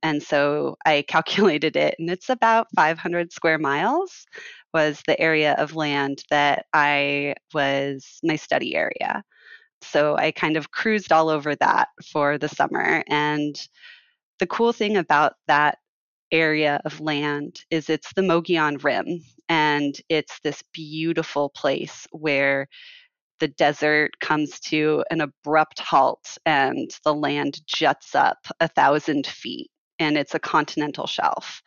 And 0.02 0.22
so 0.22 0.76
I 0.84 1.02
calculated 1.08 1.76
it, 1.76 1.96
and 1.98 2.10
it's 2.10 2.28
about 2.28 2.68
500 2.76 3.32
square 3.32 3.58
miles 3.58 4.26
was 4.74 5.02
the 5.06 5.18
area 5.20 5.54
of 5.54 5.74
land 5.74 6.22
that 6.30 6.66
I 6.72 7.34
was 7.54 8.20
my 8.22 8.36
study 8.36 8.76
area. 8.76 9.22
So 9.80 10.16
I 10.16 10.32
kind 10.32 10.56
of 10.56 10.70
cruised 10.70 11.12
all 11.12 11.28
over 11.30 11.54
that 11.56 11.88
for 12.12 12.36
the 12.36 12.48
summer. 12.48 13.02
And 13.08 13.56
the 14.38 14.46
cool 14.46 14.72
thing 14.72 14.96
about 14.96 15.34
that 15.46 15.78
area 16.32 16.80
of 16.84 17.00
land 17.00 17.64
is 17.70 17.88
it's 17.88 18.12
the 18.14 18.22
Mogollon 18.22 18.78
Rim, 18.78 19.20
and 19.48 19.94
it's 20.08 20.40
this 20.40 20.62
beautiful 20.72 21.50
place 21.50 22.06
where 22.12 22.68
the 23.40 23.48
desert 23.48 24.18
comes 24.20 24.60
to 24.60 25.04
an 25.10 25.20
abrupt 25.20 25.78
halt 25.78 26.36
and 26.44 26.90
the 27.04 27.14
land 27.14 27.60
juts 27.66 28.14
up 28.14 28.38
a 28.60 28.68
thousand 28.68 29.26
feet 29.26 29.70
and 29.98 30.16
it's 30.16 30.34
a 30.34 30.40
continental 30.40 31.06
shelf 31.06 31.62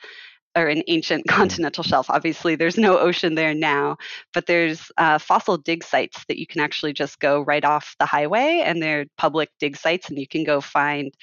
or 0.56 0.68
an 0.68 0.84
ancient 0.88 1.26
mm. 1.28 1.32
continental 1.32 1.84
shelf. 1.84 2.10
Obviously, 2.10 2.56
there's 2.56 2.78
no 2.78 2.98
ocean 2.98 3.36
there 3.36 3.54
now, 3.54 3.98
but 4.34 4.46
there's 4.46 4.92
uh, 4.98 5.18
fossil 5.18 5.58
dig 5.58 5.84
sites 5.84 6.24
that 6.28 6.40
you 6.40 6.48
can 6.48 6.62
actually 6.62 6.94
just 6.94 7.20
go 7.20 7.42
right 7.42 7.66
off 7.66 7.96
the 8.00 8.06
highway, 8.06 8.62
and 8.66 8.82
they're 8.82 9.06
public 9.18 9.50
dig 9.60 9.78
sites, 9.78 10.10
and 10.10 10.18
you 10.18 10.28
can 10.28 10.44
go 10.44 10.62
find 10.62 11.14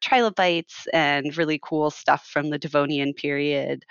trilobites 0.00 0.86
and 0.92 1.36
really 1.36 1.60
cool 1.62 1.90
stuff 1.90 2.26
from 2.26 2.50
the 2.50 2.58
Devonian 2.58 3.12
period. 3.14 3.84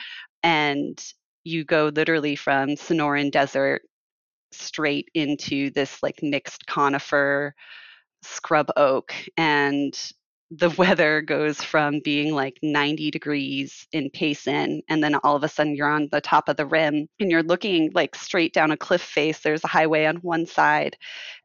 And 0.44 1.04
you 1.44 1.64
go 1.64 1.92
literally 1.94 2.36
from 2.36 2.70
Sonoran 2.70 3.32
Desert 3.32 3.84
straight 4.52 5.10
into 5.14 5.70
this 5.72 6.02
like 6.02 6.20
mixed 6.22 6.66
conifer 6.66 7.54
scrub 8.24 8.70
oak 8.76 9.14
and 9.38 10.14
the 10.58 10.70
weather 10.72 11.22
goes 11.22 11.62
from 11.62 12.00
being 12.04 12.34
like 12.34 12.58
90 12.62 13.12
degrees 13.12 13.88
in 13.92 14.10
Payson, 14.10 14.82
and 14.88 15.04
then 15.04 15.16
all 15.16 15.36
of 15.36 15.44
a 15.44 15.50
sudden 15.50 15.76
you're 15.76 15.90
on 15.90 16.08
the 16.12 16.22
top 16.22 16.48
of 16.48 16.56
the 16.56 16.66
rim 16.66 17.08
and 17.20 17.32
you're 17.32 17.44
looking 17.44 17.92
like 17.94 18.16
straight 18.16 18.54
down 18.54 18.72
a 18.72 18.78
cliff 18.78 19.02
face. 19.02 19.40
There's 19.40 19.64
a 19.64 19.68
highway 19.68 20.06
on 20.06 20.18
one 20.18 20.46
side 20.46 20.96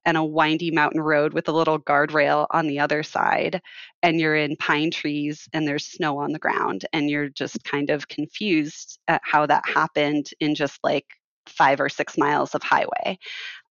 and 0.05 0.17
a 0.17 0.25
windy 0.25 0.71
mountain 0.71 1.01
road 1.01 1.33
with 1.35 1.49
a 1.49 1.53
little 1.53 1.79
guardrail 1.79 2.47
on 2.51 2.67
the 2.67 2.81
other 2.81 3.03
side. 3.03 3.61
And 4.03 4.21
you're 4.21 4.37
in 4.37 4.57
pine 4.57 4.91
trees 4.91 5.49
and 5.53 5.67
there's 5.67 5.87
snow 5.87 6.19
on 6.19 6.33
the 6.33 6.39
ground, 6.39 6.87
and 6.93 7.11
you're 7.11 7.29
just 7.31 7.65
kind 7.65 7.91
of 7.91 8.09
confused 8.09 8.99
at 9.09 9.23
how 9.25 9.47
that 9.47 9.69
happened 9.69 10.31
in 10.41 10.55
just 10.55 10.79
like 10.85 11.07
five 11.47 11.81
or 11.81 11.89
six 11.89 12.17
miles 12.17 12.55
of 12.55 12.63
highway 12.63 13.19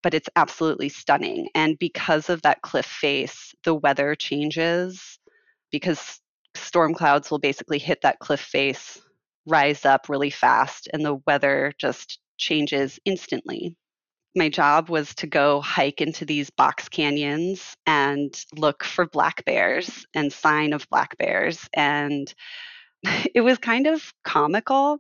but 0.04 0.14
it's 0.14 0.30
absolutely 0.36 0.90
stunning. 0.90 1.48
And 1.56 1.78
because 1.80 2.30
of 2.30 2.42
that 2.44 2.62
cliff 2.62 2.86
face, 2.86 3.54
the 3.64 3.76
weather 3.76 4.16
changes 4.16 5.19
because 5.72 6.20
storm 6.56 6.94
clouds 6.94 7.30
will 7.32 7.40
basically 7.40 7.80
hit 7.80 8.02
that 8.02 8.20
cliff 8.20 8.40
face, 8.40 9.00
rise 9.46 9.86
up 9.86 10.10
really 10.10 10.30
fast, 10.30 10.90
and 10.94 11.04
the 11.04 11.16
weather 11.26 11.74
just 11.80 12.20
changes 12.38 13.00
instantly. 13.06 13.76
My 14.36 14.50
job 14.50 14.90
was 14.90 15.14
to 15.16 15.28
go 15.28 15.60
hike 15.60 16.02
into 16.02 16.24
these 16.24 16.50
box 16.52 16.88
canyons 16.88 17.76
and 17.86 18.34
look 18.56 18.84
for 18.84 19.08
black 19.08 19.44
bears 19.46 20.06
and 20.14 20.32
sign 20.32 20.74
of 20.74 20.88
black 20.90 21.18
bears. 21.18 21.68
And 21.74 22.32
it 23.34 23.42
was 23.42 23.58
kind 23.58 23.88
of 23.88 24.14
comical 24.24 25.00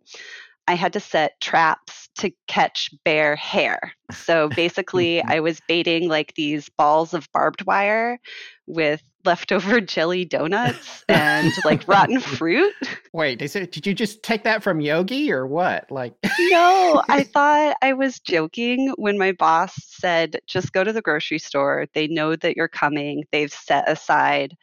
I 0.69 0.75
had 0.75 0.93
to 0.93 0.99
set 0.99 1.41
traps 1.41 2.09
to 2.19 2.31
catch 2.47 2.91
bear 3.03 3.35
hair. 3.35 3.91
So 4.11 4.49
basically. 4.55 5.19
I 5.23 5.39
was 5.39 5.59
baiting 5.67 6.07
like 6.07 6.35
these 6.35 6.69
balls 6.69 7.15
of 7.15 7.27
barbed 7.31 7.65
wire 7.65 8.19
with 8.67 9.01
leftover 9.25 9.81
jelly 9.95 10.25
donuts 10.25 11.03
and 11.09 11.51
like 11.65 11.87
rotten 11.87 12.19
fruit. 12.37 12.75
Wait, 13.13 13.49
said, 13.49 13.71
did 13.71 13.87
you 13.87 13.95
just 13.95 14.21
take 14.21 14.43
that 14.43 14.61
from 14.61 14.79
Yogi 14.79 15.31
or 15.31 15.47
what? 15.47 15.89
Like, 15.89 16.13
no, 16.51 17.01
I 17.09 17.23
thought 17.23 17.75
I 17.81 17.93
was 17.93 18.19
joking 18.19 18.93
when 18.97 19.17
my 19.17 19.31
boss 19.31 19.73
said, 19.75 20.37
just 20.45 20.71
go 20.71 20.83
to 20.83 20.93
the 20.93 21.01
grocery 21.01 21.39
store. 21.39 21.87
They 21.95 22.07
know 22.07 22.35
that 22.35 22.55
you're 22.55 22.67
coming. 22.67 23.23
They've 23.31 23.51
set 23.51 23.89
aside 23.89 24.55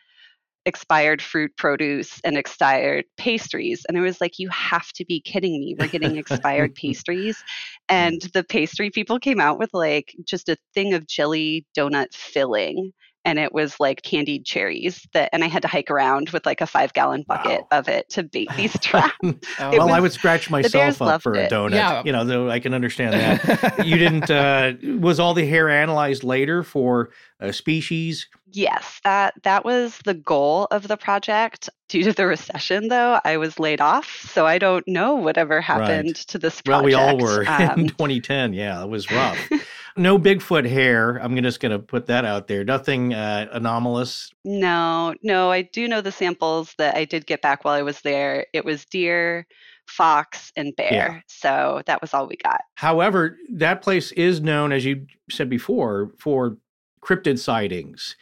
expired 0.67 1.23
fruit 1.23 1.57
produce 1.57 2.21
and 2.25 2.37
expired 2.37 3.05
pastries. 3.17 3.87
And 3.89 3.97
I 3.97 4.03
was 4.03 4.21
like, 4.21 4.39
you 4.39 4.49
have 4.51 4.93
to 4.95 5.05
be 5.07 5.21
kidding 5.21 5.59
me. 5.61 5.75
We're 5.79 5.89
getting 5.89 6.17
expired 6.17 6.75
pastries. 6.83 7.43
And 7.89 8.21
the 8.35 8.45
pastry 8.45 8.91
people 8.91 9.19
came 9.19 9.41
out 9.41 9.59
with 9.59 9.71
like 9.73 10.14
just 10.25 10.49
a 10.49 10.57
thing 10.75 10.93
of 10.93 11.07
jelly 11.07 11.64
donut 11.79 12.12
filling. 12.12 12.93
and 13.25 13.39
it 13.41 13.53
was 13.53 13.81
like 13.81 14.03
candied 14.03 14.45
cherries 14.45 15.05
that 15.12 15.29
and 15.33 15.43
I 15.43 15.49
had 15.49 15.62
to 15.62 15.69
hike 15.69 15.91
around 15.91 16.31
with 16.31 16.47
like 16.47 16.61
a 16.61 16.64
5-gallon 16.64 17.25
bucket 17.27 17.62
Wow. 17.62 17.79
of 17.79 17.89
it 17.89 18.09
to 18.11 18.23
bait 18.23 18.49
these 18.57 18.79
traps. 18.81 19.14
Oh, 19.23 19.71
well, 19.73 19.91
I 19.93 19.99
would 20.01 20.12
scratch 20.12 20.49
bears 20.51 20.64
myself 20.64 20.95
up 21.03 21.09
loved 21.09 21.23
for 21.25 21.35
a 21.35 21.49
donut. 21.49 21.73
Yeah. 21.73 22.03
You 22.05 22.12
know, 22.12 22.25
though 22.25 22.49
I 22.51 22.61
can 22.61 22.73
understand 22.75 23.14
that. 23.14 23.85
you 23.87 23.97
didn't. 23.99 24.31
Uh, 24.31 24.75
was 25.01 25.19
all 25.19 25.35
the 25.35 25.47
hair 25.47 25.69
analyzed 25.69 26.23
later 26.23 26.62
for 26.62 27.11
uh, 27.41 27.51
species? 27.51 28.29
Yes, 28.53 29.01
that 29.05 29.35
that 29.43 29.65
was 29.65 29.99
the 30.05 30.15
goal 30.15 30.67
of 30.71 30.89
the 30.89 30.97
project. 30.97 31.69
Due 31.89 32.05
to 32.05 32.13
the 32.13 32.27
recession 32.27 32.89
though, 32.89 33.21
I 33.25 33.37
was 33.37 33.59
laid 33.59 33.81
off, 33.81 34.25
so 34.33 34.47
I 34.47 34.59
don't 34.59 34.87
know 34.89 35.15
whatever 35.15 35.61
happened 35.61 36.17
to 36.17 36.39
this 36.39 36.61
Well, 36.67 36.83
we 36.83 36.95
all 36.95 37.19
were 37.19 37.43
in 37.45 37.49
Um, 37.49 37.87
2010. 37.89 38.53
Yeah, 38.53 38.83
it 38.83 38.89
was 38.89 39.11
rough. 39.11 39.39
no 39.97 40.19
Bigfoot 40.19 40.69
hair. 40.69 41.17
I'm 41.17 41.41
just 41.43 41.61
going 41.61 41.73
to 41.73 41.79
put 41.79 42.07
that 42.07 42.25
out 42.25 42.49
there. 42.49 42.65
Nothing 42.65 43.15
uh, 43.15 43.49
anomalous. 43.53 44.31
No, 44.45 45.15
no, 45.23 45.51
I 45.51 45.63
do 45.63 45.89
know 45.89 46.01
the 46.01 46.13
samples 46.13 46.75
that 46.79 46.97
I 46.97 47.05
did 47.05 47.27
get 47.27 47.43
back 47.43 47.65
while 47.65 47.75
I 47.75 47.83
was 47.83 48.01
there. 48.03 48.47
It 48.53 48.65
was 48.65 48.85
deer, 48.85 49.47
fox, 49.87 50.53
and 50.57 50.75
bear. 50.77 50.93
Yeah. 50.93 51.21
So 51.27 51.83
that 51.87 52.01
was 52.01 52.15
all 52.15 52.27
we 52.27 52.37
got. 52.37 52.61
However, 52.75 53.37
that 53.55 53.83
place 53.83 54.13
is 54.13 54.41
known, 54.41 54.73
as 54.73 54.85
you 54.85 55.07
said 55.31 55.49
before, 55.49 56.11
for 56.19 56.57
cryptid 57.01 57.39
sightings. 57.39 58.17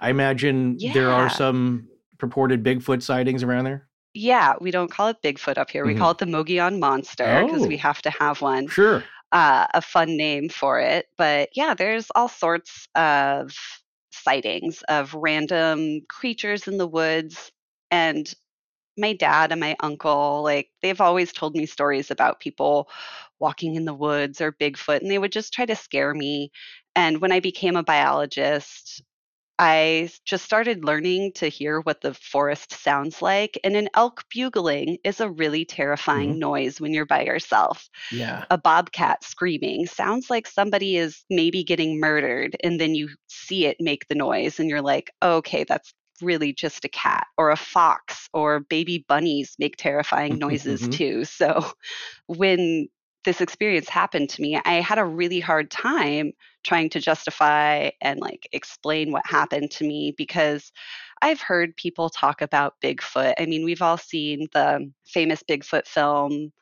I 0.00 0.10
imagine 0.10 0.78
there 0.78 1.10
are 1.10 1.28
some 1.28 1.88
purported 2.18 2.62
Bigfoot 2.64 3.02
sightings 3.02 3.42
around 3.42 3.64
there. 3.64 3.86
Yeah, 4.14 4.54
we 4.60 4.70
don't 4.70 4.90
call 4.90 5.08
it 5.08 5.22
Bigfoot 5.22 5.58
up 5.58 5.70
here. 5.70 5.84
We 5.86 5.94
Mhm. 5.94 5.98
call 5.98 6.10
it 6.12 6.18
the 6.18 6.26
Mogollon 6.26 6.80
Monster 6.80 7.44
because 7.44 7.62
Oh. 7.64 7.68
we 7.68 7.76
have 7.76 8.02
to 8.02 8.10
have 8.10 8.40
one. 8.42 8.68
Sure. 8.68 9.04
uh, 9.32 9.64
a 9.74 9.80
fun 9.80 10.16
name 10.16 10.48
for 10.48 10.80
it. 10.80 11.06
But 11.16 11.50
yeah, 11.54 11.72
there's 11.74 12.08
all 12.16 12.28
sorts 12.28 12.88
of 12.96 13.54
sightings 14.10 14.82
of 14.88 15.14
random 15.14 16.00
creatures 16.08 16.66
in 16.66 16.78
the 16.78 16.86
woods. 16.88 17.52
And 17.92 18.28
my 18.98 19.12
dad 19.12 19.52
and 19.52 19.60
my 19.60 19.76
uncle, 19.78 20.42
like, 20.42 20.70
they've 20.82 21.00
always 21.00 21.32
told 21.32 21.54
me 21.54 21.64
stories 21.66 22.10
about 22.10 22.40
people 22.40 22.88
walking 23.38 23.76
in 23.76 23.84
the 23.84 23.94
woods 23.94 24.40
or 24.40 24.50
Bigfoot, 24.50 25.00
and 25.00 25.08
they 25.08 25.18
would 25.20 25.30
just 25.30 25.52
try 25.52 25.64
to 25.64 25.76
scare 25.76 26.12
me. 26.12 26.50
And 26.96 27.20
when 27.20 27.30
I 27.30 27.38
became 27.38 27.76
a 27.76 27.84
biologist, 27.84 29.00
I 29.60 30.10
just 30.24 30.44
started 30.44 30.84
learning 30.84 31.34
to 31.36 31.48
hear 31.48 31.80
what 31.82 32.00
the 32.00 32.14
forest 32.14 32.72
sounds 32.72 33.22
like. 33.22 33.58
And 33.64 33.76
an 33.76 33.90
elk 33.94 34.24
bugling 34.32 34.98
is 35.04 35.20
a 35.20 35.30
really 35.30 35.66
terrifying 35.66 36.38
noise 36.40 36.80
when 36.80 36.94
you're 36.94 37.06
by 37.06 37.24
yourself 37.24 37.88
yeah. 38.10 38.46
a 38.50 38.58
bobcat 38.58 39.24
screaming 39.24 39.86
sounds 39.86 40.30
like 40.30 40.46
somebody 40.46 40.96
is 40.96 41.24
maybe 41.30 41.64
getting 41.64 42.00
murdered 42.00 42.56
and 42.64 42.80
then 42.80 42.94
you 42.94 43.08
see 43.28 43.66
it 43.66 43.76
make 43.80 44.06
the 44.08 44.14
noise 44.14 44.60
and 44.60 44.68
you're 44.70 44.82
like 44.82 45.10
okay 45.22 45.64
that's 45.64 45.92
really 46.22 46.52
just 46.52 46.84
a 46.84 46.88
cat 46.88 47.26
or 47.38 47.50
a 47.50 47.56
fox 47.56 48.28
or 48.34 48.60
baby 48.60 49.04
bunnies 49.08 49.54
make 49.58 49.76
terrifying 49.76 50.38
noises 50.38 50.82
Mhm. 50.82 50.90
too 50.90 51.24
so 51.24 51.64
when 52.26 52.88
this 53.24 53.40
experience 53.40 53.88
happened 53.88 54.28
to 54.28 54.42
me 54.42 54.60
i 54.64 54.80
had 54.80 54.98
a 54.98 55.04
really 55.04 55.40
hard 55.40 55.70
time 55.70 56.32
trying 56.64 56.90
to 56.90 57.00
justify 57.00 57.90
and 58.02 58.20
like 58.20 58.48
explain 58.52 59.12
what 59.12 59.26
happened 59.26 59.70
to 59.70 59.84
me 59.84 60.14
because 60.16 60.72
I've 61.22 61.40
heard 61.40 61.76
people 61.76 62.08
talk 62.08 62.40
about 62.42 62.74
Bigfoot. 62.82 63.34
I 63.38 63.46
mean, 63.46 63.64
we've 63.64 63.82
all 63.82 63.98
seen 63.98 64.46
the 64.52 64.90
famous 65.06 65.42
Bigfoot 65.42 65.86
film 65.86 66.52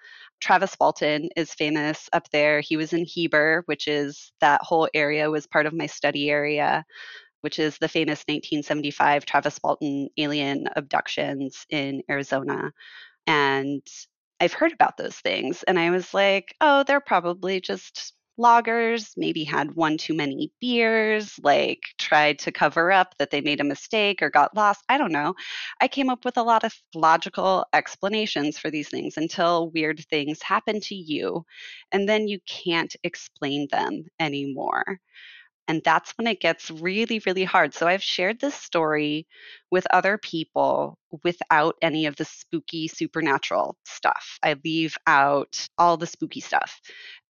Travis 0.40 0.76
Walton 0.78 1.28
is 1.36 1.52
famous 1.54 2.08
up 2.12 2.28
there. 2.30 2.60
He 2.60 2.76
was 2.76 2.92
in 2.92 3.04
Heber, 3.04 3.62
which 3.66 3.88
is 3.88 4.32
that 4.40 4.62
whole 4.62 4.88
area 4.94 5.30
was 5.30 5.46
part 5.46 5.66
of 5.66 5.74
my 5.74 5.86
study 5.86 6.30
area, 6.30 6.84
which 7.40 7.58
is 7.58 7.76
the 7.78 7.88
famous 7.88 8.20
1975 8.28 9.24
Travis 9.24 9.58
Walton 9.62 10.08
alien 10.16 10.68
abductions 10.76 11.66
in 11.70 12.02
Arizona. 12.08 12.70
And 13.26 13.82
I've 14.40 14.52
heard 14.52 14.72
about 14.72 14.96
those 14.96 15.16
things. 15.16 15.62
And 15.64 15.78
I 15.78 15.90
was 15.90 16.14
like, 16.14 16.54
oh, 16.60 16.84
they're 16.84 17.00
probably 17.00 17.60
just 17.60 18.14
loggers, 18.40 19.12
maybe 19.16 19.42
had 19.42 19.74
one 19.74 19.98
too 19.98 20.14
many 20.14 20.52
beers, 20.60 21.38
like 21.42 21.80
tried 21.98 22.38
to 22.38 22.52
cover 22.52 22.92
up 22.92 23.14
that 23.18 23.30
they 23.32 23.40
made 23.40 23.60
a 23.60 23.64
mistake 23.64 24.22
or 24.22 24.30
got 24.30 24.54
lost. 24.56 24.84
I 24.88 24.96
don't 24.96 25.10
know. 25.10 25.34
I 25.80 25.88
came 25.88 26.08
up 26.08 26.24
with 26.24 26.36
a 26.36 26.42
lot 26.44 26.62
of 26.62 26.72
logical 26.94 27.66
explanations 27.72 28.56
for 28.56 28.70
these 28.70 28.88
things 28.90 29.16
until 29.16 29.70
weird 29.70 30.04
things 30.08 30.40
happen 30.42 30.80
to 30.82 30.94
you, 30.94 31.44
and 31.90 32.08
then 32.08 32.28
you 32.28 32.38
can't 32.46 32.94
explain 33.02 33.66
them 33.72 34.04
anymore. 34.20 35.00
And 35.68 35.82
that's 35.84 36.12
when 36.16 36.26
it 36.26 36.40
gets 36.40 36.70
really, 36.70 37.20
really 37.26 37.44
hard. 37.44 37.74
So 37.74 37.86
I've 37.86 38.02
shared 38.02 38.40
this 38.40 38.54
story 38.54 39.26
with 39.70 39.86
other 39.92 40.16
people 40.16 40.98
without 41.22 41.76
any 41.82 42.06
of 42.06 42.16
the 42.16 42.24
spooky 42.24 42.88
supernatural 42.88 43.76
stuff. 43.84 44.38
I 44.42 44.56
leave 44.64 44.96
out 45.06 45.68
all 45.76 45.98
the 45.98 46.06
spooky 46.06 46.40
stuff 46.40 46.80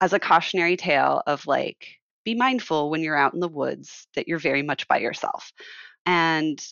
as 0.01 0.13
a 0.13 0.21
cautionary 0.21 0.77
tale 0.77 1.21
of 1.27 1.47
like, 1.49 1.85
be 2.25 2.37
mindful 2.37 2.91
when 2.91 3.03
you're 3.03 3.17
out 3.17 3.35
in 3.35 3.41
the 3.41 3.49
woods 3.49 4.07
that 4.15 4.29
you're 4.29 4.39
very 4.39 4.63
much 4.63 4.87
by 4.87 4.99
yourself. 4.99 5.53
And 6.07 6.65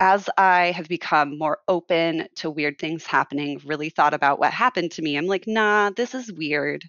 as 0.00 0.28
I 0.36 0.72
have 0.72 0.88
become 0.88 1.38
more 1.38 1.58
open 1.68 2.26
to 2.36 2.50
weird 2.50 2.78
things 2.80 3.06
happening, 3.06 3.60
really 3.64 3.90
thought 3.90 4.14
about 4.14 4.40
what 4.40 4.52
happened 4.52 4.90
to 4.92 5.02
me, 5.02 5.16
I'm 5.16 5.26
like, 5.26 5.46
nah, 5.46 5.90
this 5.90 6.16
is 6.16 6.32
weird. 6.32 6.84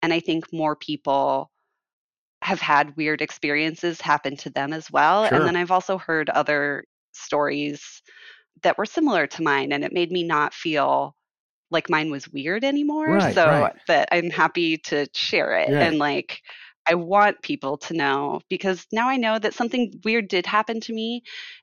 And 0.00 0.12
I 0.12 0.20
think 0.20 0.50
more 0.52 0.74
people 0.74 1.50
have 2.42 2.60
had 2.60 2.96
weird 2.96 3.20
experiences 3.20 4.00
happen 4.00 4.36
to 4.36 4.50
them 4.50 4.72
as 4.72 4.90
well. 4.90 5.26
Sure. 5.26 5.38
And 5.38 5.46
then 5.46 5.56
I've 5.56 5.70
also 5.70 5.98
heard 5.98 6.30
other 6.30 6.84
stories 7.12 8.02
that 8.62 8.78
were 8.78 8.86
similar 8.86 9.26
to 9.26 9.42
mine, 9.42 9.72
and 9.72 9.84
it 9.84 9.92
made 9.92 10.10
me 10.10 10.22
not 10.22 10.54
feel 10.54 11.14
like 11.70 11.90
mine 11.90 12.10
was 12.10 12.28
weird 12.28 12.64
anymore. 12.64 13.08
Right, 13.08 13.34
so 13.34 13.46
right. 13.46 13.74
that 13.88 14.08
I'm 14.12 14.30
happy 14.30 14.78
to 14.78 15.06
share 15.14 15.58
it. 15.58 15.68
Yeah. 15.68 15.80
And 15.80 15.98
like, 15.98 16.40
I 16.88 16.94
want 16.94 17.42
people 17.42 17.76
to 17.78 17.94
know 17.94 18.40
because 18.48 18.86
now 18.92 19.08
I 19.08 19.16
know 19.16 19.38
that 19.38 19.52
something 19.52 20.00
weird 20.04 20.28
did 20.28 20.46
happen 20.46 20.80
to 20.80 20.92
me, 20.92 21.22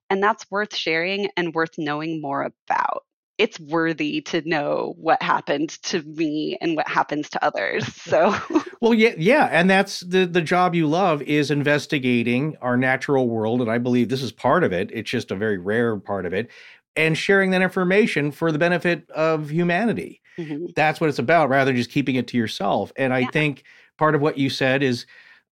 and 0.09 0.21
that's 0.21 0.45
worth 0.51 0.76
sharing 0.76 1.30
and 1.36 1.55
worth 1.55 1.73
knowing 1.80 2.21
more 2.21 2.43
about. 2.43 3.05
It's 3.38 3.59
worthy 3.59 4.21
to 4.21 4.41
know 4.47 4.93
what 4.97 5.21
happened 5.21 5.69
to 5.83 6.01
me 6.03 6.57
and 6.61 6.75
what 6.75 6.88
happens 6.88 7.29
to 7.31 7.43
others. 7.43 7.86
So, 8.05 8.36
Well, 8.81 8.93
yeah, 8.93 9.13
yeah, 9.17 9.45
and 9.51 9.69
that's 9.69 10.01
the 10.01 10.25
the 10.25 10.41
job 10.41 10.75
you 10.75 10.88
love 10.88 11.21
is 11.23 11.49
investigating 11.49 12.57
our 12.61 12.77
natural 12.77 13.29
world, 13.29 13.61
and 13.61 13.71
I 13.71 13.77
believe 13.77 14.09
this 14.09 14.21
is 14.21 14.31
part 14.31 14.63
of 14.63 14.73
it. 14.73 14.89
It's 14.93 15.09
just 15.09 15.31
a 15.31 15.36
very 15.36 15.57
rare 15.57 15.97
part 15.97 16.25
of 16.25 16.33
it, 16.33 16.51
and 16.95 17.17
sharing 17.17 17.51
that 17.51 17.61
information 17.61 18.31
for 18.31 18.51
the 18.51 18.59
benefit 18.59 19.09
of 19.11 19.49
humanity. 19.49 20.21
mhm. 20.38 20.75
That's 20.75 21.01
what 21.01 21.09
it's 21.09 21.19
about, 21.19 21.49
rather 21.49 21.71
than 21.71 21.77
just 21.77 21.91
keeping 21.91 22.15
it 22.15 22.27
to 22.29 22.38
yourself. 22.38 22.91
And 22.97 23.13
I 23.13 23.21
Yeah. 23.21 23.27
think 23.27 23.63
part 23.97 24.15
of 24.15 24.21
what 24.21 24.38
you 24.38 24.49
said 24.49 24.83
is 24.83 25.05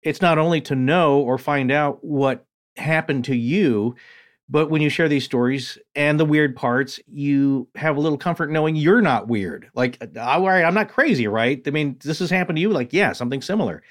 it's 0.03 0.23
not 0.23 0.39
only 0.39 0.61
to 0.63 0.77
know 0.77 1.21
or 1.21 1.39
find 1.39 1.73
out 1.73 2.05
what 2.05 2.47
happened 2.77 3.25
to 3.27 3.37
you, 3.37 3.95
but 4.53 4.69
when 4.69 4.83
you 4.83 4.91
share 4.91 5.09
these 5.09 5.25
stories 5.25 5.79
and 5.95 6.21
the 6.21 6.27
weird 6.27 6.55
parts, 6.55 7.01
you 7.07 7.69
have 7.75 7.97
a 7.97 8.01
little 8.01 8.19
comfort 8.19 8.51
knowing 8.51 8.77
you're 8.77 9.01
not 9.01 9.27
weird. 9.27 9.71
Like, 9.75 9.99
all 10.21 10.47
right, 10.47 10.63
I'm 10.63 10.75
not 10.75 10.91
crazy, 10.91 11.27
right? 11.27 11.63
I 11.67 11.71
mean, 11.71 11.97
this 12.05 12.19
has 12.19 12.29
happened 12.29 12.57
to 12.57 12.61
you. 12.61 12.69
Like, 12.69 12.93
yeah, 12.93 13.15
something 13.15 13.41
similar. 13.41 13.83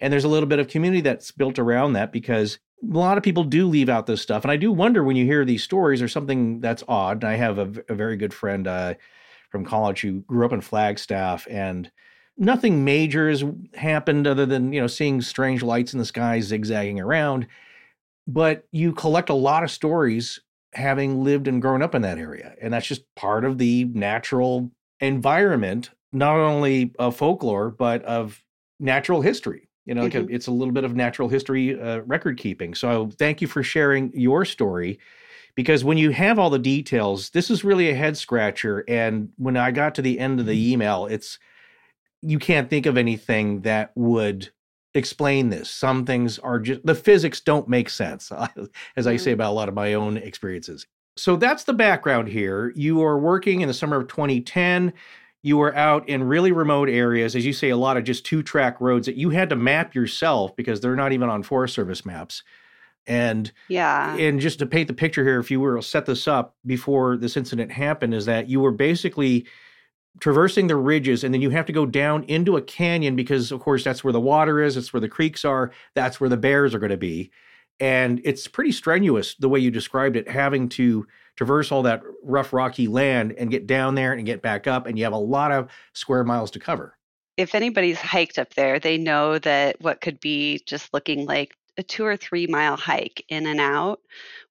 And 0.00 0.12
there's 0.12 0.24
a 0.24 0.28
little 0.28 0.48
bit 0.48 0.58
of 0.58 0.66
community 0.66 1.02
that's 1.02 1.30
built 1.30 1.56
around 1.56 1.92
that 1.92 2.10
because 2.10 2.58
a 2.82 2.96
lot 2.98 3.16
of 3.16 3.22
people 3.22 3.44
do 3.44 3.68
leave 3.68 3.88
out 3.88 4.06
this 4.06 4.20
stuff. 4.20 4.42
And 4.42 4.50
I 4.50 4.56
do 4.56 4.72
wonder 4.72 5.04
when 5.04 5.14
you 5.14 5.24
hear 5.24 5.44
these 5.44 5.62
stories, 5.62 6.02
or 6.02 6.08
something 6.08 6.58
that's 6.58 6.82
odd. 6.88 7.22
I 7.22 7.36
have 7.36 7.58
a 7.58 7.94
very 7.94 8.16
good 8.16 8.34
friend 8.34 8.66
uh, 8.66 8.94
from 9.50 9.64
college 9.64 10.00
who 10.00 10.22
grew 10.22 10.44
up 10.44 10.52
in 10.52 10.62
Flagstaff 10.62 11.46
and 11.48 11.92
nothing 12.36 12.84
major 12.84 13.30
has 13.30 13.44
happened 13.74 14.26
other 14.26 14.46
than, 14.46 14.72
you 14.72 14.80
know, 14.80 14.88
seeing 14.88 15.22
strange 15.22 15.62
lights 15.62 15.92
in 15.92 16.00
the 16.00 16.04
sky 16.04 16.40
zigzagging 16.40 16.98
around 16.98 17.46
but 18.28 18.64
you 18.70 18.92
collect 18.92 19.30
a 19.30 19.34
lot 19.34 19.64
of 19.64 19.70
stories 19.70 20.38
having 20.74 21.24
lived 21.24 21.48
and 21.48 21.62
grown 21.62 21.82
up 21.82 21.94
in 21.94 22.02
that 22.02 22.18
area 22.18 22.54
and 22.60 22.72
that's 22.72 22.86
just 22.86 23.02
part 23.16 23.44
of 23.44 23.58
the 23.58 23.84
natural 23.86 24.70
environment 25.00 25.90
not 26.12 26.36
only 26.36 26.92
of 26.98 27.16
folklore 27.16 27.70
but 27.70 28.04
of 28.04 28.44
natural 28.78 29.22
history 29.22 29.68
you 29.86 29.94
know 29.94 30.04
Mhm. 30.04 30.28
it's 30.30 30.46
a 30.46 30.52
little 30.52 30.74
bit 30.74 30.84
of 30.84 30.94
natural 30.94 31.28
history 31.28 31.80
uh, 31.80 32.00
record 32.00 32.36
keeping 32.36 32.74
so 32.74 33.08
thank 33.18 33.40
you 33.40 33.48
for 33.48 33.62
sharing 33.62 34.12
your 34.14 34.44
story 34.44 34.98
because 35.54 35.82
when 35.82 35.96
you 35.98 36.10
have 36.10 36.38
all 36.38 36.50
the 36.50 36.58
details 36.58 37.30
this 37.30 37.50
is 37.50 37.64
really 37.64 37.88
a 37.88 37.94
head 37.94 38.16
scratcher 38.16 38.84
and 38.88 39.30
when 39.38 39.56
i 39.56 39.70
got 39.70 39.94
to 39.94 40.02
the 40.02 40.18
end 40.18 40.38
of 40.38 40.46
the 40.46 40.72
email 40.72 41.06
it's 41.06 41.38
you 42.20 42.38
can't 42.38 42.68
think 42.68 42.84
of 42.86 42.96
anything 42.98 43.62
that 43.62 43.92
would 43.94 44.50
explain 44.98 45.48
this. 45.48 45.70
Some 45.70 46.04
things 46.04 46.38
are 46.40 46.58
just 46.58 46.84
the 46.84 46.94
physics 46.94 47.40
don't 47.40 47.68
make 47.68 47.88
sense, 47.88 48.30
as 48.96 49.06
I 49.06 49.16
say 49.16 49.30
Mm. 49.30 49.34
about 49.34 49.52
a 49.52 49.54
lot 49.54 49.68
of 49.68 49.74
my 49.74 49.94
own 49.94 50.16
experiences. 50.18 50.86
So 51.16 51.36
that's 51.36 51.64
the 51.64 51.72
background 51.72 52.28
here. 52.28 52.72
You 52.76 53.02
are 53.02 53.18
working 53.18 53.60
in 53.62 53.68
the 53.68 53.74
summer 53.74 53.96
of 53.96 54.08
2010. 54.08 54.92
You 55.42 55.56
were 55.56 55.74
out 55.74 56.08
in 56.08 56.22
really 56.24 56.52
remote 56.52 56.88
areas, 56.88 57.34
as 57.34 57.46
you 57.46 57.52
say, 57.52 57.70
a 57.70 57.76
lot 57.76 57.96
of 57.96 58.04
just 58.04 58.26
two 58.26 58.42
track 58.42 58.80
roads 58.80 59.06
that 59.06 59.16
you 59.16 59.30
had 59.30 59.48
to 59.50 59.56
map 59.56 59.94
yourself 59.94 60.54
because 60.54 60.80
they're 60.80 60.94
not 60.96 61.12
even 61.12 61.28
on 61.28 61.42
Forest 61.42 61.74
Service 61.74 62.04
maps. 62.04 62.42
And 63.06 63.50
yeah. 63.68 64.16
And 64.16 64.38
just 64.38 64.58
to 64.58 64.66
paint 64.66 64.88
the 64.88 64.94
picture 64.94 65.24
here, 65.24 65.40
if 65.40 65.50
you 65.50 65.60
were 65.60 65.76
to 65.76 65.82
set 65.82 66.06
this 66.06 66.28
up 66.28 66.56
before 66.66 67.16
this 67.16 67.36
incident 67.36 67.72
happened, 67.72 68.14
is 68.14 68.26
that 68.26 68.48
you 68.48 68.60
were 68.60 68.72
basically 68.72 69.46
traversing 70.20 70.66
the 70.66 70.76
ridges 70.76 71.24
and 71.24 71.32
then 71.32 71.40
you 71.40 71.50
have 71.50 71.66
to 71.66 71.72
go 71.72 71.86
down 71.86 72.24
into 72.24 72.56
a 72.56 72.62
canyon 72.62 73.16
because 73.16 73.52
of 73.52 73.60
course 73.60 73.84
that's 73.84 74.02
where 74.02 74.12
the 74.12 74.20
water 74.20 74.60
is, 74.60 74.76
it's 74.76 74.92
where 74.92 75.00
the 75.00 75.08
creeks 75.08 75.44
are, 75.44 75.72
that's 75.94 76.20
where 76.20 76.30
the 76.30 76.36
bears 76.36 76.74
are 76.74 76.78
going 76.78 76.90
to 76.90 76.96
be. 76.96 77.30
And 77.80 78.20
it's 78.24 78.48
pretty 78.48 78.72
strenuous 78.72 79.34
the 79.36 79.48
way 79.48 79.60
you 79.60 79.70
described 79.70 80.16
it, 80.16 80.28
having 80.28 80.68
to 80.70 81.06
traverse 81.36 81.70
all 81.70 81.82
that 81.82 82.02
rough, 82.24 82.52
rocky 82.52 82.88
land 82.88 83.34
and 83.38 83.50
get 83.50 83.66
down 83.66 83.94
there 83.94 84.12
and 84.12 84.26
get 84.26 84.42
back 84.42 84.66
up. 84.66 84.86
And 84.86 84.98
you 84.98 85.04
have 85.04 85.12
a 85.12 85.18
lot 85.18 85.52
of 85.52 85.70
square 85.92 86.24
miles 86.24 86.50
to 86.52 86.58
cover. 86.58 86.96
If 87.36 87.54
anybody's 87.54 88.00
hiked 88.00 88.36
up 88.38 88.54
there, 88.54 88.80
they 88.80 88.98
know 88.98 89.38
that 89.38 89.80
what 89.80 90.00
could 90.00 90.18
be 90.18 90.60
just 90.66 90.92
looking 90.92 91.24
like 91.24 91.54
a 91.78 91.82
two 91.84 92.04
or 92.04 92.16
three 92.16 92.46
mile 92.46 92.76
hike 92.76 93.24
in 93.28 93.46
and 93.46 93.60
out 93.60 94.00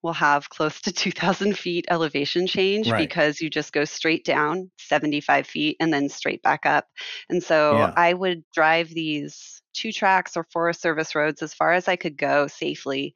will 0.04 0.14
have 0.14 0.50
close 0.50 0.82
to 0.82 0.92
2,000 0.94 1.58
feet 1.58 1.86
elevation 1.90 2.48
change 2.48 2.96
Right. 2.96 2.96
because 2.96 3.42
you 3.42 3.50
just 3.50 3.74
go 3.74 3.86
straight 3.86 4.26
down 4.26 4.72
75 4.80 5.48
feet 5.48 5.78
and 5.80 5.94
then 5.94 6.10
straight 6.10 6.42
back 6.44 6.66
up. 6.66 6.88
And 7.30 7.44
so 7.44 7.88
Yeah. 7.88 7.96
I 7.96 8.14
would 8.14 8.44
drive 8.54 8.90
these 8.90 9.62
two 9.74 9.92
tracks 9.92 10.38
or 10.38 10.46
Forest 10.52 10.82
Service 10.82 11.16
roads 11.16 11.42
as 11.44 11.54
far 11.54 11.74
as 11.74 11.88
I 11.88 11.96
could 11.98 12.18
go 12.18 12.48
safely 12.48 13.16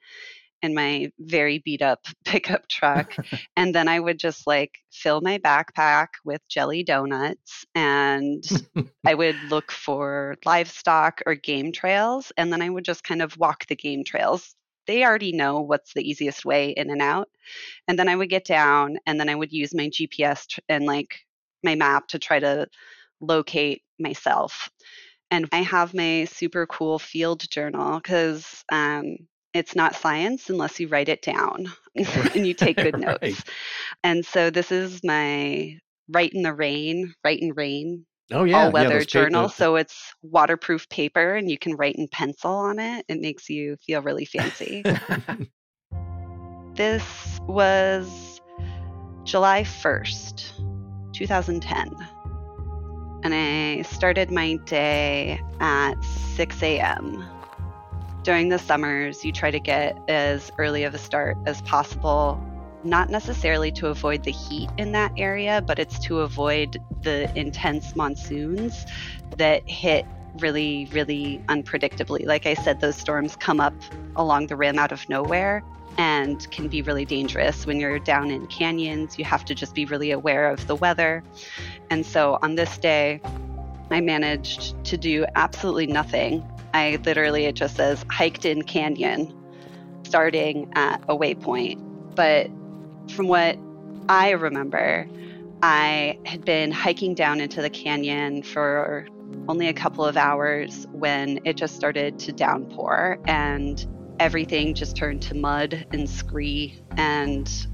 in 0.61 0.73
my 0.73 1.11
very 1.19 1.59
beat 1.59 1.81
up 1.81 2.05
pickup 2.25 2.67
truck. 2.67 3.15
and 3.57 3.73
then 3.73 3.87
I 3.87 3.99
would 3.99 4.19
just 4.19 4.47
like 4.47 4.71
fill 4.91 5.21
my 5.21 5.37
backpack 5.39 6.07
with 6.23 6.41
jelly 6.47 6.83
donuts 6.83 7.65
and 7.75 8.43
I 9.05 9.15
would 9.15 9.35
look 9.49 9.71
for 9.71 10.35
livestock 10.45 11.21
or 11.25 11.33
game 11.33 11.71
trails, 11.71 12.31
and 12.37 12.53
then 12.53 12.61
I 12.61 12.69
would 12.69 12.85
just 12.85 13.03
kind 13.03 13.21
of 13.21 13.35
walk 13.37 13.65
the 13.65 13.75
game 13.75 14.03
trails. 14.03 14.55
They 14.85 15.03
already 15.03 15.31
know 15.31 15.61
what's 15.61 15.93
the 15.93 16.07
easiest 16.07 16.45
way 16.45 16.71
in 16.71 16.91
and 16.91 17.01
out. 17.01 17.29
And 17.87 17.97
then 17.97 18.07
I 18.07 18.15
would 18.15 18.29
get 18.29 18.45
down, 18.45 18.97
and 19.07 19.19
then 19.19 19.29
I 19.29 19.35
would 19.35 19.51
use 19.51 19.73
my 19.73 19.89
GPS 19.89 20.47
tr- 20.47 20.59
and 20.69 20.85
like 20.85 21.19
my 21.63 21.75
map 21.75 22.07
to 22.09 22.19
try 22.19 22.39
to 22.39 22.67
locate 23.21 23.83
myself. 23.99 24.69
And 25.31 25.47
I 25.51 25.63
have 25.63 25.93
my 25.93 26.25
super 26.25 26.67
cool 26.67 26.99
field 26.99 27.49
journal 27.49 27.99
because 27.99 28.63
um, 28.71 29.17
it's 29.53 29.75
not 29.75 29.95
science 29.95 30.49
unless 30.49 30.79
you 30.79 30.87
write 30.87 31.09
it 31.09 31.21
down 31.21 31.71
and 31.95 32.45
you 32.47 32.53
take 32.53 32.77
good 32.77 32.97
notes. 32.97 33.21
Right. 33.21 33.49
And 34.03 34.25
so 34.25 34.49
this 34.49 34.71
is 34.71 35.03
my 35.03 35.77
Rite 36.09 36.33
in 36.33 36.41
the 36.41 36.53
Rain, 36.53 37.13
Rite 37.23 37.41
in 37.41 37.53
Rain 37.53 38.05
Oh 38.31 38.45
yeah, 38.45 38.65
all 38.65 38.71
weather 38.71 38.99
pa- 38.99 39.05
journal. 39.05 39.49
So 39.49 39.75
it's 39.75 40.13
waterproof 40.21 40.87
paper 40.89 41.35
and 41.35 41.49
you 41.49 41.57
can 41.57 41.75
write 41.75 41.95
in 41.95 42.07
pencil 42.07 42.51
on 42.51 42.79
it. 42.79 43.05
It 43.09 43.19
makes 43.19 43.49
you 43.49 43.75
feel 43.85 44.01
really 44.01 44.25
fancy. 44.25 44.83
this 46.75 47.03
was 47.47 48.39
July 49.25 49.63
1st, 49.63 50.53
2010. 51.13 51.89
And 53.23 53.33
I 53.33 53.83
started 53.83 54.31
my 54.31 54.55
day 54.65 55.39
at 55.59 55.93
6 56.35 56.63
a.m. 56.63 57.40
During 58.23 58.49
the 58.49 58.59
summers, 58.59 59.25
you 59.25 59.31
try 59.31 59.49
to 59.49 59.59
get 59.59 59.97
as 60.07 60.51
early 60.59 60.83
of 60.83 60.93
a 60.93 60.99
start 60.99 61.37
as 61.47 61.61
possible, 61.63 62.39
not 62.83 63.09
necessarily 63.09 63.71
to 63.73 63.87
avoid 63.87 64.23
the 64.23 64.31
heat 64.31 64.69
in 64.77 64.91
that 64.91 65.11
area, 65.17 65.63
but 65.65 65.79
it's 65.79 65.97
to 65.99 66.19
avoid 66.19 66.79
the 67.01 67.35
intense 67.35 67.95
monsoons 67.95 68.85
that 69.37 69.67
hit 69.67 70.05
really, 70.37 70.87
really 70.91 71.43
unpredictably. 71.49 72.25
Like 72.25 72.45
I 72.45 72.53
said, 72.53 72.79
those 72.79 72.95
storms 72.95 73.35
come 73.35 73.59
up 73.59 73.73
along 74.15 74.47
the 74.47 74.55
rim 74.55 74.77
out 74.77 74.91
of 74.91 75.07
nowhere 75.09 75.63
and 75.97 76.49
can 76.51 76.67
be 76.67 76.83
really 76.83 77.05
dangerous. 77.05 77.65
When 77.65 77.79
you're 77.79 77.99
down 77.99 78.29
in 78.29 78.45
canyons, 78.47 79.17
you 79.17 79.25
have 79.25 79.45
to 79.45 79.55
just 79.55 79.73
be 79.73 79.85
really 79.85 80.11
aware 80.11 80.47
of 80.49 80.67
the 80.67 80.75
weather. 80.75 81.23
And 81.89 82.05
so 82.05 82.37
on 82.43 82.53
this 82.53 82.77
day, 82.77 83.19
I 83.89 83.99
managed 83.99 84.83
to 84.85 84.97
do 84.97 85.25
absolutely 85.35 85.87
nothing. 85.87 86.47
I 86.73 86.99
literally, 87.05 87.45
it 87.45 87.55
just 87.55 87.75
says 87.75 88.05
hiked 88.09 88.45
in 88.45 88.63
canyon, 88.63 89.33
starting 90.03 90.71
at 90.75 91.03
a 91.07 91.15
waypoint. 91.15 92.15
But 92.15 92.47
from 93.13 93.27
what 93.27 93.57
I 94.09 94.31
remember, 94.31 95.07
I 95.63 96.17
had 96.25 96.43
been 96.43 96.71
hiking 96.71 97.13
down 97.13 97.39
into 97.39 97.61
the 97.61 97.69
canyon 97.69 98.43
for 98.43 99.07
only 99.47 99.67
a 99.67 99.73
couple 99.73 100.05
of 100.05 100.17
hours 100.17 100.87
when 100.91 101.39
it 101.45 101.55
just 101.55 101.75
started 101.75 102.19
to 102.19 102.31
downpour 102.31 103.19
and 103.25 103.85
everything 104.19 104.73
just 104.73 104.95
turned 104.95 105.21
to 105.23 105.35
mud 105.35 105.85
and 105.91 106.09
scree 106.09 106.79
and 106.97 107.67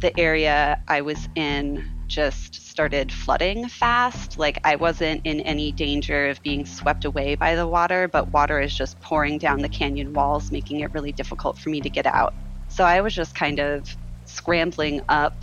the 0.00 0.18
area 0.18 0.82
I 0.88 1.00
was 1.02 1.28
in 1.34 1.88
just 2.06 2.67
started 2.78 3.10
flooding 3.10 3.68
fast. 3.68 4.38
Like 4.38 4.60
I 4.62 4.76
wasn't 4.76 5.22
in 5.24 5.40
any 5.40 5.72
danger 5.72 6.28
of 6.28 6.40
being 6.44 6.64
swept 6.64 7.04
away 7.04 7.34
by 7.34 7.56
the 7.56 7.66
water, 7.66 8.06
but 8.06 8.32
water 8.32 8.60
is 8.60 8.72
just 8.72 9.00
pouring 9.00 9.36
down 9.36 9.62
the 9.62 9.68
canyon 9.68 10.12
walls, 10.12 10.52
making 10.52 10.78
it 10.78 10.92
really 10.92 11.10
difficult 11.10 11.58
for 11.58 11.70
me 11.70 11.80
to 11.80 11.90
get 11.90 12.06
out. 12.06 12.32
So 12.68 12.84
I 12.84 13.00
was 13.00 13.16
just 13.16 13.34
kind 13.34 13.58
of 13.58 13.96
scrambling 14.26 15.00
up 15.08 15.34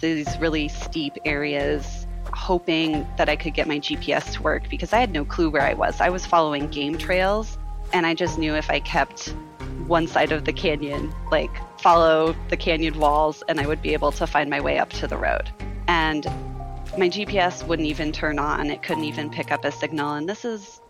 these 0.00 0.36
really 0.40 0.66
steep 0.66 1.16
areas, 1.24 2.08
hoping 2.32 3.06
that 3.16 3.28
I 3.28 3.36
could 3.36 3.54
get 3.54 3.68
my 3.68 3.78
GPS 3.78 4.32
to 4.32 4.42
work 4.42 4.68
because 4.68 4.92
I 4.92 4.98
had 4.98 5.12
no 5.12 5.24
clue 5.24 5.48
where 5.48 5.62
I 5.62 5.74
was. 5.74 6.00
I 6.00 6.08
was 6.08 6.26
following 6.26 6.66
game 6.66 6.98
trails, 6.98 7.56
and 7.92 8.04
I 8.04 8.14
just 8.14 8.36
knew 8.36 8.56
if 8.56 8.68
I 8.68 8.80
kept 8.80 9.32
one 9.86 10.08
side 10.08 10.32
of 10.32 10.44
the 10.44 10.52
canyon, 10.52 11.14
like 11.30 11.52
follow 11.78 12.34
the 12.48 12.56
canyon 12.56 12.98
walls, 12.98 13.44
and 13.46 13.60
I 13.60 13.68
would 13.68 13.80
be 13.80 13.92
able 13.92 14.10
to 14.10 14.26
find 14.26 14.50
my 14.50 14.60
way 14.60 14.80
up 14.80 14.90
to 14.94 15.06
the 15.06 15.16
road. 15.16 15.50
And 15.86 16.26
my 17.00 17.08
GPS 17.08 17.66
wouldn't 17.66 17.88
even 17.88 18.12
turn 18.12 18.38
on, 18.38 18.70
it 18.70 18.82
couldn't 18.82 19.04
even 19.04 19.30
pick 19.30 19.52
up 19.52 19.64
a 19.64 19.72
signal. 19.72 20.14
And 20.14 20.28
this 20.28 20.44
is 20.44 20.80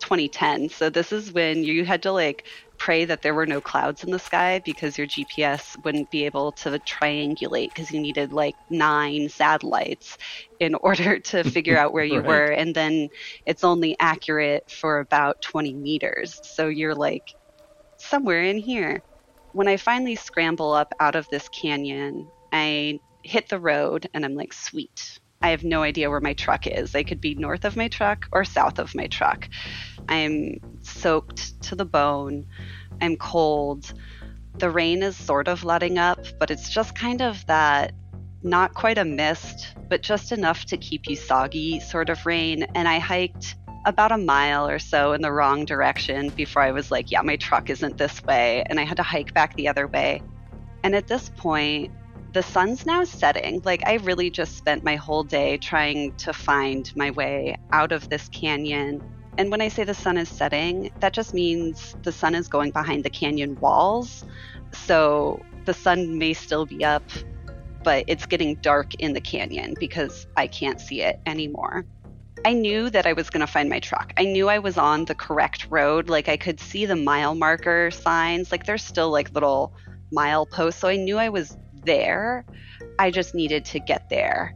2010. 0.00 0.68
So 0.70 0.90
this 0.90 1.12
is 1.12 1.32
when 1.32 1.64
you 1.64 1.84
had 1.86 2.02
to 2.04 2.12
like 2.12 2.44
pray 2.78 3.04
that 3.06 3.22
there 3.22 3.34
were 3.34 3.46
no 3.46 3.60
clouds 3.62 4.04
in 4.04 4.10
the 4.12 4.18
sky 4.20 4.60
because 4.64 4.98
your 4.98 5.06
GPS 5.08 5.76
wouldn't 5.84 6.10
be 6.10 6.26
able 6.26 6.52
to 6.54 6.78
triangulate 6.80 7.68
because 7.74 7.90
you 7.92 8.00
needed 8.00 8.32
like 8.32 8.56
nine 8.70 9.28
satellites 9.30 10.16
in 10.60 10.74
order 10.82 11.20
to 11.20 11.44
figure 11.44 11.78
out 11.78 11.92
where 11.94 12.04
you 12.04 12.22
Right. 12.22 12.24
were. 12.24 12.52
And 12.52 12.74
then 12.74 13.08
it's 13.46 13.64
only 13.64 13.96
accurate 14.00 14.64
for 14.70 15.00
about 15.00 15.40
20 15.42 15.74
meters. 15.74 16.40
So 16.44 16.68
you're 16.68 16.94
like 16.96 17.24
somewhere 17.98 18.42
in 18.44 18.58
here. 18.58 19.02
When 19.52 19.68
I 19.68 19.76
finally 19.78 20.16
scramble 20.16 20.72
up 20.72 20.92
out 21.00 21.16
of 21.16 21.28
this 21.30 21.48
canyon, 21.50 22.32
I 22.52 23.00
hit 23.24 23.48
the 23.50 23.60
road 23.60 24.08
and 24.14 24.24
I'm 24.24 24.34
like, 24.34 24.52
sweet. 24.54 25.18
I 25.40 25.50
have 25.50 25.62
no 25.62 25.82
idea 25.82 26.10
where 26.10 26.20
my 26.20 26.32
truck 26.34 26.66
is. 26.66 26.94
I 26.94 27.04
could 27.04 27.20
be 27.20 27.34
north 27.34 27.64
of 27.64 27.76
my 27.76 27.88
truck 27.88 28.26
or 28.32 28.44
south 28.44 28.78
of 28.78 28.94
my 28.94 29.06
truck. 29.06 29.48
I'm 30.08 30.60
soaked 30.82 31.60
to 31.62 31.76
the 31.76 31.84
bone. 31.84 32.46
I'm 33.00 33.16
cold. 33.16 33.92
The 34.58 34.70
rain 34.70 35.02
is 35.02 35.16
sort 35.16 35.46
of 35.46 35.62
letting 35.62 35.98
up, 35.98 36.24
but 36.40 36.50
it's 36.50 36.68
just 36.68 36.96
kind 36.96 37.22
of 37.22 37.46
that 37.46 37.92
not 38.42 38.74
quite 38.74 38.98
a 38.98 39.04
mist, 39.04 39.74
but 39.88 40.02
just 40.02 40.32
enough 40.32 40.64
to 40.66 40.76
keep 40.76 41.08
you 41.08 41.16
soggy 41.16 41.80
sort 41.80 42.10
of 42.10 42.26
rain. 42.26 42.64
And 42.74 42.88
I 42.88 42.98
hiked 42.98 43.54
about 43.84 44.12
a 44.12 44.18
mile 44.18 44.68
or 44.68 44.78
so 44.78 45.12
in 45.12 45.22
the 45.22 45.32
wrong 45.32 45.64
direction 45.64 46.30
before 46.30 46.62
I 46.62 46.72
was 46.72 46.90
like, 46.90 47.10
yeah, 47.10 47.22
my 47.22 47.36
truck 47.36 47.70
isn't 47.70 47.96
this 47.96 48.22
way. 48.24 48.64
And 48.66 48.80
I 48.80 48.84
had 48.84 48.96
to 48.96 49.02
hike 49.02 49.34
back 49.34 49.54
the 49.54 49.68
other 49.68 49.86
way. 49.86 50.22
And 50.82 50.94
at 50.94 51.06
this 51.06 51.30
point, 51.36 51.92
the 52.32 52.42
sun's 52.42 52.84
now 52.84 53.04
setting. 53.04 53.60
Like, 53.64 53.82
I 53.86 53.94
really 53.94 54.30
just 54.30 54.56
spent 54.56 54.84
my 54.84 54.96
whole 54.96 55.24
day 55.24 55.56
trying 55.56 56.12
to 56.16 56.32
find 56.32 56.90
my 56.94 57.10
way 57.10 57.56
out 57.72 57.92
of 57.92 58.08
this 58.08 58.28
canyon. 58.28 59.02
And 59.38 59.50
when 59.50 59.60
I 59.60 59.68
say 59.68 59.84
the 59.84 59.94
sun 59.94 60.18
is 60.18 60.28
setting, 60.28 60.90
that 61.00 61.12
just 61.12 61.32
means 61.32 61.96
the 62.02 62.12
sun 62.12 62.34
is 62.34 62.48
going 62.48 62.72
behind 62.72 63.04
the 63.04 63.10
canyon 63.10 63.58
walls. 63.60 64.24
So 64.72 65.40
the 65.64 65.74
sun 65.74 66.18
may 66.18 66.34
still 66.34 66.66
be 66.66 66.84
up, 66.84 67.04
but 67.82 68.04
it's 68.08 68.26
getting 68.26 68.56
dark 68.56 68.94
in 68.96 69.12
the 69.12 69.20
canyon 69.20 69.74
because 69.78 70.26
I 70.36 70.48
can't 70.48 70.80
see 70.80 71.02
it 71.02 71.20
anymore. 71.24 71.86
I 72.44 72.52
knew 72.52 72.90
that 72.90 73.06
I 73.06 73.14
was 73.14 73.30
going 73.30 73.40
to 73.40 73.46
find 73.46 73.68
my 73.68 73.80
truck. 73.80 74.12
I 74.16 74.24
knew 74.24 74.48
I 74.48 74.58
was 74.58 74.76
on 74.76 75.04
the 75.04 75.14
correct 75.14 75.66
road. 75.70 76.08
Like 76.08 76.28
I 76.28 76.36
could 76.36 76.60
see 76.60 76.86
the 76.86 76.96
mile 76.96 77.34
marker 77.34 77.90
signs. 77.90 78.52
Like 78.52 78.64
there's 78.66 78.84
still 78.84 79.10
like 79.10 79.32
little 79.34 79.72
mile 80.12 80.46
posts. 80.46 80.80
So 80.80 80.88
I 80.88 80.96
knew 80.96 81.18
I 81.18 81.28
was 81.28 81.56
there. 81.84 82.44
I 82.98 83.10
just 83.10 83.34
needed 83.34 83.64
to 83.66 83.80
get 83.80 84.08
there. 84.08 84.54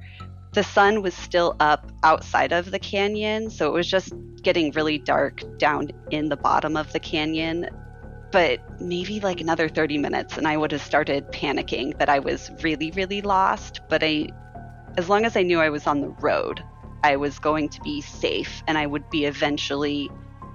The 0.52 0.62
sun 0.62 1.02
was 1.02 1.14
still 1.14 1.56
up 1.60 1.90
outside 2.02 2.52
of 2.52 2.70
the 2.70 2.78
canyon. 2.78 3.50
So 3.50 3.68
it 3.68 3.72
was 3.72 3.88
just 3.88 4.12
getting 4.42 4.70
really 4.72 4.98
dark 4.98 5.42
down 5.58 5.90
in 6.10 6.28
the 6.28 6.36
bottom 6.36 6.76
of 6.76 6.92
the 6.92 7.00
canyon. 7.00 7.68
But 8.30 8.80
maybe 8.80 9.20
like 9.20 9.40
another 9.40 9.68
30 9.68 9.98
minutes 9.98 10.38
and 10.38 10.46
I 10.46 10.56
would 10.56 10.72
have 10.72 10.82
started 10.82 11.26
panicking 11.32 11.98
that 11.98 12.08
I 12.08 12.18
was 12.18 12.50
really, 12.62 12.90
really 12.92 13.22
lost. 13.22 13.80
But 13.88 14.02
I, 14.02 14.28
as 14.96 15.08
long 15.08 15.24
as 15.24 15.36
I 15.36 15.42
knew 15.42 15.60
I 15.60 15.70
was 15.70 15.86
on 15.86 16.00
the 16.00 16.08
road, 16.08 16.62
I 17.04 17.16
was 17.16 17.38
going 17.38 17.68
to 17.70 17.80
be 17.80 18.00
safe 18.00 18.62
and 18.66 18.78
I 18.78 18.86
would 18.86 19.08
be 19.10 19.24
eventually 19.24 20.10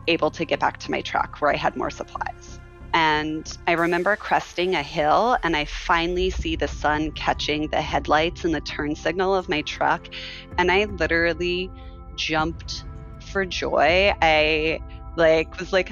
able 0.07 0.31
to 0.31 0.45
get 0.45 0.59
back 0.59 0.77
to 0.79 0.91
my 0.91 1.01
truck 1.01 1.41
where 1.41 1.51
I 1.51 1.57
had 1.57 1.75
more 1.75 1.89
supplies. 1.89 2.56
And 2.97 3.55
I 3.67 3.73
remember 3.73 4.15
cresting 4.15 4.73
a 4.73 4.81
hill, 4.81 5.37
and 5.43 5.55
I 5.55 5.65
finally 5.65 6.31
see 6.31 6.55
the 6.55 6.67
sun 6.67 7.11
catching 7.11 7.67
the 7.67 7.79
headlights 7.79 8.43
and 8.43 8.55
the 8.55 8.61
turn 8.61 8.95
signal 8.95 9.35
of 9.35 9.47
my 9.47 9.61
truck. 9.61 10.07
And 10.57 10.71
I 10.71 10.85
literally 10.85 11.69
jumped 12.15 12.85
for 13.31 13.45
joy. 13.45 14.15
I 14.19 14.79
like 15.15 15.59
was 15.59 15.71
like, 15.71 15.91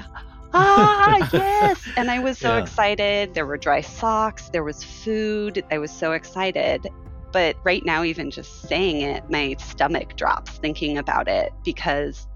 ah, 0.52 1.28
yes. 1.32 1.80
And 1.96 2.10
I 2.10 2.18
was 2.18 2.38
so 2.38 2.56
yeah. 2.56 2.62
excited. 2.64 3.34
There 3.34 3.46
were 3.46 3.56
dry 3.56 3.82
socks, 3.82 4.48
there 4.48 4.64
was 4.64 4.82
food. 4.82 5.64
I 5.70 5.78
was 5.78 5.92
so 5.92 6.10
excited. 6.10 6.88
But 7.30 7.54
right 7.62 7.84
now, 7.86 8.02
even 8.02 8.32
just 8.32 8.62
saying 8.62 9.02
it, 9.02 9.30
my 9.30 9.54
stomach 9.60 10.16
drops 10.16 10.58
thinking 10.58 10.98
about 10.98 11.28
it 11.28 11.52
because 11.64 12.26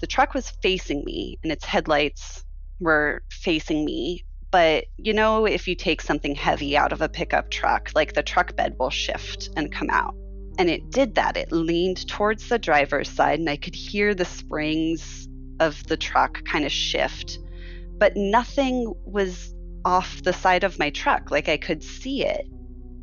the 0.00 0.06
truck 0.06 0.32
was 0.32 0.48
facing 0.62 1.04
me 1.04 1.38
and 1.42 1.52
its 1.52 1.66
headlights 1.66 2.43
were 2.80 3.22
facing 3.30 3.84
me. 3.84 4.24
But 4.50 4.84
you 4.96 5.12
know, 5.12 5.46
if 5.46 5.66
you 5.66 5.74
take 5.74 6.00
something 6.00 6.34
heavy 6.34 6.76
out 6.76 6.92
of 6.92 7.00
a 7.02 7.08
pickup 7.08 7.50
truck, 7.50 7.90
like 7.94 8.14
the 8.14 8.22
truck 8.22 8.54
bed 8.56 8.76
will 8.78 8.90
shift 8.90 9.50
and 9.56 9.72
come 9.72 9.90
out. 9.90 10.14
And 10.58 10.70
it 10.70 10.90
did 10.90 11.16
that. 11.16 11.36
It 11.36 11.50
leaned 11.50 12.06
towards 12.06 12.48
the 12.48 12.58
driver's 12.58 13.10
side, 13.10 13.40
and 13.40 13.50
I 13.50 13.56
could 13.56 13.74
hear 13.74 14.14
the 14.14 14.24
springs 14.24 15.28
of 15.58 15.84
the 15.88 15.96
truck 15.96 16.44
kind 16.44 16.64
of 16.64 16.70
shift. 16.70 17.38
But 17.98 18.16
nothing 18.16 18.92
was 19.04 19.54
off 19.84 20.22
the 20.22 20.32
side 20.32 20.64
of 20.64 20.78
my 20.78 20.90
truck. 20.90 21.30
Like 21.30 21.48
I 21.48 21.56
could 21.56 21.82
see 21.82 22.24
it. 22.24 22.46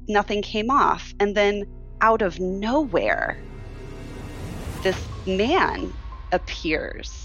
Nothing 0.07 0.41
came 0.41 0.69
off. 0.69 1.14
And 1.19 1.35
then 1.35 1.65
out 2.02 2.22
of 2.22 2.39
nowhere, 2.39 3.38
this 4.84 4.98
man 5.27 5.93
appears. 6.31 7.20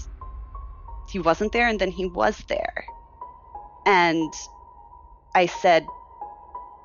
He 1.09 1.19
wasn't 1.19 1.51
there, 1.51 1.67
and 1.67 1.79
then 1.79 1.91
he 1.91 2.05
was 2.05 2.37
there. 2.47 2.85
And 3.85 4.33
I 5.33 5.45
said, 5.45 5.85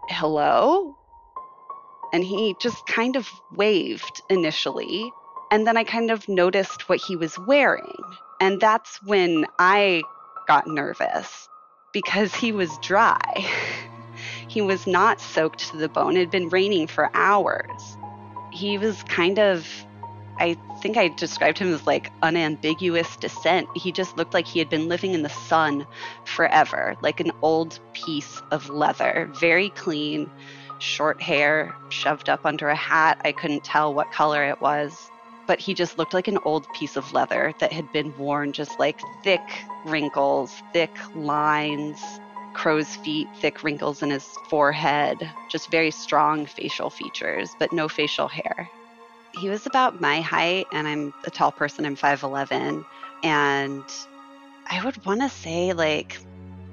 Hello? 0.09 0.97
And 2.13 2.23
he 2.23 2.55
just 2.61 2.87
kind 2.87 3.17
of 3.17 3.29
waved 3.53 4.23
initially. 4.29 5.11
And 5.51 5.67
then 5.67 5.77
I 5.77 5.85
kind 5.85 6.11
of 6.11 6.29
noticed 6.29 6.89
what 6.89 7.01
he 7.01 7.17
was 7.17 7.39
wearing. 7.39 7.97
And 8.41 8.61
that's 8.61 9.03
when 9.03 9.47
I 9.59 10.03
got 10.47 10.67
nervous 10.67 11.49
because 11.93 12.35
he 12.35 12.53
was 12.53 12.71
dry. 12.83 13.21
he 14.49 14.61
was 14.61 14.87
not 14.87 15.21
soaked 15.21 15.71
to 15.71 15.79
the 15.79 15.89
bone. 15.89 16.17
It 16.17 16.21
had 16.21 16.31
been 16.31 16.49
raining 16.49 16.87
for 16.87 17.11
hours. 17.15 17.97
He 18.53 18.79
was 18.79 19.03
kind 19.05 19.39
of 19.39 19.67
I 20.43 20.57
think 20.81 20.97
I 20.97 21.07
described 21.07 21.59
him 21.59 21.73
as 21.73 21.87
like 21.87 22.11
unambiguous 22.21 23.17
descent. 23.17 23.69
He 23.77 23.93
just 23.93 24.17
looked 24.17 24.35
like 24.35 24.45
he 24.45 24.59
had 24.59 24.69
been 24.69 24.89
living 24.89 25.15
in 25.15 25.23
the 25.23 25.29
sun 25.29 25.87
forever, 26.25 26.97
like 27.01 27.21
an 27.21 27.31
old 27.43 27.79
piece 27.93 28.43
of 28.51 28.69
leather, 28.69 29.31
very 29.39 29.71
clean, 29.71 30.29
short 30.81 31.23
hair 31.23 31.73
shoved 31.91 32.29
up 32.29 32.45
under 32.45 32.69
a 32.69 32.75
hat. 32.75 33.21
I 33.25 33.31
couldn't 33.31 33.63
tell 33.63 33.95
what 33.95 34.11
color 34.11 34.43
it 34.43 34.61
was, 34.61 35.13
but 35.47 35.61
he 35.61 35.75
just 35.75 35.97
looked 35.97 36.13
like 36.13 36.27
an 36.27 36.39
old 36.45 36.67
piece 36.73 36.97
of 36.97 37.13
leather 37.13 37.55
that 37.61 37.73
had 37.73 37.93
been 37.93 38.13
worn 38.19 38.53
just 38.53 38.81
like 38.81 38.99
thick 39.23 39.65
wrinkles, 39.85 40.61
thick 40.73 40.97
lines, 41.15 42.01
crow's 42.53 42.97
feet, 42.97 43.29
thick 43.41 43.63
wrinkles 43.63 44.03
in 44.03 44.11
his 44.11 44.27
forehead, 44.51 45.19
just 45.49 45.71
very 45.71 45.93
strong 45.93 46.47
facial 46.47 46.91
features, 46.91 47.55
but 47.61 47.73
no 47.73 47.89
facial 47.89 48.27
hair 48.27 48.69
he 49.35 49.49
was 49.49 49.67
about 49.67 50.01
my 50.01 50.21
height, 50.21 50.67
and 50.73 50.87
I'm 50.87 51.15
a 51.25 51.31
tall 51.31 51.53
person. 51.53 51.87
I'm 51.87 51.97
5'11. 51.97 52.85
And 53.23 53.85
I 54.71 54.85
would 54.85 55.05
want 55.05 55.21
to 55.21 55.29
say 55.29 55.73
like 55.73 56.19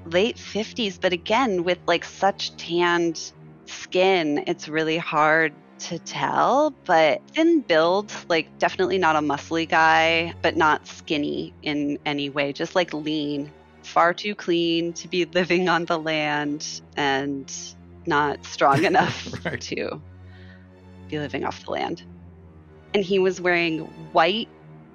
late 0.06 0.36
50s, 0.36 1.00
but 1.00 1.12
again, 1.12 1.64
with 1.64 1.78
like 1.86 2.04
such 2.04 2.56
tanned 2.56 3.32
skin, 3.66 4.44
it's 4.46 4.68
really 4.68 4.98
hard 4.98 5.52
to 5.80 5.98
tell. 5.98 6.74
But 6.84 7.22
thin 7.34 7.60
build, 7.60 8.12
like 8.28 8.58
definitely 8.58 8.98
not 8.98 9.16
a 9.16 9.20
muscly 9.20 9.68
guy, 9.68 10.34
but 10.42 10.56
not 10.56 10.86
skinny 10.86 11.54
in 11.62 11.98
any 12.04 12.30
way, 12.30 12.52
just 12.52 12.74
like 12.74 12.92
lean. 12.92 13.50
Far 13.82 14.12
too 14.12 14.34
clean 14.34 14.92
to 14.94 15.08
be 15.08 15.24
living 15.34 15.68
on 15.68 15.84
the 15.86 15.98
land 15.98 16.82
and 16.96 17.52
not 18.06 18.44
strong 18.44 18.84
enough 18.84 19.44
right. 19.44 19.60
to 19.60 20.00
be 21.08 21.18
living 21.18 21.44
off 21.44 21.64
the 21.64 21.70
land 21.72 22.02
and 22.94 23.04
he 23.04 23.18
was 23.18 23.40
wearing 23.40 23.80
white 24.12 24.48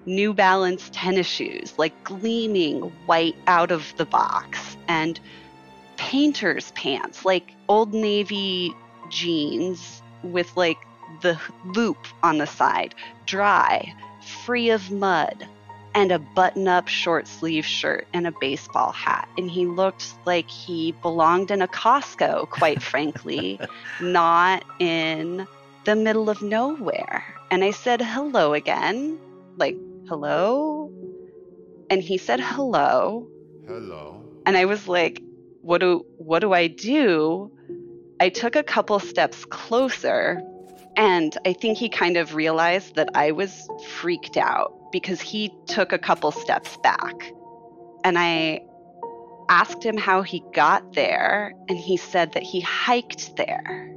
New 0.06 0.34
Balance 0.34 0.90
tennis 0.94 1.28
shoes, 1.28 1.74
like 1.78 2.04
gleaming 2.04 2.82
white 3.08 3.36
out 3.48 3.72
of 3.72 3.94
the 3.98 4.06
box, 4.06 4.78
and 4.88 5.20
painter's 5.98 6.72
pants, 6.72 7.26
like 7.26 7.54
old 7.68 7.94
navy 7.94 8.74
jeans 9.10 10.02
with 10.24 10.56
like 10.56 10.78
the 11.22 11.40
loop 11.66 11.98
on 12.24 12.38
the 12.38 12.46
side, 12.46 12.94
dry, 13.26 13.94
free 14.46 14.70
of 14.70 14.92
mud, 14.92 15.48
and 15.96 16.12
a 16.12 16.20
button 16.20 16.68
up 16.68 16.88
short 16.88 17.28
sleeve 17.28 17.66
shirt 17.66 18.06
and 18.14 18.28
a 18.28 18.34
baseball 18.40 18.92
hat. 18.92 19.28
And 19.38 19.50
he 19.50 19.66
looked 19.66 20.14
like 20.26 20.50
he 20.50 20.92
belonged 21.02 21.52
in 21.52 21.62
a 21.62 21.68
Costco, 21.68 22.50
quite 22.50 22.84
frankly, 22.84 23.60
not 24.02 24.64
in 24.80 25.48
the 25.86 25.96
middle 25.96 26.30
of 26.30 26.42
nowhere. 26.42 27.24
And 27.56 27.64
I 27.64 27.72
said 27.72 28.02
hello 28.02 28.54
again, 28.54 29.18
like, 29.56 29.78
hello? 30.10 30.92
And 31.90 32.02
he 32.02 32.18
said 32.18 32.42
hello. 32.42 33.30
Hello. 33.66 34.22
And 34.46 34.58
I 34.58 34.66
was 34.66 34.90
like, 34.90 35.24
what 35.62 35.80
do 35.80 36.06
what 36.18 36.40
do 36.40 36.52
I 36.52 36.68
do? 36.68 37.50
I 38.20 38.28
took 38.28 38.58
a 38.58 38.62
couple 38.62 39.00
steps 39.00 39.46
closer 39.46 40.42
and 40.98 41.38
I 41.46 41.54
think 41.54 41.78
he 41.78 41.88
kind 41.88 42.18
of 42.18 42.36
realized 42.36 42.96
that 42.96 43.08
I 43.16 43.32
was 43.32 43.70
freaked 43.88 44.36
out 44.36 44.92
because 44.92 45.22
he 45.22 45.50
took 45.66 45.94
a 45.94 45.98
couple 45.98 46.32
steps 46.34 46.76
back. 46.84 47.32
And 48.04 48.18
I 48.20 48.66
asked 49.48 49.82
him 49.82 49.96
how 49.96 50.24
he 50.24 50.44
got 50.54 50.92
there, 50.92 51.54
and 51.70 51.78
he 51.78 51.96
said 51.96 52.34
that 52.34 52.44
he 52.44 52.60
hiked 52.60 53.38
there. 53.38 53.96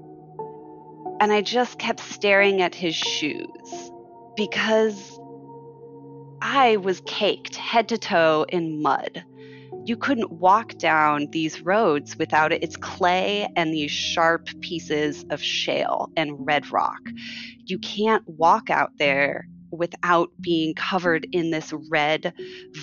And 1.20 1.32
I 1.32 1.42
just 1.42 1.78
kept 1.78 2.00
staring 2.00 2.62
at 2.62 2.74
his 2.74 2.94
shoes 2.94 3.90
because 4.36 5.18
I 6.40 6.76
was 6.76 7.00
caked 7.06 7.56
head 7.56 7.88
to 7.88 7.98
toe 7.98 8.46
in 8.48 8.82
mud. 8.82 9.24
You 9.84 9.96
couldn't 9.96 10.30
walk 10.32 10.76
down 10.78 11.28
these 11.30 11.62
roads 11.62 12.16
without 12.16 12.52
it. 12.52 12.62
It's 12.62 12.76
clay 12.76 13.48
and 13.56 13.72
these 13.72 13.90
sharp 13.90 14.48
pieces 14.60 15.24
of 15.30 15.42
shale 15.42 16.10
and 16.16 16.46
red 16.46 16.70
rock. 16.70 17.00
You 17.64 17.78
can't 17.78 18.22
walk 18.26 18.70
out 18.70 18.92
there 18.98 19.48
without 19.70 20.30
being 20.40 20.74
covered 20.74 21.26
in 21.32 21.50
this 21.50 21.72
red 21.90 22.32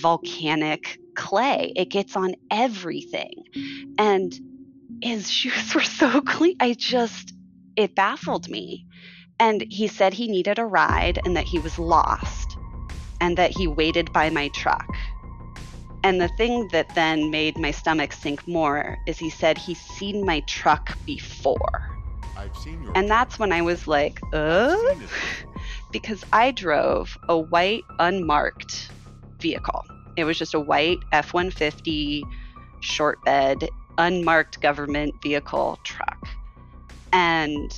volcanic 0.01 0.99
clay. 1.15 1.73
It 1.75 1.89
gets 1.89 2.15
on 2.15 2.35
everything. 2.51 3.43
And 3.97 4.33
his 5.01 5.31
shoes 5.31 5.73
were 5.73 5.81
so 5.81 6.21
clean. 6.21 6.55
I 6.59 6.73
just, 6.73 7.33
it 7.75 7.95
baffled 7.95 8.49
me. 8.49 8.85
And 9.39 9.65
he 9.69 9.87
said 9.87 10.13
he 10.13 10.27
needed 10.27 10.59
a 10.59 10.65
ride 10.65 11.19
and 11.25 11.35
that 11.35 11.45
he 11.45 11.59
was 11.59 11.77
lost 11.77 12.57
and 13.19 13.37
that 13.37 13.51
he 13.51 13.67
waited 13.67 14.11
by 14.13 14.29
my 14.29 14.47
truck. 14.49 14.87
And 16.03 16.21
the 16.21 16.29
thing 16.37 16.67
that 16.71 16.93
then 16.95 17.31
made 17.31 17.57
my 17.57 17.71
stomach 17.71 18.13
sink 18.13 18.47
more 18.47 18.97
is 19.07 19.17
he 19.17 19.29
said 19.29 19.57
he's 19.57 19.79
seen 19.81 20.25
my 20.25 20.41
truck 20.41 20.97
before. 21.05 21.81
I've 22.37 22.55
seen 22.55 22.83
your 22.83 22.91
And 22.95 23.09
that's 23.09 23.39
when 23.39 23.51
I 23.51 23.61
was 23.61 23.87
like, 23.87 24.19
uh? 24.31 24.75
because 25.91 26.23
I 26.31 26.51
drove 26.51 27.17
a 27.27 27.37
white, 27.37 27.83
unmarked 27.99 28.91
vehicle. 29.41 29.83
It 30.15 30.23
was 30.25 30.37
just 30.37 30.53
a 30.53 30.59
white 30.59 30.99
F 31.11 31.33
150 31.33 32.23
short 32.81 33.23
bed, 33.25 33.67
unmarked 33.97 34.61
government 34.61 35.15
vehicle 35.23 35.79
truck 35.83 36.27
and 37.15 37.73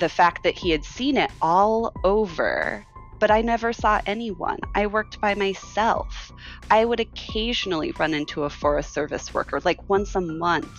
the 0.00 0.08
fact 0.08 0.42
that 0.44 0.56
he 0.56 0.70
had 0.70 0.82
seen 0.82 1.18
it 1.18 1.30
all 1.42 1.92
over 2.04 2.86
but 3.20 3.30
I 3.32 3.42
never 3.42 3.72
saw 3.72 4.00
anyone. 4.06 4.60
I 4.76 4.86
worked 4.86 5.20
by 5.20 5.34
myself. 5.34 6.32
I 6.70 6.84
would 6.84 7.00
occasionally 7.00 7.92
run 7.98 8.14
into 8.14 8.44
a 8.44 8.50
Forest 8.50 8.92
Service 8.92 9.34
worker, 9.34 9.60
like 9.64 9.88
once 9.88 10.14
a 10.14 10.20
month. 10.20 10.70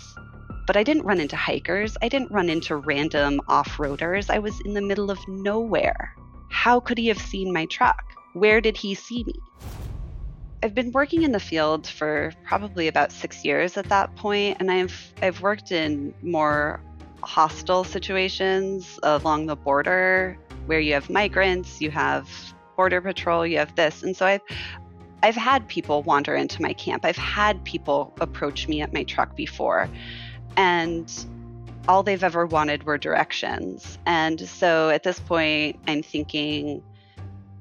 But 0.66 0.78
I 0.78 0.84
didn't 0.84 1.04
run 1.04 1.20
into 1.20 1.36
hikers. 1.36 1.98
I 2.02 2.08
didn't 2.08 2.32
run 2.32 2.50
into 2.50 2.78
random 2.78 3.42
off 3.50 3.78
roaders. 3.78 4.30
I 4.30 4.40
was 4.40 4.60
in 4.62 4.74
the 4.74 4.82
middle 4.82 5.12
of 5.12 5.20
nowhere. 5.28 6.16
How 6.50 6.80
could 6.80 6.98
he 6.98 7.08
have 7.08 7.20
seen 7.20 7.52
my 7.52 7.66
truck? 7.66 8.04
Where 8.34 8.62
did 8.62 8.78
he 8.78 8.96
see 8.96 9.26
me? 9.26 9.34
I've 10.64 10.76
been 10.76 10.92
working 10.92 11.24
in 11.24 11.34
the 11.34 11.40
field 11.40 11.88
for 11.88 12.32
probably 12.46 12.88
about 12.88 13.12
six 13.12 13.44
years 13.44 13.76
at 13.78 13.90
that 13.90 14.16
point, 14.16 14.58
and 14.60 14.72
I've 14.72 15.14
I've 15.22 15.42
worked 15.42 15.72
in 15.72 16.14
more 16.22 16.82
hostile 17.22 17.84
situations 17.84 19.00
along 19.04 19.48
the 19.48 19.56
border 19.56 20.38
where 20.66 20.80
you 20.80 20.94
have 20.94 21.10
migrants, 21.10 21.82
you 21.82 21.92
have 21.92 22.30
border 22.76 23.02
patrol, 23.02 23.46
you 23.46 23.58
have 23.58 23.76
this. 23.76 24.04
And 24.04 24.16
so 24.16 24.26
I've 24.26 24.42
I've 25.22 25.36
had 25.36 25.68
people 25.68 26.04
wander 26.04 26.36
into 26.36 26.62
my 26.62 26.74
camp. 26.74 27.04
I've 27.04 27.18
had 27.18 27.64
people 27.66 28.14
approach 28.22 28.68
me 28.68 28.82
at 28.82 28.94
my 28.94 29.04
truck 29.04 29.36
before. 29.36 29.90
And 30.56 31.12
all 31.88 32.04
they've 32.04 32.24
ever 32.24 32.46
wanted 32.46 32.84
were 32.84 32.98
directions. 32.98 33.98
And 34.06 34.40
so 34.40 34.90
at 34.90 35.04
this 35.04 35.20
point, 35.20 35.78
I'm 35.88 36.04
thinking, 36.04 36.82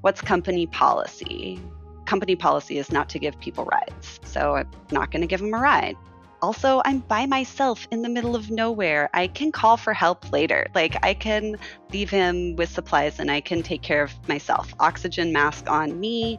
what's 0.03 0.21
company 0.21 0.67
policy? 0.67 1.61
Company 2.05 2.37
policy 2.37 2.79
is 2.79 2.93
not 2.93 3.09
to 3.09 3.19
give 3.19 3.39
people 3.41 3.65
rides. 3.65 4.21
So 4.23 4.55
I'm 4.55 4.71
not 4.93 5.11
going 5.11 5.23
to 5.23 5.27
give 5.27 5.41
them 5.41 5.53
a 5.53 5.59
ride. 5.59 5.97
Also, 6.41 6.81
I'm 6.85 7.01
by 7.01 7.27
myself 7.27 7.89
in 7.91 8.03
the 8.03 8.09
middle 8.09 8.37
of 8.37 8.51
nowhere. 8.51 9.11
I 9.13 9.27
can 9.27 9.51
call 9.51 9.77
for 9.77 9.93
help 9.93 10.31
later. 10.31 10.67
Like, 10.75 10.97
I 11.05 11.15
can 11.15 11.57
leave 11.93 12.11
him 12.11 12.55
with 12.55 12.71
supplies 12.71 13.19
and 13.19 13.31
I 13.31 13.41
can 13.41 13.63
take 13.63 13.83
care 13.83 14.05
of 14.05 14.29
myself. 14.29 14.73
Oxygen 14.79 15.33
mask 15.33 15.69
on 15.69 15.99
me. 15.99 16.39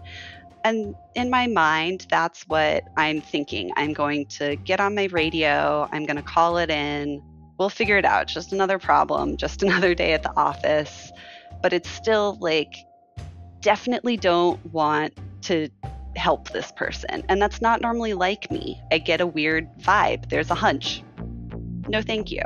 And 0.63 0.95
in 1.15 1.29
my 1.29 1.47
mind, 1.47 2.07
that's 2.09 2.43
what 2.43 2.85
I'm 2.95 3.19
thinking. 3.19 3.71
I'm 3.75 3.93
going 3.93 4.25
to 4.27 4.55
get 4.55 4.79
on 4.79 4.95
my 4.95 5.05
radio, 5.11 5.87
I'm 5.91 6.05
going 6.05 6.17
to 6.17 6.23
call 6.23 6.57
it 6.57 6.69
in. 6.69 7.21
We'll 7.57 7.69
figure 7.69 7.97
it 7.97 8.05
out. 8.05 8.27
Just 8.27 8.53
another 8.53 8.79
problem, 8.79 9.35
just 9.45 9.63
another 9.63 9.93
day 9.93 10.13
at 10.13 10.23
the 10.23 10.35
office. 10.37 11.11
But 11.61 11.73
it's 11.73 11.89
still 11.89 12.37
like, 12.39 12.73
definitely 13.59 14.15
don't 14.15 14.63
want 14.71 15.13
to 15.41 15.69
help 16.15 16.49
this 16.49 16.71
person. 16.71 17.23
And 17.29 17.41
that's 17.41 17.61
not 17.61 17.81
normally 17.81 18.13
like 18.13 18.49
me. 18.51 18.81
I 18.91 18.97
get 18.97 19.21
a 19.21 19.27
weird 19.27 19.69
vibe. 19.79 20.29
There's 20.29 20.49
a 20.49 20.55
hunch. 20.55 21.03
No, 21.87 22.01
thank 22.01 22.31
you. 22.31 22.41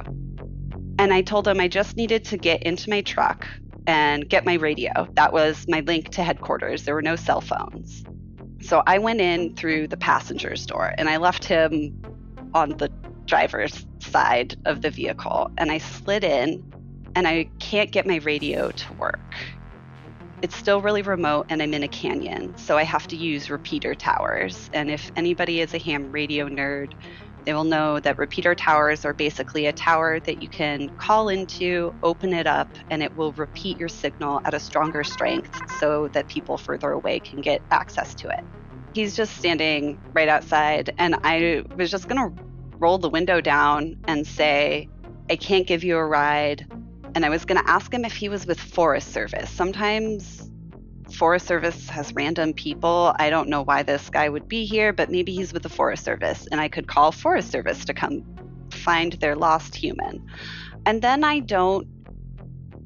And 0.99 1.13
I 1.13 1.21
told 1.21 1.47
him 1.47 1.59
I 1.59 1.67
just 1.67 1.97
needed 1.97 2.23
to 2.25 2.37
get 2.37 2.63
into 2.63 2.89
my 2.89 3.01
truck 3.01 3.47
and 3.87 4.29
get 4.29 4.45
my 4.45 4.53
radio. 4.53 5.07
That 5.13 5.33
was 5.33 5.65
my 5.67 5.81
link 5.81 6.09
to 6.09 6.23
headquarters. 6.23 6.83
There 6.83 6.95
were 6.95 7.01
no 7.01 7.15
cell 7.15 7.41
phones. 7.41 8.03
So 8.61 8.81
I 8.87 8.99
went 8.99 9.19
in 9.19 9.55
through 9.55 9.87
the 9.87 9.97
passenger's 9.97 10.65
door 10.65 10.93
and 10.97 11.09
I 11.09 11.17
left 11.17 11.43
him 11.43 12.01
on 12.53 12.69
the 12.77 12.89
driver's 13.25 13.85
side 13.99 14.55
of 14.65 14.81
the 14.81 14.89
vehicle. 14.89 15.51
And 15.57 15.71
I 15.71 15.79
slid 15.79 16.23
in 16.23 16.63
and 17.15 17.27
I 17.27 17.49
can't 17.59 17.91
get 17.91 18.07
my 18.07 18.17
radio 18.17 18.71
to 18.71 18.93
work. 18.93 19.19
It's 20.43 20.57
still 20.57 20.81
really 20.81 21.03
remote 21.03 21.45
and 21.47 21.63
I'm 21.63 21.73
in 21.73 21.83
a 21.83 21.87
canyon, 21.87 22.57
so 22.57 22.77
I 22.77 22.83
have 22.83 23.07
to 23.07 23.15
use 23.15 23.49
repeater 23.49 23.95
towers. 23.95 24.69
And 24.73 24.91
if 24.91 25.09
anybody 25.15 25.61
is 25.61 25.73
a 25.73 25.77
ham 25.77 26.11
radio 26.11 26.49
nerd, 26.49 26.91
they 27.45 27.53
will 27.53 27.63
know 27.63 28.01
that 28.01 28.17
repeater 28.17 28.53
towers 28.53 29.05
are 29.05 29.13
basically 29.13 29.67
a 29.67 29.71
tower 29.71 30.19
that 30.19 30.41
you 30.41 30.49
can 30.49 30.89
call 30.97 31.29
into, 31.29 31.95
open 32.03 32.33
it 32.33 32.45
up, 32.45 32.67
and 32.89 33.01
it 33.01 33.15
will 33.15 33.31
repeat 33.31 33.77
your 33.77 33.87
signal 33.87 34.41
at 34.43 34.53
a 34.53 34.59
stronger 34.59 35.05
strength 35.05 35.61
so 35.79 36.09
that 36.09 36.27
people 36.27 36.57
further 36.57 36.91
away 36.91 37.21
can 37.21 37.39
get 37.39 37.61
access 37.71 38.13
to 38.15 38.27
it. 38.27 38.43
He's 38.93 39.15
just 39.15 39.37
standing 39.37 39.97
right 40.11 40.27
outside, 40.27 40.93
and 40.97 41.15
I 41.23 41.63
was 41.77 41.89
just 41.89 42.09
going 42.09 42.35
to 42.35 42.43
roll 42.79 42.97
the 42.97 43.09
window 43.09 43.39
down 43.39 43.95
and 44.09 44.27
say, 44.27 44.89
I 45.29 45.37
can't 45.37 45.65
give 45.65 45.85
you 45.85 45.95
a 45.95 46.05
ride 46.05 46.67
and 47.15 47.25
I 47.25 47.29
was 47.29 47.45
going 47.45 47.61
to 47.61 47.69
ask 47.69 47.93
him 47.93 48.05
if 48.05 48.13
he 48.13 48.29
was 48.29 48.45
with 48.45 48.59
Forest 48.59 49.13
Service. 49.13 49.49
Sometimes 49.49 50.49
Forest 51.13 51.47
Service 51.47 51.89
has 51.89 52.13
random 52.13 52.53
people. 52.53 53.15
I 53.19 53.29
don't 53.29 53.49
know 53.49 53.61
why 53.63 53.83
this 53.83 54.09
guy 54.09 54.29
would 54.29 54.47
be 54.47 54.65
here, 54.65 54.93
but 54.93 55.11
maybe 55.11 55.33
he's 55.33 55.53
with 55.53 55.63
the 55.63 55.69
Forest 55.69 56.03
Service, 56.03 56.47
and 56.51 56.59
I 56.59 56.67
could 56.69 56.87
call 56.87 57.11
Forest 57.11 57.51
Service 57.51 57.85
to 57.85 57.93
come 57.93 58.23
find 58.71 59.13
their 59.13 59.35
lost 59.35 59.75
human. 59.75 60.25
And 60.85 61.01
then 61.01 61.23
I 61.23 61.39
don't 61.39 61.87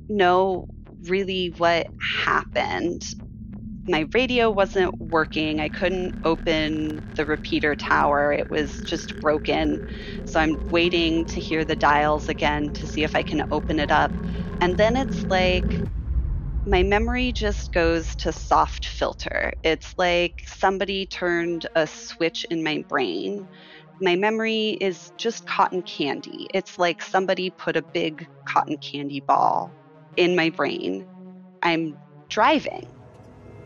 know 0.09 0.67
really 1.03 1.53
what 1.57 1.87
happened 2.23 3.03
my 3.87 4.07
radio 4.13 4.51
wasn't 4.51 4.99
working. 4.99 5.59
I 5.59 5.69
couldn't 5.69 6.15
open 6.23 7.03
the 7.15 7.25
repeater 7.25 7.75
tower. 7.75 8.33
It 8.33 8.49
was 8.49 8.81
just 8.81 9.19
broken. 9.21 9.79
So 10.25 10.39
I'm 10.39 10.57
waiting 10.71 11.25
to 11.27 11.39
hear 11.41 11.65
the 11.65 11.75
dials 11.75 12.29
again 12.29 12.71
to 12.75 12.87
see 12.87 13.03
if 13.03 13.15
I 13.15 13.23
can 13.23 13.43
open 13.51 13.79
it 13.79 13.91
up. 13.91 14.13
And 14.61 14.77
then 14.77 14.97
it's 14.97 15.25
like 15.29 15.83
my 16.65 16.83
memory 16.83 17.31
just 17.31 17.71
goes 17.73 18.15
to 18.17 18.31
soft 18.33 18.85
filter. 18.87 19.53
It's 19.63 19.93
like 19.97 20.43
somebody 20.45 21.05
turned 21.07 21.67
a 21.75 21.87
switch 21.87 22.45
in 22.51 22.63
my 22.63 22.85
brain. 22.89 23.47
My 24.01 24.15
memory 24.15 24.71
is 24.81 25.11
just 25.17 25.45
cotton 25.47 25.83
candy. 25.83 26.47
It's 26.53 26.77
like 26.79 27.01
somebody 27.01 27.51
put 27.51 27.77
a 27.77 27.85
big 27.93 28.27
cotton 28.47 28.77
candy 28.77 29.21
ball 29.21 29.75
in 30.17 30.35
my 30.35 30.49
brain. 30.51 31.05
I'm 31.63 31.99
driving 32.29 32.96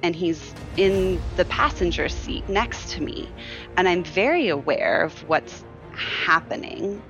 and 0.03 0.15
he's 0.15 0.56
in 0.78 1.22
the 1.36 1.45
passenger 1.45 2.10
seat 2.10 2.48
next 2.49 2.91
to 2.91 3.02
me. 3.02 3.30
And 3.78 3.88
I'm 3.88 4.03
very 4.03 4.49
aware 4.49 5.03
of 5.03 5.28
what's 5.28 5.64
happening, 5.94 7.02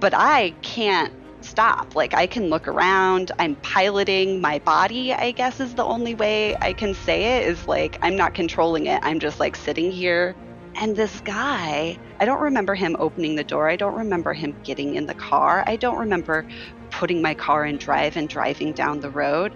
but 0.00 0.12
I 0.14 0.50
can't 0.62 1.12
stop. 1.40 1.94
Like, 1.94 2.14
I 2.14 2.26
can 2.26 2.48
look 2.48 2.66
around. 2.66 3.32
I'm 3.38 3.56
piloting 3.56 4.40
my 4.40 4.58
body, 4.60 5.12
I 5.12 5.30
guess 5.30 5.60
is 5.60 5.74
the 5.74 5.84
only 5.84 6.14
way 6.14 6.56
I 6.56 6.72
can 6.72 6.94
say 6.94 7.38
it 7.38 7.48
is 7.48 7.68
like, 7.68 7.98
I'm 8.02 8.16
not 8.16 8.34
controlling 8.34 8.86
it. 8.86 9.00
I'm 9.02 9.20
just 9.20 9.40
like 9.40 9.56
sitting 9.56 9.90
here. 9.90 10.34
And 10.76 10.96
this 10.96 11.20
guy, 11.20 11.98
I 12.18 12.24
don't 12.24 12.40
remember 12.40 12.74
him 12.74 12.96
opening 12.98 13.36
the 13.36 13.44
door. 13.44 13.68
I 13.68 13.76
don't 13.76 13.94
remember 13.94 14.32
him 14.32 14.56
getting 14.64 14.96
in 14.96 15.06
the 15.06 15.14
car. 15.14 15.62
I 15.66 15.76
don't 15.76 15.98
remember 15.98 16.46
putting 16.90 17.22
my 17.22 17.34
car 17.34 17.64
in 17.64 17.76
drive 17.76 18.16
and 18.16 18.28
driving 18.28 18.72
down 18.72 19.00
the 19.00 19.10
road 19.10 19.54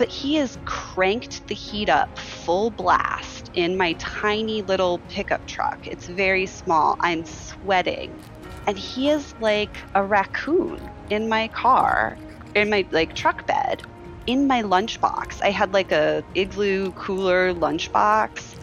but 0.00 0.08
he 0.08 0.36
has 0.36 0.56
cranked 0.64 1.46
the 1.48 1.54
heat 1.54 1.90
up 1.90 2.18
full 2.18 2.70
blast 2.70 3.50
in 3.52 3.76
my 3.76 3.92
tiny 3.98 4.62
little 4.62 4.98
pickup 5.10 5.46
truck. 5.46 5.86
It's 5.86 6.06
very 6.06 6.46
small. 6.46 6.96
I'm 7.00 7.26
sweating. 7.26 8.18
And 8.66 8.78
he 8.78 9.10
is 9.10 9.34
like 9.40 9.76
a 9.94 10.02
raccoon 10.02 10.80
in 11.10 11.28
my 11.28 11.48
car, 11.48 12.16
in 12.54 12.70
my 12.70 12.86
like 12.90 13.14
truck 13.14 13.46
bed, 13.46 13.82
in 14.26 14.46
my 14.46 14.62
lunchbox. 14.62 15.42
I 15.42 15.50
had 15.50 15.74
like 15.74 15.92
a 15.92 16.24
igloo 16.34 16.92
cooler 16.92 17.52
lunchbox. 17.52 18.56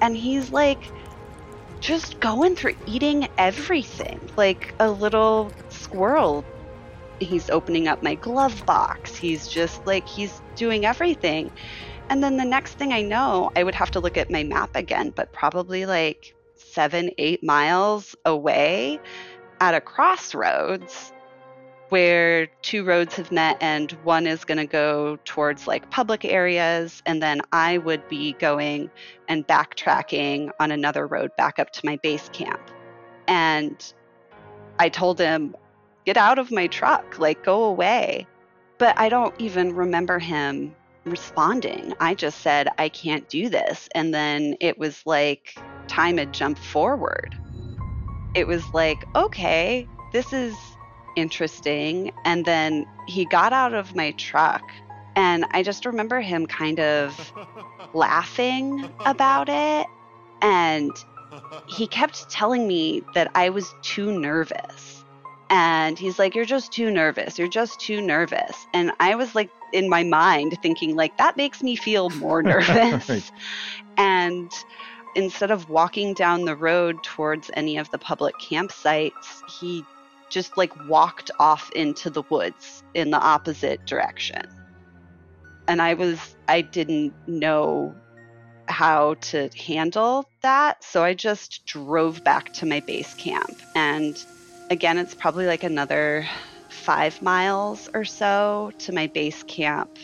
And 0.00 0.16
he's 0.16 0.50
like 0.52 0.90
just 1.80 2.18
going 2.18 2.56
through 2.56 2.76
eating 2.86 3.28
everything 3.36 4.30
like 4.38 4.74
a 4.80 4.90
little 4.90 5.52
squirrel 5.68 6.46
he's 7.20 7.50
opening 7.50 7.88
up 7.88 8.02
my 8.02 8.14
glove 8.14 8.64
box. 8.66 9.16
He's 9.16 9.48
just 9.48 9.86
like, 9.86 10.08
he's 10.08 10.40
doing 10.56 10.84
everything. 10.84 11.50
And 12.10 12.22
then 12.22 12.36
the 12.36 12.44
next 12.44 12.74
thing 12.74 12.92
I 12.92 13.02
know, 13.02 13.50
I 13.54 13.62
would 13.62 13.74
have 13.74 13.90
to 13.92 14.00
look 14.00 14.16
at 14.16 14.30
my 14.30 14.42
map 14.42 14.74
again, 14.74 15.12
but 15.14 15.32
probably 15.32 15.86
like 15.86 16.34
seven, 16.56 17.10
eight 17.18 17.42
miles 17.42 18.16
away 18.24 19.00
at 19.60 19.74
a 19.74 19.80
crossroads 19.80 21.12
where 21.90 22.46
two 22.62 22.84
roads 22.84 23.14
have 23.14 23.32
met 23.32 23.56
and 23.60 23.92
one 24.04 24.26
is 24.26 24.44
going 24.44 24.58
to 24.58 24.66
go 24.66 25.18
towards 25.24 25.66
like 25.66 25.90
public 25.90 26.24
areas 26.24 27.02
and 27.06 27.22
then 27.22 27.40
I 27.52 27.78
would 27.78 28.06
be 28.08 28.34
going 28.34 28.90
and 29.26 29.46
backtracking 29.46 30.50
on 30.60 30.70
another 30.70 31.06
road 31.06 31.30
back 31.36 31.58
up 31.58 31.70
to 31.72 31.86
my 31.86 31.96
base 32.02 32.28
camp. 32.30 32.60
And 33.26 33.92
I 34.78 34.88
told 34.90 35.18
him 35.18 35.56
get 36.08 36.16
out 36.16 36.38
of 36.38 36.50
my 36.50 36.66
truck, 36.68 37.18
like 37.18 37.44
go 37.44 37.64
away. 37.64 38.26
But 38.78 38.98
I 38.98 39.10
don't 39.10 39.34
even 39.38 39.74
remember 39.74 40.18
him 40.18 40.74
responding. 41.04 41.92
I 42.00 42.14
just 42.14 42.40
said, 42.40 42.66
I 42.78 42.88
can't 42.88 43.28
do 43.28 43.50
this. 43.50 43.90
And 43.94 44.14
then 44.14 44.56
it 44.58 44.78
was 44.78 45.02
like 45.04 45.58
time 45.86 46.16
had 46.16 46.32
jumped 46.32 46.64
forward. 46.64 47.36
It 48.34 48.46
was 48.46 48.64
like, 48.72 49.04
okay, 49.14 49.86
this 50.14 50.32
is 50.32 50.56
interesting. 51.14 52.10
And 52.24 52.42
then 52.46 52.86
he 53.06 53.26
got 53.26 53.52
out 53.52 53.74
of 53.74 53.94
my 53.94 54.12
truck. 54.12 54.62
And 55.14 55.44
I 55.50 55.62
just 55.62 55.84
remember 55.84 56.22
him 56.22 56.46
kind 56.46 56.80
of 56.80 57.34
laughing 57.92 58.90
about 59.04 59.50
it. 59.50 59.86
And 60.40 60.90
he 61.66 61.86
kept 61.86 62.30
telling 62.30 62.66
me 62.66 63.02
that 63.14 63.30
I 63.34 63.50
was 63.50 63.74
too 63.82 64.18
nervous 64.18 64.97
and 65.50 65.98
he's 65.98 66.18
like 66.18 66.34
you're 66.34 66.44
just 66.44 66.72
too 66.72 66.90
nervous. 66.90 67.38
You're 67.38 67.48
just 67.48 67.80
too 67.80 68.00
nervous. 68.00 68.66
And 68.74 68.92
i 69.00 69.14
was 69.14 69.34
like 69.34 69.50
in 69.72 69.88
my 69.88 70.02
mind 70.02 70.58
thinking 70.62 70.96
like 70.96 71.16
that 71.18 71.36
makes 71.36 71.62
me 71.62 71.76
feel 71.76 72.10
more 72.10 72.42
nervous. 72.54 73.08
Right. 73.08 73.30
and 73.96 74.50
instead 75.14 75.50
of 75.50 75.68
walking 75.68 76.14
down 76.14 76.44
the 76.44 76.56
road 76.56 77.02
towards 77.02 77.50
any 77.54 77.76
of 77.78 77.90
the 77.90 77.98
public 77.98 78.34
campsites 78.38 79.42
he 79.60 79.84
just 80.30 80.56
like 80.58 80.72
walked 80.88 81.30
off 81.40 81.70
into 81.72 82.10
the 82.10 82.22
woods 82.28 82.82
in 82.94 83.10
the 83.10 83.18
opposite 83.18 83.84
direction. 83.86 84.42
And 85.66 85.80
i 85.82 85.94
was 85.94 86.36
i 86.48 86.60
didn't 86.60 87.14
know 87.26 87.94
how 88.68 89.14
to 89.14 89.48
handle 89.56 90.28
that 90.42 90.84
so 90.84 91.02
i 91.02 91.14
just 91.14 91.64
drove 91.64 92.22
back 92.22 92.52
to 92.54 92.66
my 92.66 92.80
base 92.80 93.14
camp. 93.14 93.58
And 93.74 94.22
again, 94.70 94.98
it's 94.98 95.14
probably 95.14 95.46
like 95.46 95.64
another 95.64 96.26
five 96.68 97.20
miles 97.22 97.88
or 97.94 98.04
so 98.04 98.72
to 98.78 98.92
my 98.92 99.06
base 99.08 99.42
camp 99.44 99.98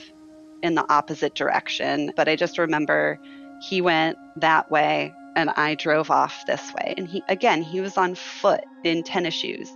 in 0.62 0.74
the 0.74 0.90
opposite 0.92 1.34
direction. 1.34 2.12
But 2.16 2.28
I 2.28 2.36
just 2.36 2.58
remember 2.58 3.18
he 3.60 3.80
went 3.80 4.18
that 4.36 4.70
way 4.70 5.12
and 5.36 5.50
I 5.50 5.74
drove 5.74 6.10
off 6.10 6.44
this 6.46 6.72
way. 6.74 6.94
And 6.96 7.08
he, 7.08 7.22
again, 7.28 7.62
he 7.62 7.80
was 7.80 7.96
on 7.96 8.14
foot 8.14 8.64
in 8.84 9.02
tennis 9.02 9.34
shoes. 9.34 9.70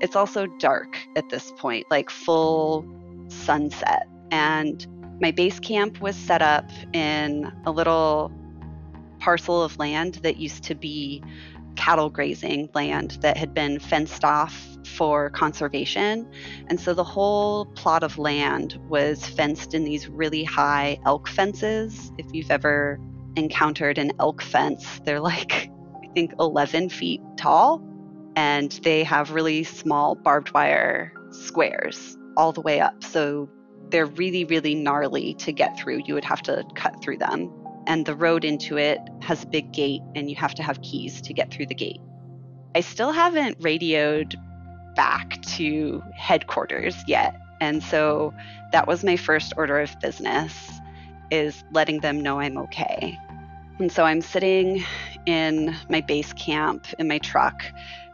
It's 0.00 0.16
also 0.16 0.46
dark 0.58 0.98
at 1.16 1.28
this 1.30 1.52
point, 1.56 1.86
like 1.90 2.10
full 2.10 2.84
sunset. 3.28 4.06
And 4.30 4.86
my 5.20 5.30
base 5.30 5.58
camp 5.60 6.00
was 6.00 6.16
set 6.16 6.42
up 6.42 6.68
in 6.92 7.50
a 7.64 7.70
little 7.70 8.30
parcel 9.18 9.62
of 9.62 9.78
land 9.78 10.16
that 10.16 10.36
used 10.36 10.62
to 10.64 10.74
be 10.74 11.22
cattle 11.76 12.10
grazing 12.10 12.68
land 12.74 13.18
that 13.20 13.36
had 13.36 13.54
been 13.54 13.78
fenced 13.78 14.24
off 14.24 14.76
for 14.96 15.30
conservation. 15.30 16.30
And 16.68 16.80
so 16.80 16.94
the 16.94 17.04
whole 17.04 17.66
plot 17.66 18.02
of 18.02 18.18
land 18.18 18.78
was 18.88 19.24
fenced 19.26 19.74
in 19.74 19.84
these 19.84 20.08
really 20.08 20.44
high 20.44 20.98
elk 21.04 21.28
fences. 21.28 22.10
If 22.18 22.26
you've 22.32 22.50
ever 22.50 22.98
encountered 23.36 23.98
an 23.98 24.12
elk 24.18 24.42
fence, 24.42 25.00
they're 25.04 25.20
like, 25.20 25.52
I 26.04 26.08
think, 26.14 26.32
11 26.40 26.88
feet 26.88 27.20
tall. 27.36 27.82
And 28.36 28.72
they 28.82 29.04
have 29.04 29.30
really 29.30 29.64
small 29.64 30.14
barbed 30.14 30.52
wire 30.52 31.12
squares 31.30 32.16
all 32.36 32.52
the 32.52 32.60
way 32.60 32.80
up. 32.80 33.02
So 33.02 33.48
they're 33.90 34.06
really, 34.06 34.44
really 34.44 34.74
gnarly 34.74 35.34
to 35.34 35.52
get 35.52 35.78
through. 35.78 36.02
You 36.04 36.14
would 36.14 36.24
have 36.24 36.42
to 36.42 36.64
cut 36.74 37.02
through 37.02 37.18
them. 37.18 37.50
And 37.86 38.04
the 38.04 38.14
road 38.14 38.44
into 38.44 38.76
it 38.76 39.00
has 39.20 39.44
a 39.44 39.46
big 39.46 39.72
gate, 39.72 40.02
and 40.14 40.28
you 40.28 40.36
have 40.36 40.54
to 40.54 40.62
have 40.62 40.82
keys 40.82 41.20
to 41.22 41.32
get 41.32 41.52
through 41.52 41.66
the 41.66 41.74
gate. 41.74 42.00
I 42.74 42.80
still 42.80 43.12
haven't 43.12 43.58
radioed 43.60 44.34
back 44.96 45.40
to 45.42 46.02
headquarters 46.14 46.96
yet. 47.06 47.40
And 47.60 47.82
so 47.82 48.34
that 48.72 48.86
was 48.86 49.04
my 49.04 49.16
first 49.16 49.52
order 49.56 49.80
of 49.80 49.98
business 50.00 50.80
is 51.30 51.64
letting 51.72 52.00
them 52.00 52.22
know 52.22 52.40
I'm 52.40 52.58
okay. 52.58 53.18
And 53.78 53.90
so 53.92 54.04
I'm 54.04 54.20
sitting 54.20 54.84
in 55.26 55.76
my 55.88 56.00
base 56.00 56.32
camp 56.32 56.86
in 56.98 57.08
my 57.08 57.18
truck 57.18 57.62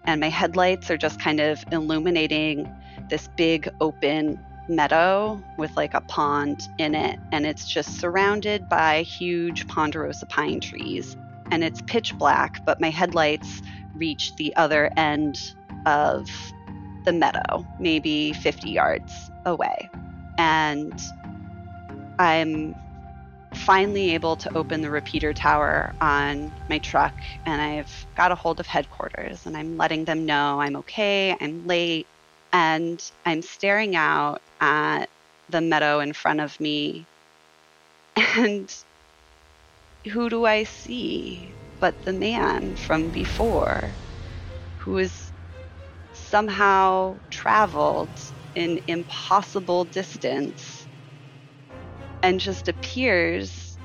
and 0.05 0.21
my 0.21 0.29
headlights 0.29 0.91
are 0.91 0.97
just 0.97 1.21
kind 1.21 1.41
of 1.41 1.65
illuminating 1.71 2.73
this 3.09 3.29
big 3.37 3.69
open 3.81 4.41
meadow 4.75 5.43
with 5.59 5.77
like 5.77 5.95
a 5.95 6.01
pond 6.03 6.69
in 6.79 6.95
it 6.95 7.19
and 7.31 7.47
it's 7.47 7.67
just 7.69 7.99
surrounded 7.99 8.69
by 8.69 9.03
huge 9.03 9.67
ponderosa 9.69 10.27
pine 10.27 10.61
trees 10.61 11.17
and 11.51 11.63
it's 11.63 11.83
pitch 11.83 12.17
black 12.19 12.65
but 12.65 12.81
my 12.81 12.91
headlights 12.91 13.63
reach 13.95 14.35
the 14.37 14.55
other 14.57 14.91
end 14.97 15.55
of 15.87 16.29
the 17.05 17.13
meadow, 17.13 17.67
maybe 17.79 18.33
50 18.33 18.71
yards 18.71 19.31
away. 19.45 19.91
And 20.39 21.01
I'm 22.19 22.75
finally 23.55 24.15
able 24.15 24.37
to 24.37 24.57
open 24.57 24.81
the 24.81 24.91
repeater 24.91 25.35
tower 25.35 25.95
on 26.01 26.53
my 26.71 26.79
truck 26.79 27.15
and 27.45 27.61
I've 27.61 28.07
got 28.17 28.33
a 28.33 28.35
hold 28.35 28.61
of 28.61 28.67
headquarters 28.67 29.45
and 29.45 29.57
I'm 29.57 29.77
letting 29.77 30.07
them 30.07 30.25
know 30.25 30.61
I'm 30.61 30.77
okay, 30.77 31.37
I'm 31.39 31.67
late, 31.67 32.07
and 32.53 33.03
I'm 33.25 33.43
staring 33.43 33.97
out 33.97 34.41
at 34.61 35.07
the 35.49 35.61
meadow 35.61 36.01
in 36.01 36.13
front 36.13 36.41
of 36.41 36.59
me. 36.61 37.07
And 38.37 38.75
who 40.11 40.29
do 40.29 40.45
I 40.45 40.65
see 40.65 41.55
but 41.81 41.95
the 42.05 42.13
man 42.13 42.77
from 42.77 43.11
before 43.11 43.93
who 44.79 44.99
is 44.99 45.33
somehow 46.13 47.17
traveled 47.31 48.09
an 48.57 48.81
impossible 48.87 49.85
distance 49.85 50.87
and 52.23 52.39
just 52.41 52.69
appears 52.69 53.77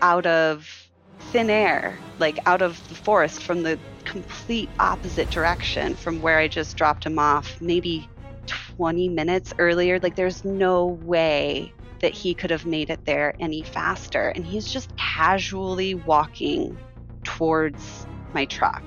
out 0.00 0.26
of 0.26 0.88
thin 1.32 1.50
air, 1.50 1.98
like 2.18 2.38
out 2.46 2.62
of 2.62 2.80
the 2.88 2.94
forest 2.94 3.42
from 3.42 3.62
the 3.62 3.78
complete 4.08 4.70
opposite 4.78 5.30
direction 5.30 5.94
from 5.94 6.22
where 6.22 6.38
I 6.38 6.48
just 6.48 6.76
dropped 6.76 7.04
him 7.04 7.18
off, 7.18 7.60
maybe 7.60 8.08
20 8.46 9.10
minutes 9.10 9.52
earlier. 9.58 10.00
Like, 10.00 10.16
there's 10.16 10.44
no 10.44 10.86
way 10.86 11.72
that 12.00 12.12
he 12.14 12.32
could 12.32 12.50
have 12.50 12.64
made 12.64 12.90
it 12.90 13.04
there 13.04 13.34
any 13.38 13.62
faster. 13.62 14.28
And 14.30 14.46
he's 14.46 14.72
just 14.72 14.96
casually 14.96 15.94
walking 15.94 16.78
towards 17.22 18.06
my 18.32 18.46
truck. 18.46 18.82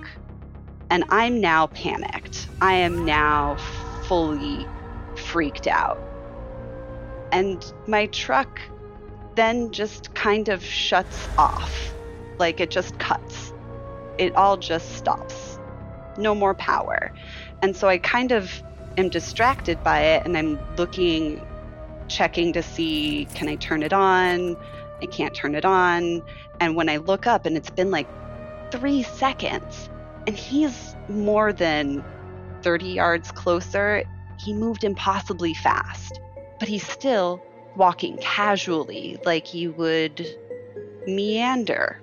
And 0.90 1.04
I'm 1.10 1.40
now 1.40 1.68
panicked. 1.68 2.48
I 2.60 2.74
am 2.74 3.06
now 3.06 3.58
fully 4.04 4.66
freaked 5.16 5.68
out. 5.68 6.00
And 7.32 7.64
my 7.88 8.08
truck 8.08 8.60
then 9.36 9.72
just 9.72 10.14
kind 10.16 10.50
of 10.50 10.64
shuts 10.64 11.30
off. 11.38 11.94
Like 12.40 12.60
it 12.60 12.72
just 12.72 12.98
cuts. 12.98 13.51
It 14.22 14.36
all 14.36 14.56
just 14.56 14.98
stops. 14.98 15.58
No 16.16 16.36
more 16.36 16.54
power. 16.54 17.12
And 17.64 17.76
so 17.76 17.88
I 17.88 17.98
kind 17.98 18.32
of 18.32 18.62
am 18.98 19.10
distracted 19.10 19.84
by 19.84 20.02
it 20.02 20.26
and 20.26 20.38
I'm 20.38 20.60
looking, 20.76 21.44
checking 22.08 22.54
to 22.54 22.62
see 22.62 23.28
can 23.34 23.50
I 23.50 23.56
turn 23.56 23.82
it 23.82 23.94
on? 23.94 24.56
I 25.02 25.08
can't 25.08 25.34
turn 25.34 25.56
it 25.56 25.66
on. 25.66 26.22
And 26.60 26.76
when 26.76 26.88
I 26.88 26.98
look 26.98 27.26
up 27.26 27.48
and 27.48 27.58
it's 27.58 27.72
been 27.72 27.90
like 27.90 28.08
three 28.72 29.02
seconds, 29.02 29.90
and 30.28 30.38
he's 30.38 30.96
more 31.10 31.52
than 31.52 32.04
30 32.62 32.90
yards 32.90 33.32
closer. 33.32 34.04
He 34.38 34.54
moved 34.54 34.84
impossibly 34.84 35.56
fast, 35.56 36.22
but 36.60 36.68
he's 36.68 36.88
still 36.88 37.42
walking 37.76 38.18
casually 38.18 39.20
like 39.26 39.56
you 39.56 39.72
would 39.72 40.28
meander. 41.08 42.00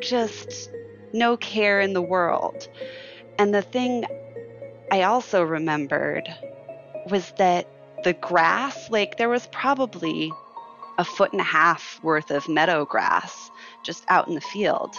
Just 0.00 0.70
no 1.12 1.36
care 1.36 1.80
in 1.80 1.92
the 1.92 2.02
world. 2.02 2.68
And 3.38 3.54
the 3.54 3.62
thing 3.62 4.04
I 4.92 5.02
also 5.02 5.42
remembered 5.42 6.28
was 7.10 7.32
that 7.38 7.66
the 8.04 8.12
grass, 8.14 8.90
like 8.90 9.16
there 9.16 9.28
was 9.28 9.46
probably 9.52 10.32
a 10.98 11.04
foot 11.04 11.32
and 11.32 11.40
a 11.40 11.44
half 11.44 12.00
worth 12.02 12.30
of 12.30 12.48
meadow 12.48 12.84
grass 12.84 13.50
just 13.82 14.04
out 14.08 14.28
in 14.28 14.34
the 14.34 14.40
field. 14.40 14.96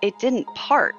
It 0.00 0.18
didn't 0.18 0.46
part 0.54 0.96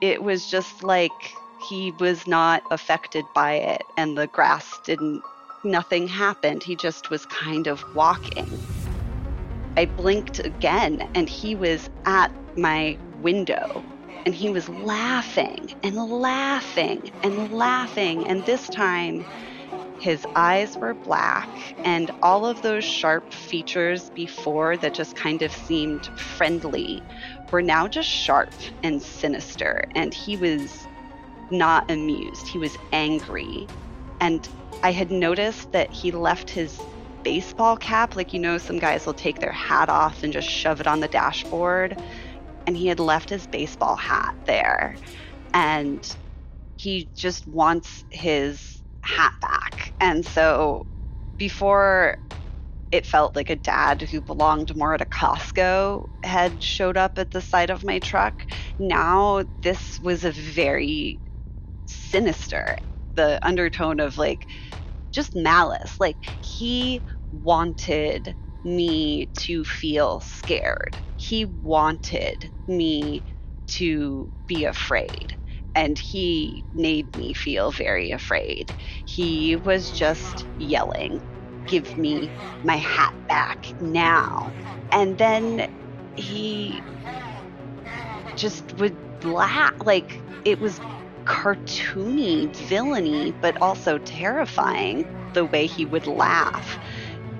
it 0.00 0.22
was 0.22 0.46
just 0.50 0.82
like 0.82 1.32
he 1.68 1.92
was 1.92 2.26
not 2.26 2.62
affected 2.70 3.24
by 3.34 3.54
it 3.54 3.82
and 3.96 4.16
the 4.16 4.26
grass 4.28 4.78
didn't 4.84 5.22
nothing 5.64 6.06
happened 6.06 6.62
he 6.62 6.76
just 6.76 7.10
was 7.10 7.24
kind 7.26 7.66
of 7.66 7.82
walking 7.94 8.48
i 9.76 9.84
blinked 9.84 10.38
again 10.40 11.08
and 11.14 11.28
he 11.28 11.54
was 11.54 11.88
at 12.04 12.30
my 12.56 12.96
window 13.20 13.84
and 14.24 14.34
he 14.34 14.50
was 14.50 14.68
laughing 14.68 15.72
and 15.82 15.96
laughing 15.96 17.10
and 17.22 17.52
laughing 17.52 18.26
and 18.26 18.44
this 18.46 18.68
time 18.68 19.24
his 19.98 20.26
eyes 20.36 20.76
were 20.76 20.94
black, 20.94 21.48
and 21.78 22.10
all 22.22 22.44
of 22.44 22.60
those 22.62 22.84
sharp 22.84 23.32
features 23.32 24.10
before 24.10 24.76
that 24.76 24.92
just 24.92 25.16
kind 25.16 25.40
of 25.42 25.50
seemed 25.50 26.06
friendly 26.18 27.02
were 27.50 27.62
now 27.62 27.88
just 27.88 28.08
sharp 28.08 28.50
and 28.82 29.02
sinister, 29.02 29.86
and 29.94 30.12
he 30.12 30.36
was 30.36 30.86
not 31.50 31.90
amused. 31.90 32.46
He 32.46 32.58
was 32.58 32.76
angry. 32.92 33.66
And 34.20 34.46
I 34.82 34.92
had 34.92 35.10
noticed 35.10 35.72
that 35.72 35.90
he 35.90 36.10
left 36.10 36.50
his 36.50 36.78
baseball 37.22 37.76
cap, 37.76 38.16
like 38.16 38.32
you 38.34 38.38
know, 38.38 38.58
some 38.58 38.78
guys 38.78 39.06
will 39.06 39.14
take 39.14 39.40
their 39.40 39.52
hat 39.52 39.88
off 39.88 40.22
and 40.22 40.32
just 40.32 40.48
shove 40.48 40.80
it 40.80 40.86
on 40.86 41.00
the 41.00 41.08
dashboard. 41.08 42.00
And 42.66 42.76
he 42.76 42.86
had 42.88 43.00
left 43.00 43.30
his 43.30 43.46
baseball 43.46 43.96
hat 43.96 44.34
there. 44.46 44.98
And 45.54 46.04
he 46.76 47.10
just 47.16 47.46
wants 47.46 48.04
his 48.10 48.82
hat 49.02 49.32
back. 49.42 49.92
And 50.00 50.26
so 50.26 50.86
before 51.38 52.18
it 52.92 53.06
felt 53.06 53.36
like 53.36 53.50
a 53.50 53.56
dad 53.56 54.02
who 54.02 54.22
belonged 54.22 54.76
more 54.76 54.94
at 54.94 55.00
a 55.02 55.06
Costco 55.06 56.06
had 56.22 56.62
showed 56.62 56.96
up 56.96 57.18
at 57.18 57.30
the 57.30 57.42
side 57.42 57.70
of 57.70 57.84
my 57.84 57.98
truck. 58.00 58.34
Now, 58.78 59.44
this 59.62 59.98
was 60.00 60.24
a 60.24 60.32
very 60.32 61.20
sinister, 61.86 62.76
the 63.16 63.38
undertone 63.46 64.00
of 64.00 64.18
like 64.18 64.46
just 65.12 65.34
malice. 65.36 65.96
Like, 66.00 66.18
he 66.40 67.02
wanted 67.32 68.36
me 68.66 69.30
to 69.38 69.64
feel 69.64 70.20
scared, 70.20 70.98
he 71.16 71.46
wanted 71.46 72.52
me 72.68 73.24
to 73.68 74.32
be 74.48 74.66
afraid. 74.66 75.36
And 75.74 75.98
he 75.98 76.66
made 76.74 77.14
me 77.14 77.34
feel 77.34 77.70
very 77.70 78.12
afraid. 78.12 78.72
He 79.06 79.56
was 79.56 79.90
just 79.92 80.46
yelling 80.58 81.20
give 81.68 81.96
me 81.98 82.30
my 82.64 82.76
hat 82.76 83.14
back 83.28 83.58
now. 83.80 84.52
And 84.92 85.18
then 85.18 85.66
he 86.16 86.82
just 88.36 88.72
would 88.74 88.96
laugh. 89.24 89.72
Like 89.84 90.22
it 90.44 90.60
was 90.60 90.78
cartoony, 91.26 92.54
villainy, 92.68 93.34
but 93.42 93.60
also 93.60 93.98
terrifying 93.98 95.32
the 95.34 95.44
way 95.46 95.66
he 95.66 95.84
would 95.86 96.06
laugh 96.06 96.78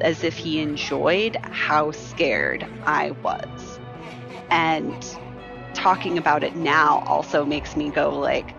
as 0.01 0.25
if 0.25 0.37
he 0.37 0.61
enjoyed 0.61 1.37
how 1.43 1.91
scared 1.91 2.67
I 2.85 3.13
was. 3.23 3.81
And 4.51 4.95
talking 5.75 6.19
about 6.19 6.43
it 6.43 6.57
now 6.57 7.05
also 7.07 7.45
makes 7.45 7.77
me 7.77 7.91
go 7.91 8.11
like 8.19 8.55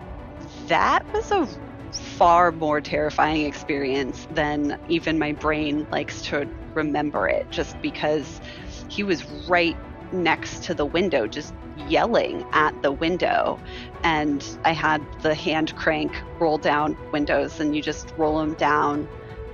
that 0.68 1.04
was 1.12 1.30
a 1.30 1.48
far 1.92 2.52
more 2.52 2.80
terrifying 2.80 3.44
experience 3.44 4.26
than 4.30 4.78
even 4.88 5.18
my 5.18 5.32
brain 5.32 5.86
likes 5.90 6.22
to 6.22 6.46
remember 6.74 7.28
it 7.28 7.50
just 7.50 7.80
because 7.80 8.40
he 8.88 9.02
was 9.02 9.24
right 9.48 9.76
next 10.12 10.62
to 10.62 10.74
the 10.74 10.86
window 10.86 11.26
just 11.26 11.54
yelling 11.88 12.44
at 12.52 12.80
the 12.82 12.92
window 12.92 13.58
and 14.02 14.58
i 14.64 14.72
had 14.72 15.04
the 15.22 15.34
hand 15.34 15.74
crank 15.76 16.12
roll 16.38 16.58
down 16.58 16.96
windows 17.12 17.60
and 17.60 17.74
you 17.74 17.82
just 17.82 18.12
roll 18.16 18.38
them 18.38 18.54
down 18.54 19.08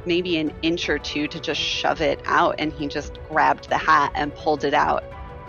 maybe 0.07 0.37
an 0.39 0.53
inch 0.63 0.89
or 0.89 0.99
two 0.99 1.27
to 1.29 1.41
just 1.41 1.61
shove 1.61 2.01
it 2.01 2.21
out 2.27 2.55
and 2.59 2.73
he 2.73 2.87
just 2.89 3.19
grabbed 3.29 3.69
the 3.69 3.79
hat 3.79 4.13
and 4.15 4.35
pulled 4.35 4.65
it 4.65 4.75
out 4.75 5.05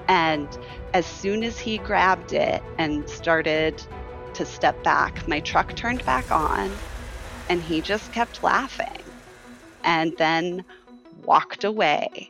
and 0.07 0.48
as 0.94 1.06
soon 1.06 1.44
as 1.44 1.60
he 1.60 1.77
grabbed 1.77 2.34
it 2.34 2.61
and 2.77 3.10
started 3.10 3.84
to 4.34 4.45
step 4.45 4.82
back, 4.84 5.27
my 5.27 5.40
truck 5.40 5.76
turned 5.76 6.06
back 6.06 6.32
on 6.32 6.80
and 7.49 7.64
he 7.64 7.82
just 7.82 8.11
kept 8.11 8.44
laughing 8.44 9.03
and 9.84 10.15
then 10.18 10.64
walked 11.23 11.64
away. 11.64 12.30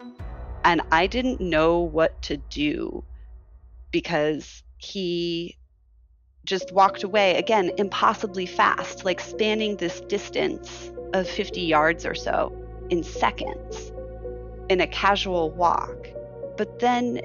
And 0.64 0.82
I 0.92 1.08
didn't 1.08 1.42
know 1.42 1.80
what 1.80 2.22
to 2.24 2.38
do 2.38 3.04
because 3.92 4.64
he 4.78 5.58
just 6.46 6.72
walked 6.72 7.04
away 7.04 7.38
again, 7.38 7.72
impossibly 7.78 8.46
fast, 8.46 9.06
like 9.06 9.20
spanning 9.20 9.78
this 9.78 10.00
distance 10.02 10.92
of 11.20 11.30
50 11.30 11.62
yards 11.62 12.06
or 12.06 12.14
so 12.14 12.52
in 12.90 13.04
seconds 13.04 13.92
in 14.70 14.82
a 14.82 14.88
casual 14.88 15.50
walk. 15.52 16.08
But 16.58 16.80
then 16.80 17.22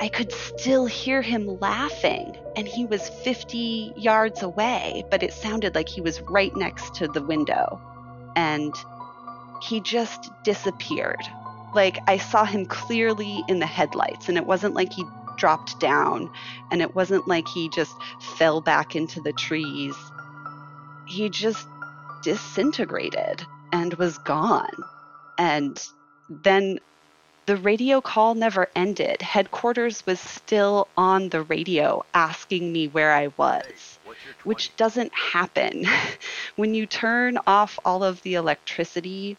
I 0.00 0.08
could 0.08 0.32
still 0.32 0.86
hear 0.86 1.22
him 1.22 1.58
laughing, 1.60 2.36
and 2.54 2.66
he 2.66 2.84
was 2.84 3.08
50 3.08 3.94
yards 3.96 4.42
away, 4.42 5.04
but 5.10 5.22
it 5.22 5.32
sounded 5.32 5.74
like 5.74 5.88
he 5.88 6.00
was 6.00 6.20
right 6.22 6.54
next 6.56 6.94
to 6.96 7.08
the 7.08 7.22
window. 7.22 7.80
And 8.36 8.74
he 9.62 9.80
just 9.80 10.30
disappeared. 10.44 11.22
Like 11.74 11.98
I 12.06 12.18
saw 12.18 12.44
him 12.44 12.66
clearly 12.66 13.42
in 13.48 13.58
the 13.58 13.66
headlights, 13.66 14.28
and 14.28 14.36
it 14.36 14.46
wasn't 14.46 14.74
like 14.74 14.92
he 14.92 15.04
dropped 15.36 15.80
down, 15.80 16.30
and 16.70 16.80
it 16.80 16.94
wasn't 16.94 17.26
like 17.28 17.48
he 17.48 17.68
just 17.68 17.94
fell 18.38 18.60
back 18.60 18.96
into 18.96 19.20
the 19.20 19.32
trees. 19.32 19.94
He 21.06 21.28
just 21.28 21.66
disintegrated 22.26 23.46
and 23.70 23.94
was 23.94 24.18
gone. 24.18 24.82
And 25.38 25.80
then 26.28 26.80
the 27.46 27.56
radio 27.56 28.00
call 28.00 28.34
never 28.34 28.68
ended. 28.74 29.22
Headquarters 29.22 30.04
was 30.04 30.18
still 30.18 30.88
on 30.96 31.28
the 31.28 31.42
radio 31.42 32.04
asking 32.12 32.72
me 32.72 32.88
where 32.88 33.12
I 33.12 33.28
was, 33.36 34.00
which 34.42 34.74
doesn't 34.74 35.14
happen. 35.14 35.84
when 36.56 36.74
you 36.74 36.84
turn 36.86 37.38
off 37.46 37.78
all 37.84 38.02
of 38.02 38.20
the 38.22 38.34
electricity 38.34 39.36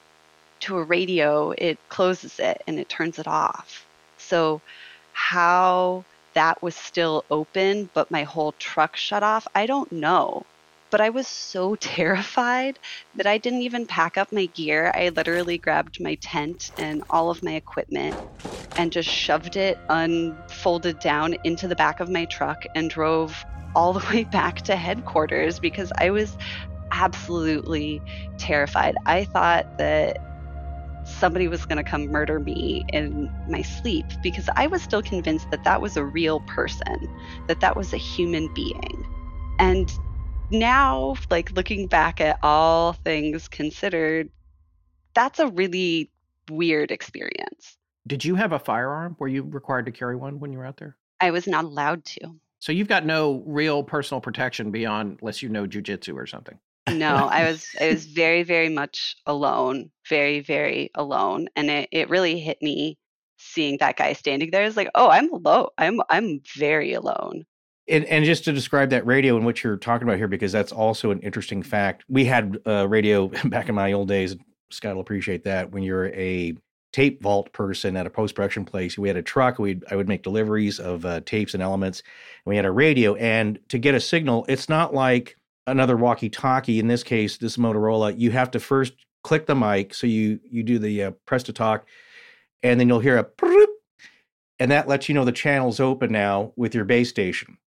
to 0.61 0.77
a 0.77 0.83
radio, 0.83 1.51
it 1.57 1.77
closes 1.89 2.39
it 2.39 2.63
and 2.67 2.79
it 2.79 2.87
turns 2.87 3.19
it 3.19 3.27
off. 3.27 3.85
So, 4.17 4.61
how 5.11 6.05
that 6.35 6.63
was 6.63 6.75
still 6.75 7.25
open, 7.29 7.89
but 7.93 8.11
my 8.11 8.23
whole 8.23 8.53
truck 8.53 8.95
shut 8.95 9.23
off, 9.23 9.45
I 9.53 9.65
don't 9.65 9.91
know. 9.91 10.45
But 10.91 11.01
I 11.01 11.09
was 11.09 11.27
so 11.27 11.75
terrified 11.79 12.79
that 13.15 13.27
I 13.27 13.37
didn't 13.37 13.61
even 13.61 13.85
pack 13.87 14.17
up 14.17 14.31
my 14.31 14.45
gear. 14.47 14.91
I 14.93 15.09
literally 15.09 15.57
grabbed 15.57 16.01
my 16.01 16.15
tent 16.21 16.71
and 16.77 17.03
all 17.09 17.29
of 17.29 17.43
my 17.43 17.53
equipment 17.53 18.17
and 18.77 18.91
just 18.91 19.09
shoved 19.09 19.55
it 19.55 19.77
unfolded 19.89 20.99
down 20.99 21.35
into 21.43 21.67
the 21.67 21.75
back 21.75 21.99
of 21.99 22.09
my 22.09 22.25
truck 22.25 22.63
and 22.75 22.89
drove 22.89 23.43
all 23.75 23.93
the 23.97 24.05
way 24.13 24.23
back 24.23 24.61
to 24.63 24.75
headquarters 24.75 25.59
because 25.59 25.91
I 25.97 26.11
was 26.11 26.35
absolutely 26.91 28.01
terrified. 28.37 28.95
I 29.05 29.25
thought 29.25 29.65
that 29.77 30.17
somebody 31.05 31.47
was 31.47 31.65
going 31.65 31.83
to 31.83 31.89
come 31.89 32.05
murder 32.07 32.39
me 32.39 32.85
in 32.93 33.29
my 33.47 33.61
sleep 33.61 34.05
because 34.21 34.49
I 34.55 34.67
was 34.67 34.81
still 34.81 35.01
convinced 35.01 35.49
that 35.51 35.63
that 35.63 35.81
was 35.81 35.95
a 35.97 36.05
real 36.05 36.41
person, 36.41 36.97
that 37.47 37.61
that 37.61 37.77
was 37.77 37.93
a 37.93 37.97
human 37.97 38.53
being. 38.53 39.05
And 39.59 39.89
now, 40.51 41.15
like 41.29 41.51
looking 41.51 41.87
back 41.87 42.21
at 42.21 42.39
all 42.41 42.93
things 42.93 43.47
considered, 43.47 44.29
that's 45.13 45.39
a 45.39 45.47
really 45.47 46.11
weird 46.49 46.91
experience. 46.91 47.77
Did 48.05 48.23
you 48.23 48.35
have 48.35 48.53
a 48.53 48.59
firearm? 48.59 49.15
Were 49.19 49.27
you 49.27 49.43
required 49.43 49.85
to 49.87 49.91
carry 49.91 50.15
one 50.15 50.39
when 50.39 50.51
you 50.51 50.59
were 50.59 50.65
out 50.65 50.77
there? 50.77 50.95
I 51.19 51.31
was 51.31 51.47
not 51.47 51.65
allowed 51.65 52.05
to. 52.05 52.35
So 52.59 52.71
you've 52.71 52.87
got 52.87 53.05
no 53.05 53.43
real 53.45 53.83
personal 53.83 54.21
protection 54.21 54.71
beyond 54.71 55.19
unless 55.21 55.41
you 55.41 55.49
know 55.49 55.67
jujitsu 55.67 56.15
or 56.15 56.25
something. 56.25 56.57
no, 56.89 57.27
I 57.27 57.49
was 57.49 57.67
I 57.81 57.89
was 57.89 58.05
very, 58.05 58.43
very 58.43 58.69
much 58.69 59.17
alone. 59.25 59.91
Very, 60.07 60.39
very 60.39 60.89
alone. 60.95 61.49
And 61.55 61.69
it, 61.69 61.89
it 61.91 62.09
really 62.09 62.39
hit 62.39 62.61
me 62.61 62.97
seeing 63.37 63.77
that 63.79 63.97
guy 63.97 64.13
standing 64.13 64.51
there. 64.51 64.63
It's 64.63 64.77
like, 64.77 64.89
oh, 64.95 65.09
I'm 65.09 65.31
alone. 65.31 65.67
I'm 65.77 65.99
I'm 66.09 66.41
very 66.55 66.93
alone. 66.93 67.45
And, 67.89 68.05
and, 68.05 68.25
just 68.25 68.43
to 68.45 68.51
describe 68.51 68.89
that 68.89 69.05
radio 69.05 69.37
and 69.37 69.45
what 69.45 69.63
you're 69.63 69.77
talking 69.77 70.07
about 70.07 70.17
here, 70.17 70.27
because 70.27 70.51
that's 70.51 70.73
also 70.73 71.11
an 71.11 71.19
interesting 71.21 71.63
fact. 71.63 72.03
We 72.09 72.25
had 72.25 72.57
uh, 72.65 72.87
radio 72.87 73.27
back 73.45 73.69
in 73.69 73.75
my 73.75 73.93
old 73.93 74.09
days. 74.09 74.35
Scott 74.71 74.95
will 74.95 75.01
appreciate 75.01 75.45
that. 75.45 75.71
When 75.71 75.83
you're 75.83 76.07
a 76.07 76.53
tape 76.91 77.21
vault 77.21 77.53
person 77.53 77.95
at 77.95 78.05
a 78.05 78.09
post 78.09 78.35
production 78.35 78.65
place, 78.65 78.97
we 78.97 79.07
had 79.07 79.17
a 79.17 79.21
truck. 79.21 79.59
We 79.59 79.79
I 79.89 79.95
would 79.95 80.07
make 80.07 80.23
deliveries 80.23 80.79
of 80.79 81.05
uh, 81.05 81.21
tapes 81.21 81.53
and 81.53 81.63
elements. 81.63 82.01
And 82.45 82.49
we 82.51 82.55
had 82.57 82.65
a 82.65 82.71
radio, 82.71 83.15
and 83.15 83.59
to 83.69 83.77
get 83.77 83.95
a 83.95 83.99
signal, 83.99 84.45
it's 84.49 84.67
not 84.67 84.93
like 84.93 85.37
another 85.65 85.95
walkie 85.95 86.29
talkie. 86.29 86.79
In 86.79 86.87
this 86.87 87.03
case, 87.03 87.37
this 87.37 87.57
Motorola, 87.57 88.17
you 88.19 88.31
have 88.31 88.51
to 88.51 88.59
first 88.59 88.93
click 89.23 89.45
the 89.45 89.55
mic. 89.55 89.93
So 89.93 90.07
you 90.07 90.39
you 90.43 90.63
do 90.63 90.79
the 90.79 91.03
uh, 91.03 91.11
press 91.25 91.43
to 91.43 91.53
talk, 91.53 91.87
and 92.63 92.79
then 92.79 92.89
you'll 92.89 92.99
hear 92.99 93.17
a 93.17 93.25
and 94.59 94.71
that 94.71 94.87
lets 94.87 95.07
you 95.07 95.15
know 95.15 95.25
the 95.25 95.31
channel's 95.31 95.79
open 95.79 96.11
now 96.11 96.51
with 96.55 96.73
your 96.73 96.85
base 96.85 97.09
station 97.09 97.57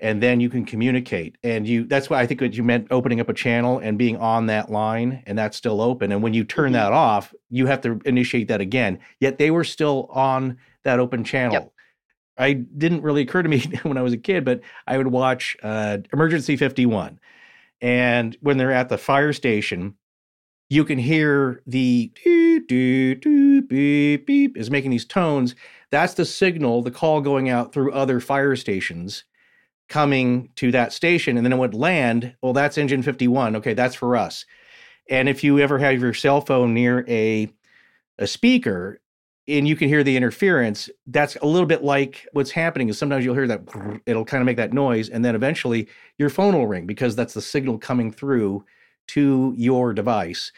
and 0.00 0.22
then 0.22 0.40
you 0.40 0.48
can 0.48 0.64
communicate. 0.64 1.36
And 1.42 1.66
you 1.66 1.84
that's 1.84 2.08
why 2.08 2.20
i 2.20 2.26
think 2.26 2.40
what 2.40 2.54
you 2.54 2.62
meant 2.62 2.88
opening 2.90 3.20
up 3.20 3.28
a 3.28 3.34
channel 3.34 3.78
and 3.78 3.98
being 3.98 4.16
on 4.16 4.46
that 4.46 4.70
line 4.70 5.22
and 5.26 5.38
that's 5.38 5.56
still 5.56 5.80
open. 5.80 6.12
And 6.12 6.22
when 6.22 6.34
you 6.34 6.44
turn 6.44 6.66
mm-hmm. 6.66 6.74
that 6.74 6.92
off 6.92 7.34
you 7.50 7.66
have 7.66 7.80
to 7.82 8.00
initiate 8.04 8.48
that 8.48 8.60
again. 8.60 8.98
Yet 9.20 9.38
they 9.38 9.50
were 9.50 9.64
still 9.64 10.08
on 10.10 10.58
that 10.84 11.00
open 11.00 11.24
channel. 11.24 11.52
Yep. 11.54 11.72
i 12.38 12.52
didn't 12.52 13.02
really 13.02 13.22
occur 13.22 13.42
to 13.42 13.48
me 13.48 13.60
when 13.82 13.98
i 13.98 14.02
was 14.02 14.12
a 14.12 14.18
kid 14.18 14.44
but 14.44 14.60
i 14.86 14.96
would 14.96 15.08
watch 15.08 15.56
uh, 15.62 15.98
emergency 16.12 16.56
51 16.56 17.18
and 17.80 18.36
when 18.40 18.58
they're 18.58 18.72
at 18.72 18.88
the 18.88 18.98
fire 18.98 19.32
station 19.32 19.94
you 20.70 20.84
can 20.84 20.98
hear 20.98 21.62
the 21.66 22.12
doo, 22.22 22.60
doo, 22.60 23.14
doo, 23.14 23.62
beep, 23.62 24.26
beep 24.26 24.56
is 24.56 24.70
making 24.70 24.90
these 24.90 25.06
tones. 25.06 25.54
That's 25.90 26.14
the 26.14 26.26
signal 26.26 26.82
the 26.82 26.90
call 26.90 27.22
going 27.22 27.48
out 27.48 27.72
through 27.72 27.92
other 27.92 28.20
fire 28.20 28.54
stations 28.54 29.24
coming 29.88 30.50
to 30.56 30.70
that 30.72 30.92
station 30.92 31.36
and 31.36 31.44
then 31.46 31.52
it 31.52 31.58
would 31.58 31.74
land 31.74 32.34
well 32.42 32.52
that's 32.52 32.78
engine 32.78 33.02
51 33.02 33.56
okay 33.56 33.74
that's 33.74 33.94
for 33.94 34.16
us. 34.16 34.44
And 35.10 35.28
if 35.28 35.42
you 35.42 35.58
ever 35.58 35.78
have 35.78 36.00
your 36.00 36.12
cell 36.12 36.40
phone 36.40 36.74
near 36.74 37.04
a 37.08 37.48
a 38.18 38.26
speaker 38.26 39.00
and 39.46 39.66
you 39.66 39.76
can 39.76 39.88
hear 39.88 40.04
the 40.04 40.16
interference 40.16 40.90
that's 41.06 41.36
a 41.36 41.46
little 41.46 41.66
bit 41.66 41.82
like 41.82 42.26
what's 42.32 42.50
happening 42.50 42.88
is 42.88 42.98
sometimes 42.98 43.24
you'll 43.24 43.34
hear 43.34 43.46
that 43.46 43.62
it'll 44.06 44.24
kind 44.24 44.42
of 44.42 44.46
make 44.46 44.58
that 44.58 44.72
noise 44.72 45.08
and 45.08 45.24
then 45.24 45.34
eventually 45.34 45.88
your 46.18 46.28
phone 46.28 46.54
will 46.54 46.66
ring 46.66 46.86
because 46.86 47.16
that's 47.16 47.34
the 47.34 47.40
signal 47.40 47.78
coming 47.78 48.12
through 48.12 48.64
to 49.08 49.54
your 49.56 49.92
device. 49.92 50.52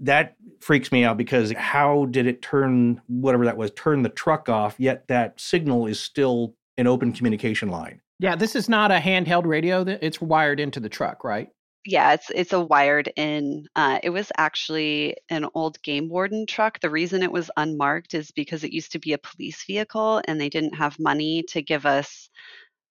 That 0.00 0.36
freaks 0.60 0.90
me 0.90 1.04
out 1.04 1.16
because 1.16 1.52
how 1.52 2.06
did 2.06 2.26
it 2.26 2.42
turn 2.42 3.00
whatever 3.06 3.44
that 3.44 3.56
was 3.56 3.70
turn 3.72 4.02
the 4.02 4.08
truck 4.08 4.48
off 4.48 4.74
yet 4.78 5.06
that 5.08 5.40
signal 5.40 5.86
is 5.86 6.00
still 6.00 6.54
an 6.76 6.88
open 6.88 7.12
communication 7.12 7.68
line 7.68 8.00
yeah, 8.24 8.36
this 8.36 8.56
is 8.56 8.70
not 8.70 8.90
a 8.90 8.96
handheld 8.96 9.44
radio. 9.44 9.82
It's 9.82 10.18
wired 10.18 10.58
into 10.58 10.80
the 10.80 10.88
truck, 10.88 11.24
right? 11.24 11.48
Yeah, 11.84 12.14
it's 12.14 12.30
it's 12.34 12.54
a 12.54 12.60
wired 12.60 13.12
in. 13.16 13.66
Uh, 13.76 13.98
it 14.02 14.08
was 14.08 14.32
actually 14.38 15.16
an 15.28 15.46
old 15.54 15.80
game 15.82 16.08
warden 16.08 16.46
truck. 16.46 16.80
The 16.80 16.88
reason 16.88 17.22
it 17.22 17.30
was 17.30 17.50
unmarked 17.58 18.14
is 18.14 18.30
because 18.30 18.64
it 18.64 18.72
used 18.72 18.92
to 18.92 18.98
be 18.98 19.12
a 19.12 19.18
police 19.18 19.62
vehicle, 19.66 20.22
and 20.26 20.40
they 20.40 20.48
didn't 20.48 20.74
have 20.74 20.98
money 20.98 21.42
to 21.50 21.60
give 21.60 21.84
us 21.84 22.30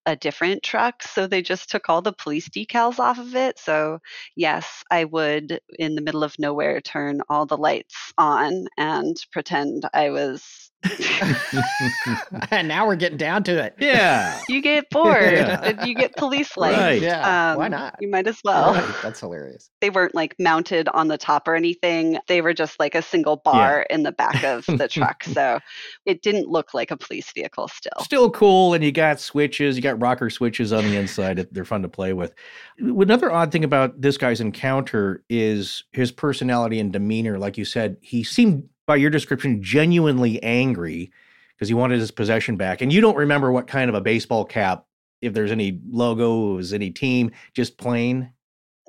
a 0.05 0.15
different 0.15 0.61
truck, 0.61 1.01
so 1.01 1.25
they 1.25 1.41
just 1.41 1.67
took 1.67 1.89
all 1.89 2.03
the 2.03 2.13
police 2.13 2.47
decals 2.49 2.99
off 2.99 3.17
of 3.17 3.35
it. 3.35 3.57
So 3.57 3.99
yes, 4.35 4.83
I 4.91 5.05
would 5.05 5.59
in 5.79 5.95
the 5.95 6.01
middle 6.01 6.23
of 6.23 6.37
nowhere 6.37 6.79
turn 6.79 7.21
all 7.29 7.47
the 7.47 7.57
lights 7.57 8.13
on 8.19 8.65
and 8.77 9.17
pretend 9.31 9.89
I 9.95 10.11
was 10.11 10.71
and 12.51 12.67
now 12.67 12.85
we're 12.85 12.95
getting 12.95 13.17
down 13.17 13.43
to 13.43 13.63
it. 13.63 13.75
Yeah. 13.79 14.39
You 14.49 14.61
get 14.61 14.89
bored 14.89 15.33
Yeah. 15.33 15.61
and 15.63 15.87
you 15.87 15.95
get 15.95 16.15
police 16.15 16.55
lights. 16.57 16.77
Right. 16.77 17.01
Yeah. 17.01 17.51
Um, 17.51 17.57
why 17.57 17.67
not? 17.67 17.95
You 17.99 18.09
might 18.09 18.27
as 18.27 18.39
well. 18.43 18.73
Right, 18.73 18.95
That's 19.01 19.19
hilarious. 19.19 19.69
They 19.81 19.89
weren't 19.89 20.15
like 20.15 20.35
mounted 20.39 20.87
on 20.89 21.07
the 21.07 21.17
top 21.17 21.47
or 21.47 21.55
anything. 21.55 22.17
They 22.27 22.41
were 22.41 22.53
just 22.53 22.79
like 22.79 22.95
a 22.95 23.01
single 23.01 23.37
bar 23.37 23.83
in 23.89 24.03
the 24.03 24.11
back 24.11 24.43
of 24.43 24.65
the 24.67 24.87
truck. 24.87 25.23
So 25.23 25.59
it 26.05 26.21
didn't 26.21 26.49
look 26.49 26.73
like 26.73 26.91
a 26.91 26.97
police 26.97 27.31
vehicle 27.33 27.67
still. 27.67 27.91
Still 28.01 28.29
cool, 28.31 28.73
and 28.73 28.83
you 28.83 28.91
got 28.91 29.19
switches. 29.19 29.75
You 29.75 29.81
got 29.81 30.01
rocker 30.01 30.29
switches 30.29 30.73
on 30.73 30.83
the 30.83 30.95
inside. 30.97 31.47
They're 31.51 31.65
fun 31.65 31.81
to 31.83 31.89
play 31.89 32.13
with. 32.13 32.33
Another 32.79 33.31
odd 33.31 33.51
thing 33.51 33.63
about 33.63 33.99
this 34.01 34.17
guy's 34.17 34.41
encounter 34.41 35.23
is 35.29 35.83
his 35.91 36.11
personality 36.11 36.79
and 36.79 36.91
demeanor. 36.91 37.37
Like 37.37 37.57
you 37.57 37.65
said, 37.65 37.97
he 38.01 38.23
seemed, 38.23 38.67
by 38.85 38.95
your 38.95 39.09
description, 39.09 39.61
genuinely 39.61 40.41
angry 40.43 41.11
because 41.55 41.67
he 41.67 41.73
wanted 41.73 41.99
his 41.99 42.11
possession 42.11 42.57
back. 42.57 42.81
And 42.81 42.91
you 42.91 43.01
don't 43.01 43.15
remember 43.15 43.51
what 43.51 43.67
kind 43.67 43.89
of 43.89 43.95
a 43.95 44.01
baseball 44.01 44.45
cap, 44.45 44.85
if 45.21 45.33
there's 45.33 45.51
any 45.51 45.79
logos, 45.89 46.73
any 46.73 46.91
team, 46.91 47.31
just 47.53 47.77
plain. 47.77 48.31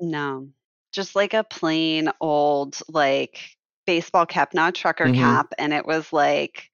No, 0.01 0.49
just 0.91 1.15
like 1.15 1.33
a 1.33 1.43
plain 1.43 2.09
old 2.19 2.77
like 2.89 3.39
baseball 3.87 4.25
cap, 4.25 4.53
not 4.53 4.69
a 4.69 4.71
trucker 4.81 5.05
Mhm. 5.05 5.15
cap, 5.15 5.53
and 5.57 5.73
it 5.73 5.85
was 5.85 6.11
like 6.11 6.69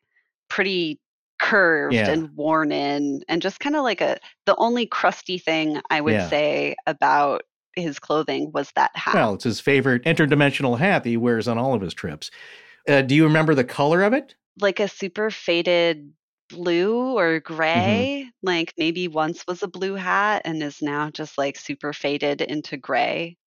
pretty 0.50 1.00
curved 1.40 1.94
Yeah. 1.94 2.10
and 2.10 2.30
worn 2.36 2.72
in, 2.72 3.24
and 3.28 3.42
just 3.42 3.60
kind 3.60 3.76
of 3.76 3.84
like 3.84 4.02
a 4.02 4.18
the 4.46 4.56
only 4.58 4.86
crusty 4.86 5.38
thing 5.38 5.80
I 5.90 6.02
would 6.02 6.14
Yeah. 6.14 6.30
say 6.30 6.76
about 6.88 7.44
his 7.76 8.00
clothing 8.00 8.52
was 8.54 8.72
that 8.76 8.92
hat. 8.96 9.14
Well, 9.16 9.34
it's 9.36 9.44
his 9.44 9.60
favorite 9.60 10.04
interdimensional 10.04 10.78
hat 10.80 11.04
that 11.04 11.10
he 11.10 11.18
wears 11.18 11.48
on 11.48 11.58
all 11.58 11.74
of 11.74 11.82
his 11.82 11.94
trips. 11.94 12.30
Uh, 12.88 13.02
do 13.02 13.16
you 13.16 13.24
remember 13.26 13.56
the 13.56 13.64
color 13.64 14.04
of 14.04 14.14
it? 14.14 14.36
like 14.60 14.80
a 14.80 14.88
super 14.88 15.32
faded 15.32 16.12
blue 16.50 17.18
or 17.18 17.40
Mm-hmm. 17.76 18.06
gray. 18.06 18.30
Like 18.44 18.74
maybe 18.78 19.08
once 19.08 19.46
was 19.48 19.64
a 19.64 19.68
blue 19.68 19.96
hat 19.96 20.44
and 20.46 20.62
is 20.62 20.82
now 20.82 21.10
just 21.10 21.38
like 21.38 21.58
super 21.58 21.94
faded 21.94 22.42
into 22.42 22.78
gray. 22.78 23.38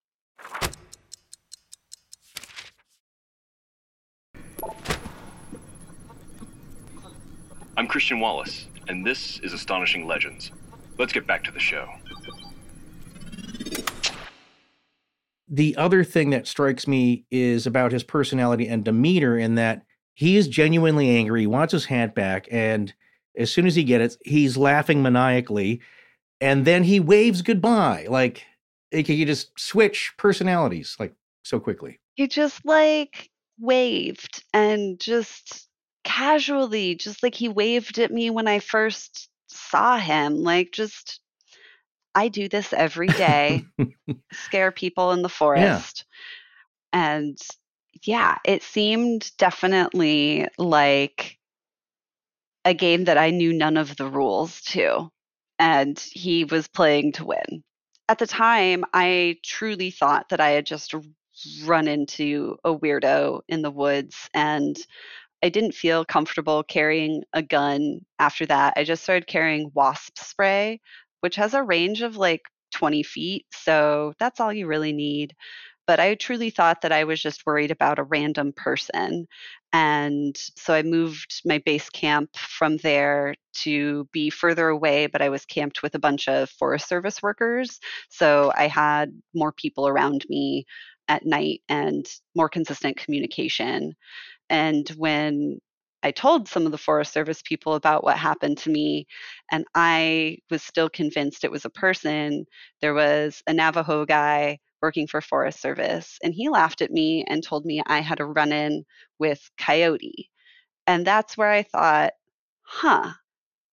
I'm 7.77 7.87
Christian 7.87 8.19
Wallace, 8.19 8.67
and 8.87 9.05
this 9.05 9.39
is 9.39 9.53
Astonishing 9.53 10.07
Legends. 10.07 10.51
Let's 10.97 11.13
get 11.13 11.27
back 11.27 11.43
to 11.45 11.51
the 11.51 11.59
show. 11.59 11.87
The 15.55 15.75
other 15.77 16.03
thing 16.03 16.31
that 16.31 16.47
strikes 16.47 16.87
me 16.87 17.25
is 17.31 17.65
about 17.65 17.91
his 17.91 18.03
personality 18.03 18.67
and 18.67 18.83
demeanor 18.83 19.37
in 19.37 19.55
that 19.55 19.83
he 20.13 20.37
is 20.37 20.47
genuinely 20.47 21.09
angry 21.09 21.41
he 21.41 21.47
wants 21.47 21.71
his 21.71 21.85
hat 21.85 22.13
back 22.15 22.47
and 22.51 22.93
as 23.37 23.51
soon 23.51 23.65
as 23.65 23.75
he 23.75 23.83
gets 23.83 24.15
it 24.15 24.21
he's 24.25 24.57
laughing 24.57 25.01
maniacally 25.01 25.81
and 26.41 26.65
then 26.65 26.83
he 26.83 26.99
waves 26.99 27.41
goodbye 27.41 28.05
like 28.09 28.43
he 28.91 29.03
could 29.03 29.27
just 29.27 29.57
switch 29.59 30.13
personalities 30.17 30.95
like 30.99 31.13
so 31.43 31.59
quickly 31.59 31.99
He 32.15 32.27
just 32.27 32.65
like 32.65 33.29
waved 33.59 34.43
and 34.53 34.99
just 34.99 35.67
casually, 36.03 36.95
just 36.95 37.21
like 37.23 37.35
he 37.35 37.49
waved 37.49 37.99
at 37.99 38.11
me 38.11 38.29
when 38.29 38.47
I 38.47 38.59
first 38.59 39.29
saw 39.47 39.97
him. 39.97 40.43
Like, 40.43 40.71
just, 40.71 41.19
I 42.15 42.29
do 42.29 42.47
this 42.47 42.71
every 42.73 43.07
day, 43.07 43.65
scare 44.33 44.71
people 44.71 45.11
in 45.11 45.21
the 45.21 45.29
forest. 45.29 46.05
And 46.93 47.37
yeah, 48.03 48.37
it 48.45 48.63
seemed 48.63 49.31
definitely 49.37 50.47
like 50.57 51.37
a 52.63 52.73
game 52.73 53.03
that 53.05 53.17
I 53.17 53.31
knew 53.31 53.53
none 53.53 53.77
of 53.77 53.97
the 53.97 54.07
rules 54.07 54.61
to. 54.61 55.09
And 55.59 55.99
he 56.11 56.45
was 56.45 56.67
playing 56.67 57.13
to 57.13 57.25
win. 57.25 57.63
At 58.07 58.19
the 58.19 58.27
time, 58.27 58.85
I 58.93 59.37
truly 59.43 59.91
thought 59.91 60.29
that 60.29 60.39
I 60.39 60.51
had 60.51 60.65
just 60.65 60.93
run 61.63 61.87
into 61.87 62.57
a 62.63 62.73
weirdo 62.73 63.41
in 63.49 63.61
the 63.61 63.71
woods 63.71 64.29
and 64.33 64.77
I 65.43 65.49
didn't 65.49 65.73
feel 65.73 66.05
comfortable 66.05 66.63
carrying 66.63 67.23
a 67.33 67.41
gun 67.43 68.01
after 68.19 68.45
that. 68.47 68.73
I 68.77 68.83
just 68.83 69.03
started 69.03 69.27
carrying 69.27 69.71
wasp 69.75 70.17
spray, 70.17 70.81
which 71.25 71.37
has 71.37 71.55
a 71.55 71.63
range 71.63 72.03
of 72.03 72.17
like 72.17 72.43
20 72.75 73.01
feet. 73.01 73.47
So 73.51 74.13
that's 74.19 74.39
all 74.39 74.53
you 74.53 74.67
really 74.67 74.93
need. 74.93 75.33
But 75.87 75.99
I 75.99 76.13
truly 76.13 76.51
thought 76.51 76.83
that 76.83 76.91
I 76.91 77.03
was 77.03 77.19
just 77.19 77.47
worried 77.47 77.71
about 77.71 77.97
a 77.97 78.03
random 78.03 78.53
person. 78.55 79.25
And 79.73 80.37
so 80.55 80.75
I 80.75 80.83
moved 80.83 81.41
my 81.43 81.57
base 81.65 81.89
camp 81.89 82.29
from 82.37 82.77
there 82.77 83.33
to 83.63 84.07
be 84.11 84.29
further 84.29 84.67
away, 84.67 85.07
but 85.07 85.23
I 85.23 85.29
was 85.29 85.47
camped 85.47 85.81
with 85.81 85.95
a 85.95 85.99
bunch 85.99 86.27
of 86.27 86.47
Forest 86.51 86.87
Service 86.87 87.23
workers. 87.23 87.79
So 88.09 88.53
I 88.55 88.67
had 88.67 89.09
more 89.33 89.51
people 89.51 89.87
around 89.87 90.27
me 90.29 90.65
at 91.07 91.25
night 91.25 91.61
and 91.69 92.07
more 92.35 92.49
consistent 92.49 92.97
communication. 92.97 93.95
And 94.51 94.87
when 94.89 95.57
I 96.05 96.11
told 96.11 96.47
some 96.47 96.67
of 96.67 96.71
the 96.71 96.77
Forest 96.77 97.13
Service 97.13 97.41
people 97.41 97.73
about 97.73 98.03
what 98.03 98.15
happened 98.15 98.59
to 98.59 98.69
me, 98.69 99.07
and 99.51 99.65
I 99.73 100.37
was 100.51 100.61
still 100.61 100.87
convinced 100.87 101.43
it 101.43 101.49
was 101.51 101.65
a 101.65 101.69
person, 101.71 102.45
there 102.79 102.93
was 102.93 103.41
a 103.47 103.53
Navajo 103.53 104.05
guy 104.05 104.59
working 104.83 105.07
for 105.07 105.19
Forest 105.19 105.59
Service, 105.59 106.19
and 106.23 106.31
he 106.31 106.47
laughed 106.47 106.83
at 106.83 106.91
me 106.91 107.25
and 107.27 107.43
told 107.43 107.65
me 107.65 107.81
I 107.87 108.01
had 108.01 108.19
a 108.19 108.25
run 108.25 108.51
in 108.51 108.85
with 109.17 109.49
Coyote. 109.57 110.29
And 110.85 111.07
that's 111.07 111.37
where 111.37 111.49
I 111.49 111.63
thought, 111.63 112.13
huh. 112.61 113.13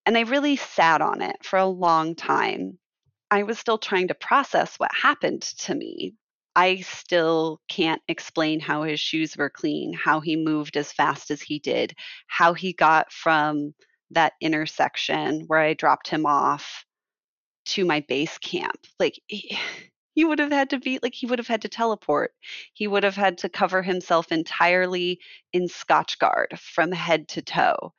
And 0.07 0.17
I 0.17 0.23
really 0.23 0.57
sat 0.57 1.03
on 1.03 1.21
it 1.21 1.37
for 1.45 1.59
a 1.59 1.67
long 1.67 2.15
time. 2.15 2.79
I 3.31 3.43
was 3.43 3.59
still 3.59 3.79
trying 3.79 4.09
to 4.09 4.15
process 4.15 4.77
what 4.79 4.91
happened 4.95 5.43
to 5.43 5.75
me. 5.75 6.15
I 6.55 6.81
still 6.81 7.61
can't 7.69 8.03
explain 8.09 8.61
how 8.61 8.83
his 8.83 9.01
shoes 9.01 9.37
were 9.37 9.51
clean, 9.51 9.95
how 9.95 10.21
he 10.21 10.37
moved 10.37 10.77
as 10.77 10.93
fast 10.93 11.31
as 11.31 11.41
he 11.41 11.59
did, 11.59 11.95
how 12.27 12.53
he 12.53 12.73
got 12.75 13.13
from 13.13 13.75
that 14.11 14.35
intersection 14.41 15.45
where 15.47 15.61
I 15.61 15.75
dropped 15.75 16.09
him 16.09 16.27
off 16.27 16.85
to 17.67 17.85
my 17.85 18.01
base 18.01 18.39
camp. 18.39 18.87
Like, 18.99 19.21
he, 19.29 19.59
he 20.15 20.25
would 20.27 20.41
have 20.41 20.53
had 20.53 20.71
to 20.71 20.79
be 20.79 20.99
like, 21.03 21.15
he 21.15 21.27
would 21.27 21.39
have 21.39 21.49
had 21.49 21.63
to 21.63 21.69
teleport. 21.69 22.33
He 22.75 22.87
would 22.87 23.03
have 23.03 23.17
had 23.17 23.39
to 23.39 23.49
cover 23.49 23.83
himself 23.83 24.31
entirely 24.31 25.21
in 25.55 25.69
Scotchgard 25.69 26.59
from 26.59 26.93
head 26.93 27.29
to 27.29 27.43
toe. 27.43 27.95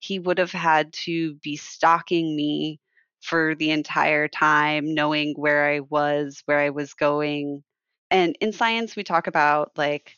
He 0.00 0.18
would 0.18 0.38
have 0.38 0.52
had 0.52 0.92
to 1.04 1.34
be 1.36 1.56
stalking 1.56 2.34
me 2.34 2.80
for 3.20 3.54
the 3.54 3.70
entire 3.70 4.28
time, 4.28 4.94
knowing 4.94 5.34
where 5.36 5.70
I 5.70 5.80
was, 5.80 6.42
where 6.46 6.60
I 6.60 6.70
was 6.70 6.94
going. 6.94 7.62
And 8.10 8.36
in 8.40 8.52
science, 8.52 8.96
we 8.96 9.04
talk 9.04 9.26
about 9.26 9.72
like 9.76 10.16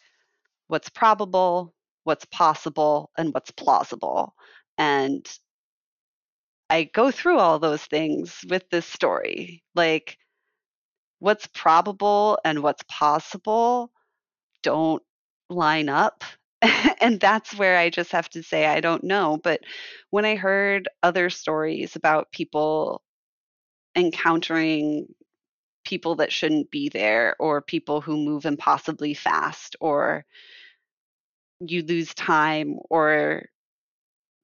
what's 0.68 0.88
probable, 0.90 1.74
what's 2.04 2.24
possible, 2.26 3.10
and 3.18 3.34
what's 3.34 3.50
plausible. 3.52 4.34
And 4.78 5.26
I 6.70 6.84
go 6.84 7.10
through 7.10 7.38
all 7.38 7.58
those 7.58 7.84
things 7.84 8.44
with 8.48 8.68
this 8.70 8.86
story. 8.86 9.62
Like, 9.74 10.16
what's 11.18 11.46
probable 11.48 12.38
and 12.44 12.62
what's 12.62 12.82
possible 12.88 13.92
don't 14.62 15.02
line 15.50 15.88
up. 15.88 16.24
and 17.00 17.20
that's 17.20 17.54
where 17.56 17.78
I 17.78 17.90
just 17.90 18.12
have 18.12 18.28
to 18.30 18.42
say, 18.42 18.66
I 18.66 18.80
don't 18.80 19.04
know. 19.04 19.38
But 19.42 19.60
when 20.10 20.24
I 20.24 20.36
heard 20.36 20.88
other 21.02 21.30
stories 21.30 21.96
about 21.96 22.32
people 22.32 23.02
encountering 23.96 25.06
people 25.90 26.14
that 26.14 26.32
shouldn't 26.32 26.70
be 26.70 26.88
there, 26.88 27.34
or 27.40 27.60
people 27.60 28.00
who 28.00 28.16
move 28.16 28.46
impossibly 28.46 29.12
fast, 29.12 29.74
or 29.80 30.24
you 31.58 31.82
lose 31.82 32.14
time, 32.14 32.78
or 32.88 33.42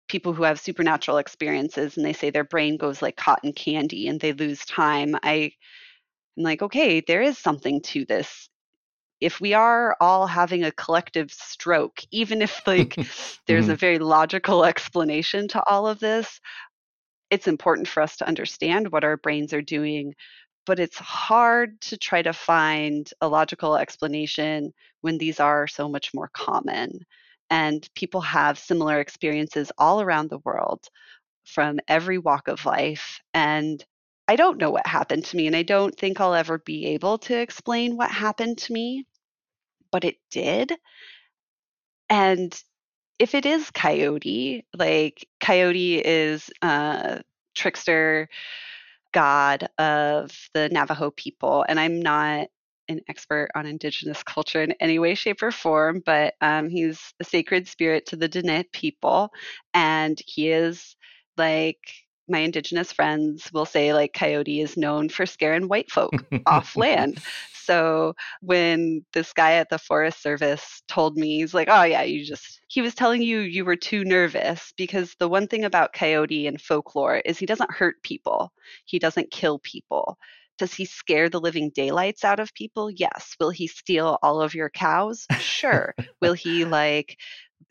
people 0.09 0.33
who 0.33 0.43
have 0.43 0.59
supernatural 0.59 1.19
experiences 1.19 1.97
and 1.97 2.05
they 2.05 2.13
say 2.13 2.31
their 2.31 2.45
brain 2.45 2.77
goes 2.77 3.01
like 3.01 3.17
cotton 3.17 3.53
candy 3.53 4.09
and 4.09 4.21
they 4.21 4.33
lose 4.33 4.65
time, 4.65 5.17
I 5.23 5.53
am 6.37 6.45
like, 6.45 6.63
okay, 6.63 7.01
there 7.01 7.23
is 7.23 7.39
something 7.39 7.81
to 7.83 8.05
this. 8.05 8.49
If 9.21 9.41
we 9.41 9.55
are 9.55 9.97
all 10.01 10.27
having 10.27 10.65
a 10.65 10.73
collective 10.73 11.31
stroke, 11.31 12.01
even 12.11 12.43
if 12.43 12.67
like 12.67 12.95
there's 13.47 13.67
mm-hmm. 13.67 13.71
a 13.71 13.77
very 13.77 13.99
logical 14.01 14.65
explanation 14.65 15.47
to 15.49 15.63
all 15.65 15.87
of 15.87 16.01
this, 16.01 16.41
it's 17.31 17.49
important 17.49 17.89
for 17.89 18.03
us 18.03 18.17
to 18.17 18.27
understand 18.27 18.91
what 18.91 19.05
our 19.05 19.17
brains 19.17 19.53
are 19.53 19.63
doing. 19.63 20.15
But 20.67 20.81
it's 20.81 20.99
hard 20.99 21.81
to 21.83 21.97
try 21.97 22.23
to 22.23 22.33
find 22.33 23.09
a 23.21 23.29
logical 23.29 23.77
explanation 23.77 24.73
when 25.01 25.17
these 25.19 25.41
are 25.41 25.67
so 25.67 25.89
much 25.89 26.13
more 26.13 26.29
common. 26.33 27.01
And 27.51 27.89
people 27.95 28.21
have 28.21 28.59
similar 28.59 29.01
experiences 29.01 29.71
all 29.79 30.01
around 30.01 30.29
the 30.29 30.39
world 30.45 30.89
from 31.45 31.79
every 31.89 32.19
walk 32.19 32.49
of 32.49 32.67
life. 32.67 33.21
And 33.33 33.85
I 34.29 34.35
don't 34.35 34.59
know 34.59 34.71
what 34.71 34.87
happened 34.87 35.25
to 35.27 35.37
me, 35.37 35.47
and 35.47 35.55
I 35.55 35.63
don't 35.63 35.97
think 35.97 36.21
I'll 36.21 36.35
ever 36.35 36.59
be 36.59 36.87
able 36.87 37.19
to 37.19 37.39
explain 37.39 37.97
what 37.97 38.11
happened 38.11 38.59
to 38.59 38.73
me, 38.73 39.07
but 39.93 40.05
it 40.05 40.17
did. 40.31 40.73
And 42.11 42.61
if 43.21 43.35
it 43.35 43.47
is 43.47 43.71
Coyote, 43.71 44.67
like 44.77 45.29
Coyote 45.41 45.99
is 46.05 46.51
a 46.63 47.23
trickster 47.55 48.29
god 49.13 49.69
of 49.79 50.33
the 50.55 50.69
Navajo 50.71 51.11
people, 51.11 51.65
and 51.69 51.79
I'm 51.79 52.01
not 52.01 52.49
an 52.89 53.01
expert 53.09 53.49
on 53.55 53.67
indigenous 53.67 54.23
culture 54.25 54.63
in 54.63 54.73
any 54.81 54.99
way, 54.99 55.15
shape, 55.15 55.43
or 55.43 55.51
form, 55.51 56.03
but 56.05 56.35
um, 56.41 56.69
he's 56.69 57.15
a 57.21 57.25
sacred 57.25 57.69
spirit 57.69 58.07
to 58.07 58.17
the 58.17 58.29
Diné 58.29 58.65
people, 58.73 59.31
and 59.75 60.21
he 60.27 60.51
is 60.51 60.97
like 61.37 61.79
my 62.29 62.41
indigenous 62.41 62.93
friends 62.93 63.51
will 63.53 63.67
say 63.67 63.93
like 63.95 64.13
coyote 64.13 64.61
is 64.61 64.77
known 64.77 65.09
for 65.09 65.27
scaring 65.27 65.69
white 65.69 65.91
folk 65.91 66.13
off 66.47 66.77
land 66.77 67.21
so 67.67 68.15
when 68.41 69.05
this 69.13 69.33
guy 69.33 69.55
at 69.55 69.69
the 69.71 69.79
forest 69.79 70.23
service 70.23 70.83
told 70.89 71.17
me 71.17 71.39
he's 71.41 71.55
like 71.55 71.69
oh 71.71 71.83
yeah 71.83 72.03
you 72.03 72.25
just 72.25 72.61
he 72.69 72.81
was 72.81 72.95
telling 72.95 73.23
you 73.23 73.41
you 73.41 73.65
were 73.65 73.77
too 73.77 74.05
nervous 74.05 74.73
because 74.77 75.15
the 75.19 75.29
one 75.29 75.47
thing 75.47 75.65
about 75.65 75.93
coyote 75.93 76.47
and 76.47 76.61
folklore 76.61 77.19
is 77.25 77.39
he 77.39 77.47
doesn't 77.47 77.71
hurt 77.71 78.03
people. 78.03 78.53
He 78.85 78.99
doesn't 78.99 79.31
kill 79.31 79.59
people. 79.61 80.19
Does 80.59 80.73
he 80.75 80.85
scare 80.85 81.29
the 81.29 81.41
living 81.41 81.71
daylights 81.75 82.25
out 82.25 82.41
of 82.41 82.55
people? 82.55 82.91
Yes. 82.91 83.35
Will 83.39 83.51
he 83.51 83.67
steal 83.67 84.19
all 84.23 84.41
of 84.41 84.55
your 84.55 84.71
cows? 84.71 85.27
Sure. 85.39 85.95
Will 86.21 86.33
he 86.33 86.65
like 86.65 87.17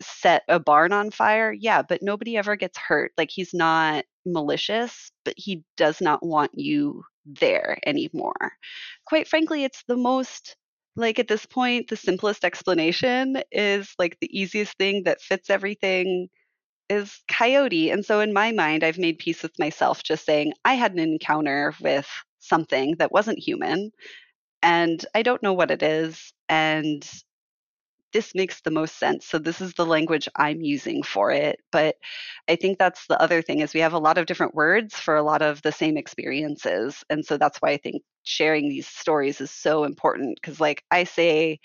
set 0.01 0.43
a 0.47 0.59
barn 0.59 0.93
on 0.93 1.11
fire? 1.11 1.51
Yeah 1.51 1.81
but 1.81 2.01
nobody 2.01 2.37
ever 2.37 2.55
gets 2.55 2.77
hurt. 2.77 3.11
Like 3.17 3.29
he's 3.31 3.53
not 3.53 4.05
malicious 4.25 5.11
but 5.23 5.33
he 5.37 5.63
does 5.77 6.01
not 6.01 6.25
want 6.25 6.51
you 6.55 7.03
there 7.25 7.77
anymore. 7.85 8.53
Quite 9.05 9.27
frankly 9.27 9.63
it's 9.63 9.83
the 9.87 9.97
most 9.97 10.55
like 10.95 11.19
at 11.19 11.27
this 11.27 11.45
point 11.45 11.89
the 11.89 11.97
simplest 11.97 12.45
explanation 12.45 13.41
is 13.51 13.93
like 13.99 14.17
the 14.21 14.39
easiest 14.39 14.77
thing 14.77 15.03
that 15.03 15.21
fits 15.21 15.49
everything 15.49 16.29
is 16.89 17.21
coyote 17.27 17.89
and 17.89 18.05
so 18.05 18.19
in 18.19 18.31
my 18.31 18.51
mind 18.51 18.83
i've 18.83 18.97
made 18.99 19.17
peace 19.17 19.41
with 19.41 19.57
myself 19.59 20.03
just 20.03 20.25
saying 20.25 20.53
i 20.63 20.75
had 20.75 20.93
an 20.93 20.99
encounter 20.99 21.73
with 21.81 22.07
something 22.39 22.95
that 22.99 23.11
wasn't 23.11 23.37
human 23.39 23.91
and 24.61 25.05
i 25.15 25.21
don't 25.23 25.43
know 25.43 25.53
what 25.53 25.71
it 25.71 25.81
is 25.81 26.31
and 26.47 27.09
this 28.15 28.33
makes 28.33 28.61
the 28.61 28.71
most 28.71 28.97
sense. 28.97 29.25
So 29.25 29.37
this 29.37 29.59
is 29.59 29.73
the 29.73 29.85
language 29.85 30.29
I'm 30.37 30.61
using 30.61 31.03
for 31.03 31.31
it. 31.31 31.59
But 31.69 31.97
I 32.47 32.55
think 32.55 32.79
that's 32.79 33.07
the 33.07 33.21
other 33.21 33.41
thing 33.41 33.59
is 33.59 33.73
we 33.73 33.81
have 33.81 33.91
a 33.91 33.99
lot 33.99 34.17
of 34.17 34.25
different 34.25 34.55
words 34.55 34.95
for 34.95 35.17
a 35.17 35.21
lot 35.21 35.41
of 35.41 35.61
the 35.63 35.73
same 35.73 35.97
experiences. 35.97 37.03
And 37.09 37.25
so 37.25 37.37
that's 37.37 37.57
why 37.57 37.71
I 37.71 37.77
think 37.77 38.03
sharing 38.23 38.69
these 38.69 38.87
stories 38.87 39.41
is 39.41 39.51
so 39.51 39.83
important 39.83 40.39
because 40.41 40.61
like 40.61 40.81
I 40.91 41.03
say 41.03 41.59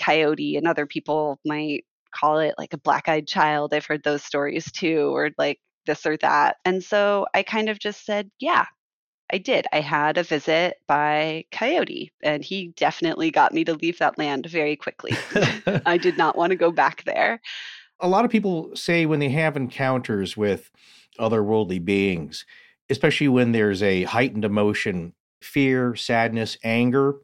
coyote 0.00 0.56
and 0.56 0.68
other 0.68 0.86
people 0.86 1.40
might 1.44 1.84
call 2.14 2.38
it 2.38 2.54
like 2.58 2.74
a 2.74 2.78
black-eyed 2.78 3.26
child. 3.26 3.74
I've 3.74 3.86
heard 3.86 4.04
those 4.04 4.22
stories 4.22 4.70
too 4.70 5.12
or 5.16 5.30
like 5.36 5.58
this 5.84 6.06
or 6.06 6.16
that. 6.18 6.58
And 6.64 6.80
so 6.84 7.26
I 7.34 7.42
kind 7.42 7.68
of 7.68 7.80
just 7.80 8.06
said, 8.06 8.30
yeah, 8.38 8.66
I 9.30 9.38
did. 9.38 9.66
I 9.72 9.80
had 9.80 10.16
a 10.16 10.22
visit 10.22 10.78
by 10.86 11.44
Coyote, 11.52 12.12
and 12.22 12.42
he 12.42 12.68
definitely 12.76 13.30
got 13.30 13.52
me 13.52 13.64
to 13.64 13.74
leave 13.74 13.98
that 13.98 14.18
land 14.18 14.46
very 14.46 14.74
quickly. 14.74 15.12
I 15.86 15.98
did 15.98 16.16
not 16.16 16.36
want 16.36 16.50
to 16.50 16.56
go 16.56 16.70
back 16.70 17.04
there. 17.04 17.40
A 18.00 18.08
lot 18.08 18.24
of 18.24 18.30
people 18.30 18.74
say 18.74 19.06
when 19.06 19.20
they 19.20 19.28
have 19.30 19.56
encounters 19.56 20.36
with 20.36 20.70
otherworldly 21.18 21.84
beings, 21.84 22.46
especially 22.88 23.28
when 23.28 23.52
there's 23.52 23.82
a 23.82 24.04
heightened 24.04 24.44
emotion, 24.44 25.12
fear, 25.42 25.94
sadness, 25.94 26.56
anger, 26.64 27.16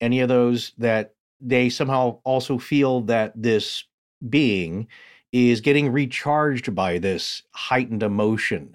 any 0.00 0.20
of 0.20 0.28
those, 0.28 0.72
that 0.78 1.14
they 1.40 1.70
somehow 1.70 2.18
also 2.24 2.58
feel 2.58 3.00
that 3.02 3.32
this 3.34 3.84
being 4.28 4.88
is 5.32 5.60
getting 5.60 5.90
recharged 5.90 6.74
by 6.74 6.98
this 6.98 7.42
heightened 7.52 8.02
emotion. 8.02 8.74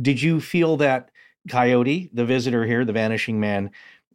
Did 0.00 0.20
you 0.22 0.40
feel 0.40 0.76
that 0.78 1.10
Coyote, 1.48 2.10
the 2.12 2.24
visitor 2.24 2.64
here, 2.64 2.84
the 2.84 2.92
vanishing 2.92 3.40
man, 3.40 3.70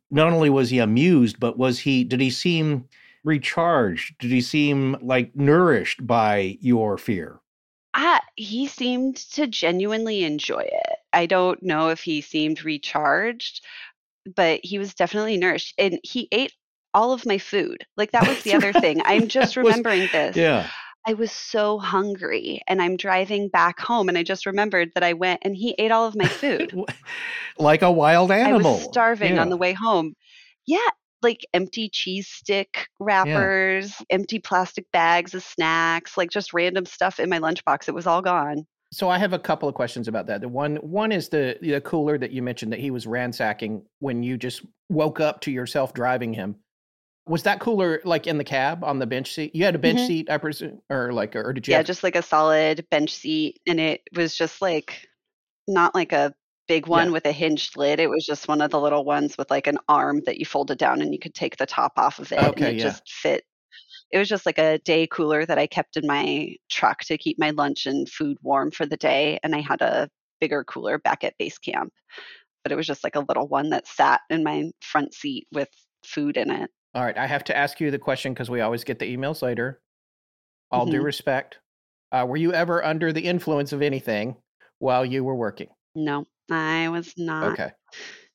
not 0.09 0.33
only 0.33 0.49
was 0.49 0.69
he 0.69 0.79
amused, 0.79 1.39
but 1.39 1.57
was 1.57 1.79
he, 1.79 2.03
did 2.03 2.19
he 2.19 2.29
seem 2.29 2.85
recharged? 3.23 4.17
Did 4.19 4.31
he 4.31 4.41
seem 4.41 4.97
like 5.01 5.35
nourished 5.35 6.05
by 6.05 6.57
your 6.61 6.97
fear? 6.97 7.39
Uh, 7.93 8.19
he 8.35 8.67
seemed 8.67 9.17
to 9.33 9.47
genuinely 9.47 10.23
enjoy 10.23 10.61
it. 10.61 10.97
I 11.13 11.25
don't 11.25 11.61
know 11.61 11.89
if 11.89 12.01
he 12.01 12.21
seemed 12.21 12.63
recharged, 12.63 13.65
but 14.35 14.61
he 14.63 14.79
was 14.79 14.93
definitely 14.93 15.37
nourished. 15.37 15.73
And 15.77 15.99
he 16.03 16.27
ate 16.31 16.53
all 16.93 17.13
of 17.13 17.25
my 17.25 17.37
food. 17.37 17.85
Like 17.97 18.11
that 18.11 18.27
was 18.27 18.43
the 18.43 18.53
other 18.53 18.73
thing. 18.73 19.01
I'm 19.05 19.27
just 19.29 19.57
remembering 19.57 20.01
was, 20.01 20.11
this. 20.11 20.37
Yeah. 20.37 20.69
I 21.05 21.13
was 21.13 21.31
so 21.31 21.79
hungry 21.79 22.61
and 22.67 22.81
I'm 22.81 22.95
driving 22.95 23.49
back 23.49 23.79
home 23.79 24.07
and 24.07 24.17
I 24.17 24.23
just 24.23 24.45
remembered 24.45 24.91
that 24.93 25.03
I 25.03 25.13
went 25.13 25.41
and 25.43 25.55
he 25.55 25.75
ate 25.77 25.91
all 25.91 26.05
of 26.05 26.15
my 26.15 26.27
food. 26.27 26.73
like 27.57 27.81
a 27.81 27.91
wild 27.91 28.31
animal. 28.31 28.73
I 28.73 28.75
was 28.75 28.83
starving 28.83 29.35
yeah. 29.35 29.41
on 29.41 29.49
the 29.49 29.57
way 29.57 29.73
home. 29.73 30.13
Yeah, 30.67 30.77
like 31.21 31.45
empty 31.53 31.89
cheese 31.89 32.27
stick 32.27 32.87
wrappers, 32.99 33.95
yeah. 33.99 34.05
empty 34.11 34.39
plastic 34.39 34.85
bags 34.91 35.33
of 35.33 35.43
snacks, 35.43 36.17
like 36.17 36.29
just 36.29 36.53
random 36.53 36.85
stuff 36.85 37.19
in 37.19 37.29
my 37.29 37.39
lunchbox. 37.39 37.87
It 37.87 37.95
was 37.95 38.07
all 38.07 38.21
gone. 38.21 38.65
So 38.93 39.09
I 39.09 39.17
have 39.17 39.31
a 39.31 39.39
couple 39.39 39.69
of 39.69 39.75
questions 39.75 40.07
about 40.07 40.27
that. 40.27 40.41
The 40.41 40.49
one 40.49 40.75
one 40.77 41.11
is 41.11 41.29
the 41.29 41.57
the 41.61 41.79
cooler 41.81 42.17
that 42.17 42.31
you 42.31 42.41
mentioned 42.41 42.73
that 42.73 42.79
he 42.79 42.91
was 42.91 43.07
ransacking 43.07 43.83
when 43.99 44.21
you 44.21 44.37
just 44.37 44.65
woke 44.89 45.19
up 45.19 45.41
to 45.41 45.51
yourself 45.51 45.93
driving 45.93 46.33
him. 46.33 46.57
Was 47.31 47.43
that 47.43 47.61
cooler 47.61 48.01
like 48.03 48.27
in 48.27 48.37
the 48.37 48.43
cab 48.43 48.83
on 48.83 48.99
the 48.99 49.07
bench 49.07 49.33
seat? 49.33 49.55
You 49.55 49.63
had 49.63 49.73
a 49.73 49.79
bench 49.79 49.99
mm-hmm. 49.99 50.07
seat, 50.07 50.29
I 50.29 50.37
presume, 50.37 50.81
or 50.89 51.13
like, 51.13 51.33
or 51.33 51.53
did 51.53 51.65
you? 51.65 51.71
Yeah, 51.71 51.77
have... 51.77 51.85
just 51.85 52.03
like 52.03 52.17
a 52.17 52.21
solid 52.21 52.85
bench 52.91 53.13
seat, 53.13 53.61
and 53.65 53.79
it 53.79 54.01
was 54.13 54.35
just 54.35 54.61
like 54.61 55.07
not 55.65 55.95
like 55.95 56.11
a 56.11 56.33
big 56.67 56.87
one 56.87 57.05
yeah. 57.05 57.11
with 57.13 57.25
a 57.25 57.31
hinged 57.31 57.77
lid. 57.77 58.01
It 58.01 58.09
was 58.09 58.25
just 58.25 58.49
one 58.49 58.61
of 58.61 58.69
the 58.69 58.81
little 58.81 59.05
ones 59.05 59.37
with 59.37 59.49
like 59.49 59.67
an 59.67 59.77
arm 59.87 60.21
that 60.25 60.39
you 60.39 60.45
folded 60.45 60.77
down 60.77 61.01
and 61.01 61.13
you 61.13 61.19
could 61.19 61.33
take 61.33 61.55
the 61.55 61.65
top 61.65 61.93
off 61.95 62.19
of 62.19 62.33
it, 62.33 62.37
okay, 62.37 62.65
and 62.65 62.75
it 62.75 62.75
yeah. 62.75 62.83
just 62.83 63.09
fit. 63.09 63.45
It 64.11 64.17
was 64.17 64.27
just 64.27 64.45
like 64.45 64.59
a 64.59 64.79
day 64.79 65.07
cooler 65.07 65.45
that 65.45 65.57
I 65.57 65.67
kept 65.67 65.95
in 65.95 66.05
my 66.05 66.53
truck 66.69 66.99
to 67.05 67.17
keep 67.17 67.39
my 67.39 67.51
lunch 67.51 67.85
and 67.85 68.09
food 68.09 68.39
warm 68.41 68.71
for 68.71 68.85
the 68.85 68.97
day, 68.97 69.39
and 69.41 69.55
I 69.55 69.61
had 69.61 69.79
a 69.79 70.09
bigger 70.41 70.65
cooler 70.65 70.97
back 70.97 71.23
at 71.23 71.37
base 71.37 71.57
camp, 71.57 71.93
but 72.61 72.73
it 72.73 72.75
was 72.75 72.87
just 72.87 73.05
like 73.05 73.15
a 73.15 73.25
little 73.29 73.47
one 73.47 73.69
that 73.69 73.87
sat 73.87 74.19
in 74.29 74.43
my 74.43 74.69
front 74.81 75.13
seat 75.13 75.47
with 75.53 75.69
food 76.03 76.35
in 76.35 76.51
it. 76.51 76.69
All 76.93 77.03
right, 77.03 77.17
I 77.17 77.25
have 77.25 77.43
to 77.45 77.57
ask 77.57 77.79
you 77.79 77.89
the 77.91 77.99
question 77.99 78.33
because 78.33 78.49
we 78.49 78.61
always 78.61 78.83
get 78.83 78.99
the 78.99 79.15
emails 79.15 79.41
later. 79.41 79.81
All 80.71 80.83
mm-hmm. 80.83 80.95
due 80.95 81.01
respect, 81.01 81.59
uh, 82.11 82.25
were 82.27 82.37
you 82.37 82.53
ever 82.53 82.83
under 82.83 83.13
the 83.13 83.21
influence 83.21 83.71
of 83.71 83.81
anything 83.81 84.35
while 84.79 85.05
you 85.05 85.23
were 85.23 85.35
working? 85.35 85.69
No, 85.95 86.25
I 86.49 86.89
was 86.89 87.13
not. 87.17 87.53
Okay. 87.53 87.71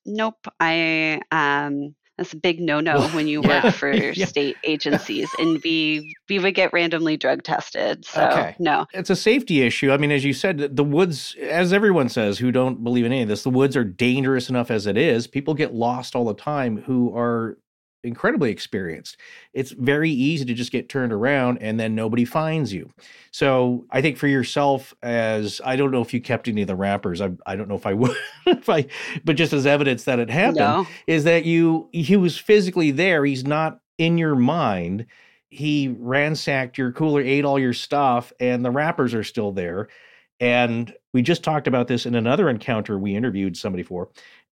Nope. 0.05 0.47
I 0.59 1.21
um 1.31 1.95
that's 2.17 2.33
a 2.33 2.37
big 2.37 2.59
no-no 2.59 3.07
when 3.09 3.27
you 3.27 3.41
yeah. 3.43 3.65
work 3.65 3.73
for 3.75 3.91
yeah. 3.91 4.25
state 4.25 4.55
agencies 4.63 5.29
and 5.37 5.61
we 5.63 6.15
we 6.29 6.39
would 6.39 6.55
get 6.55 6.73
randomly 6.73 7.15
drug 7.15 7.43
tested 7.43 8.03
so 8.05 8.27
okay. 8.27 8.55
no 8.59 8.85
it's 8.93 9.09
a 9.09 9.15
safety 9.15 9.61
issue 9.61 9.91
i 9.91 9.97
mean 9.97 10.11
as 10.11 10.25
you 10.25 10.33
said 10.33 10.75
the 10.75 10.83
woods 10.83 11.35
as 11.41 11.71
everyone 11.71 12.09
says 12.09 12.39
who 12.39 12.51
don't 12.51 12.83
believe 12.83 13.05
in 13.05 13.11
any 13.11 13.21
of 13.21 13.27
this 13.27 13.43
the 13.43 13.49
woods 13.49 13.77
are 13.77 13.83
dangerous 13.83 14.49
enough 14.49 14.71
as 14.71 14.87
it 14.87 14.97
is 14.97 15.27
people 15.27 15.53
get 15.53 15.73
lost 15.73 16.15
all 16.15 16.25
the 16.25 16.33
time 16.33 16.81
who 16.81 17.15
are 17.15 17.57
incredibly 18.07 18.51
experienced. 18.51 19.17
It's 19.53 19.71
very 19.71 20.09
easy 20.09 20.45
to 20.45 20.53
just 20.53 20.71
get 20.71 20.89
turned 20.89 21.13
around 21.13 21.59
and 21.59 21.79
then 21.79 21.93
nobody 21.93 22.25
finds 22.25 22.73
you. 22.73 22.89
So 23.31 23.85
I 23.91 24.01
think 24.01 24.17
for 24.17 24.27
yourself, 24.27 24.93
as 25.03 25.61
I 25.63 25.75
don't 25.75 25.91
know 25.91 26.01
if 26.01 26.13
you 26.13 26.21
kept 26.21 26.47
any 26.47 26.61
of 26.61 26.67
the 26.67 26.75
wrappers, 26.75 27.21
I, 27.21 27.31
I 27.45 27.55
don't 27.55 27.67
know 27.67 27.75
if 27.75 27.85
I 27.85 27.93
would, 27.95 28.15
if 28.45 28.69
I, 28.69 28.87
but 29.23 29.35
just 29.35 29.53
as 29.53 29.65
evidence 29.65 30.05
that 30.05 30.19
it 30.19 30.29
happened, 30.29 30.57
no. 30.57 30.87
is 31.05 31.25
that 31.25 31.45
you 31.45 31.89
he 31.91 32.15
was 32.15 32.37
physically 32.37 32.91
there. 32.91 33.25
He's 33.25 33.45
not 33.45 33.79
in 33.97 34.17
your 34.17 34.35
mind. 34.35 35.05
He 35.49 35.95
ransacked 35.99 36.77
your 36.77 36.91
cooler, 36.91 37.21
ate 37.21 37.45
all 37.45 37.59
your 37.59 37.73
stuff, 37.73 38.33
and 38.39 38.65
the 38.65 38.71
wrappers 38.71 39.13
are 39.13 39.23
still 39.23 39.51
there. 39.51 39.87
And 40.39 40.93
we 41.13 41.21
just 41.21 41.43
talked 41.43 41.67
about 41.67 41.87
this 41.87 42.05
in 42.05 42.13
another 42.13 42.49
encounter 42.49 42.99
we 42.99 43.15
interviewed 43.15 43.57
somebody 43.57 43.83
for 43.83 44.09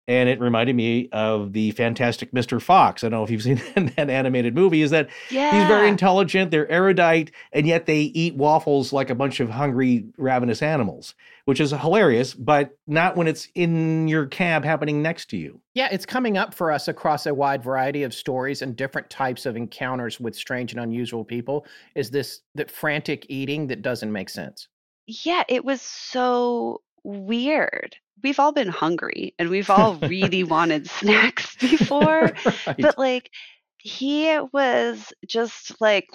and 0.07 0.29
it 0.29 0.39
reminded 0.39 0.75
me 0.75 1.09
of 1.11 1.53
the 1.53 1.71
fantastic 1.71 2.31
Mr. 2.31 2.61
Fox. 2.61 3.03
I 3.03 3.09
don't 3.09 3.19
know 3.19 3.23
if 3.23 3.31
you've 3.31 3.41
seen 3.41 3.61
that 3.95 4.09
animated 4.09 4.53
movie. 4.53 4.81
Is 4.81 4.91
that 4.91 5.09
yeah. 5.29 5.51
he's 5.51 5.67
very 5.67 5.87
intelligent, 5.87 6.51
they're 6.51 6.69
erudite, 6.69 7.31
and 7.51 7.65
yet 7.65 7.85
they 7.85 8.01
eat 8.01 8.35
waffles 8.35 8.93
like 8.93 9.09
a 9.09 9.15
bunch 9.15 9.39
of 9.39 9.49
hungry, 9.49 10.05
ravenous 10.17 10.61
animals, 10.61 11.15
which 11.45 11.59
is 11.59 11.71
hilarious, 11.71 12.33
but 12.33 12.77
not 12.85 13.17
when 13.17 13.27
it's 13.27 13.47
in 13.55 14.07
your 14.07 14.27
cab 14.27 14.63
happening 14.63 15.01
next 15.01 15.29
to 15.31 15.37
you. 15.37 15.59
Yeah, 15.73 15.89
it's 15.91 16.05
coming 16.05 16.37
up 16.37 16.53
for 16.53 16.71
us 16.71 16.87
across 16.87 17.25
a 17.25 17.33
wide 17.33 17.63
variety 17.63 18.03
of 18.03 18.13
stories 18.13 18.61
and 18.61 18.75
different 18.75 19.09
types 19.09 19.45
of 19.45 19.55
encounters 19.55 20.19
with 20.19 20.35
strange 20.35 20.71
and 20.71 20.81
unusual 20.81 21.25
people. 21.25 21.65
Is 21.95 22.11
this 22.11 22.41
that 22.53 22.69
frantic 22.69 23.25
eating 23.27 23.67
that 23.67 23.81
doesn't 23.81 24.11
make 24.11 24.29
sense? 24.29 24.67
Yeah, 25.07 25.43
it 25.49 25.65
was 25.65 25.81
so 25.81 26.81
weird 27.03 27.95
we've 28.23 28.39
all 28.39 28.51
been 28.51 28.67
hungry 28.67 29.33
and 29.37 29.49
we've 29.49 29.69
all 29.69 29.95
really 29.95 30.43
wanted 30.55 30.89
snacks 30.89 31.55
before 31.59 32.31
right. 32.67 32.77
but 32.79 32.97
like 32.97 33.29
he 33.85 34.39
was 34.51 35.13
just 35.27 35.79
like 35.79 36.09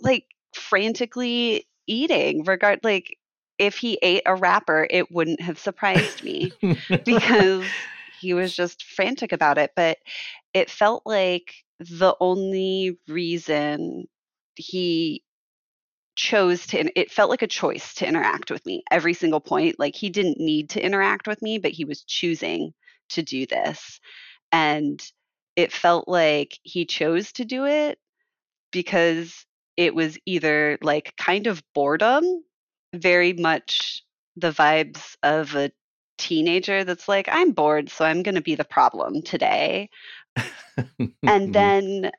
like 0.00 0.24
frantically 0.54 1.66
eating. 1.86 2.44
Regard 2.44 2.80
like 2.82 3.18
if 3.58 3.76
he 3.76 3.98
ate 4.02 4.22
a 4.24 4.34
wrapper, 4.34 4.86
it 4.90 5.12
wouldn't 5.12 5.42
have 5.42 5.58
surprised 5.58 6.24
me 6.24 6.52
because 7.04 7.64
he 8.20 8.32
was 8.32 8.56
just 8.56 8.84
frantic 8.84 9.32
about 9.32 9.58
it. 9.58 9.72
But 9.76 9.98
it 10.54 10.70
felt 10.70 11.02
like 11.04 11.54
the 11.78 12.16
only 12.20 12.98
reason 13.06 14.06
he 14.56 15.22
chose 16.16 16.66
to 16.66 16.98
it 16.98 17.10
felt 17.10 17.30
like 17.30 17.42
a 17.42 17.46
choice 17.46 17.94
to 17.94 18.06
interact 18.06 18.50
with 18.50 18.64
me 18.66 18.84
every 18.90 19.14
single 19.14 19.40
point 19.40 19.80
like 19.80 19.96
he 19.96 20.10
didn't 20.10 20.38
need 20.38 20.70
to 20.70 20.84
interact 20.84 21.26
with 21.26 21.42
me 21.42 21.58
but 21.58 21.72
he 21.72 21.84
was 21.84 22.04
choosing 22.04 22.72
to 23.10 23.22
do 23.22 23.46
this. 23.46 24.00
And 24.52 25.02
it 25.56 25.72
felt 25.72 26.08
like 26.08 26.58
he 26.62 26.84
chose 26.84 27.32
to 27.32 27.44
do 27.44 27.66
it 27.66 27.98
because 28.72 29.46
it 29.76 29.94
was 29.94 30.18
either 30.26 30.78
like 30.82 31.14
kind 31.16 31.46
of 31.46 31.62
boredom 31.74 32.24
very 32.94 33.32
much 33.32 34.02
the 34.36 34.50
vibes 34.50 35.16
of 35.22 35.54
a 35.54 35.70
teenager 36.16 36.84
that's 36.84 37.08
like 37.08 37.28
i'm 37.30 37.50
bored 37.50 37.90
so 37.90 38.04
i'm 38.04 38.22
going 38.22 38.36
to 38.36 38.40
be 38.40 38.54
the 38.54 38.64
problem 38.64 39.22
today. 39.22 39.88
And 40.98 41.12
mm-hmm. 41.22 41.52
then 41.52 42.10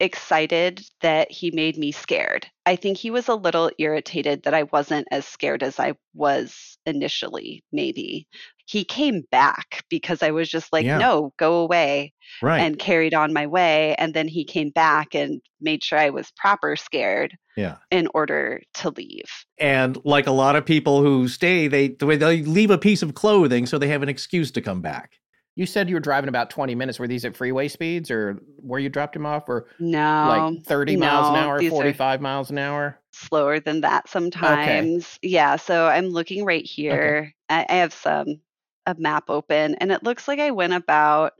excited 0.00 0.82
that 1.00 1.30
he 1.30 1.50
made 1.50 1.76
me 1.78 1.92
scared. 1.92 2.46
I 2.66 2.76
think 2.76 2.98
he 2.98 3.10
was 3.10 3.28
a 3.28 3.34
little 3.34 3.70
irritated 3.78 4.42
that 4.42 4.54
I 4.54 4.64
wasn't 4.64 5.08
as 5.10 5.26
scared 5.26 5.62
as 5.62 5.78
I 5.78 5.94
was 6.14 6.78
initially, 6.84 7.64
maybe. 7.72 8.26
He 8.66 8.84
came 8.84 9.22
back 9.30 9.84
because 9.88 10.22
I 10.22 10.32
was 10.32 10.48
just 10.48 10.72
like, 10.72 10.84
Yeah. 10.84 10.98
no, 10.98 11.32
go 11.38 11.60
away, 11.60 12.12
Right. 12.42 12.60
and 12.60 12.78
carried 12.78 13.14
on 13.14 13.32
my 13.32 13.46
way. 13.46 13.94
And 13.96 14.12
then 14.12 14.26
he 14.28 14.44
came 14.44 14.70
back 14.70 15.14
and 15.14 15.40
made 15.60 15.84
sure 15.84 15.98
I 15.98 16.10
was 16.10 16.32
proper 16.36 16.74
scared 16.76 17.36
yeah. 17.56 17.76
in 17.90 18.08
order 18.12 18.60
to 18.74 18.90
leave. 18.90 19.30
And 19.58 19.96
like 20.04 20.26
a 20.26 20.32
lot 20.32 20.56
of 20.56 20.66
people 20.66 21.00
who 21.02 21.28
stay, 21.28 21.68
they 21.68 21.88
they 21.88 22.42
leave 22.42 22.70
a 22.70 22.78
piece 22.78 23.02
of 23.02 23.14
clothing 23.14 23.66
so 23.66 23.78
they 23.78 23.88
have 23.88 24.02
an 24.02 24.08
excuse 24.08 24.50
to 24.52 24.60
come 24.60 24.82
back. 24.82 25.12
You 25.56 25.64
said 25.66 25.88
you 25.88 25.96
were 25.96 26.00
driving 26.00 26.28
about 26.28 26.50
20 26.50 26.74
minutes. 26.74 26.98
Were 26.98 27.08
these 27.08 27.24
at 27.24 27.34
freeway 27.34 27.68
speeds 27.68 28.10
or 28.10 28.34
where 28.58 28.78
you 28.78 28.90
dropped 28.90 29.16
him 29.16 29.24
off 29.26 29.48
or 29.48 29.68
No. 29.78 30.52
like 30.54 30.64
30 30.64 30.96
miles 30.96 31.28
an 31.30 31.36
hour, 31.36 31.60
45 31.62 32.20
miles 32.20 32.50
an 32.50 32.58
hour? 32.58 33.00
slower 33.12 33.58
than 33.58 33.80
that 33.80 34.06
sometimes. 34.10 35.18
Yeah, 35.22 35.56
so 35.56 35.86
I'm 35.86 36.08
looking 36.08 36.44
right 36.44 36.64
here. 36.64 37.32
I, 37.48 37.64
I 37.66 37.74
have 37.76 37.94
some 37.94 38.40
a 38.84 38.94
map 38.98 39.24
open, 39.30 39.74
and 39.76 39.90
it 39.90 40.02
looks 40.02 40.28
like 40.28 40.38
I 40.38 40.50
went 40.50 40.74
about 40.74 41.32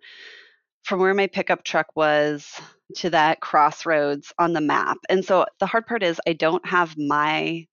from 0.84 1.01
where 1.01 1.12
my 1.12 1.26
pickup 1.26 1.64
truck 1.64 1.88
was 1.94 2.51
to 2.97 3.10
that 3.10 3.40
crossroads 3.40 4.32
on 4.38 4.55
the 4.55 4.60
map. 4.62 4.97
And 5.10 5.22
so 5.24 5.44
the 5.60 5.66
hard 5.66 5.86
part 5.86 6.02
is 6.02 6.18
I 6.26 6.32
don't 6.32 6.64
have 6.66 6.97
my 6.97 7.66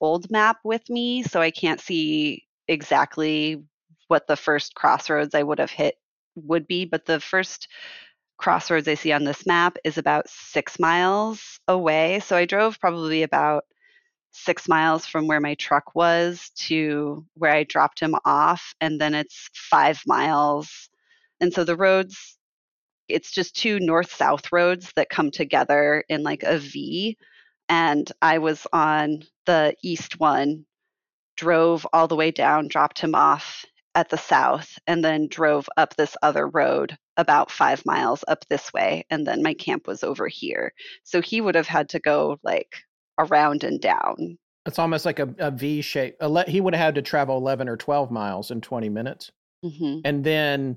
old 0.00 0.30
map 0.30 0.58
with 0.62 0.88
me, 0.90 1.22
so 1.22 1.40
I 1.40 1.50
can't 1.50 1.80
see 1.80 2.44
exactly 2.68 3.62
what 4.08 4.26
the 4.26 4.36
first 4.36 4.74
crossroads 4.74 5.34
I 5.34 5.42
would 5.42 5.58
have 5.58 5.70
hit 5.70 5.96
would 6.34 6.66
be. 6.66 6.84
But 6.84 7.04
the 7.06 7.20
first 7.20 7.68
crossroads 8.38 8.88
I 8.88 8.94
see 8.94 9.12
on 9.12 9.24
this 9.24 9.46
map 9.46 9.76
is 9.84 9.98
about 9.98 10.28
six 10.28 10.78
miles 10.78 11.60
away. 11.68 12.20
So 12.20 12.36
I 12.36 12.44
drove 12.44 12.80
probably 12.80 13.22
about 13.22 13.64
six 14.30 14.68
miles 14.68 15.06
from 15.06 15.26
where 15.26 15.40
my 15.40 15.54
truck 15.54 15.94
was 15.94 16.50
to 16.54 17.24
where 17.34 17.52
I 17.52 17.64
dropped 17.64 18.00
him 18.00 18.14
off. 18.24 18.74
And 18.80 19.00
then 19.00 19.14
it's 19.14 19.48
five 19.54 20.00
miles. 20.06 20.88
And 21.40 21.52
so 21.52 21.64
the 21.64 21.76
roads, 21.76 22.38
it's 23.08 23.32
just 23.32 23.56
two 23.56 23.80
north 23.80 24.12
south 24.12 24.52
roads 24.52 24.92
that 24.96 25.08
come 25.08 25.30
together 25.30 26.04
in 26.08 26.22
like 26.22 26.42
a 26.42 26.58
V. 26.58 27.16
And 27.68 28.10
I 28.22 28.38
was 28.38 28.66
on 28.72 29.24
the 29.46 29.74
east 29.82 30.20
one, 30.20 30.64
drove 31.36 31.86
all 31.92 32.08
the 32.08 32.16
way 32.16 32.30
down, 32.30 32.68
dropped 32.68 32.98
him 33.00 33.14
off 33.14 33.64
at 33.98 34.10
the 34.10 34.16
south, 34.16 34.78
and 34.86 35.04
then 35.04 35.26
drove 35.26 35.68
up 35.76 35.96
this 35.96 36.16
other 36.22 36.46
road 36.46 36.96
about 37.16 37.50
five 37.50 37.84
miles 37.84 38.24
up 38.28 38.44
this 38.48 38.72
way. 38.72 39.04
And 39.10 39.26
then 39.26 39.42
my 39.42 39.54
camp 39.54 39.88
was 39.88 40.04
over 40.04 40.28
here. 40.28 40.72
So 41.02 41.20
he 41.20 41.40
would 41.40 41.56
have 41.56 41.66
had 41.66 41.88
to 41.88 41.98
go 41.98 42.38
like 42.44 42.76
around 43.18 43.64
and 43.64 43.80
down. 43.80 44.38
It's 44.66 44.78
almost 44.78 45.04
like 45.04 45.18
a, 45.18 45.34
a 45.40 45.50
V 45.50 45.80
shape. 45.80 46.14
He 46.46 46.60
would 46.60 46.74
have 46.74 46.84
had 46.84 46.94
to 46.94 47.02
travel 47.02 47.38
11 47.38 47.68
or 47.68 47.76
12 47.76 48.12
miles 48.12 48.52
in 48.52 48.60
20 48.60 48.88
minutes. 48.88 49.32
hmm 49.64 49.98
And 50.04 50.22
then 50.22 50.76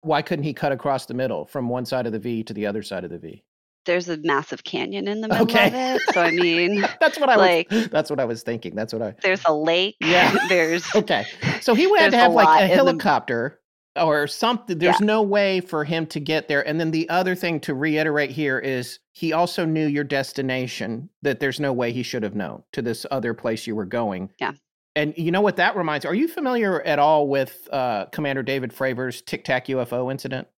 why 0.00 0.22
couldn't 0.22 0.44
he 0.44 0.54
cut 0.54 0.72
across 0.72 1.04
the 1.04 1.14
middle 1.14 1.44
from 1.44 1.68
one 1.68 1.84
side 1.84 2.06
of 2.06 2.12
the 2.12 2.18
V 2.18 2.42
to 2.44 2.54
the 2.54 2.64
other 2.64 2.82
side 2.82 3.04
of 3.04 3.10
the 3.10 3.18
V? 3.18 3.44
There's 3.84 4.08
a 4.08 4.16
massive 4.18 4.64
canyon 4.64 5.08
in 5.08 5.20
the 5.20 5.28
middle 5.28 5.42
Okay. 5.44 5.66
of 5.68 5.74
it. 5.74 6.02
So 6.14 6.20
I 6.22 6.30
mean, 6.30 6.80
That's 7.00 7.18
what 7.18 7.28
I 7.28 7.36
like 7.36 7.70
was 7.70 7.88
that's 7.88 8.10
what 8.10 8.20
I 8.20 8.24
was 8.24 8.42
thinking. 8.42 8.74
That's 8.74 8.92
what 8.92 9.02
I 9.02 9.14
there's 9.22 9.42
a 9.44 9.54
lake. 9.54 9.96
Yeah. 10.00 10.34
there's 10.48 10.84
Okay. 10.94 11.24
So 11.60 11.74
he 11.74 11.86
would 11.86 12.00
have 12.00 12.10
to 12.12 12.16
There's 12.16 12.20
a 12.20 12.24
have 12.24 12.32
like 12.32 12.60
a 12.60 12.64
in 12.64 12.68
the- 12.70 12.74
helicopter 12.76 13.58
or 14.00 14.26
something. 14.26 14.78
There's 14.78 15.00
no 15.00 15.20
way 15.22 15.60
for 15.60 15.84
him 15.84 16.06
to 16.06 16.20
get 16.20 16.48
there. 16.48 16.66
And 16.66 16.80
then 16.80 16.92
the 16.92 17.08
other 17.10 17.34
thing 17.34 17.60
to 17.60 17.74
reiterate 17.74 18.30
here 18.30 18.58
is 18.58 18.98
he 19.12 19.34
also 19.34 19.66
knew 19.66 19.86
your 19.86 20.04
destination 20.04 21.10
that 21.20 21.40
there's 21.40 21.60
no 21.60 21.72
way 21.74 21.92
he 21.92 22.02
should 22.02 22.22
have 22.22 22.34
known 22.34 22.62
to 22.72 22.80
this 22.80 23.04
other 23.10 23.34
place 23.34 23.66
you 23.66 23.74
were 23.76 23.84
going. 23.84 24.30
Yeah. 24.40 24.52
And 24.96 25.12
you 25.18 25.30
know 25.30 25.40
what 25.42 25.56
that 25.56 25.76
reminds? 25.76 26.06
Are 26.06 26.14
you 26.14 26.26
familiar 26.28 26.80
at 26.82 26.98
all 26.98 27.28
with 27.28 27.68
uh, 27.72 28.06
Commander 28.06 28.42
David 28.42 28.72
Fravor's 28.72 29.20
Tic 29.22 29.44
Tac 29.44 29.66
UFO 29.66 30.10
incident? 30.10 30.48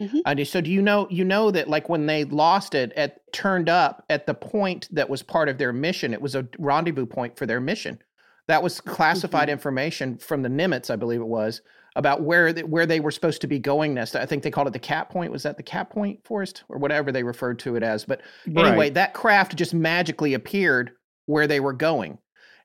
Mhm. 0.00 0.20
Uh, 0.24 0.44
so 0.44 0.60
do 0.60 0.70
you 0.70 0.80
know 0.82 1.06
you 1.10 1.24
know 1.24 1.50
that 1.50 1.68
like 1.68 1.88
when 1.88 2.06
they 2.06 2.24
lost 2.24 2.74
it 2.74 2.92
at 2.96 3.20
turned 3.32 3.68
up 3.68 4.04
at 4.08 4.26
the 4.26 4.34
point 4.34 4.88
that 4.92 5.10
was 5.10 5.22
part 5.22 5.48
of 5.48 5.58
their 5.58 5.72
mission, 5.72 6.12
it 6.14 6.22
was 6.22 6.34
a 6.34 6.46
rendezvous 6.58 7.06
point 7.06 7.36
for 7.36 7.46
their 7.46 7.60
mission. 7.60 7.98
That 8.48 8.62
was 8.62 8.80
classified 8.80 9.42
Mm-hmm. 9.48 9.52
information 9.52 10.18
from 10.18 10.42
the 10.42 10.48
Nimitz, 10.48 10.90
I 10.90 10.96
believe 10.96 11.20
it 11.20 11.26
was, 11.28 11.60
about 11.96 12.22
where 12.22 12.52
they, 12.52 12.62
where 12.64 12.86
they 12.86 12.98
were 13.00 13.10
supposed 13.10 13.40
to 13.42 13.46
be 13.46 13.58
going 13.58 13.94
next. 13.94 14.16
I 14.16 14.26
think 14.26 14.42
they 14.42 14.50
called 14.50 14.66
it 14.66 14.72
the 14.72 14.78
Cap 14.78 15.10
Point. 15.10 15.30
Was 15.30 15.42
that 15.44 15.56
the 15.56 15.62
Cap 15.62 15.90
Point 15.90 16.24
Forest 16.24 16.64
or 16.68 16.78
whatever 16.78 17.12
they 17.12 17.22
referred 17.22 17.58
to 17.60 17.76
it 17.76 17.82
as? 17.82 18.04
But 18.04 18.22
anyway, 18.46 18.72
Right. 18.76 18.94
that 18.94 19.14
craft 19.14 19.54
just 19.56 19.74
magically 19.74 20.34
appeared 20.34 20.92
where 21.26 21.46
they 21.46 21.60
were 21.60 21.72
going. 21.74 22.18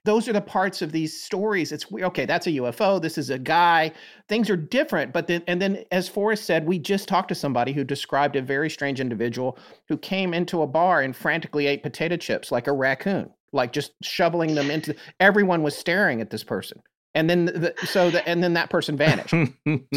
Those 0.05 0.29
are 0.29 0.33
the 0.33 0.41
parts 0.41 0.83
of 0.83 0.91
these 0.91 1.19
stories. 1.19 1.71
It's 1.71 1.89
we- 1.89 2.03
okay. 2.03 2.25
That's 2.25 2.45
a 2.45 2.51
UFO. 2.51 3.01
This 3.01 3.17
is 3.17 3.31
a 3.31 3.39
guy. 3.39 3.91
Things 4.29 4.49
are 4.51 4.55
different. 4.55 5.11
But 5.11 5.25
then, 5.25 5.41
and 5.47 5.59
then, 5.59 5.83
as 5.91 6.07
Forrest 6.07 6.45
said, 6.45 6.65
we 6.65 6.77
just 6.77 7.07
talked 7.07 7.29
to 7.29 7.35
somebody 7.35 7.73
who 7.73 7.83
described 7.83 8.35
a 8.35 8.41
very 8.41 8.69
strange 8.69 9.01
individual 9.01 9.57
who 9.89 9.97
came 9.97 10.33
into 10.33 10.61
a 10.61 10.67
bar 10.67 11.01
and 11.01 11.15
frantically 11.15 11.65
ate 11.65 11.81
potato 11.81 12.17
chips 12.17 12.51
like 12.51 12.67
a 12.67 12.71
raccoon, 12.71 13.31
like 13.51 13.73
just 13.73 13.93
shoveling 14.03 14.53
them 14.53 14.69
into. 14.69 14.95
Everyone 15.19 15.63
was 15.63 15.75
staring 15.75 16.21
at 16.21 16.29
this 16.29 16.43
person, 16.43 16.81
and 17.15 17.27
then 17.27 17.45
the, 17.45 17.73
so 17.85 18.11
the, 18.11 18.27
and 18.29 18.43
then 18.43 18.53
that 18.53 18.69
person 18.69 18.95
vanished. 18.95 19.33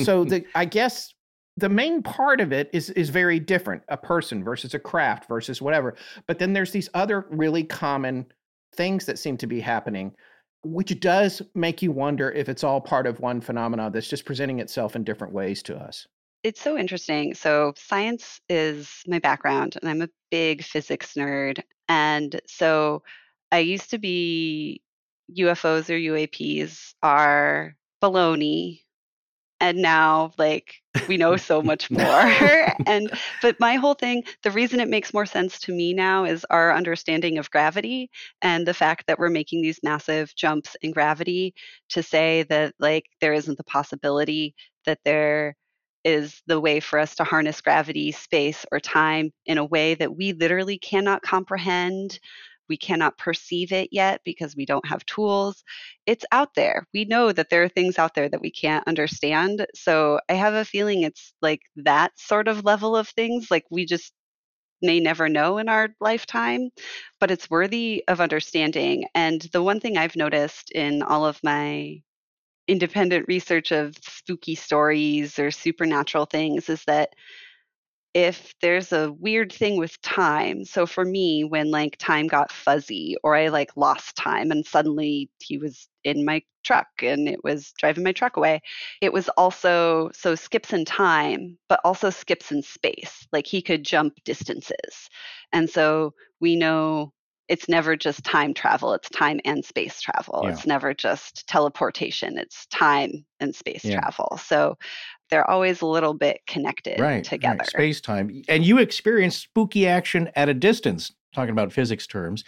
so 0.02 0.24
the 0.24 0.44
I 0.54 0.64
guess 0.64 1.12
the 1.58 1.68
main 1.68 2.02
part 2.02 2.40
of 2.40 2.52
it 2.52 2.70
is 2.72 2.88
is 2.90 3.10
very 3.10 3.40
different 3.40 3.82
a 3.88 3.96
person 3.96 4.42
versus 4.42 4.74
a 4.74 4.78
craft 4.78 5.28
versus 5.28 5.60
whatever 5.60 5.96
but 6.28 6.38
then 6.38 6.52
there's 6.52 6.70
these 6.70 6.88
other 6.94 7.26
really 7.30 7.64
common 7.64 8.24
things 8.74 9.06
that 9.06 9.18
seem 9.18 9.36
to 9.36 9.46
be 9.46 9.60
happening 9.60 10.12
which 10.64 10.98
does 10.98 11.40
make 11.54 11.82
you 11.82 11.92
wonder 11.92 12.32
if 12.32 12.48
it's 12.48 12.64
all 12.64 12.80
part 12.80 13.06
of 13.06 13.20
one 13.20 13.40
phenomenon 13.40 13.92
that's 13.92 14.08
just 14.08 14.24
presenting 14.24 14.58
itself 14.58 14.96
in 14.96 15.04
different 15.04 15.32
ways 15.32 15.62
to 15.62 15.76
us 15.76 16.06
it's 16.44 16.60
so 16.60 16.78
interesting. 16.78 17.34
So, 17.34 17.74
science 17.76 18.40
is 18.48 19.02
my 19.06 19.18
background, 19.18 19.76
and 19.80 19.90
I'm 19.90 20.02
a 20.02 20.08
big 20.30 20.62
physics 20.62 21.14
nerd. 21.14 21.60
And 21.88 22.40
so, 22.46 23.02
I 23.50 23.58
used 23.58 23.90
to 23.90 23.98
be 23.98 24.82
UFOs 25.36 25.90
or 25.90 25.98
UAPs 25.98 26.94
are 27.02 27.76
baloney. 28.02 28.82
And 29.60 29.78
now, 29.78 30.32
like, 30.38 30.74
we 31.08 31.16
know 31.16 31.36
so 31.36 31.62
much 31.62 31.90
more. 31.90 32.02
and, 32.86 33.10
but 33.42 33.58
my 33.60 33.74
whole 33.76 33.94
thing, 33.94 34.24
the 34.42 34.50
reason 34.50 34.80
it 34.80 34.88
makes 34.88 35.12
more 35.14 35.26
sense 35.26 35.58
to 35.60 35.72
me 35.72 35.94
now 35.94 36.24
is 36.24 36.44
our 36.50 36.72
understanding 36.74 37.38
of 37.38 37.50
gravity 37.50 38.10
and 38.42 38.66
the 38.66 38.74
fact 38.74 39.06
that 39.06 39.18
we're 39.18 39.30
making 39.30 39.62
these 39.62 39.80
massive 39.82 40.34
jumps 40.36 40.76
in 40.82 40.92
gravity 40.92 41.54
to 41.90 42.02
say 42.02 42.44
that, 42.44 42.74
like, 42.78 43.04
there 43.20 43.32
isn't 43.32 43.58
the 43.58 43.64
possibility 43.64 44.54
that 44.86 44.98
there 45.04 45.56
is 46.04 46.40
the 46.46 46.60
way 46.60 46.80
for 46.80 46.98
us 46.98 47.14
to 47.16 47.24
harness 47.24 47.60
gravity, 47.60 48.12
space, 48.12 48.64
or 48.72 48.80
time 48.80 49.30
in 49.46 49.58
a 49.58 49.64
way 49.64 49.94
that 49.94 50.16
we 50.16 50.32
literally 50.32 50.78
cannot 50.78 51.22
comprehend. 51.22 52.18
We 52.68 52.76
cannot 52.76 53.18
perceive 53.18 53.72
it 53.72 53.88
yet 53.92 54.20
because 54.24 54.56
we 54.56 54.66
don't 54.66 54.86
have 54.86 55.04
tools. 55.06 55.62
It's 56.06 56.24
out 56.32 56.54
there. 56.54 56.86
We 56.94 57.04
know 57.04 57.32
that 57.32 57.50
there 57.50 57.62
are 57.62 57.68
things 57.68 57.98
out 57.98 58.14
there 58.14 58.28
that 58.28 58.40
we 58.40 58.50
can't 58.50 58.86
understand. 58.86 59.66
So 59.74 60.20
I 60.28 60.34
have 60.34 60.54
a 60.54 60.64
feeling 60.64 61.02
it's 61.02 61.32
like 61.42 61.60
that 61.76 62.12
sort 62.18 62.48
of 62.48 62.64
level 62.64 62.96
of 62.96 63.08
things. 63.08 63.50
Like 63.50 63.64
we 63.70 63.86
just 63.86 64.12
may 64.82 65.00
never 65.00 65.28
know 65.28 65.58
in 65.58 65.68
our 65.68 65.88
lifetime, 66.00 66.70
but 67.20 67.30
it's 67.30 67.50
worthy 67.50 68.04
of 68.08 68.20
understanding. 68.20 69.06
And 69.14 69.42
the 69.52 69.62
one 69.62 69.80
thing 69.80 69.96
I've 69.96 70.16
noticed 70.16 70.70
in 70.72 71.02
all 71.02 71.26
of 71.26 71.40
my 71.42 72.00
independent 72.68 73.26
research 73.28 73.72
of 73.72 73.96
spooky 74.02 74.54
stories 74.54 75.38
or 75.38 75.50
supernatural 75.50 76.26
things 76.26 76.68
is 76.68 76.84
that 76.84 77.14
if 78.14 78.54
there's 78.60 78.92
a 78.92 79.12
weird 79.12 79.52
thing 79.52 79.76
with 79.78 80.00
time. 80.02 80.64
So 80.64 80.86
for 80.86 81.04
me, 81.04 81.44
when 81.44 81.70
like 81.70 81.96
time 81.98 82.26
got 82.26 82.50
fuzzy 82.50 83.16
or 83.22 83.36
I 83.36 83.48
like 83.48 83.76
lost 83.76 84.16
time 84.16 84.50
and 84.50 84.64
suddenly 84.66 85.30
he 85.40 85.58
was 85.58 85.88
in 86.04 86.24
my 86.24 86.42
truck 86.64 86.88
and 87.02 87.28
it 87.28 87.44
was 87.44 87.72
driving 87.78 88.04
my 88.04 88.12
truck 88.12 88.36
away, 88.36 88.60
it 89.00 89.12
was 89.12 89.28
also 89.30 90.10
so 90.14 90.34
skips 90.34 90.72
in 90.72 90.84
time, 90.84 91.58
but 91.68 91.80
also 91.84 92.10
skips 92.10 92.50
in 92.50 92.62
space. 92.62 93.26
Like 93.32 93.46
he 93.46 93.62
could 93.62 93.84
jump 93.84 94.14
distances. 94.24 95.08
And 95.52 95.68
so 95.68 96.14
we 96.40 96.56
know 96.56 97.12
it's 97.48 97.68
never 97.68 97.96
just 97.96 98.24
time 98.24 98.52
travel, 98.52 98.92
it's 98.92 99.08
time 99.08 99.40
and 99.44 99.64
space 99.64 100.00
travel. 100.00 100.44
Yeah. 100.44 100.50
It's 100.50 100.66
never 100.66 100.92
just 100.92 101.46
teleportation, 101.48 102.38
it's 102.38 102.66
time 102.66 103.24
and 103.40 103.54
space 103.54 103.84
Yeah. 103.84 104.00
travel. 104.00 104.38
So 104.42 104.76
they're 105.30 105.48
always 105.48 105.80
a 105.80 105.86
little 105.86 106.14
bit 106.14 106.40
connected 106.46 106.98
right, 106.98 107.24
together. 107.24 107.64
Space 107.64 108.00
time, 108.00 108.42
and 108.48 108.64
you 108.64 108.78
experience 108.78 109.36
spooky 109.36 109.86
action 109.86 110.30
at 110.34 110.48
a 110.48 110.54
distance. 110.54 111.12
Talking 111.34 111.52
about 111.52 111.72
physics 111.72 112.06
terms, 112.06 112.42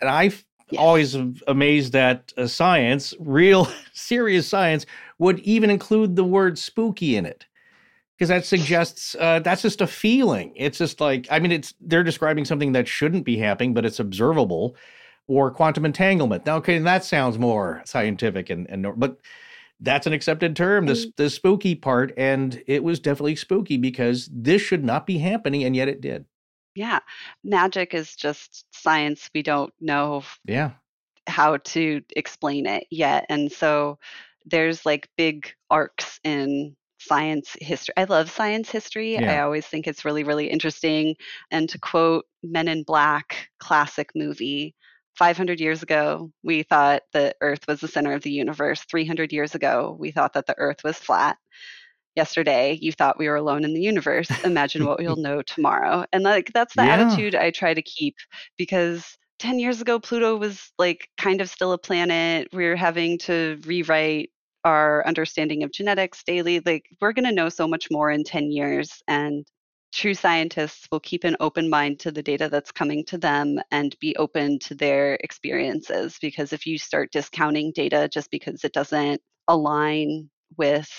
and 0.00 0.08
I 0.08 0.30
Yes. 0.70 0.80
always 0.80 1.16
amazed 1.46 1.92
that 1.92 2.32
uh, 2.36 2.48
science, 2.48 3.14
real 3.20 3.68
serious 3.92 4.48
science, 4.48 4.84
would 5.18 5.38
even 5.40 5.70
include 5.70 6.16
the 6.16 6.24
word 6.24 6.58
spooky 6.58 7.16
in 7.16 7.24
it. 7.24 7.46
Because 8.16 8.30
that 8.30 8.46
suggests 8.46 9.14
uh, 9.20 9.40
that's 9.40 9.62
just 9.62 9.80
a 9.80 9.86
feeling. 9.86 10.52
It's 10.56 10.78
just 10.78 11.00
like 11.00 11.28
I 11.30 11.38
mean, 11.38 11.52
it's 11.52 11.74
they're 11.80 12.02
describing 12.02 12.44
something 12.46 12.72
that 12.72 12.88
shouldn't 12.88 13.24
be 13.24 13.36
happening, 13.36 13.74
but 13.74 13.84
it's 13.84 14.00
observable, 14.00 14.74
or 15.28 15.50
quantum 15.50 15.84
entanglement. 15.84 16.46
Now, 16.46 16.56
okay, 16.56 16.78
that 16.78 17.04
sounds 17.04 17.38
more 17.38 17.82
scientific 17.84 18.50
and 18.50 18.66
and 18.70 18.86
but 18.96 19.18
that's 19.80 20.06
an 20.06 20.12
accepted 20.12 20.56
term. 20.56 20.86
This 20.86 21.06
mm. 21.06 21.16
the 21.16 21.30
spooky 21.30 21.74
part, 21.74 22.12
and 22.16 22.62
it 22.66 22.84
was 22.84 23.00
definitely 23.00 23.36
spooky 23.36 23.76
because 23.76 24.28
this 24.32 24.62
should 24.62 24.84
not 24.84 25.06
be 25.06 25.18
happening, 25.18 25.64
and 25.64 25.76
yet 25.76 25.88
it 25.88 26.00
did. 26.00 26.24
Yeah. 26.76 27.00
Magic 27.42 27.94
is 27.94 28.14
just 28.14 28.66
science. 28.70 29.30
We 29.34 29.42
don't 29.42 29.72
know 29.80 30.22
Yeah, 30.44 30.72
how 31.26 31.56
to 31.56 32.02
explain 32.14 32.66
it 32.66 32.86
yet. 32.90 33.26
And 33.30 33.50
so 33.50 33.98
there's 34.44 34.86
like 34.86 35.08
big 35.16 35.52
arcs 35.70 36.20
in 36.22 36.76
science 36.98 37.56
history. 37.60 37.94
I 37.96 38.04
love 38.04 38.30
science 38.30 38.70
history. 38.70 39.18
I 39.18 39.40
always 39.40 39.66
think 39.66 39.86
it's 39.86 40.04
really, 40.04 40.22
really 40.22 40.48
interesting. 40.50 41.16
And 41.50 41.68
to 41.70 41.78
quote 41.78 42.26
Men 42.42 42.68
in 42.68 42.82
Black, 42.84 43.48
classic 43.58 44.10
movie, 44.14 44.75
500 45.16 45.60
years 45.60 45.82
ago, 45.82 46.30
we 46.42 46.62
thought 46.62 47.02
the 47.12 47.34
Earth 47.40 47.66
was 47.68 47.80
the 47.80 47.88
center 47.88 48.12
of 48.12 48.22
the 48.22 48.30
universe. 48.30 48.82
300 48.90 49.32
years 49.32 49.54
ago, 49.54 49.96
we 49.98 50.10
thought 50.12 50.34
that 50.34 50.46
the 50.46 50.58
Earth 50.58 50.82
was 50.84 50.98
flat. 50.98 51.36
Yesterday, 52.16 52.78
you 52.80 52.92
thought 52.92 53.18
we 53.18 53.28
were 53.28 53.36
alone 53.36 53.64
in 53.64 53.74
the 53.74 53.80
universe. 53.80 54.38
Imagine 54.44 54.84
what 54.86 54.98
we'll 54.98 55.16
know 55.18 55.42
tomorrow. 55.42 56.04
And 56.12 56.24
like 56.24 56.50
that's 56.52 56.74
the 56.74 56.82
Yeah. 56.82 56.88
attitude 56.88 57.34
I 57.34 57.50
try 57.50 57.74
to 57.74 57.82
keep 57.82 58.16
because 58.56 59.16
10 59.38 59.58
years 59.58 59.80
ago, 59.82 59.98
Pluto 60.00 60.36
was 60.36 60.72
like 60.78 61.08
kind 61.18 61.40
of 61.42 61.48
still 61.50 61.72
a 61.72 61.78
planet. 61.78 62.48
We 62.52 62.66
are 62.66 62.76
having 62.76 63.18
to 63.20 63.60
rewrite 63.66 64.30
our 64.64 65.06
understanding 65.06 65.62
of 65.62 65.72
genetics 65.72 66.22
daily. 66.24 66.60
Like, 66.64 66.86
we're 67.00 67.12
going 67.12 67.26
to 67.26 67.32
know 67.32 67.48
so 67.50 67.68
much 67.68 67.88
more 67.90 68.10
in 68.10 68.24
10 68.24 68.50
years. 68.50 69.02
And 69.08 69.46
true 69.96 70.14
scientists 70.14 70.86
will 70.92 71.00
keep 71.00 71.24
an 71.24 71.36
open 71.40 71.70
mind 71.70 71.98
to 72.00 72.12
the 72.12 72.22
data 72.22 72.48
that's 72.50 72.70
coming 72.70 73.02
to 73.06 73.16
them 73.16 73.58
and 73.70 73.98
be 73.98 74.14
open 74.16 74.58
to 74.58 74.74
their 74.74 75.14
experiences. 75.22 76.18
Because 76.20 76.52
if 76.52 76.66
you 76.66 76.78
start 76.78 77.12
discounting 77.12 77.72
data 77.72 78.08
just 78.12 78.30
because 78.30 78.62
it 78.62 78.74
doesn't 78.74 79.22
align 79.48 80.28
with 80.58 80.90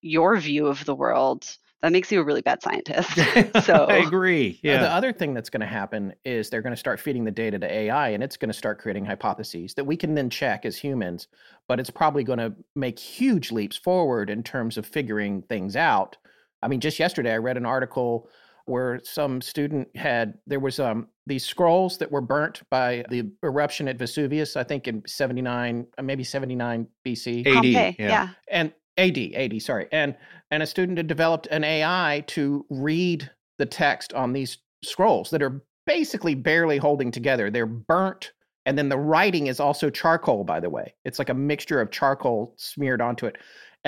your 0.00 0.38
view 0.38 0.66
of 0.66 0.82
the 0.86 0.94
world, 0.94 1.44
that 1.82 1.92
makes 1.92 2.10
you 2.10 2.20
a 2.20 2.24
really 2.24 2.40
bad 2.40 2.62
scientist. 2.62 3.14
so, 3.66 3.84
I 3.84 3.98
agree. 3.98 4.58
Uh, 4.64 4.78
The 4.78 4.90
other 4.90 5.12
thing 5.12 5.34
that's 5.34 5.50
going 5.50 5.60
to 5.60 5.66
happen 5.66 6.14
is 6.24 6.48
they're 6.48 6.62
going 6.62 6.72
to 6.72 6.76
start 6.78 6.98
feeding 7.00 7.24
the 7.24 7.30
data 7.30 7.58
to 7.58 7.70
AI 7.70 8.08
and 8.08 8.22
it's 8.22 8.38
going 8.38 8.48
to 8.48 8.56
start 8.56 8.80
creating 8.80 9.04
hypotheses 9.04 9.74
that 9.74 9.84
we 9.84 9.96
can 9.96 10.14
then 10.14 10.30
check 10.30 10.64
as 10.64 10.76
humans, 10.76 11.28
but 11.68 11.78
it's 11.78 11.90
probably 11.90 12.24
going 12.24 12.38
to 12.38 12.54
make 12.74 12.98
huge 12.98 13.52
leaps 13.52 13.76
forward 13.76 14.30
in 14.30 14.42
terms 14.42 14.78
of 14.78 14.86
figuring 14.86 15.42
things 15.42 15.76
out. 15.76 16.16
I 16.62 16.68
mean, 16.68 16.80
just 16.80 16.98
yesterday 16.98 17.32
I 17.32 17.38
read 17.38 17.56
an 17.56 17.66
article 17.66 18.28
where 18.68 19.00
some 19.02 19.40
student 19.40 19.88
had 19.96 20.34
there 20.46 20.60
was 20.60 20.78
um 20.78 21.08
these 21.26 21.44
scrolls 21.44 21.98
that 21.98 22.10
were 22.10 22.20
burnt 22.20 22.62
by 22.70 23.04
the 23.10 23.30
eruption 23.42 23.88
at 23.88 23.98
Vesuvius, 23.98 24.56
I 24.56 24.64
think 24.64 24.88
in 24.88 25.02
79, 25.06 25.86
uh, 25.96 26.02
maybe 26.02 26.24
79 26.24 26.86
BC 27.06 27.46
AD, 27.46 27.54
Pompeii, 27.54 27.72
yeah. 27.72 27.92
yeah. 27.98 28.28
and 28.50 28.72
AD, 28.96 29.18
AD, 29.34 29.62
sorry, 29.62 29.88
and 29.92 30.16
and 30.50 30.62
a 30.62 30.66
student 30.66 30.98
had 30.98 31.06
developed 31.06 31.46
an 31.48 31.64
AI 31.64 32.24
to 32.28 32.64
read 32.70 33.30
the 33.58 33.66
text 33.66 34.12
on 34.14 34.32
these 34.32 34.58
scrolls 34.84 35.30
that 35.30 35.42
are 35.42 35.62
basically 35.86 36.34
barely 36.34 36.78
holding 36.78 37.10
together. 37.10 37.50
They're 37.50 37.66
burnt, 37.66 38.32
and 38.66 38.76
then 38.76 38.88
the 38.88 38.98
writing 38.98 39.46
is 39.46 39.60
also 39.60 39.90
charcoal. 39.90 40.44
By 40.44 40.60
the 40.60 40.70
way, 40.70 40.94
it's 41.04 41.18
like 41.18 41.28
a 41.30 41.34
mixture 41.34 41.80
of 41.80 41.90
charcoal 41.90 42.54
smeared 42.56 43.00
onto 43.00 43.26
it, 43.26 43.36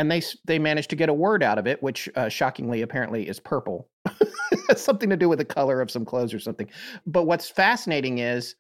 and 0.01 0.11
they 0.11 0.23
they 0.47 0.59
managed 0.59 0.89
to 0.91 0.97
get 0.97 1.11
a 1.11 1.15
word 1.15 1.43
out 1.43 1.59
of 1.59 1.67
it, 1.67 1.83
which 1.83 2.09
uh, 2.17 2.31
shockingly 2.31 2.81
apparently 2.81 3.29
is 3.29 3.39
purple. 3.39 3.87
Something 4.75 5.11
to 5.11 5.17
do 5.17 5.29
with 5.29 5.39
the 5.39 5.45
color 5.45 5.83
of 5.83 5.91
some 5.91 6.07
clothes 6.07 6.33
or 6.33 6.39
something. 6.39 6.71
But 7.07 7.25
what's 7.25 7.51
fascinating 7.51 8.19
is 8.19 8.55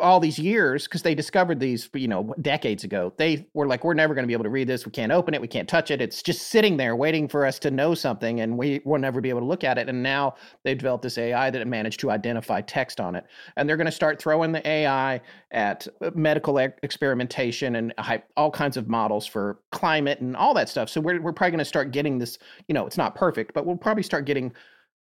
all 0.00 0.20
these 0.20 0.38
years 0.38 0.84
because 0.84 1.02
they 1.02 1.14
discovered 1.14 1.60
these 1.60 1.90
you 1.92 2.08
know 2.08 2.34
decades 2.40 2.82
ago 2.82 3.12
they 3.18 3.46
were 3.52 3.66
like 3.66 3.84
we're 3.84 3.92
never 3.92 4.14
going 4.14 4.22
to 4.22 4.26
be 4.26 4.32
able 4.32 4.44
to 4.44 4.50
read 4.50 4.66
this. 4.68 4.86
We 4.86 4.92
can't 4.92 5.12
open 5.12 5.34
it. 5.34 5.40
We 5.40 5.48
can't 5.48 5.68
touch 5.68 5.90
it. 5.90 6.00
It's 6.00 6.22
just 6.22 6.48
sitting 6.48 6.76
there 6.76 6.96
waiting 6.96 7.28
for 7.28 7.44
us 7.44 7.58
to 7.60 7.70
know 7.70 7.94
something 7.94 8.40
and 8.40 8.56
we 8.56 8.80
will 8.84 8.98
never 8.98 9.20
be 9.20 9.28
able 9.28 9.40
to 9.40 9.46
look 9.46 9.64
at 9.64 9.78
it. 9.78 9.88
And 9.88 10.02
now 10.02 10.34
they've 10.64 10.78
developed 10.78 11.02
this 11.02 11.18
ai 11.18 11.50
that 11.50 11.66
managed 11.66 12.00
to 12.00 12.10
identify 12.10 12.62
text 12.62 13.00
on 13.00 13.14
it. 13.14 13.24
And 13.56 13.68
they're 13.68 13.76
going 13.76 13.86
to 13.86 13.92
start 13.92 14.20
throwing 14.20 14.52
the 14.52 14.66
ai 14.66 15.20
at 15.50 15.86
uh, 16.00 16.10
medical 16.14 16.58
experimentation 16.58 17.76
and 17.76 17.92
all 18.36 18.50
kinds 18.50 18.76
of 18.76 18.88
models 18.88 19.26
for 19.26 19.58
climate 19.72 20.20
and 20.20 20.36
all 20.36 20.54
that 20.54 20.68
stuff. 20.68 20.88
So 20.88 21.00
we're, 21.00 21.20
we're 21.20 21.32
probably 21.32 21.52
going 21.52 21.58
to 21.58 21.64
start 21.64 21.92
getting 21.92 22.18
this 22.18 22.38
you 22.68 22.74
know 22.74 22.86
it's 22.86 22.98
not 22.98 23.14
perfect 23.14 23.52
but 23.54 23.66
we'll 23.66 23.76
probably 23.76 24.02
start 24.02 24.24
getting 24.24 24.52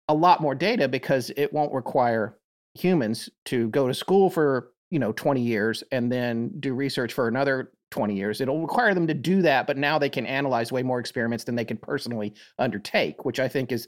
a 0.09 0.13
lot 0.13 0.41
more 0.41 0.55
data 0.55 0.87
because 0.87 1.31
it 1.37 1.53
won't 1.53 1.73
require 1.73 2.37
humans 2.75 3.29
to 3.45 3.69
go 3.69 3.87
to 3.87 3.93
school 3.93 4.29
for 4.29 4.72
you 4.93 4.99
know 4.99 5.11
20 5.11 5.41
years 5.41 5.83
and 5.91 6.11
then 6.11 6.51
do 6.59 6.75
research 6.75 7.13
for 7.13 7.27
another 7.27 7.71
20 7.89 8.15
years. 8.15 8.41
It'll 8.41 8.61
require 8.61 8.93
them 8.93 9.07
to 9.07 9.13
do 9.15 9.41
that 9.41 9.65
but 9.65 9.75
now 9.75 9.97
they 9.97 10.09
can 10.09 10.27
analyze 10.27 10.71
way 10.71 10.83
more 10.83 10.99
experiments 10.99 11.43
than 11.43 11.55
they 11.55 11.65
can 11.65 11.77
personally 11.77 12.35
undertake 12.59 13.25
which 13.25 13.39
i 13.39 13.47
think 13.47 13.71
is 13.71 13.87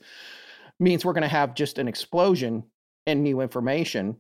means 0.80 1.06
we're 1.06 1.14
going 1.14 1.22
to 1.22 1.27
have 1.27 1.53
just 1.53 1.77
an 1.77 1.88
explosion 1.88 2.64
in 3.06 3.22
new 3.22 3.40
information 3.41 4.18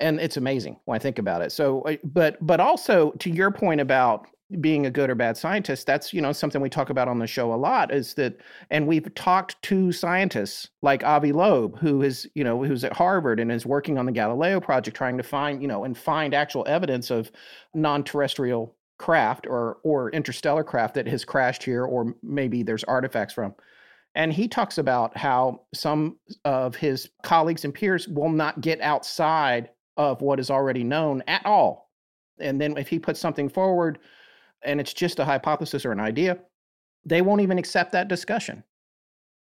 and 0.00 0.18
it's 0.20 0.36
amazing 0.36 0.78
when 0.84 0.96
i 0.96 0.98
think 0.98 1.18
about 1.18 1.42
it. 1.42 1.52
So 1.52 1.82
uh, 1.82 1.96
but 2.02 2.44
but 2.44 2.58
also 2.58 3.12
to 3.12 3.30
your 3.30 3.52
point 3.52 3.80
about 3.80 4.26
being 4.60 4.86
a 4.86 4.90
good 4.90 5.10
or 5.10 5.14
bad 5.14 5.36
scientist 5.36 5.86
that's 5.86 6.12
you 6.12 6.20
know 6.20 6.32
something 6.32 6.60
we 6.60 6.68
talk 6.68 6.90
about 6.90 7.06
on 7.06 7.18
the 7.18 7.26
show 7.26 7.52
a 7.52 7.54
lot 7.54 7.92
is 7.92 8.14
that 8.14 8.36
and 8.70 8.86
we've 8.86 9.14
talked 9.14 9.60
to 9.62 9.92
scientists 9.92 10.68
like 10.82 11.04
avi 11.04 11.30
loeb 11.30 11.78
who 11.78 12.02
is 12.02 12.28
you 12.34 12.42
know 12.42 12.64
who's 12.64 12.82
at 12.82 12.92
harvard 12.92 13.38
and 13.38 13.52
is 13.52 13.64
working 13.64 13.96
on 13.96 14.06
the 14.06 14.12
galileo 14.12 14.58
project 14.58 14.96
trying 14.96 15.16
to 15.16 15.22
find 15.22 15.62
you 15.62 15.68
know 15.68 15.84
and 15.84 15.96
find 15.96 16.34
actual 16.34 16.64
evidence 16.66 17.10
of 17.10 17.30
non-terrestrial 17.74 18.74
craft 19.00 19.46
or 19.46 19.78
or 19.82 20.10
interstellar 20.10 20.62
craft 20.62 20.94
that 20.94 21.08
has 21.08 21.24
crashed 21.24 21.62
here 21.62 21.84
or 21.84 22.14
maybe 22.22 22.62
there's 22.62 22.84
artifacts 22.84 23.32
from. 23.32 23.54
And 24.14 24.30
he 24.30 24.46
talks 24.46 24.76
about 24.76 25.16
how 25.16 25.62
some 25.72 26.18
of 26.44 26.76
his 26.76 27.08
colleagues 27.22 27.64
and 27.64 27.72
peers 27.72 28.06
will 28.08 28.28
not 28.28 28.60
get 28.60 28.80
outside 28.82 29.70
of 29.96 30.20
what 30.20 30.38
is 30.38 30.50
already 30.50 30.84
known 30.84 31.22
at 31.26 31.46
all. 31.46 31.90
And 32.40 32.60
then 32.60 32.76
if 32.76 32.88
he 32.88 32.98
puts 32.98 33.18
something 33.18 33.48
forward 33.48 34.00
and 34.62 34.80
it's 34.80 34.92
just 34.92 35.18
a 35.18 35.24
hypothesis 35.24 35.84
or 35.84 35.92
an 35.92 36.00
idea, 36.00 36.38
they 37.04 37.22
won't 37.22 37.40
even 37.40 37.58
accept 37.58 37.92
that 37.92 38.08
discussion. 38.08 38.62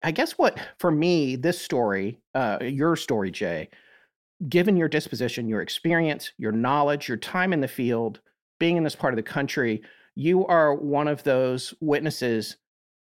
I 0.03 0.11
guess 0.11 0.33
what, 0.33 0.57
for 0.79 0.91
me, 0.91 1.35
this 1.35 1.61
story, 1.61 2.19
uh, 2.33 2.57
your 2.61 2.95
story, 2.95 3.29
Jay, 3.29 3.69
given 4.49 4.75
your 4.75 4.87
disposition, 4.87 5.47
your 5.47 5.61
experience, 5.61 6.31
your 6.37 6.51
knowledge, 6.51 7.07
your 7.07 7.17
time 7.17 7.53
in 7.53 7.61
the 7.61 7.67
field, 7.67 8.19
being 8.59 8.77
in 8.77 8.83
this 8.83 8.95
part 8.95 9.13
of 9.13 9.17
the 9.17 9.23
country, 9.23 9.81
you 10.15 10.45
are 10.47 10.73
one 10.73 11.07
of 11.07 11.23
those 11.23 11.73
witnesses 11.81 12.57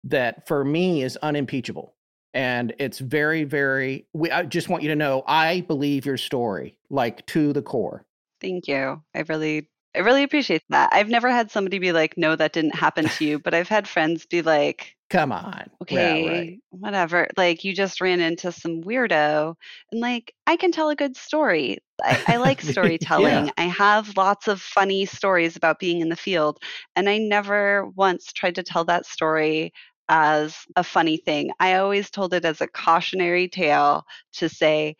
that, 0.03 0.47
for 0.47 0.65
me, 0.65 1.03
is 1.03 1.17
unimpeachable. 1.17 1.93
And 2.33 2.73
it's 2.79 2.99
very, 2.99 3.43
very, 3.43 4.07
we, 4.13 4.29
I 4.31 4.43
just 4.43 4.69
want 4.69 4.83
you 4.83 4.89
to 4.89 4.95
know, 4.95 5.23
I 5.27 5.61
believe 5.61 6.05
your 6.05 6.17
story, 6.17 6.77
like 6.89 7.25
to 7.27 7.53
the 7.53 7.61
core. 7.61 8.05
Thank 8.41 8.67
you. 8.67 9.01
I 9.15 9.23
really 9.27 9.69
I 9.97 10.01
really 10.01 10.23
appreciate 10.23 10.63
that. 10.69 10.89
I've 10.93 11.09
never 11.09 11.29
had 11.29 11.51
somebody 11.51 11.79
be 11.79 11.91
like, 11.91 12.17
"No, 12.17 12.35
that 12.35 12.53
didn't 12.53 12.75
happen 12.75 13.09
to 13.09 13.25
you," 13.25 13.39
but 13.39 13.53
I've 13.53 13.67
had 13.67 13.87
friends 13.87 14.25
be 14.25 14.41
like, 14.41 14.95
Come 15.09 15.31
on. 15.31 15.69
"Okay, 15.81 16.23
Yeah, 16.23 16.29
right. 16.29 16.59
whatever." 16.69 17.27
Like 17.37 17.63
you 17.63 17.73
just 17.73 17.99
ran 18.01 18.19
into 18.19 18.51
some 18.51 18.81
weirdo, 18.83 19.55
and 19.91 20.01
like 20.01 20.33
I 20.45 20.55
can 20.57 20.71
tell 20.71 20.89
a 20.89 20.95
good 20.95 21.15
story. 21.17 21.79
I, 22.03 22.21
I 22.27 22.37
like 22.37 22.61
storytelling. 22.61 23.47
Yeah. 23.47 23.51
I 23.57 23.63
have 23.63 24.15
lots 24.17 24.47
of 24.47 24.61
funny 24.61 25.05
stories 25.05 25.55
about 25.55 25.79
being 25.79 26.01
in 26.01 26.09
the 26.09 26.15
field, 26.15 26.59
and 26.95 27.09
I 27.09 27.17
never 27.17 27.87
once 27.95 28.31
tried 28.33 28.55
to 28.55 28.63
tell 28.63 28.85
that 28.85 29.05
story 29.05 29.73
as 30.09 30.55
a 30.75 30.83
funny 30.83 31.17
thing. 31.17 31.51
I 31.59 31.75
always 31.75 32.09
told 32.09 32.33
it 32.33 32.45
as 32.45 32.61
a 32.61 32.67
cautionary 32.67 33.47
tale 33.49 34.05
to 34.33 34.47
say, 34.49 34.95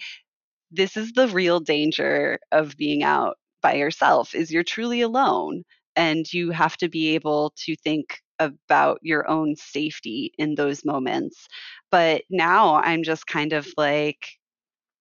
this 0.72 0.98
is 0.98 1.14
the 1.14 1.28
real 1.30 1.60
danger 1.60 2.40
of 2.52 2.76
being 2.78 3.04
out 3.04 3.38
by 3.62 3.74
yourself 3.76 4.36
is 4.36 4.52
you're 4.52 4.64
truly 4.64 5.02
alone 5.02 5.64
and 5.96 6.32
you 6.32 6.52
have 6.52 6.78
to 6.78 6.90
be 6.90 7.16
able 7.16 7.54
to 7.58 7.76
think 7.78 8.20
about 8.40 9.00
your 9.02 9.28
own 9.30 9.56
safety 9.56 10.32
in 10.38 10.56
those 10.56 10.86
moments. 10.86 11.48
But 11.92 12.24
now 12.30 12.76
I'm 12.76 13.04
just 13.04 13.26
kind 13.28 13.54
of 13.54 13.68
like, 13.78 14.28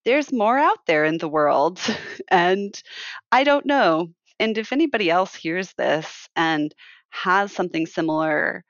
there's 0.04 0.32
more 0.32 0.58
out 0.58 0.86
there 0.86 1.04
in 1.04 1.18
the 1.18 1.28
world, 1.28 1.80
and 2.30 2.80
I 3.32 3.44
don't 3.44 3.66
know. 3.66 4.08
And 4.38 4.56
if 4.58 4.72
anybody 4.72 5.10
else 5.10 5.34
hears 5.34 5.72
this 5.78 6.28
and 6.36 6.74
has 7.10 7.52
something 7.52 7.86
similar, 7.86 8.64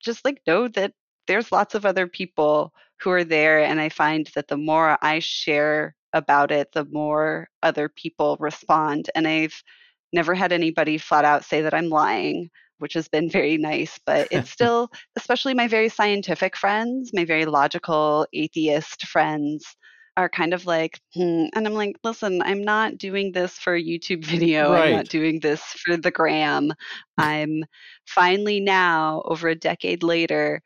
just 0.00 0.24
like 0.24 0.42
know 0.46 0.68
that 0.68 0.92
there's 1.26 1.52
lots 1.52 1.74
of 1.74 1.86
other 1.86 2.06
people 2.06 2.72
who 3.00 3.10
are 3.10 3.24
there. 3.24 3.60
And 3.62 3.80
I 3.80 3.88
find 3.88 4.28
that 4.34 4.48
the 4.48 4.56
more 4.56 4.98
I 5.02 5.20
share 5.20 5.94
about 6.12 6.50
it, 6.50 6.72
the 6.72 6.84
more 6.86 7.48
other 7.62 7.88
people 7.88 8.36
respond. 8.40 9.10
And 9.14 9.26
I've 9.26 9.62
never 10.12 10.34
had 10.34 10.52
anybody 10.52 10.98
flat 10.98 11.24
out 11.24 11.44
say 11.44 11.62
that 11.62 11.74
I'm 11.74 11.88
lying, 11.88 12.50
which 12.78 12.94
has 12.94 13.08
been 13.08 13.30
very 13.38 13.56
nice. 13.56 13.98
But 14.04 14.28
it's 14.30 14.50
still, 14.58 14.90
especially 15.16 15.54
my 15.54 15.68
very 15.68 15.88
scientific 15.88 16.56
friends, 16.56 17.10
my 17.12 17.24
very 17.24 17.44
logical 17.44 18.26
atheist 18.32 19.06
friends, 19.06 19.64
are 20.16 20.28
kind 20.28 20.52
of 20.52 20.66
like, 20.66 21.00
hmm. 21.14 21.46
and 21.54 21.66
I'm 21.66 21.74
like, 21.74 21.96
listen, 22.04 22.42
I'm 22.42 22.62
not 22.62 22.98
doing 22.98 23.32
this 23.32 23.58
for 23.58 23.74
a 23.74 23.82
YouTube 23.82 24.24
video. 24.24 24.72
Right. 24.72 24.88
I'm 24.88 24.96
not 24.96 25.08
doing 25.08 25.40
this 25.40 25.62
for 25.62 25.96
the 25.96 26.10
gram. 26.10 26.72
I'm 27.16 27.64
finally 28.06 28.60
now, 28.60 29.22
over 29.24 29.48
a 29.48 29.54
decade 29.54 30.02
later, 30.02 30.62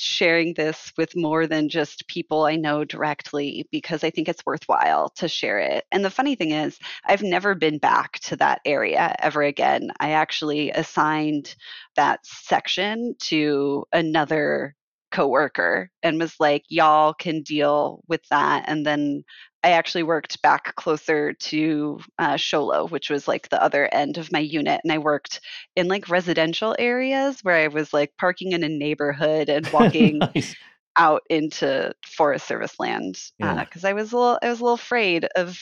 sharing 0.00 0.54
this 0.54 0.92
with 0.96 1.16
more 1.16 1.46
than 1.46 1.68
just 1.68 2.06
people 2.08 2.44
I 2.44 2.56
know 2.56 2.84
directly 2.84 3.66
because 3.70 4.04
I 4.04 4.10
think 4.10 4.28
it's 4.28 4.46
worthwhile 4.46 5.10
to 5.16 5.28
share 5.28 5.58
it. 5.58 5.84
And 5.90 6.04
the 6.04 6.10
funny 6.10 6.34
thing 6.34 6.52
is, 6.52 6.78
I've 7.04 7.22
never 7.22 7.54
been 7.54 7.78
back 7.78 8.18
to 8.20 8.36
that 8.36 8.60
area 8.64 9.14
ever 9.18 9.42
again. 9.42 9.90
I 10.00 10.10
actually 10.12 10.70
assigned 10.70 11.54
that 11.96 12.20
section 12.24 13.14
to 13.20 13.84
another 13.92 14.74
coworker 15.18 15.90
and 16.04 16.20
was 16.20 16.34
like, 16.38 16.62
y'all 16.68 17.12
can 17.12 17.42
deal 17.42 18.02
with 18.06 18.20
that. 18.30 18.64
And 18.68 18.86
then 18.86 19.24
I 19.64 19.70
actually 19.70 20.04
worked 20.04 20.40
back 20.42 20.76
closer 20.76 21.32
to 21.32 21.98
uh, 22.20 22.36
Show 22.36 22.64
Low, 22.66 22.86
which 22.86 23.10
was 23.10 23.26
like 23.26 23.48
the 23.48 23.60
other 23.60 23.92
end 23.92 24.16
of 24.16 24.30
my 24.30 24.38
unit. 24.38 24.80
And 24.84 24.92
I 24.92 24.98
worked 24.98 25.40
in 25.74 25.88
like 25.88 26.08
residential 26.08 26.76
areas 26.78 27.40
where 27.42 27.56
I 27.56 27.66
was 27.66 27.92
like 27.92 28.12
parking 28.20 28.52
in 28.52 28.62
a 28.62 28.68
neighborhood 28.68 29.48
and 29.48 29.66
walking 29.72 30.20
nice. 30.20 30.54
out 30.94 31.22
into 31.28 31.92
Forest 32.06 32.46
Service 32.46 32.78
land 32.78 33.18
Yeah. 33.40 33.64
because 33.64 33.84
I 33.84 33.94
was 33.94 34.12
a 34.12 34.16
little 34.16 34.38
I 34.40 34.48
was 34.50 34.60
a 34.60 34.62
little 34.62 34.74
afraid 34.76 35.26
of 35.34 35.58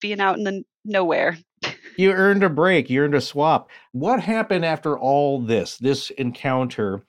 being 0.00 0.18
out 0.20 0.36
in 0.36 0.42
the 0.42 0.64
nowhere. 0.84 1.38
You 1.96 2.10
earned 2.12 2.42
a 2.42 2.50
break. 2.50 2.90
You 2.90 3.02
earned 3.02 3.14
a 3.14 3.20
swap. 3.20 3.70
What 3.92 4.18
happened 4.18 4.64
after 4.64 4.98
all 4.98 5.40
this, 5.40 5.78
this 5.78 6.10
encounter? 6.10 7.04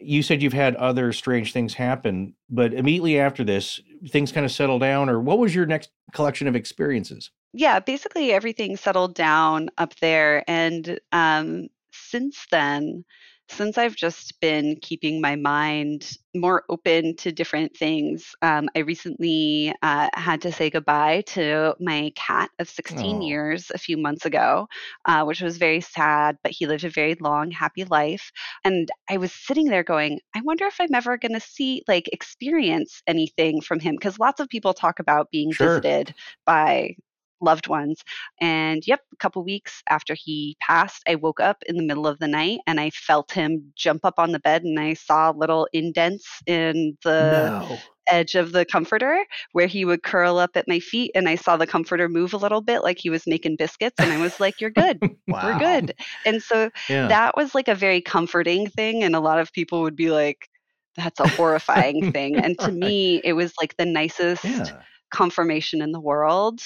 You 0.00 0.22
said 0.22 0.42
you've 0.42 0.52
had 0.52 0.76
other 0.76 1.12
strange 1.12 1.52
things 1.52 1.74
happen, 1.74 2.34
but 2.48 2.72
immediately 2.72 3.18
after 3.18 3.44
this, 3.44 3.80
things 4.08 4.32
kind 4.32 4.46
of 4.46 4.52
settled 4.52 4.80
down, 4.80 5.08
or 5.08 5.20
what 5.20 5.38
was 5.38 5.54
your 5.54 5.66
next 5.66 5.90
collection 6.12 6.48
of 6.48 6.56
experiences? 6.56 7.30
yeah, 7.52 7.80
basically 7.80 8.32
everything 8.32 8.76
settled 8.76 9.14
down 9.14 9.70
up 9.78 9.94
there. 10.00 10.44
And 10.48 11.00
um, 11.12 11.68
since 11.92 12.46
then, 12.50 13.04
since 13.50 13.76
I've 13.78 13.96
just 13.96 14.40
been 14.40 14.76
keeping 14.80 15.20
my 15.20 15.36
mind 15.36 16.10
more 16.34 16.64
open 16.68 17.16
to 17.16 17.32
different 17.32 17.76
things, 17.76 18.34
um, 18.42 18.68
I 18.76 18.80
recently 18.80 19.74
uh, 19.82 20.08
had 20.14 20.42
to 20.42 20.52
say 20.52 20.70
goodbye 20.70 21.22
to 21.28 21.74
my 21.80 22.12
cat 22.16 22.50
of 22.58 22.68
16 22.68 23.20
Aw. 23.20 23.22
years 23.22 23.70
a 23.74 23.78
few 23.78 23.96
months 23.98 24.24
ago, 24.24 24.68
uh, 25.04 25.24
which 25.24 25.40
was 25.42 25.58
very 25.58 25.80
sad, 25.80 26.36
but 26.42 26.52
he 26.52 26.66
lived 26.66 26.84
a 26.84 26.90
very 26.90 27.16
long, 27.16 27.50
happy 27.50 27.84
life. 27.84 28.30
And 28.64 28.88
I 29.08 29.16
was 29.18 29.32
sitting 29.32 29.66
there 29.66 29.84
going, 29.84 30.20
I 30.34 30.40
wonder 30.42 30.66
if 30.66 30.80
I'm 30.80 30.94
ever 30.94 31.18
going 31.18 31.34
to 31.34 31.40
see, 31.40 31.82
like, 31.88 32.08
experience 32.12 33.02
anything 33.06 33.60
from 33.60 33.80
him. 33.80 33.96
Because 33.96 34.18
lots 34.18 34.40
of 34.40 34.48
people 34.48 34.72
talk 34.74 34.98
about 35.00 35.30
being 35.30 35.54
Sure. 35.54 35.86
visited 35.92 36.14
by 36.46 36.96
loved 37.40 37.68
ones. 37.68 38.02
And 38.40 38.86
yep, 38.86 39.00
a 39.12 39.16
couple 39.16 39.42
weeks 39.44 39.82
after 39.88 40.14
he 40.14 40.56
passed, 40.60 41.02
I 41.08 41.16
woke 41.16 41.40
up 41.40 41.62
in 41.66 41.76
the 41.76 41.82
middle 41.84 42.06
of 42.06 42.18
the 42.18 42.28
night 42.28 42.60
and 42.66 42.80
I 42.80 42.90
felt 42.90 43.32
him 43.32 43.72
jump 43.76 44.04
up 44.04 44.14
on 44.18 44.32
the 44.32 44.40
bed 44.40 44.62
and 44.62 44.78
I 44.78 44.94
saw 44.94 45.30
little 45.30 45.68
indents 45.72 46.26
in 46.46 46.96
the 47.04 47.52
no. 47.52 47.96
edge 48.08 48.34
of 48.34 48.52
the 48.52 48.64
comforter 48.64 49.24
where 49.52 49.66
he 49.66 49.84
would 49.84 50.02
curl 50.02 50.38
up 50.38 50.50
at 50.56 50.66
my 50.68 50.78
feet 50.80 51.12
and 51.14 51.28
I 51.28 51.36
saw 51.36 51.56
the 51.56 51.66
comforter 51.66 52.08
move 52.08 52.32
a 52.32 52.38
little 52.38 52.60
bit 52.60 52.82
like 52.82 52.98
he 52.98 53.10
was 53.10 53.26
making 53.26 53.56
biscuits 53.56 54.02
and 54.02 54.12
I 54.12 54.18
was 54.18 54.40
like, 54.40 54.60
You're 54.60 54.70
good. 54.70 55.00
Wow. 55.28 55.40
We're 55.42 55.54
good. 55.54 55.92
And 56.24 56.42
so 56.42 56.70
Yeah. 56.88 57.08
that 57.08 57.36
was 57.36 57.54
like 57.54 57.68
a 57.68 57.74
very 57.74 58.00
comforting 58.00 58.66
thing 58.68 59.02
and 59.04 59.14
a 59.14 59.20
lot 59.20 59.38
of 59.38 59.52
people 59.52 59.82
would 59.82 59.96
be 59.96 60.10
like 60.10 60.48
that's 60.96 61.20
a 61.20 61.28
horrifying 61.28 62.02
thing 62.12 62.40
and 62.40 62.58
to 62.60 62.72
Right. 62.82 62.94
me 62.94 63.20
it 63.24 63.32
was 63.34 63.52
like 63.60 63.76
the 63.76 63.86
nicest 63.86 64.72
yeah. 64.72 64.82
confirmation 65.10 65.80
in 65.82 65.92
the 65.92 66.00
world 66.00 66.60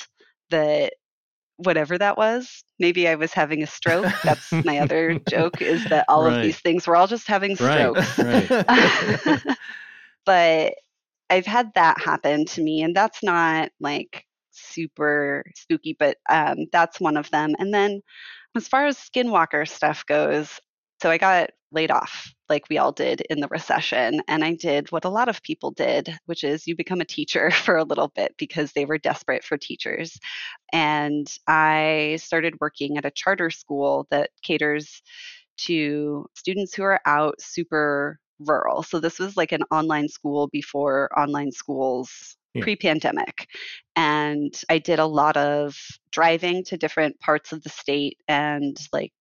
that 0.54 0.94
whatever 1.58 1.98
that 1.98 2.18
was 2.18 2.64
maybe 2.80 3.08
i 3.08 3.14
was 3.14 3.32
having 3.32 3.62
a 3.62 3.66
stroke 3.66 4.14
that's 4.24 4.58
my 4.64 4.78
other 4.80 5.16
joke 5.28 5.60
is 5.62 5.86
that 5.90 6.04
all 6.08 6.26
Right. 6.26 6.36
of 6.38 6.38
these 6.40 6.60
things 6.60 6.86
we're 6.86 6.96
all 6.96 7.06
just 7.08 7.28
having 7.28 7.56
Right. 7.60 7.94
strokes 7.94 8.18
Right. 8.18 8.50
but 10.26 10.74
i've 11.30 11.46
had 11.46 11.70
that 11.74 12.00
happen 12.00 12.44
to 12.46 12.62
me 12.62 12.82
and 12.82 12.96
that's 12.96 13.22
not 13.22 13.70
like 13.80 14.24
super 14.52 15.44
spooky 15.54 15.96
but 15.98 16.18
um, 16.30 16.66
that's 16.72 17.00
one 17.00 17.16
of 17.16 17.30
them 17.30 17.54
and 17.58 17.74
then 17.74 18.00
as 18.56 18.68
far 18.68 18.86
as 18.86 18.98
skinwalker 18.98 19.68
stuff 19.68 20.06
goes 20.06 20.60
so 21.02 21.10
i 21.10 21.18
got 21.18 21.50
laid 21.72 21.90
off 21.90 22.33
like 22.48 22.64
we 22.68 22.78
all 22.78 22.92
did 22.92 23.20
in 23.30 23.40
the 23.40 23.48
recession 23.48 24.20
and 24.28 24.44
i 24.44 24.54
did 24.54 24.90
what 24.92 25.04
a 25.04 25.08
lot 25.08 25.28
of 25.28 25.42
people 25.42 25.70
did 25.70 26.16
which 26.26 26.44
is 26.44 26.66
you 26.66 26.76
become 26.76 27.00
a 27.00 27.04
teacher 27.04 27.50
for 27.64 27.76
a 27.76 27.84
little 27.84 28.08
bit 28.14 28.34
because 28.38 28.72
they 28.72 28.84
were 28.84 28.98
desperate 28.98 29.44
for 29.44 29.56
teachers 29.56 30.18
and 30.72 31.26
i 31.46 32.18
started 32.20 32.54
working 32.60 32.96
at 32.98 33.04
a 33.04 33.10
charter 33.10 33.50
school 33.50 34.06
that 34.10 34.30
caters 34.42 35.02
to 35.56 36.26
students 36.34 36.74
who 36.74 36.82
are 36.82 37.00
out 37.06 37.40
super 37.40 38.18
rural. 38.40 38.82
So 38.82 38.98
this 39.00 39.18
was 39.18 39.36
like 39.36 39.52
an 39.52 39.62
online 39.70 40.08
school 40.08 40.48
before 40.48 41.08
online 41.18 41.52
schools 41.52 42.36
Yeah. 42.54 42.62
pre-pandemic. 42.62 43.48
And 43.96 44.54
I 44.68 44.78
did 44.78 44.98
a 45.00 45.06
lot 45.06 45.36
of 45.36 45.76
driving 46.12 46.64
to 46.64 46.76
different 46.76 47.18
parts 47.20 47.52
of 47.52 47.62
the 47.62 47.68
state 47.68 48.18
and 48.28 48.76
like 48.92 49.12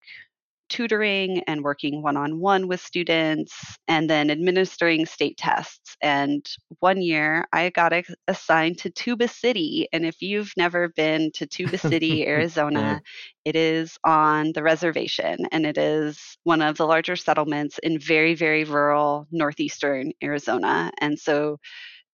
tutoring 0.73 1.43
and 1.45 1.63
working 1.63 2.01
one-on-one 2.01 2.67
with 2.67 2.81
students 2.81 3.53
and 3.87 4.09
then 4.09 4.31
administering 4.31 5.05
state 5.05 5.37
tests. 5.37 5.95
And 6.01 6.43
one 6.79 6.99
year 6.99 7.45
I 7.53 7.69
got 7.69 7.93
a- 7.93 8.03
assigned 8.27 8.79
to 8.79 8.89
Tuba 8.89 9.27
City. 9.27 9.87
And 9.93 10.03
if 10.03 10.19
you've 10.19 10.51
never 10.57 10.89
been 10.89 11.29
to 11.35 11.45
Tuba 11.45 11.77
City, 11.77 12.25
Arizona, 12.27 13.03
it 13.45 13.55
is 13.55 13.99
on 14.03 14.51
the 14.53 14.63
reservation 14.63 15.45
and 15.51 15.67
it 15.67 15.77
is 15.77 16.19
one 16.43 16.63
of 16.63 16.77
the 16.77 16.87
larger 16.87 17.15
settlements 17.15 17.77
in 17.83 17.99
very, 17.99 18.33
very 18.33 18.63
rural 18.63 19.27
northeastern 19.31 20.11
Arizona. 20.23 20.91
And 20.97 21.19
so 21.19 21.59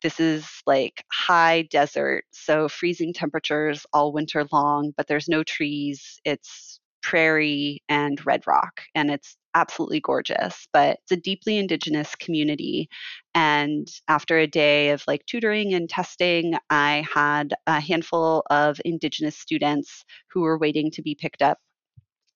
this 0.02 0.20
is 0.20 0.46
like 0.66 1.06
high 1.14 1.64
desert, 1.64 2.26
so 2.32 2.68
freezing 2.68 3.14
temperatures 3.14 3.86
all 3.94 4.12
winter 4.12 4.46
long, 4.52 4.94
but 4.98 5.08
there's 5.08 5.30
no 5.30 5.44
trees. 5.44 6.20
It's 6.26 6.79
prairie 7.02 7.84
and 7.90 8.24
red 8.26 8.46
rock, 8.48 8.82
and 8.96 9.10
it's 9.12 9.38
absolutely 9.56 10.00
gorgeous. 10.00 10.68
But 10.74 11.00
it's 11.02 11.12
a 11.12 11.18
deeply 11.18 11.58
indigenous 11.58 12.16
community. 12.16 12.90
And 13.34 13.88
after 14.08 14.38
a 14.38 14.48
day 14.48 14.90
of 14.92 15.04
like 15.08 15.26
tutoring 15.26 15.74
and 15.74 15.90
testing, 15.90 16.56
I 16.70 17.06
had 17.12 17.54
a 17.68 17.80
handful 17.80 18.44
of 18.50 18.80
indigenous 18.86 19.38
students 19.38 20.06
who 20.32 20.42
were 20.42 20.58
waiting 20.58 20.92
to 20.92 21.02
be 21.02 21.16
picked 21.16 21.42
up. 21.42 21.58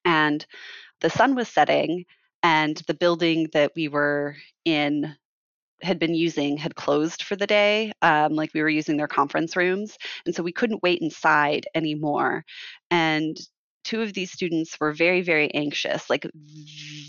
And 0.05 0.45
the 1.01 1.09
sun 1.09 1.35
was 1.35 1.49
setting, 1.49 2.05
and 2.43 2.77
the 2.87 2.93
building 2.93 3.49
that 3.53 3.71
we 3.75 3.87
were 3.87 4.35
in 4.65 5.15
had 5.81 5.99
been 5.99 6.15
using 6.15 6.57
had 6.57 6.75
closed 6.75 7.23
for 7.23 7.35
the 7.35 7.47
day. 7.47 7.91
Um, 8.01 8.33
like 8.33 8.53
we 8.53 8.61
were 8.61 8.69
using 8.69 8.97
their 8.97 9.07
conference 9.07 9.55
rooms. 9.55 9.97
And 10.25 10.33
so 10.33 10.43
we 10.43 10.51
couldn't 10.53 10.83
wait 10.83 11.01
inside 11.01 11.67
anymore. 11.75 12.45
And 12.89 13.37
two 13.83 14.01
of 14.01 14.13
these 14.13 14.31
students 14.31 14.79
were 14.79 14.93
very, 14.93 15.21
very 15.21 15.53
anxious, 15.53 16.09
like 16.09 16.25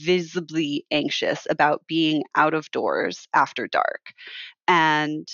visibly 0.03 0.85
anxious 0.91 1.47
about 1.49 1.87
being 1.87 2.25
out 2.35 2.55
of 2.55 2.71
doors 2.71 3.29
after 3.33 3.67
dark. 3.67 4.13
And 4.67 5.27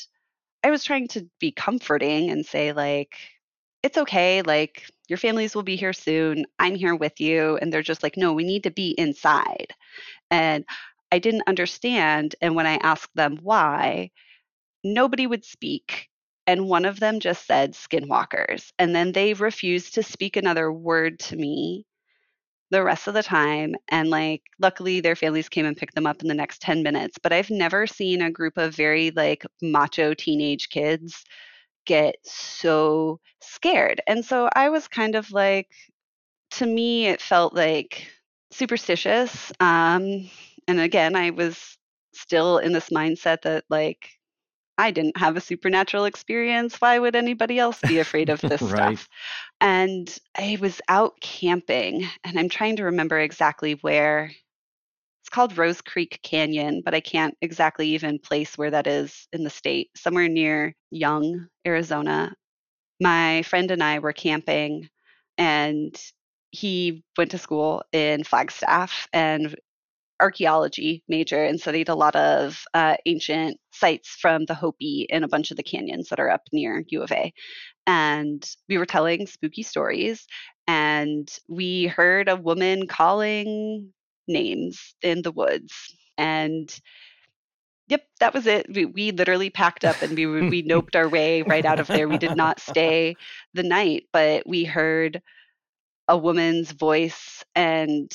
I 0.63 0.71
was 0.71 0.85
trying 0.85 1.09
to 1.09 1.27
be 1.41 1.53
comforting 1.53 2.31
and 2.31 2.45
say, 2.45 2.73
like, 2.73 3.15
it's 3.83 3.97
okay. 3.97 4.43
Like, 4.43 4.85
your 5.09 5.17
families 5.17 5.55
will 5.55 5.63
be 5.63 5.77
here 5.77 5.95
soon. 5.95 6.45
I'm 6.59 6.75
here 6.75 6.95
with 6.95 7.19
you. 7.21 7.57
And 7.57 7.73
they're 7.73 7.83
just 7.83 8.03
like, 8.03 8.17
no, 8.19 8.35
we 8.35 8.45
need 8.45 8.65
to 8.65 8.71
be 8.71 8.91
inside. 8.91 9.69
And 10.31 10.65
I 11.11 11.19
didn't 11.19 11.49
understand. 11.49 12.37
And 12.43 12.55
when 12.55 12.67
I 12.67 12.77
asked 12.77 13.15
them 13.15 13.39
why, 13.43 14.11
nobody 14.85 15.27
would 15.27 15.45
speak. 15.45 16.10
And 16.51 16.69
one 16.69 16.85
of 16.85 16.99
them 16.99 17.21
just 17.21 17.47
said 17.47 17.75
skinwalkers. 17.75 18.73
And 18.77 18.93
then 18.93 19.13
they 19.13 19.35
refused 19.35 19.95
to 19.95 20.03
speak 20.03 20.37
another 20.37 20.73
word 20.73 21.21
to 21.21 21.37
me 21.37 21.87
the 22.71 22.83
rest 22.83 23.07
of 23.07 23.15
the 23.15 23.23
time. 23.23 23.77
And 23.89 24.11
like, 24.11 24.43
luckily, 24.59 25.01
their 25.01 25.15
families 25.15 25.49
came 25.49 25.65
and 25.65 25.77
picked 25.77 25.95
them 25.95 26.09
up 26.09 26.23
in 26.23 26.29
the 26.29 26.35
next 26.35 26.61
10 26.61 26.83
minutes. 26.83 27.19
But 27.23 27.33
I've 27.33 27.51
never 27.51 27.87
seen 27.87 28.23
a 28.23 28.33
group 28.33 28.59
of 28.59 28.75
very 28.75 29.13
like 29.13 29.47
macho 29.63 30.13
teenage 30.13 30.71
kids 30.71 31.25
get 31.87 32.17
so 32.25 33.21
scared. 33.41 34.01
And 34.09 34.25
so 34.25 34.51
I 34.55 34.71
was 34.71 34.89
kind 34.89 35.15
of 35.15 35.31
like, 35.33 35.69
to 36.53 36.67
me, 36.67 37.07
it 37.07 37.23
felt 37.23 37.55
like 37.55 38.11
superstitious. 38.53 39.53
Um, 39.61 40.31
and 40.69 40.81
again, 40.81 41.17
I 41.17 41.31
was 41.31 41.79
still 42.15 42.59
in 42.59 42.73
this 42.73 42.91
mindset 42.91 43.43
that 43.43 43.65
like 43.71 44.11
I 44.81 44.91
didn't 44.93 45.19
have 45.19 45.37
a 45.37 45.41
supernatural 45.43 46.07
experience. 46.07 46.81
Why 46.81 46.99
would 46.99 47.17
anybody 47.17 47.59
else 47.59 47.83
be 47.83 47.99
afraid 47.99 48.31
of 48.31 48.41
this 48.41 48.63
Right. 48.71 48.99
stuff? 48.99 49.09
And 49.61 50.19
I 50.37 50.59
was 50.61 50.81
out 50.89 51.21
camping, 51.21 52.09
and 52.25 52.39
I'm 52.39 52.49
trying 52.49 52.77
to 52.77 52.85
remember 52.85 53.19
exactly 53.19 53.75
where. 53.75 54.33
It's 55.23 55.31
called 55.31 55.59
Rose 55.59 55.81
Creek 55.83 56.21
Canyon, 56.23 56.83
but 56.85 56.95
I 56.95 57.01
can't 57.01 57.37
exactly 57.43 57.89
even 57.91 58.19
place 58.19 58.57
where 58.59 58.71
that 58.71 58.87
is 58.87 59.29
in 59.33 59.45
the 59.45 59.51
state. 59.51 59.91
Somewhere 59.97 60.29
near 60.29 60.75
Young, 60.91 61.49
Arizona. 61.67 62.35
My 63.01 63.43
friend 63.43 63.71
and 63.71 63.83
I 63.83 63.99
were 64.01 64.13
camping, 64.13 64.89
and 65.39 66.01
he 66.53 67.05
went 67.19 67.33
to 67.33 67.39
school 67.39 67.85
in 67.93 68.25
Flagstaff 68.25 69.09
and 69.13 69.57
archaeology 70.21 71.03
major 71.09 71.45
and 71.45 71.61
studied 71.61 71.89
a 71.89 71.95
lot 71.95 72.17
of 72.17 72.63
uh, 72.75 72.97
ancient 73.07 73.59
sites 73.73 74.09
from 74.21 74.45
the 74.45 74.55
Hopi 74.55 75.07
and 75.11 75.25
a 75.25 75.29
bunch 75.29 75.51
of 75.51 75.57
the 75.57 75.63
canyons 75.63 76.09
that 76.09 76.21
are 76.21 76.31
up 76.31 76.43
near 76.53 76.85
U 76.89 77.03
of 77.03 77.13
A. 77.13 77.33
And 77.87 78.49
we 78.69 78.79
were 78.79 78.87
telling 78.87 79.27
spooky 79.27 79.63
stories, 79.63 80.27
and 80.67 81.29
we 81.49 81.87
heard 81.87 82.29
a 82.29 82.37
woman 82.37 82.87
calling 82.87 83.93
names 84.29 84.95
in 85.03 85.23
the 85.23 85.33
woods. 85.33 85.73
And 86.17 86.73
yep, 87.89 88.03
that 88.21 88.33
was 88.33 88.47
it. 88.47 88.67
We, 88.73 88.85
we 88.87 89.11
literally 89.11 89.51
packed 89.51 89.85
up 89.85 90.01
and 90.03 90.17
we 90.17 90.27
we 90.27 90.63
noped 90.69 90.95
our 90.97 91.09
way 91.09 91.43
right 91.43 91.65
out 91.65 91.81
of 91.81 91.89
there. 91.89 92.09
We 92.09 92.19
did 92.19 92.37
not 92.37 92.61
stay 92.61 93.17
the 93.55 93.65
night, 93.65 94.05
but 94.13 94.47
we 94.47 94.65
heard 94.65 95.21
a 96.09 96.17
woman's 96.17 96.73
voice 96.73 97.45
and 97.55 98.11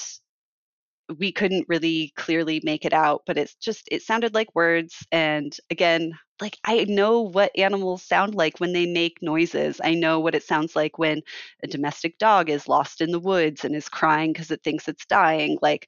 we 1.20 1.32
couldn't 1.32 1.66
really 1.70 2.12
clearly 2.16 2.60
make 2.64 2.84
it 2.86 2.94
out 2.94 3.22
but 3.28 3.38
it's 3.38 3.56
just 3.56 3.88
it 3.92 4.02
sounded 4.02 4.34
like 4.34 4.56
words 4.56 5.06
and 5.12 5.58
again 5.70 6.12
like 6.42 6.58
i 6.66 6.84
know 6.86 7.22
what 7.22 7.52
animals 7.58 8.04
sound 8.04 8.36
like 8.36 8.60
when 8.60 8.74
they 8.74 8.86
make 8.86 9.18
noises. 9.22 9.80
I 9.84 9.94
know 9.94 10.20
what 10.20 10.36
it 10.36 10.44
sounds 10.44 10.76
like 10.76 10.98
when 10.98 11.22
a 11.64 11.68
domestic 11.68 12.18
dog 12.18 12.50
is 12.50 12.68
lost 12.68 13.02
in 13.02 13.12
the 13.12 13.20
woods 13.20 13.64
and 13.66 13.76
is 13.76 13.88
crying 13.90 14.34
because 14.34 14.52
it 14.52 14.62
thinks 14.64 14.88
it's 14.88 15.06
dying. 15.06 15.58
Like 15.62 15.88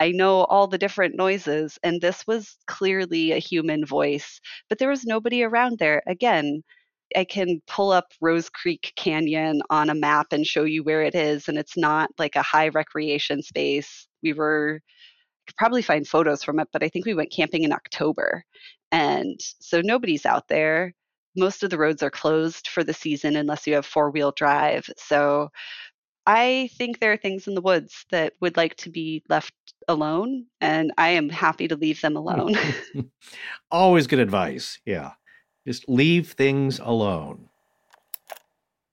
i 0.00 0.10
know 0.10 0.44
all 0.44 0.66
the 0.66 0.78
different 0.78 1.16
noises 1.16 1.78
and 1.82 2.00
this 2.00 2.26
was 2.26 2.56
clearly 2.66 3.32
a 3.32 3.38
human 3.38 3.84
voice 3.86 4.40
but 4.68 4.78
there 4.78 4.88
was 4.90 5.04
nobody 5.04 5.42
around 5.42 5.78
there. 5.78 6.02
Again 6.06 6.62
I 7.16 7.24
can 7.24 7.62
pull 7.66 7.90
up 7.92 8.12
Rose 8.20 8.48
Creek 8.50 8.92
Canyon 8.96 9.62
on 9.70 9.90
a 9.90 9.94
map 9.94 10.28
and 10.32 10.46
show 10.46 10.64
you 10.64 10.82
where 10.84 11.02
it 11.02 11.14
is, 11.14 11.48
and 11.48 11.58
it's 11.58 11.76
not 11.76 12.10
like 12.18 12.36
a 12.36 12.42
high 12.42 12.68
recreation 12.68 13.42
space. 13.42 14.07
We 14.22 14.32
were 14.32 14.80
could 15.46 15.56
probably 15.56 15.82
find 15.82 16.06
photos 16.06 16.44
from 16.44 16.60
it, 16.60 16.68
but 16.72 16.82
I 16.82 16.88
think 16.88 17.06
we 17.06 17.14
went 17.14 17.32
camping 17.32 17.64
in 17.64 17.72
October, 17.72 18.44
and 18.92 19.40
so 19.60 19.80
nobody's 19.80 20.26
out 20.26 20.48
there. 20.48 20.94
Most 21.36 21.62
of 21.62 21.70
the 21.70 21.78
roads 21.78 22.02
are 22.02 22.10
closed 22.10 22.68
for 22.68 22.84
the 22.84 22.94
season 22.94 23.36
unless 23.36 23.66
you 23.66 23.74
have 23.74 23.86
four 23.86 24.10
wheel 24.10 24.32
drive. 24.32 24.88
So 24.96 25.50
I 26.26 26.68
think 26.76 27.00
there 27.00 27.12
are 27.12 27.16
things 27.16 27.48
in 27.48 27.54
the 27.54 27.62
woods 27.62 28.04
that 28.10 28.34
would 28.40 28.58
like 28.58 28.76
to 28.76 28.90
be 28.90 29.22
left 29.30 29.54
alone, 29.88 30.44
and 30.60 30.92
I 30.98 31.08
am 31.08 31.30
happy 31.30 31.66
to 31.68 31.76
leave 31.76 32.02
them 32.02 32.12
hmm. 32.12 32.18
alone. 32.18 32.56
Always 33.70 34.06
good 34.06 34.18
advice. 34.18 34.78
Yeah. 34.84 35.12
Just 35.66 35.88
leave 35.88 36.32
things 36.32 36.78
alone. 36.78 37.48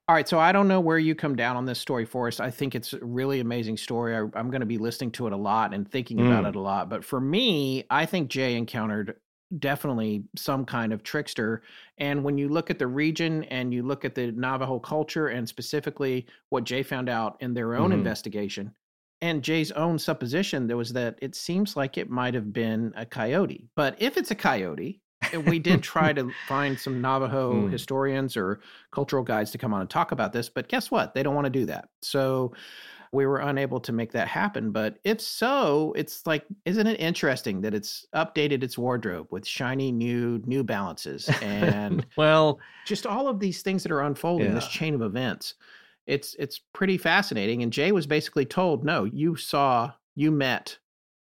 All 0.07 0.13
right, 0.15 0.27
so 0.27 0.37
I 0.37 0.51
don't 0.51 0.67
know 0.67 0.79
where 0.79 0.99
you 0.99 1.15
come 1.15 1.35
down 1.35 1.57
on 1.57 1.65
this 1.65 1.79
story, 1.79 2.05
Forrest. 2.05 2.39
I 2.39 2.51
think 2.51 2.75
it's 2.75 2.93
a 2.93 3.03
really 3.03 3.39
amazing 3.39 3.77
story. 3.77 4.15
I, 4.15 4.19
I'm 4.35 4.51
going 4.51 4.59
to 4.59 4.65
be 4.67 4.77
listening 4.77 5.11
to 5.13 5.25
it 5.25 5.33
a 5.33 5.37
lot 5.37 5.73
and 5.73 5.89
thinking 5.89 6.19
about 6.19 6.43
Mm. 6.45 6.49
it 6.49 6.55
a 6.55 6.59
lot. 6.59 6.89
But 6.89 7.03
for 7.03 7.19
me, 7.19 7.85
I 7.89 8.05
think 8.05 8.29
Jay 8.29 8.55
encountered 8.55 9.19
definitely 9.57 10.23
some 10.35 10.63
kind 10.63 10.93
of 10.93 11.01
trickster. 11.01 11.63
And 11.97 12.23
when 12.23 12.37
you 12.37 12.49
look 12.49 12.69
at 12.69 12.77
the 12.77 12.85
region 12.87 13.45
and 13.45 13.73
you 13.73 13.81
look 13.81 14.05
at 14.05 14.13
the 14.13 14.31
Navajo 14.31 14.79
culture 14.79 15.27
and 15.29 15.47
specifically 15.49 16.27
what 16.49 16.65
Jay 16.65 16.83
found 16.83 17.09
out 17.09 17.37
in 17.41 17.53
their 17.55 17.73
own 17.73 17.89
Mhm. 17.89 17.93
investigation 17.93 18.75
and 19.21 19.43
Jay's 19.43 19.71
own 19.71 19.97
supposition, 19.97 20.67
there 20.67 20.77
was 20.77 20.93
that 20.93 21.17
it 21.21 21.33
seems 21.35 21.75
like 21.75 21.97
it 21.97 22.09
might 22.11 22.33
have 22.35 22.53
been 22.53 22.93
a 22.95 23.05
coyote. 23.07 23.69
But 23.75 23.99
if 23.99 24.17
it's 24.17 24.29
a 24.31 24.35
coyote, 24.35 25.01
we 25.37 25.59
did 25.59 25.83
try 25.93 26.13
to 26.13 26.31
find 26.47 26.79
some 26.79 27.01
Navajo 27.01 27.53
Mm. 27.53 27.71
historians 27.71 28.35
or 28.37 28.59
cultural 28.91 29.23
guides 29.23 29.51
to 29.51 29.57
come 29.57 29.73
on 29.73 29.81
and 29.81 29.89
talk 29.89 30.11
about 30.11 30.33
this, 30.33 30.49
but 30.49 30.67
guess 30.67 30.91
what? 30.91 31.13
They 31.13 31.23
don't 31.23 31.35
want 31.35 31.45
to 31.45 31.51
do 31.51 31.65
that. 31.67 31.89
So 32.01 32.53
we 33.11 33.25
were 33.25 33.39
unable 33.39 33.79
to 33.79 33.93
make 33.93 34.11
that 34.11 34.27
happen. 34.27 34.71
But 34.71 34.99
if 35.05 35.21
so, 35.21 35.93
it's 35.95 36.25
like, 36.27 36.45
isn't 36.65 36.85
it 36.85 36.99
interesting 36.99 37.61
that 37.61 37.73
it's 37.73 38.05
updated 38.13 38.61
its 38.61 38.77
wardrobe 38.77 39.27
with 39.31 39.47
shiny 39.47 39.91
new 39.91 40.41
New 40.45 40.63
Balances 40.63 41.29
and 41.41 42.05
well, 42.17 42.59
just 42.85 43.05
all 43.05 43.27
of 43.29 43.39
these 43.39 43.61
things 43.61 43.83
that 43.83 43.91
are 43.91 44.01
unfolding, 44.01 44.53
this 44.53 44.67
chain 44.67 44.93
of 44.93 45.01
events. 45.01 45.53
It's 46.07 46.35
it's 46.37 46.59
pretty 46.73 46.97
fascinating. 46.97 47.63
And 47.63 47.71
Jay 47.73 47.91
was 47.91 48.05
basically 48.05 48.45
told, 48.45 48.83
no, 48.85 49.05
you 49.05 49.35
saw, 49.37 49.91
you 50.15 50.29
met 50.29 50.77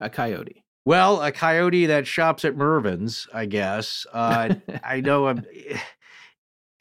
a 0.01 0.09
coyote. 0.09 0.64
Well, 0.85 1.21
a 1.21 1.31
coyote 1.31 1.87
that 1.87 2.05
shops 2.05 2.45
at 2.45 2.55
Mervyn's, 2.55 3.27
I 3.33 3.47
guess. 3.47 4.05
Uh, 4.13 4.55
I 4.83 5.01
know 5.01 5.27
I'm 5.27 5.43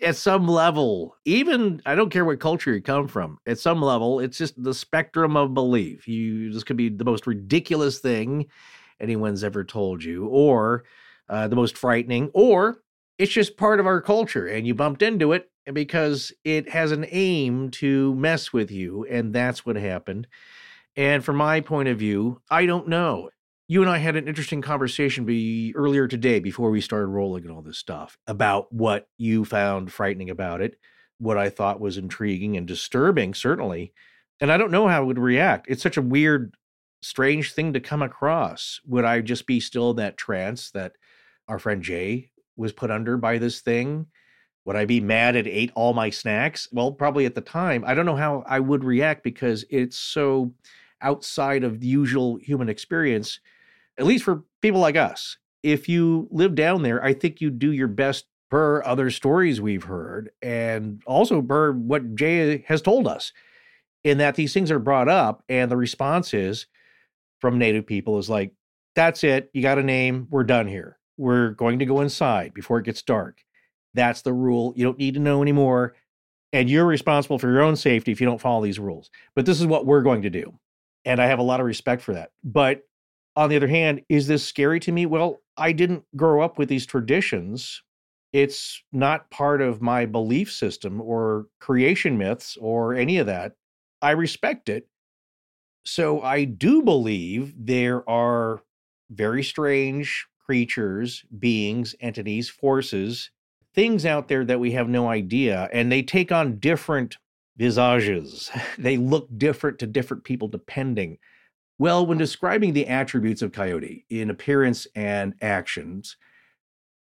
at 0.03 0.17
some 0.17 0.47
level, 0.47 1.17
even 1.25 1.81
I 1.87 1.95
don't 1.95 2.11
care 2.11 2.25
what 2.25 2.41
culture 2.41 2.75
you 2.75 2.83
come 2.83 3.09
from, 3.09 3.39
at 3.47 3.59
some 3.59 3.81
level, 3.81 4.21
it's 4.21 4.37
just 4.37 4.63
the 4.63 4.75
spectrum 4.75 5.37
of 5.37 5.55
belief. 5.55 6.07
You 6.09 6.53
this 6.53 6.65
could 6.65 6.77
be 6.77 6.89
the 6.89 7.05
most 7.05 7.27
ridiculous 7.27 7.99
thing 8.01 8.47
anyone's 9.01 9.45
ever 9.45 9.65
told 9.65 10.05
you, 10.05 10.27
or 10.27 10.85
uh, 11.29 11.49
the 11.49 11.57
most 11.57 11.79
frightening, 11.79 12.31
or 12.35 12.83
it's 13.19 13.33
just 13.33 13.57
part 13.57 13.81
of 13.81 13.87
our 13.87 14.01
culture 14.01 14.47
and 14.47 14.67
you 14.67 14.75
bumped 14.75 15.01
into 15.03 15.33
it 15.33 15.49
because 15.73 16.33
it 16.45 16.69
has 16.69 16.93
an 16.93 17.07
aim 17.11 17.71
to 17.71 18.15
mess 18.17 18.53
with 18.53 18.71
you, 18.71 19.07
and 19.09 19.33
that's 19.33 19.65
what 19.65 19.77
happened. 19.77 20.27
And 20.97 21.25
from 21.25 21.37
my 21.37 21.61
point 21.61 21.89
of 21.89 21.99
view, 21.99 22.41
I 22.51 22.67
don't 22.67 22.89
know. 22.89 23.31
You 23.67 23.81
and 23.81 23.91
I 23.91 23.97
had 23.97 24.15
an 24.15 24.29
interesting 24.29 24.61
conversation 24.61 25.25
be 25.25 25.73
earlier 25.75 26.07
today 26.07 26.39
before 26.39 26.71
we 26.71 26.83
started 26.83 27.07
rolling 27.07 27.45
and 27.45 27.53
all 27.53 27.63
this 27.63 27.79
stuff 27.79 28.19
about 28.27 28.71
what 28.71 29.09
you 29.17 29.47
found 29.47 29.91
frightening 29.91 30.29
about 30.29 30.61
it, 30.61 30.79
what 31.17 31.39
I 31.39 31.49
thought 31.49 31.81
was 31.81 31.97
intriguing 31.97 32.59
and 32.59 32.67
disturbing, 32.67 33.33
certainly. 33.33 33.95
And 34.39 34.53
I 34.53 34.59
don't 34.59 34.71
know 34.71 34.87
how 34.87 34.99
I 34.99 35.05
would 35.05 35.19
react. 35.19 35.67
It's 35.71 35.83
such 35.83 35.97
a 35.97 36.03
weird, 36.03 36.55
strange 37.01 37.55
thing 37.55 37.73
to 37.73 37.81
come 37.81 38.03
across. 38.03 38.83
Would 38.87 39.07
I 39.07 39.23
just 39.23 39.47
be 39.47 39.61
still 39.61 39.93
in 39.93 39.97
that 39.97 40.19
trance 40.19 40.71
that 40.73 40.93
our 41.49 41.59
friend 41.59 41.83
Jay 41.83 42.33
was 42.57 42.73
put 42.73 42.91
under 42.91 43.17
by 43.17 43.39
this 43.39 43.63
thing? 43.63 44.09
Would 44.67 44.77
I 44.77 44.85
be 44.85 45.01
mad 45.01 45.37
it 45.37 45.47
ate 45.47 45.73
all 45.75 45.95
my 45.95 46.11
snacks? 46.11 46.69
Well, 46.71 46.93
probably 46.93 47.25
at 47.25 47.35
the 47.35 47.41
time. 47.41 47.83
I 47.87 47.95
don't 47.95 48.07
know 48.07 48.17
how 48.17 48.45
I 48.47 48.61
would 48.61 48.85
react 48.85 49.23
because 49.23 49.65
it's 49.71 49.97
so 49.97 50.53
outside 51.01 51.65
of 51.65 51.81
the 51.81 51.87
usual 51.87 52.37
human 52.37 52.69
experience, 52.69 53.41
at 53.99 54.07
least 54.07 54.25
for 54.25 54.45
people 54.63 54.81
like 54.81 54.97
us. 54.97 55.37
If 55.63 55.89
you 55.89 56.29
live 56.31 56.55
down 56.55 56.83
there, 56.83 57.03
I 57.03 57.15
think 57.15 57.41
you 57.41 57.51
do 57.51 57.73
your 57.73 57.89
best 57.89 58.27
per 58.51 58.83
other 58.85 59.11
stories 59.11 59.61
we've 59.61 59.85
heard 59.85 60.31
and 60.43 61.03
also 61.07 61.41
per 61.43 61.73
what 61.73 62.15
Jay 62.15 62.65
has 62.69 62.83
told 62.83 63.09
us, 63.09 63.33
in 64.05 64.19
that 64.19 64.35
these 64.35 64.53
things 64.53 64.71
are 64.71 64.79
brought 64.79 65.09
up 65.09 65.43
and 65.49 65.71
the 65.71 65.77
response 65.77 66.35
is 66.35 66.67
from 67.41 67.59
Native 67.59 67.87
people 67.87 68.19
is 68.19 68.29
like, 68.29 68.53
that's 68.95 69.25
it. 69.25 69.51
You 69.53 69.63
got 69.63 69.79
a 69.79 69.83
name. 69.83 70.29
We're 70.31 70.45
done 70.45 70.69
here. 70.69 70.99
We're 71.17 71.51
going 71.51 71.79
to 71.79 71.87
go 71.87 72.01
inside 72.01 72.55
before 72.55 72.79
it 72.79 72.85
gets 72.85 73.03
dark. 73.03 73.43
That's 73.95 74.23
the 74.23 74.33
rule. 74.33 74.73
You 74.77 74.85
don't 74.85 74.99
need 74.99 75.15
to 75.15 75.21
know 75.21 75.43
anymore. 75.43 75.95
And 76.53 76.71
you're 76.71 76.87
responsible 76.87 77.39
for 77.39 77.51
your 77.51 77.63
own 77.63 77.75
safety 77.75 78.13
if 78.13 78.21
you 78.21 78.27
don't 78.27 78.41
follow 78.41 78.63
these 78.63 78.79
rules. 78.79 79.11
But 79.35 79.47
this 79.47 79.61
is 79.61 79.67
what 79.67 79.87
we're 79.87 80.03
going 80.03 80.23
to 80.23 80.31
do. 80.31 80.59
And 81.05 81.21
I 81.21 81.27
have 81.27 81.39
a 81.39 81.43
lot 81.43 81.61
of 81.61 81.67
respect 81.67 82.03
for 82.03 82.15
that. 82.15 82.31
But 82.45 82.83
on 83.37 83.51
the 83.51 83.57
other 83.57 83.69
hand, 83.69 84.03
is 84.09 84.27
this 84.27 84.45
scary 84.45 84.81
to 84.81 84.93
me? 84.93 85.07
Well, 85.07 85.41
I 85.57 85.73
didn't 85.73 86.05
grow 86.17 86.43
up 86.43 86.59
with 86.59 86.69
these 86.69 86.87
traditions. 86.87 87.83
It's 88.33 88.83
not 88.93 89.31
part 89.31 89.61
of 89.61 89.81
my 89.81 90.07
belief 90.07 90.53
system 90.53 91.01
or 91.01 91.47
creation 91.61 92.19
myths 92.19 92.57
or 92.61 92.95
any 92.95 93.19
of 93.19 93.27
that. 93.27 93.53
I 94.03 94.13
respect 94.13 94.69
it. 94.69 94.89
So 95.85 96.23
I 96.23 96.45
do 96.45 96.83
believe 96.83 97.55
there 97.57 98.09
are 98.09 98.63
very 99.11 99.43
strange 99.43 100.27
creatures, 100.45 101.25
beings, 101.39 101.95
entities, 102.01 102.49
forces, 102.49 103.31
things 103.75 104.07
out 104.07 104.29
there 104.29 104.45
that 104.45 104.61
we 104.61 104.73
have 104.73 104.89
no 104.89 105.09
idea. 105.09 105.69
And 105.73 105.91
they 105.91 106.03
take 106.03 106.33
on 106.33 106.59
different 106.59 107.19
visages. 107.57 108.51
They 108.79 108.97
look 108.97 109.29
different 109.37 109.79
to 109.81 109.87
different 109.87 110.25
people 110.25 110.49
depending. 110.49 111.19
Well, 111.79 112.07
when 112.07 112.19
describing 112.19 112.73
the 112.73 112.87
attributes 112.87 113.43
of 113.43 113.53
Coyote 113.53 114.05
in 114.09 114.31
appearance 114.31 114.87
and 114.95 115.35
actions, 115.43 116.17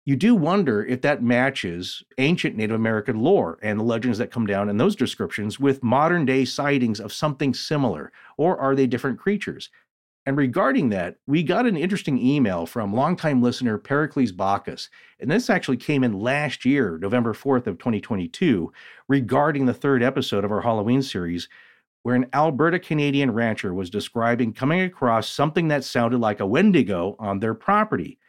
you 0.06 0.16
do 0.16 0.36
wonder 0.36 0.86
if 0.86 1.02
that 1.02 1.24
matches 1.24 2.04
ancient 2.18 2.56
Native 2.56 2.76
American 2.76 3.20
lore 3.20 3.58
and 3.62 3.80
the 3.80 3.84
legends 3.84 4.18
that 4.18 4.32
come 4.32 4.46
down 4.46 4.70
in 4.70 4.78
those 4.78 4.96
descriptions 4.96 5.60
with 5.60 5.84
modern 5.84 6.26
day 6.26 6.46
sightings 6.46 7.00
of 7.00 7.14
something 7.14 7.54
similar, 7.54 8.12
or 8.38 8.58
are 8.58 8.76
they 8.76 8.88
different 8.88 9.20
creatures? 9.20 9.70
And 10.26 10.38
regarding 10.38 10.90
that, 10.90 11.18
we 11.28 11.44
got 11.44 11.66
an 11.66 11.76
interesting 11.76 12.18
email 12.18 12.66
from 12.66 12.94
longtime 12.94 13.42
listener 13.42 13.78
Pericles 13.78 14.32
Bacchus. 14.32 14.90
And 15.20 15.30
this 15.30 15.50
actually 15.50 15.78
came 15.78 16.04
in 16.04 16.14
last 16.20 16.64
year, 16.64 16.98
November 16.98 17.34
4th 17.34 17.68
of 17.68 17.78
2022, 17.78 18.72
regarding 19.10 19.66
the 19.66 19.74
third 19.74 20.02
episode 20.02 20.46
of 20.46 20.52
our 20.52 20.62
Halloween 20.62 21.02
series, 21.02 21.50
where 22.04 22.16
an 22.16 22.28
Alberta 22.34 22.80
Canadian 22.80 23.32
rancher 23.32 23.74
was 23.74 23.90
describing 23.90 24.54
coming 24.54 24.82
across 24.82 25.30
something 25.30 25.70
that 25.70 25.84
sounded 25.84 26.20
like 26.20 26.40
a 26.40 26.46
Wendigo 26.46 27.16
on 27.18 27.40
their 27.40 27.54
property. 27.54 28.20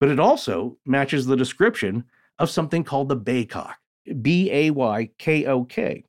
But 0.00 0.08
it 0.08 0.18
also 0.18 0.78
matches 0.86 1.26
the 1.26 1.36
description 1.36 2.04
of 2.38 2.50
something 2.50 2.84
called 2.84 3.08
the 3.08 3.16
Baykok, 3.16 3.74
B 4.22 4.50
A 4.50 4.70
Y 4.70 5.10
K 5.18 5.46
O 5.46 5.64
K. 5.64 6.04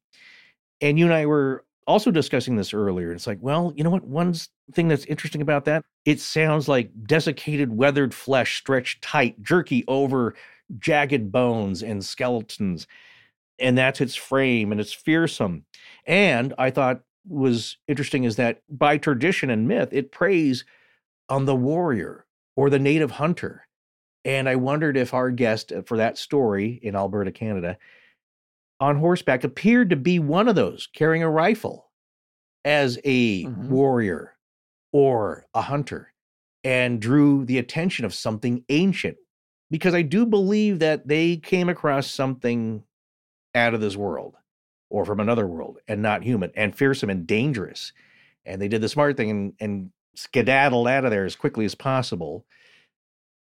And 0.81 0.97
you 0.99 1.05
and 1.05 1.13
I 1.13 1.25
were 1.25 1.65
also 1.87 2.11
discussing 2.11 2.55
this 2.55 2.73
earlier. 2.73 3.07
And 3.07 3.15
it's 3.15 3.27
like, 3.27 3.37
well, 3.41 3.73
you 3.75 3.83
know 3.83 3.89
what? 3.89 4.05
One 4.05 4.33
thing 4.73 4.87
that's 4.87 5.05
interesting 5.05 5.41
about 5.41 5.65
that, 5.65 5.83
it 6.05 6.19
sounds 6.19 6.67
like 6.67 6.91
desiccated, 7.05 7.75
weathered 7.75 8.13
flesh 8.13 8.57
stretched 8.57 9.01
tight, 9.01 9.41
jerky 9.41 9.83
over 9.87 10.35
jagged 10.79 11.31
bones 11.31 11.83
and 11.83 12.03
skeletons. 12.03 12.87
And 13.59 13.77
that's 13.77 14.01
its 14.01 14.15
frame 14.15 14.71
and 14.71 14.81
it's 14.81 14.93
fearsome. 14.93 15.65
And 16.05 16.53
I 16.57 16.71
thought 16.71 17.01
was 17.27 17.77
interesting 17.87 18.23
is 18.23 18.35
that 18.35 18.61
by 18.69 18.97
tradition 18.97 19.49
and 19.49 19.67
myth, 19.67 19.89
it 19.91 20.11
preys 20.11 20.65
on 21.29 21.45
the 21.45 21.55
warrior 21.55 22.25
or 22.55 22.69
the 22.69 22.79
native 22.79 23.11
hunter. 23.11 23.67
And 24.23 24.49
I 24.49 24.55
wondered 24.55 24.97
if 24.97 25.13
our 25.13 25.31
guest 25.31 25.71
uh, 25.71 25.81
for 25.83 25.97
that 25.97 26.17
story 26.17 26.79
in 26.81 26.95
Alberta, 26.95 27.31
Canada, 27.31 27.77
on 28.79 28.97
horseback 28.97 29.43
appeared 29.43 29.89
to 29.91 29.95
be 29.95 30.19
one 30.19 30.47
of 30.47 30.55
those 30.55 30.87
carrying 30.87 31.23
a 31.23 31.29
rifle 31.29 31.91
as 32.63 32.99
a 33.05 33.45
Mhm. 33.45 33.69
warrior 33.69 34.35
or 34.91 35.45
a 35.53 35.61
hunter 35.61 36.13
and 36.63 36.99
drew 37.01 37.45
the 37.45 37.57
attention 37.59 38.05
of 38.05 38.13
something 38.13 38.63
ancient 38.69 39.17
because 39.69 39.93
I 39.93 40.01
do 40.01 40.25
believe 40.25 40.79
that 40.79 41.07
they 41.07 41.37
came 41.37 41.69
across 41.69 42.09
something 42.09 42.83
out 43.53 43.73
of 43.73 43.81
this 43.81 43.95
world 43.95 44.35
or 44.95 45.03
from 45.03 45.19
another 45.19 45.45
world 45.45 45.77
and 45.89 46.01
not 46.01 46.23
human 46.23 46.49
and 46.55 46.73
fearsome 46.73 47.09
and 47.09 47.27
dangerous. 47.27 47.91
And 48.45 48.61
they 48.61 48.69
did 48.69 48.79
the 48.79 48.87
smart 48.87 49.17
thing 49.17 49.29
and, 49.29 49.53
and 49.59 49.89
skedaddled 50.15 50.87
out 50.87 51.03
of 51.03 51.11
there 51.11 51.25
as 51.25 51.35
quickly 51.35 51.65
as 51.65 51.75
possible. 51.75 52.45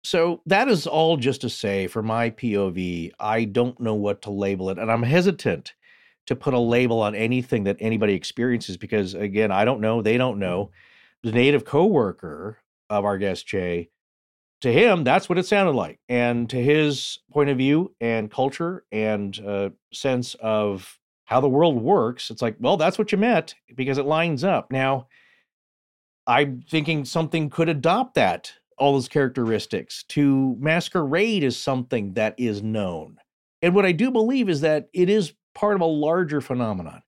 So 0.05 0.41
that 0.45 0.69
is 0.69 0.87
all 0.87 1.17
just 1.17 1.41
to 1.41 1.49
say, 1.49 1.87
for 1.87 2.01
my 2.01 2.29
POV, 2.29 3.11
I 3.19 3.43
don't 3.43 3.77
know 3.81 3.93
what 3.93 4.21
to 4.21 4.31
label 4.31 4.69
it. 4.69 4.79
And 4.79 4.89
I'm 4.89 5.03
hesitant 5.03 5.73
to 6.27 6.35
put 6.37 6.53
a 6.53 6.59
label 6.59 7.01
on 7.01 7.13
anything 7.13 7.65
that 7.65 7.75
anybody 7.81 8.13
experiences 8.13 8.77
because, 8.77 9.13
again, 9.13 9.51
I 9.51 9.65
don't 9.65 9.81
know. 9.81 10.01
They 10.01 10.17
don't 10.17 10.39
know. 10.39 10.71
The 11.23 11.33
native 11.33 11.65
coworker 11.65 12.59
of 12.89 13.03
our 13.03 13.17
guest, 13.17 13.45
Jay, 13.47 13.89
to 14.61 14.71
him, 14.71 15.03
that's 15.03 15.27
what 15.27 15.37
it 15.37 15.45
sounded 15.45 15.73
like. 15.73 15.99
And 16.07 16.49
to 16.51 16.55
his 16.55 17.19
point 17.33 17.49
of 17.49 17.57
view 17.57 17.93
and 17.99 18.31
culture 18.31 18.85
and 18.93 19.37
uh, 19.45 19.71
sense 19.91 20.35
of 20.35 20.97
how 21.25 21.39
the 21.39 21.49
world 21.49 21.81
works, 21.81 22.29
it's 22.29 22.41
like, 22.41 22.55
well, 22.59 22.77
that's 22.77 22.97
what 22.97 23.11
you 23.11 23.17
meant 23.17 23.55
because 23.75 23.97
it 23.97 24.05
lines 24.05 24.43
up. 24.43 24.71
Now, 24.71 25.07
I'm 26.27 26.63
thinking 26.69 27.05
something 27.05 27.49
could 27.49 27.69
adopt 27.69 28.15
that, 28.15 28.53
all 28.77 28.93
those 28.93 29.07
characteristics, 29.07 30.03
to 30.09 30.55
masquerade 30.59 31.43
as 31.43 31.57
something 31.57 32.13
that 32.13 32.35
is 32.37 32.61
known. 32.61 33.17
And 33.61 33.73
what 33.73 33.85
I 33.85 33.91
do 33.91 34.11
believe 34.11 34.49
is 34.49 34.61
that 34.61 34.89
it 34.93 35.09
is 35.09 35.33
part 35.55 35.75
of 35.75 35.81
a 35.81 35.85
larger 35.85 36.41
phenomenon. 36.41 37.01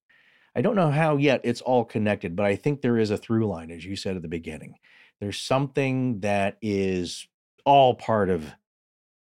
I 0.56 0.62
don't 0.62 0.76
know 0.76 0.92
how 0.92 1.18
yet 1.18 1.42
it's 1.44 1.62
all 1.62 1.84
connected, 1.84 2.36
but 2.36 2.46
I 2.46 2.56
think 2.56 2.82
there 2.82 2.98
is 2.98 3.12
a 3.12 3.18
through 3.18 3.48
line, 3.48 3.72
as 3.72 3.84
you 3.84 3.96
said 3.96 4.16
at 4.16 4.22
the 4.22 4.28
beginning. 4.30 4.76
There's 5.20 5.40
something 5.40 6.22
that 6.22 6.58
is 6.62 7.28
all 7.66 7.96
part 7.96 8.30
of 8.30 8.46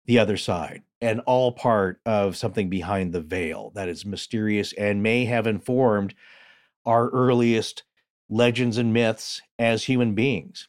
the 0.06 0.18
other 0.18 0.36
side 0.36 0.82
and 1.02 1.20
all 1.26 1.52
part 1.52 2.00
of 2.06 2.36
something 2.36 2.70
behind 2.70 3.12
the 3.12 3.20
veil 3.20 3.72
that 3.74 3.88
is 3.88 4.06
mysterious 4.06 4.72
and 4.74 5.02
may 5.02 5.24
have 5.24 5.46
informed 5.46 6.14
our 6.86 7.10
earliest 7.10 7.82
legends 8.30 8.78
and 8.78 8.92
myths 8.92 9.42
as 9.58 9.84
human 9.84 10.14
beings. 10.14 10.68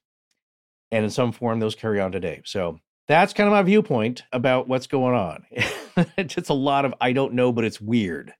And 0.91 1.05
in 1.05 1.11
some 1.11 1.31
form, 1.31 1.59
those 1.59 1.75
carry 1.75 2.01
on 2.01 2.11
today. 2.11 2.41
So 2.45 2.79
that's 3.07 3.33
kind 3.33 3.47
of 3.47 3.53
my 3.53 3.61
viewpoint 3.61 4.23
about 4.31 4.67
what's 4.67 4.87
going 4.87 5.15
on. 5.15 5.45
it's 6.17 6.49
a 6.49 6.53
lot 6.53 6.85
of 6.85 6.93
I 6.99 7.13
don't 7.13 7.33
know, 7.33 7.51
but 7.51 7.63
it's 7.63 7.79
weird. 7.79 8.33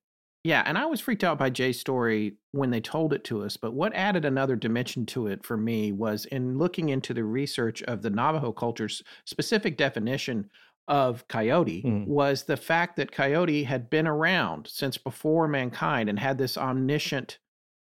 Yeah, 0.43 0.61
and 0.65 0.77
I 0.77 0.85
was 0.85 0.99
freaked 0.99 1.23
out 1.23 1.37
by 1.37 1.49
Jay's 1.49 1.79
story 1.79 2.33
when 2.51 2.69
they 2.69 2.81
told 2.81 3.13
it 3.13 3.23
to 3.25 3.43
us. 3.43 3.55
But 3.55 3.73
what 3.73 3.95
added 3.95 4.25
another 4.25 4.57
dimension 4.57 5.05
to 5.07 5.27
it 5.27 5.45
for 5.45 5.55
me 5.55 5.93
was 5.93 6.25
in 6.25 6.57
looking 6.57 6.89
into 6.89 7.13
the 7.13 7.23
research 7.23 7.81
of 7.83 8.01
the 8.01 8.09
Navajo 8.09 8.51
culture's 8.51 9.01
specific 9.25 9.77
definition 9.77 10.49
of 10.87 11.27
coyote 11.27 11.83
Mm. 11.83 12.07
was 12.07 12.43
the 12.43 12.57
fact 12.57 12.95
that 12.97 13.11
coyote 13.11 13.63
had 13.63 13.89
been 13.89 14.07
around 14.07 14.67
since 14.67 14.97
before 14.97 15.47
mankind 15.47 16.09
and 16.09 16.19
had 16.19 16.37
this 16.37 16.57
omniscient 16.57 17.39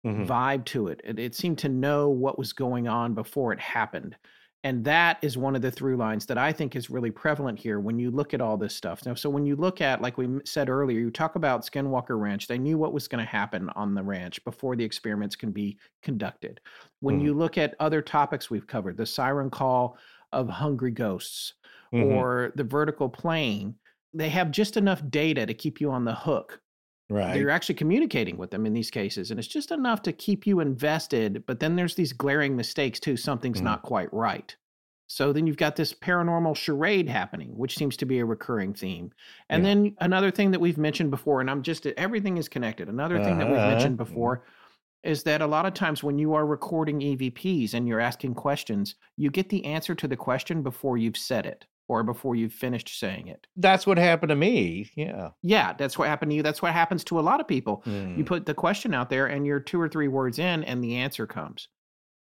Mhm. 0.07 0.27
vibe 0.27 0.65
to 0.67 0.89
it. 0.89 1.01
it. 1.05 1.19
It 1.19 1.35
seemed 1.35 1.59
to 1.59 1.69
know 1.69 2.09
what 2.09 2.39
was 2.39 2.53
going 2.53 2.87
on 2.89 3.15
before 3.15 3.53
it 3.53 3.61
happened. 3.61 4.17
And 4.65 4.85
that 4.85 5.19
is 5.23 5.39
one 5.39 5.55
of 5.55 5.63
the 5.63 5.71
through 5.71 5.97
lines 5.97 6.27
that 6.27 6.39
I 6.39 6.53
think 6.53 6.75
is 6.75 6.91
really 6.91 7.11
prevalent 7.11 7.59
here 7.59 7.79
when 7.79 7.99
you 7.99 8.11
look 8.11 8.35
at 8.35 8.41
all 8.41 8.57
this 8.57 8.75
stuff. 8.75 9.05
Now, 9.07 9.15
so 9.15 9.31
when 9.31 9.47
you 9.47 9.55
look 9.57 9.81
at, 9.81 10.01
like 10.03 10.19
we 10.19 10.41
said 10.45 10.69
earlier, 10.69 10.99
you 10.99 11.11
talk 11.11 11.37
about 11.37 11.63
Skinwalker 11.65 12.19
Ranch, 12.21 12.49
they 12.49 12.59
knew 12.59 12.77
what 12.79 12.93
was 12.93 13.07
going 13.09 13.25
to 13.25 13.31
happen 13.31 13.69
on 13.71 13.95
the 13.95 14.03
ranch 14.03 14.43
before 14.45 14.75
the 14.75 14.85
experiments 14.85 15.37
can 15.37 15.53
be 15.53 15.79
conducted. 16.03 16.61
When 17.01 17.19
Mhm. 17.19 17.23
you 17.23 17.35
look 17.35 17.59
at 17.59 17.75
other 17.79 18.03
topics 18.03 18.51
we've 18.51 18.67
covered, 18.67 18.97
the 18.97 19.07
siren 19.07 19.51
call 19.51 19.99
of 20.33 20.49
hungry 20.49 20.91
ghosts 20.91 21.55
Mhm. 21.95 22.05
or 22.15 22.53
the 22.57 22.65
vertical 22.65 23.09
plane, 23.09 23.75
they 24.15 24.29
have 24.29 24.51
just 24.51 24.77
enough 24.77 25.03
data 25.11 25.47
to 25.47 25.55
keep 25.55 25.81
you 25.81 25.91
on 25.91 26.05
the 26.05 26.15
hook 26.15 26.61
right. 27.11 27.37
you're 27.39 27.51
actually 27.51 27.75
communicating 27.75 28.37
with 28.37 28.51
them 28.51 28.65
in 28.67 28.73
these 28.73 28.91
cases 28.91 29.31
and 29.31 29.39
it's 29.39 29.49
just 29.49 29.71
enough 29.71 30.03
to 30.03 30.13
keep 30.13 30.47
you 30.47 30.61
invested 30.61 31.45
but 31.47 31.61
then 31.61 31.77
there's 31.77 31.95
these 31.97 32.13
glaring 32.13 32.57
mistakes 32.57 32.99
too 32.99 33.17
something's 33.17 33.61
Mhm. 33.61 33.65
not 33.65 33.83
quite 33.83 34.13
right 34.13 34.57
so 35.09 35.33
then 35.33 35.47
you've 35.47 35.57
got 35.57 35.77
this 35.77 35.93
paranormal 35.93 36.57
charade 36.57 37.09
happening 37.09 37.57
which 37.57 37.77
seems 37.77 37.97
to 37.99 38.07
be 38.07 38.19
a 38.19 38.25
recurring 38.25 38.73
theme 38.75 39.13
and 39.51 39.63
Yeah. 39.63 39.75
then 39.75 39.97
another 40.01 40.31
thing 40.33 40.51
that 40.51 40.61
we've 40.61 40.79
mentioned 40.79 41.11
before 41.11 41.41
and 41.41 41.49
i'm 41.51 41.63
just 41.63 41.87
everything 41.87 42.39
is 42.39 42.49
connected 42.49 42.89
another 42.89 43.23
thing 43.23 43.39
that 43.39 43.47
we've 43.49 43.57
Uh-huh. 43.57 43.71
mentioned 43.71 43.97
before 43.99 44.45
is 45.05 45.23
that 45.25 45.41
a 45.43 45.47
lot 45.47 45.67
of 45.67 45.75
times 45.75 46.03
when 46.03 46.19
you 46.19 46.35
are 46.35 46.45
recording 46.47 47.01
evps 47.01 47.75
and 47.75 47.87
you're 47.87 48.01
asking 48.01 48.35
questions 48.35 48.97
you 49.17 49.31
get 49.31 49.49
the 49.51 49.65
answer 49.65 49.95
to 49.95 50.09
the 50.09 50.17
question 50.17 50.63
before 50.63 50.97
you've 50.99 51.17
said 51.19 51.47
it 51.47 51.67
or 51.89 52.03
before 52.03 52.35
you've 52.35 52.53
finished 52.53 52.99
saying 52.99 53.29
it 53.29 53.47
That's 53.57 53.87
what 53.87 53.99
happened 53.99 54.31
to 54.31 54.37
me. 54.37 54.91
Yeah. 54.97 55.31
yeah 55.43 55.73
that's 55.75 55.99
what 55.99 56.09
happened 56.09 56.31
to 56.33 56.37
you 56.37 56.43
that's 56.43 56.63
what 56.63 56.73
happens 56.73 57.05
to 57.05 57.19
a 57.19 57.23
lot 57.23 57.41
of 57.41 57.47
people 57.49 57.83
you 57.87 57.93
Mm. 57.93 58.27
put 58.27 58.47
the 58.47 58.55
question 58.55 58.95
out 58.95 59.11
there 59.11 59.27
and 59.27 59.47
you're 59.47 59.61
two 59.61 59.81
or 59.81 59.89
three 59.89 60.09
words 60.09 60.39
in 60.39 60.65
and 60.65 60.83
the 60.83 60.97
answer 60.97 61.27
comes 61.27 61.69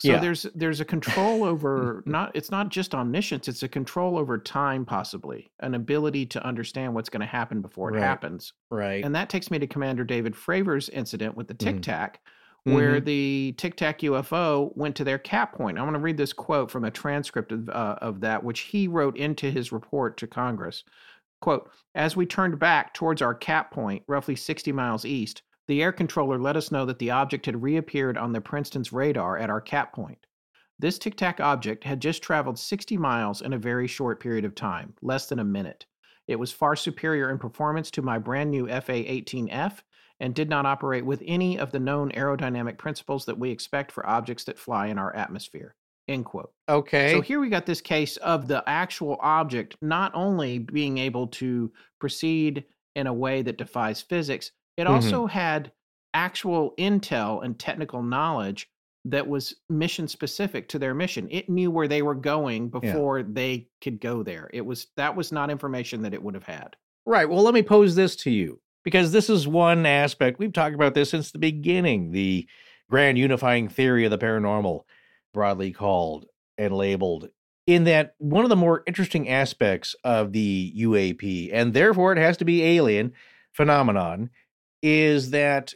so 0.01 0.13
Yeah. 0.13 0.21
there's 0.21 0.43
there's 0.55 0.81
a 0.81 0.85
control 0.85 1.43
over 1.53 2.03
not 2.07 2.31
it's 2.35 2.51
not 2.53 2.69
just 2.69 2.95
omniscience 2.95 3.49
it's 3.49 3.63
a 3.65 3.69
control 3.69 4.17
over 4.17 4.39
time 4.39 4.85
possibly 4.85 5.51
an 5.61 5.75
ability 5.75 6.25
to 6.27 6.45
understand 6.47 6.95
what's 6.95 7.09
going 7.09 7.21
to 7.21 7.27
happen 7.27 7.61
before 7.63 7.91
it 7.91 7.95
Right. 7.95 8.03
happens 8.05 8.53
right. 8.71 9.05
and 9.05 9.15
that 9.17 9.29
takes 9.29 9.51
me 9.51 9.59
to 9.59 9.67
commander 9.67 10.05
david 10.05 10.37
fravor's 10.37 10.89
incident 10.91 11.37
with 11.37 11.49
the 11.49 11.55
tic 11.55 11.77
Mhm. 11.77 11.83
tac 11.83 12.21
where 12.74 13.01
Mhm. 13.01 13.05
the 13.05 13.55
tic 13.59 13.77
tac 13.77 14.01
ufo 14.01 14.77
went 14.77 14.97
to 14.97 15.05
their 15.05 15.19
cap 15.19 15.55
point 15.55 15.78
i 15.78 15.82
want 15.82 15.95
to 15.95 16.01
read 16.01 16.16
this 16.16 16.32
quote 16.32 16.70
from 16.70 16.85
a 16.85 16.90
transcript 16.90 17.53
of, 17.53 17.69
uh, 17.69 17.97
of 18.01 18.20
that 18.20 18.43
which 18.45 18.61
he 18.61 18.89
wrote 18.89 19.16
into 19.16 19.51
his 19.51 19.73
report 19.73 20.16
to 20.16 20.27
congress 20.27 20.85
Quote, 21.40 21.70
as 21.95 22.16
we 22.16 22.27
turned 22.27 22.59
back 22.59 22.93
towards 22.95 23.23
our 23.23 23.32
cap 23.35 23.70
point, 23.70 24.03
roughly 24.09 24.35
60 24.35 24.73
miles 24.73 25.05
east, 25.05 25.43
the 25.69 25.81
air 25.82 25.93
controller 25.93 26.36
let 26.36 26.57
us 26.57 26.73
know 26.73 26.85
that 26.86 26.99
the 26.99 27.12
object 27.12 27.47
had 27.47 27.62
reappeared 27.62 28.19
on 28.19 28.32
the 28.32 28.40
Princeton's 28.40 28.93
radar 28.93 29.39
at 29.39 29.49
our 29.49 29.61
cap 29.61 29.93
point. 29.95 30.19
This 30.81 30.99
tic 30.99 31.16
tac 31.16 31.39
object 31.39 31.85
had 31.85 32.01
just 32.01 32.24
traveled 32.24 32.59
60 32.59 32.97
miles 32.97 33.40
in 33.40 33.53
a 33.53 33.59
very 33.59 33.86
short 33.86 34.19
period 34.19 34.45
of 34.45 34.57
time, 34.57 34.95
less 35.01 35.28
than 35.28 35.39
a 35.39 35.45
minute. 35.45 35.86
It 36.27 36.40
was 36.40 36.51
far 36.51 36.74
superior 36.74 37.31
in 37.31 37.39
performance 37.39 37.90
to 37.93 38.03
my 38.03 38.19
brand 38.19 38.51
new 38.51 38.66
FA 38.66 39.05
18F 39.09 39.85
and 40.20 40.35
did 40.35 40.49
not 40.49 40.66
operate 40.66 41.05
with 41.05 41.23
any 41.27 41.59
of 41.59 41.70
the 41.73 41.78
known 41.78 42.11
aerodynamic 42.12 42.77
principles 42.78 43.24
that 43.27 43.39
we 43.39 43.51
expect 43.51 43.93
for 43.93 44.07
objects 44.09 44.45
that 44.45 44.59
fly 44.59 44.86
in 44.89 44.99
our 44.99 45.15
atmosphere. 45.15 45.74
End 46.09 46.24
quote. 46.24 46.51
Okay. 46.69 47.12
So 47.12 47.20
here 47.20 47.39
we 47.39 47.51
got 47.51 47.66
this 47.66 47.81
case 47.81 48.16
of 48.19 48.49
the 48.49 48.62
actual 48.66 49.19
object 49.20 49.77
not 49.82 50.11
only 50.15 50.59
being 50.59 50.99
able 50.99 51.27
to 51.28 51.70
proceed 52.01 52.65
in 52.97 53.07
a 53.07 53.12
way 53.12 53.43
that 53.43 53.59
defies 53.59 54.01
physics, 54.01 54.51
it 54.77 54.86
Mhm. 54.86 54.90
also 54.90 55.27
had 55.27 55.70
actual 56.15 56.74
intel 56.78 57.45
and 57.45 57.59
technical 57.59 58.03
knowledge 58.03 58.69
that 59.05 59.28
was 59.28 59.55
mission 59.69 60.09
specific 60.09 60.69
to 60.69 60.78
their 60.78 60.95
mission. 60.95 61.28
It 61.31 61.49
knew 61.49 61.70
where 61.70 61.89
they 61.89 62.03
were 62.03 62.15
going 62.15 62.65
Yeah. 62.65 62.81
before 62.81 63.23
they 63.23 63.69
could 63.82 64.01
go 64.01 64.23
there. 64.23 64.51
It 64.53 64.62
was 64.62 64.89
that 64.97 65.15
was 65.15 65.31
not 65.31 65.51
information 65.51 66.03
that 66.03 66.15
it 66.15 66.23
would 66.23 66.35
have 66.35 66.45
had. 66.45 66.74
Right. 67.07 67.28
Well, 67.28 67.43
let 67.43 67.55
me 67.55 67.62
pose 67.62 67.95
this 67.95 68.16
to 68.16 68.31
you 68.31 68.61
because 68.89 69.12
this 69.12 69.28
is 69.28 69.47
one 69.47 69.85
aspect. 69.85 70.39
We've 70.39 70.51
talked 70.51 70.74
about 70.74 70.94
this 70.94 71.10
since 71.10 71.31
the 71.31 71.39
beginning 71.39 72.10
the 72.10 72.48
grand 72.89 73.19
unifying 73.19 73.69
theory 73.69 74.06
of 74.06 74.10
the 74.10 74.16
paranormal, 74.16 74.85
broadly 75.35 75.73
called 75.73 76.24
and 76.56 76.74
labeled. 76.74 77.28
In 77.66 77.85
that, 77.85 78.15
one 78.16 78.44
of 78.44 78.48
the 78.48 78.56
more 78.56 78.82
interesting 78.86 79.28
aspects 79.28 79.94
of 80.05 80.32
the 80.32 80.73
UAP, 80.74 81.51
and 81.52 81.74
therefore 81.74 82.12
it 82.12 82.19
has 82.19 82.39
to 82.39 82.47
be 82.47 82.65
alien 82.65 83.12
phenomenon, 83.52 84.31
is 84.82 85.32
that 85.32 85.74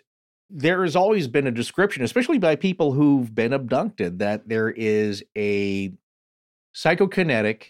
there 0.49 0.83
has 0.83 0.97
always 0.97 1.29
been 1.29 1.47
a 1.47 1.51
description, 1.51 2.03
especially 2.03 2.39
by 2.39 2.57
people 2.57 2.93
who've 2.93 3.35
been 3.35 3.53
abducted, 3.53 4.21
that 4.21 4.49
there 4.49 4.71
is 4.71 5.23
a 5.37 5.93
psychokinetic 6.75 7.65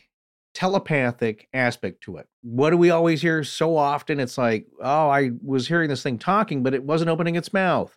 telepathic 0.55 1.49
aspect 1.53 2.03
to 2.03 2.19
it. 2.19 2.29
What 2.43 2.70
do 2.70 2.77
we 2.77 2.91
always 2.91 3.23
hear 3.23 3.43
so 3.45 3.77
often? 3.77 4.20
It's 4.20 4.37
like, 4.39 4.66
oh, 4.81 5.09
I 5.09 5.31
was 5.43 5.66
hearing 5.66 5.89
this 5.89 6.03
thing 6.03 6.19
talking, 6.19 6.62
but 6.62 6.74
it 6.74 6.85
wasn't 6.85 7.11
opening 7.11 7.37
its 7.37 7.53
mouth. 7.53 7.97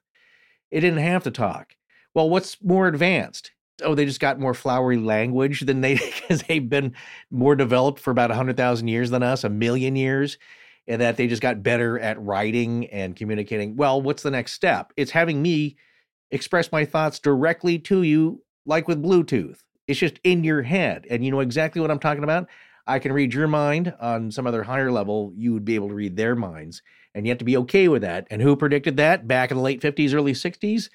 It 0.72 0.82
didn't 0.82 1.00
have 1.00 1.24
to 1.24 1.32
talk. 1.32 1.76
Well, 2.14 2.30
what's 2.30 2.62
more 2.64 2.88
advanced? 2.88 3.52
Oh, 3.84 3.94
they 3.94 4.06
just 4.06 4.22
got 4.22 4.40
more 4.40 4.54
flowery 4.54 4.98
language 4.98 5.62
than 5.62 5.82
they 5.82 5.96
because 6.20 6.44
they've 6.44 6.68
been 6.68 6.96
more 7.30 7.56
developed 7.56 8.00
for 8.00 8.12
about 8.12 8.30
100,000 8.30 8.88
years 8.88 9.10
than 9.10 9.24
us, 9.24 9.44
a 9.44 9.50
million 9.50 9.96
years, 9.96 10.38
and 10.88 11.02
that 11.02 11.18
they 11.18 11.28
just 11.28 11.42
got 11.42 11.64
better 11.64 12.00
at 12.00 12.22
writing 12.22 12.88
and 12.88 13.16
communicating. 13.16 13.76
Well, 13.76 14.02
what's 14.02 14.24
the 14.24 14.32
next 14.32 14.54
step? 14.54 14.94
It's 14.96 15.12
having 15.12 15.42
me 15.42 15.76
express 16.32 16.72
my 16.72 16.86
thoughts 16.86 17.20
directly 17.20 17.80
to 17.80 18.04
you, 18.04 18.44
like 18.66 18.88
with 18.88 19.04
Bluetooth. 19.04 19.58
It's 19.88 20.00
just 20.00 20.20
in 20.24 20.44
your 20.44 20.64
head, 20.64 21.06
and 21.10 21.24
you 21.24 21.32
know 21.32 21.42
exactly 21.42 21.82
what 21.82 21.92
I'm 21.92 22.00
talking 22.00 22.24
about. 22.24 22.48
I 22.88 23.00
can 23.00 23.14
read 23.14 23.34
your 23.34 23.48
mind 23.48 23.94
on 24.00 24.32
some 24.32 24.46
other 24.46 24.64
higher 24.64 24.92
level. 24.92 25.34
You 25.36 25.54
would 25.54 25.66
be 25.66 25.76
able 25.76 25.90
to 25.90 25.96
read 25.96 26.18
their 26.18 26.36
minds, 26.36 26.82
and 27.14 27.26
you 27.26 27.32
have 27.32 27.40
to 27.40 27.46
be 27.46 27.58
okay 27.58 27.88
with 27.88 28.02
that. 28.02 28.28
And 28.30 28.42
who 28.42 28.56
predicted 28.56 28.98
that 28.98 29.28
back 29.28 29.52
in 29.52 29.58
the 29.58 29.64
late 29.64 29.82
50s, 29.82 30.14
early 30.14 30.34
60s? 30.34 30.90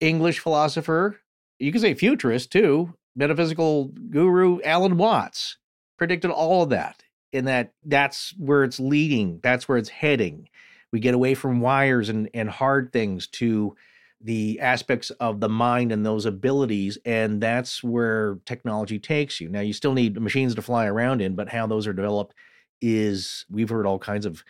English 0.00 0.38
philosopher, 0.38 1.20
you 1.58 1.72
can 1.72 1.80
say 1.80 1.94
futurist 1.94 2.52
too, 2.52 2.94
metaphysical 3.16 3.86
guru 4.10 4.60
Alan 4.62 4.96
Watts 4.96 5.56
predicted 5.96 6.30
all 6.30 6.62
of 6.62 6.70
that. 6.70 7.02
In 7.32 7.44
that, 7.44 7.72
that's 7.84 8.32
where 8.38 8.64
it's 8.64 8.80
leading. 8.80 9.40
That's 9.42 9.68
where 9.68 9.76
it's 9.76 9.90
heading. 9.90 10.48
We 10.92 11.00
get 11.00 11.14
away 11.14 11.34
from 11.34 11.60
wires 11.60 12.08
and 12.08 12.30
and 12.32 12.48
hard 12.48 12.92
things 12.92 13.26
to 13.26 13.76
the 14.20 14.58
aspects 14.60 15.10
of 15.10 15.40
the 15.40 15.48
mind 15.48 15.92
and 15.92 16.04
those 16.04 16.26
abilities 16.26 16.98
and 17.04 17.40
that's 17.40 17.84
where 17.84 18.38
technology 18.46 18.98
takes 18.98 19.40
you. 19.40 19.48
Now 19.48 19.60
you 19.60 19.72
still 19.72 19.94
need 19.94 20.20
machines 20.20 20.54
to 20.56 20.62
fly 20.62 20.86
around 20.86 21.22
in 21.22 21.36
but 21.36 21.48
how 21.48 21.66
those 21.66 21.86
are 21.86 21.92
developed 21.92 22.34
is 22.80 23.46
we've 23.48 23.68
heard 23.68 23.86
all 23.86 23.98
kinds 23.98 24.26
of 24.26 24.42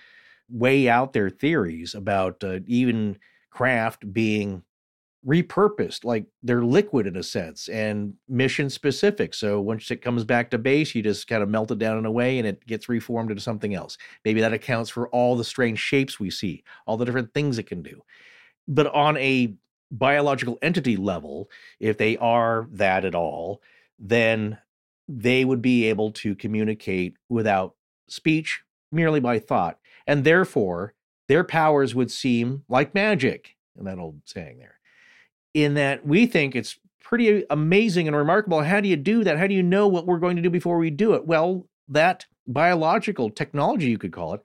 way 0.48 0.88
out 0.88 1.12
there 1.12 1.28
theories 1.28 1.94
about 1.94 2.42
uh, 2.42 2.60
even 2.66 3.18
craft 3.50 4.10
being 4.10 4.62
repurposed 5.26 6.04
like 6.04 6.24
they're 6.42 6.64
liquid 6.64 7.06
in 7.06 7.16
a 7.16 7.22
sense 7.22 7.68
and 7.68 8.14
mission 8.28 8.70
specific. 8.70 9.34
So 9.34 9.60
once 9.60 9.90
it 9.90 10.00
comes 10.00 10.24
back 10.24 10.48
to 10.50 10.58
base 10.58 10.94
you 10.94 11.02
just 11.02 11.28
kind 11.28 11.42
of 11.42 11.50
melt 11.50 11.70
it 11.72 11.78
down 11.78 11.98
in 11.98 12.06
a 12.06 12.10
way 12.10 12.38
and 12.38 12.46
it 12.46 12.64
gets 12.66 12.88
reformed 12.88 13.30
into 13.30 13.42
something 13.42 13.74
else. 13.74 13.98
Maybe 14.24 14.40
that 14.40 14.54
accounts 14.54 14.88
for 14.88 15.08
all 15.08 15.36
the 15.36 15.44
strange 15.44 15.78
shapes 15.78 16.18
we 16.18 16.30
see 16.30 16.64
all 16.86 16.96
the 16.96 17.04
different 17.04 17.34
things 17.34 17.58
it 17.58 17.66
can 17.66 17.82
do 17.82 18.00
but 18.68 18.86
on 18.94 19.16
a 19.16 19.52
biological 19.90 20.58
entity 20.62 20.96
level 20.96 21.48
if 21.80 21.96
they 21.96 22.16
are 22.18 22.68
that 22.70 23.04
at 23.04 23.14
all 23.14 23.60
then 23.98 24.58
they 25.08 25.44
would 25.44 25.62
be 25.62 25.86
able 25.86 26.12
to 26.12 26.34
communicate 26.34 27.14
without 27.30 27.74
speech 28.06 28.62
merely 28.92 29.18
by 29.18 29.38
thought 29.38 29.78
and 30.06 30.24
therefore 30.24 30.92
their 31.26 31.42
powers 31.42 31.94
would 31.94 32.10
seem 32.10 32.62
like 32.68 32.94
magic 32.94 33.56
and 33.76 33.86
that 33.86 33.98
old 33.98 34.20
saying 34.24 34.58
there 34.58 34.78
in 35.54 35.74
that 35.74 36.06
we 36.06 36.26
think 36.26 36.54
it's 36.54 36.78
pretty 37.08 37.42
amazing 37.48 38.06
and 38.06 38.14
remarkable. 38.14 38.62
How 38.62 38.82
do 38.82 38.88
you 38.88 38.96
do 38.96 39.24
that? 39.24 39.38
How 39.38 39.46
do 39.46 39.54
you 39.54 39.62
know 39.62 39.88
what 39.88 40.06
we're 40.06 40.18
going 40.18 40.36
to 40.36 40.42
do 40.42 40.50
before 40.50 40.76
we 40.76 40.90
do 40.90 41.14
it? 41.14 41.26
Well, 41.26 41.66
that 41.88 42.26
biological 42.46 43.30
technology, 43.30 43.88
you 43.88 43.96
could 43.96 44.12
call 44.12 44.34
it, 44.34 44.42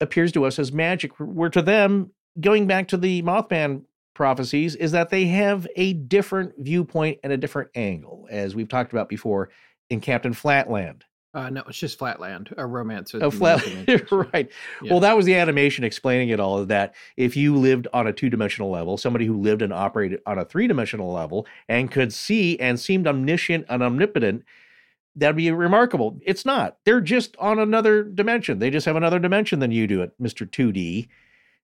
appears 0.00 0.32
to 0.32 0.44
us 0.44 0.58
as 0.58 0.72
magic. 0.72 1.12
Where 1.20 1.48
to 1.50 1.62
them, 1.62 2.10
going 2.40 2.66
back 2.66 2.88
to 2.88 2.96
the 2.96 3.22
Mothman 3.22 3.82
prophecies, 4.14 4.74
is 4.74 4.92
that 4.92 5.10
they 5.10 5.26
have 5.26 5.66
a 5.76 5.92
different 5.92 6.54
viewpoint 6.58 7.18
and 7.22 7.32
a 7.32 7.36
different 7.36 7.70
angle, 7.74 8.26
as 8.30 8.54
we've 8.54 8.68
talked 8.68 8.92
about 8.92 9.08
before 9.08 9.50
in 9.90 10.00
Captain 10.00 10.32
Flatland. 10.32 11.04
Uh, 11.34 11.50
no, 11.50 11.62
it's 11.68 11.76
just 11.76 11.98
Flatland, 11.98 12.54
a 12.56 12.66
romance. 12.66 13.14
Oh, 13.14 13.30
flat, 13.30 13.62
right. 14.10 14.48
Yeah. 14.82 14.90
Well, 14.90 15.00
that 15.00 15.14
was 15.14 15.26
the 15.26 15.34
animation 15.34 15.84
explaining 15.84 16.30
it 16.30 16.40
all. 16.40 16.60
Is 16.62 16.68
that 16.68 16.94
if 17.18 17.36
you 17.36 17.54
lived 17.54 17.86
on 17.92 18.06
a 18.06 18.12
two-dimensional 18.12 18.70
level, 18.70 18.96
somebody 18.96 19.26
who 19.26 19.38
lived 19.38 19.60
and 19.60 19.70
operated 19.70 20.22
on 20.24 20.38
a 20.38 20.46
three-dimensional 20.46 21.12
level 21.12 21.46
and 21.68 21.90
could 21.90 22.14
see 22.14 22.58
and 22.58 22.80
seemed 22.80 23.06
omniscient 23.06 23.66
and 23.68 23.82
omnipotent, 23.82 24.44
that'd 25.14 25.36
be 25.36 25.50
remarkable. 25.50 26.18
It's 26.24 26.46
not. 26.46 26.78
They're 26.86 27.02
just 27.02 27.36
on 27.36 27.58
another 27.58 28.02
dimension. 28.02 28.58
They 28.58 28.70
just 28.70 28.86
have 28.86 28.96
another 28.96 29.18
dimension 29.18 29.58
than 29.58 29.72
you 29.72 29.86
do 29.86 30.00
it, 30.00 30.12
Mister 30.18 30.46
Two 30.46 30.72
D. 30.72 31.06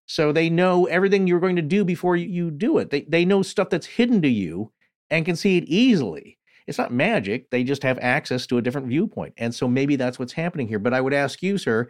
So 0.07 0.33
they 0.33 0.51
know 0.51 0.87
everything 0.87 1.27
you're 1.27 1.41
going 1.41 1.57
to 1.57 1.63
do 1.63 1.85
before 1.85 2.17
you- 2.17 2.51
do 2.51 2.79
it. 2.79 2.91
They 2.91 3.03
they 3.03 3.25
know 3.25 3.43
stuff 3.43 3.71
that's 3.71 3.87
hidden 3.87 4.21
to 4.23 4.29
you 4.29 4.73
and 5.11 5.25
can 5.25 5.37
see 5.37 5.57
it 5.57 5.65
easily. 5.65 6.39
It's 6.67 6.79
not 6.79 6.93
magic. 6.93 7.51
They 7.51 7.65
just 7.65 7.83
have 7.83 7.99
access 8.01 8.47
to 8.49 8.59
a 8.59 8.63
different 8.63 8.87
viewpoint. 8.89 9.35
And 9.37 9.55
so 9.55 9.67
maybe 9.69 9.97
that's 9.97 10.19
what's 10.19 10.33
happening 10.33 10.69
here. 10.69 10.79
But 10.79 10.95
I 10.95 11.01
would 11.01 11.13
ask 11.15 11.43
you, 11.43 11.59
sir, 11.59 11.89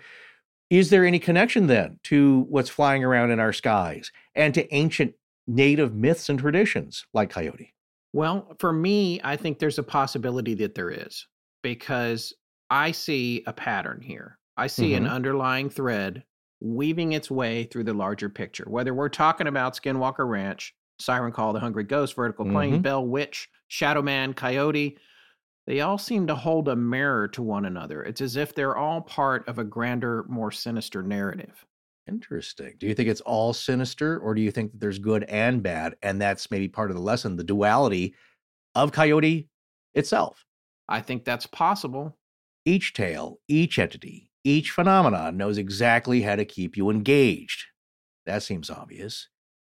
is 0.70 0.88
there 0.90 1.04
any 1.04 1.18
connection 1.18 1.66
then 1.66 1.98
to 2.04 2.46
what's 2.48 2.70
flying 2.70 3.04
around 3.04 3.30
in 3.30 3.40
our 3.40 3.52
skies 3.52 4.10
and 4.34 4.54
to 4.54 4.72
ancient 4.74 5.14
native 5.46 5.94
myths 5.94 6.28
and 6.30 6.38
traditions 6.38 7.04
like 7.12 7.28
coyote? 7.30 7.74
Well, 8.14 8.54
for 8.58 8.72
me, 8.72 9.20
I 9.22 9.36
think 9.36 9.58
there's 9.58 9.78
a 9.78 9.82
possibility 9.82 10.54
that 10.54 10.74
there 10.74 10.90
is 10.90 11.26
because 11.62 12.32
I 12.70 12.92
see 12.92 13.42
a 13.46 13.52
pattern 13.52 14.00
here. 14.02 14.38
I 14.56 14.66
see 14.66 14.94
an 14.94 15.04
Mhm. 15.04 15.10
underlying 15.10 15.68
thread 15.70 16.24
weaving 16.62 17.12
its 17.12 17.30
way 17.30 17.64
through 17.64 17.84
the 17.84 17.92
larger 17.94 18.28
picture. 18.28 18.64
Whether 18.68 18.94
we're 18.94 19.08
talking 19.08 19.46
about 19.48 19.74
Skinwalker 19.74 20.28
Ranch, 20.28 20.74
Siren 20.98 21.32
Call, 21.32 21.52
The 21.52 21.60
Hungry 21.60 21.84
Ghost, 21.84 22.14
Vertical 22.14 22.44
Plane, 22.44 22.78
Mhm. 22.78 22.82
Bell 22.82 23.06
Witch, 23.06 23.48
Shadow 23.68 24.02
Man, 24.02 24.32
Coyote, 24.34 24.96
they 25.66 25.80
all 25.80 25.98
seem 25.98 26.26
to 26.26 26.34
hold 26.34 26.68
a 26.68 26.76
mirror 26.76 27.28
to 27.28 27.42
one 27.42 27.64
another. 27.64 28.02
It's 28.02 28.20
as 28.20 28.36
if 28.36 28.54
they're 28.54 28.76
all 28.76 29.00
part 29.00 29.46
of 29.48 29.58
a 29.58 29.64
grander, 29.64 30.24
more 30.28 30.50
sinister 30.50 31.02
narrative. 31.02 31.64
Interesting. 32.08 32.74
Do 32.78 32.86
you 32.86 32.94
think 32.94 33.08
it's 33.08 33.20
all 33.20 33.52
sinister 33.52 34.18
or 34.18 34.34
do 34.34 34.42
you 34.42 34.50
think 34.50 34.72
that 34.72 34.80
there's 34.80 34.98
good 34.98 35.22
and 35.24 35.62
bad? 35.62 35.94
And 36.02 36.20
that's 36.20 36.50
maybe 36.50 36.68
part 36.68 36.90
of 36.90 36.96
the 36.96 37.02
lesson, 37.02 37.36
the 37.36 37.44
duality 37.44 38.14
of 38.74 38.90
coyote 38.92 39.48
itself. 39.94 40.44
I 40.88 41.00
think 41.00 41.24
that's 41.24 41.46
possible. 41.46 42.18
Each 42.64 42.92
tale, 42.92 43.38
each 43.48 43.78
entity, 43.78 44.30
each 44.44 44.70
phenomenon 44.70 45.36
knows 45.36 45.58
exactly 45.58 46.22
how 46.22 46.36
to 46.36 46.44
keep 46.44 46.76
you 46.76 46.90
engaged. 46.90 47.66
That 48.26 48.42
seems 48.42 48.70
obvious. 48.70 49.28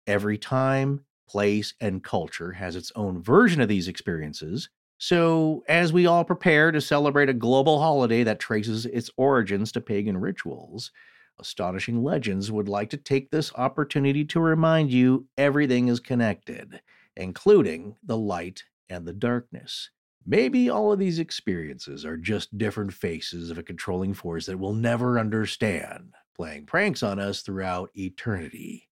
Every 0.07 0.37
time, 0.37 1.05
place, 1.27 1.73
and 1.79 2.03
culture 2.03 2.53
has 2.53 2.75
its 2.75 2.91
own 2.95 3.21
version 3.21 3.61
of 3.61 3.67
these 3.69 3.87
experiences. 3.87 4.69
So, 4.97 5.63
as 5.69 5.93
we 5.93 6.05
all 6.07 6.25
prepare 6.25 6.71
to 6.71 6.81
celebrate 6.81 7.29
a 7.29 7.33
global 7.33 7.79
holiday 7.79 8.23
that 8.23 8.39
traces 8.39 8.85
its 8.85 9.09
origins 9.17 9.71
to 9.73 9.81
pagan 9.81 10.17
rituals, 10.17 10.91
Astonishing 11.39 12.03
Legends 12.03 12.51
would 12.51 12.67
like 12.67 12.89
to 12.89 12.97
take 12.97 13.31
this 13.31 13.53
opportunity 13.55 14.25
to 14.25 14.39
remind 14.41 14.91
you 14.91 15.27
everything 15.37 15.87
is 15.87 15.99
connected, 16.01 16.81
including 17.15 17.95
the 18.03 18.17
light 18.17 18.63
and 18.89 19.07
the 19.07 19.13
darkness. 19.13 19.89
Maybe 20.25 20.69
all 20.69 20.91
of 20.91 20.99
these 20.99 21.19
experiences 21.19 22.05
are 22.05 22.17
just 22.17 22.57
different 22.57 22.93
faces 22.93 23.49
of 23.49 23.57
a 23.57 23.63
controlling 23.63 24.13
force 24.13 24.45
that 24.45 24.59
we'll 24.59 24.73
never 24.73 25.17
understand, 25.17 26.13
playing 26.35 26.65
pranks 26.65 27.03
on 27.03 27.19
us 27.19 27.41
throughout 27.41 27.89
eternity, 27.95 28.89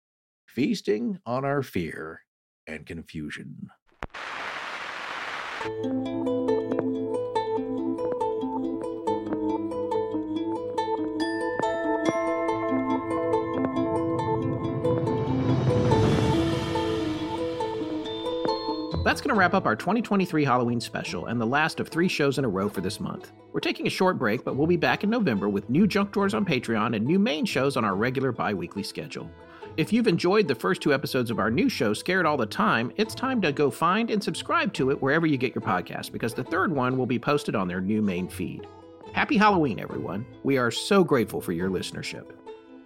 feasting 0.48 1.20
on 1.26 1.45
our 1.45 1.62
fear 1.62 2.22
and 2.66 2.86
confusion. 2.86 3.70
That's 19.08 19.22
going 19.22 19.34
to 19.34 19.40
wrap 19.40 19.54
up 19.54 19.66
our 19.66 19.78
2023 19.78 20.44
Halloween 20.44 20.82
special 20.82 21.28
and 21.28 21.40
the 21.40 21.46
last 21.46 21.80
of 21.80 21.88
three 21.88 22.10
shows 22.10 22.40
in 22.40 22.44
a 22.44 22.50
row 22.50 22.68
for 22.68 22.82
this 22.82 23.00
month. 23.00 23.32
We're 23.54 23.62
taking 23.62 23.88
a 23.88 23.90
short 23.90 24.20
break, 24.20 24.44
but 24.44 24.58
we'll 24.58 24.68
be 24.68 24.76
back 24.76 25.06
in 25.06 25.10
November 25.10 25.48
with 25.48 25.70
new 25.70 25.88
junk 25.88 26.12
drawers 26.12 26.34
on 26.34 26.44
Patreon 26.44 26.94
and 26.94 27.06
new 27.06 27.18
main 27.18 27.46
shows 27.46 27.78
on 27.78 27.86
our 27.86 27.96
regular 27.96 28.34
bi 28.34 28.54
weekly 28.54 28.84
schedule. 28.84 29.32
If 29.78 29.94
you've 29.94 30.10
enjoyed 30.10 30.46
the 30.46 30.56
first 30.56 30.82
two 30.82 30.94
episodes 30.94 31.32
of 31.32 31.40
our 31.40 31.50
new 31.50 31.70
show, 31.70 31.94
Scared 31.94 32.26
All 32.26 32.36
the 32.36 32.46
Time, 32.46 32.92
it's 32.98 33.16
time 33.16 33.42
to 33.44 33.54
go 33.54 33.72
find 33.72 34.12
and 34.12 34.22
subscribe 34.22 34.74
to 34.74 34.92
it 34.92 35.02
wherever 35.02 35.26
you 35.26 35.38
get 35.38 35.56
your 35.56 35.62
podcast 35.62 36.12
because 36.12 36.34
the 36.34 36.44
third 36.44 36.74
one 36.74 36.98
will 36.98 37.06
be 37.06 37.18
posted 37.18 37.56
on 37.56 37.70
their 37.70 37.80
new 37.80 38.02
main 38.02 38.28
feed. 38.28 38.68
Happy 39.14 39.38
Halloween, 39.38 39.80
everyone. 39.80 40.26
We 40.44 40.58
are 40.58 40.70
so 40.70 41.06
grateful 41.06 41.40
for 41.40 41.54
your 41.54 41.70
listenership. 41.70 42.32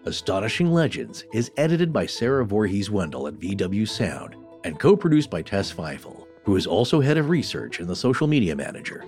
Astonishing 0.05 0.71
Legends 0.71 1.25
is 1.33 1.49
edited 1.57 1.91
by 1.91 2.05
Sarah 2.05 2.45
Voorhees 2.45 2.91
Wendell 2.91 3.25
at 3.25 3.39
VW 3.39 3.89
Sound 3.89 4.35
and 4.63 4.79
co 4.79 4.95
produced 4.95 5.29
by 5.29 5.41
Tess 5.41 5.71
Feifel, 5.71 6.27
who 6.43 6.55
is 6.55 6.67
also 6.67 6.99
head 7.01 7.17
of 7.17 7.29
research 7.29 7.79
and 7.79 7.87
the 7.89 7.95
social 7.95 8.27
media 8.27 8.55
manager. 8.55 9.05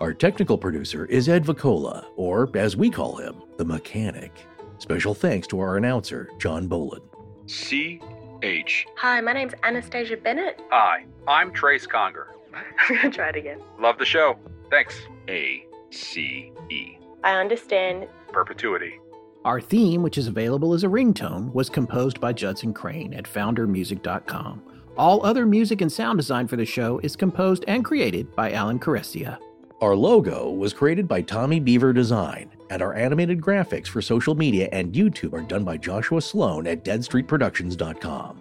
Our 0.00 0.12
technical 0.12 0.58
producer 0.58 1.06
is 1.06 1.28
Ed 1.28 1.44
Vicola, 1.44 2.06
or 2.16 2.50
as 2.56 2.76
we 2.76 2.90
call 2.90 3.16
him, 3.16 3.42
the 3.56 3.64
mechanic. 3.64 4.32
Special 4.78 5.14
thanks 5.14 5.46
to 5.48 5.60
our 5.60 5.76
announcer, 5.76 6.28
John 6.38 6.66
Boland. 6.66 7.02
C 7.46 8.00
H. 8.42 8.86
Hi, 8.96 9.20
my 9.20 9.32
name's 9.32 9.54
Anastasia 9.62 10.16
Bennett. 10.16 10.60
Hi, 10.70 11.04
I'm 11.26 11.52
Trace 11.52 11.86
Conger. 11.86 12.28
I'm 12.54 12.96
gonna 12.96 13.10
try 13.10 13.28
it 13.30 13.36
again. 13.36 13.60
Love 13.78 13.98
the 13.98 14.04
show. 14.04 14.38
Thanks. 14.70 15.00
A 15.28 15.64
C 15.90 16.52
E. 16.70 16.98
I 17.22 17.36
understand. 17.36 18.08
Perpetuity. 18.32 19.00
Our 19.44 19.60
theme, 19.60 20.02
which 20.02 20.18
is 20.18 20.26
available 20.26 20.72
as 20.72 20.84
a 20.84 20.88
ringtone, 20.88 21.52
was 21.52 21.68
composed 21.68 22.20
by 22.20 22.32
Judson 22.32 22.72
Crane 22.72 23.12
at 23.14 23.24
foundermusic.com. 23.24 24.62
All 24.96 25.26
other 25.26 25.44
music 25.44 25.80
and 25.80 25.90
sound 25.90 26.18
design 26.18 26.46
for 26.46 26.54
the 26.56 26.64
show 26.64 27.00
is 27.00 27.16
composed 27.16 27.64
and 27.66 27.84
created 27.84 28.32
by 28.36 28.52
Alan 28.52 28.78
Caressia. 28.78 29.38
Our 29.80 29.96
logo 29.96 30.50
was 30.50 30.72
created 30.72 31.08
by 31.08 31.20
Tommy 31.20 31.58
Beaver 31.58 31.92
Design, 31.92 32.48
and 32.70 32.80
our 32.80 32.94
animated 32.94 33.40
graphics 33.40 33.88
for 33.88 34.00
social 34.00 34.36
media 34.36 34.68
and 34.70 34.92
YouTube 34.92 35.32
are 35.32 35.42
done 35.42 35.64
by 35.64 35.78
Joshua 35.78 36.22
Sloan 36.22 36.68
at 36.68 36.84
deadstreetproductions.com. 36.84 38.40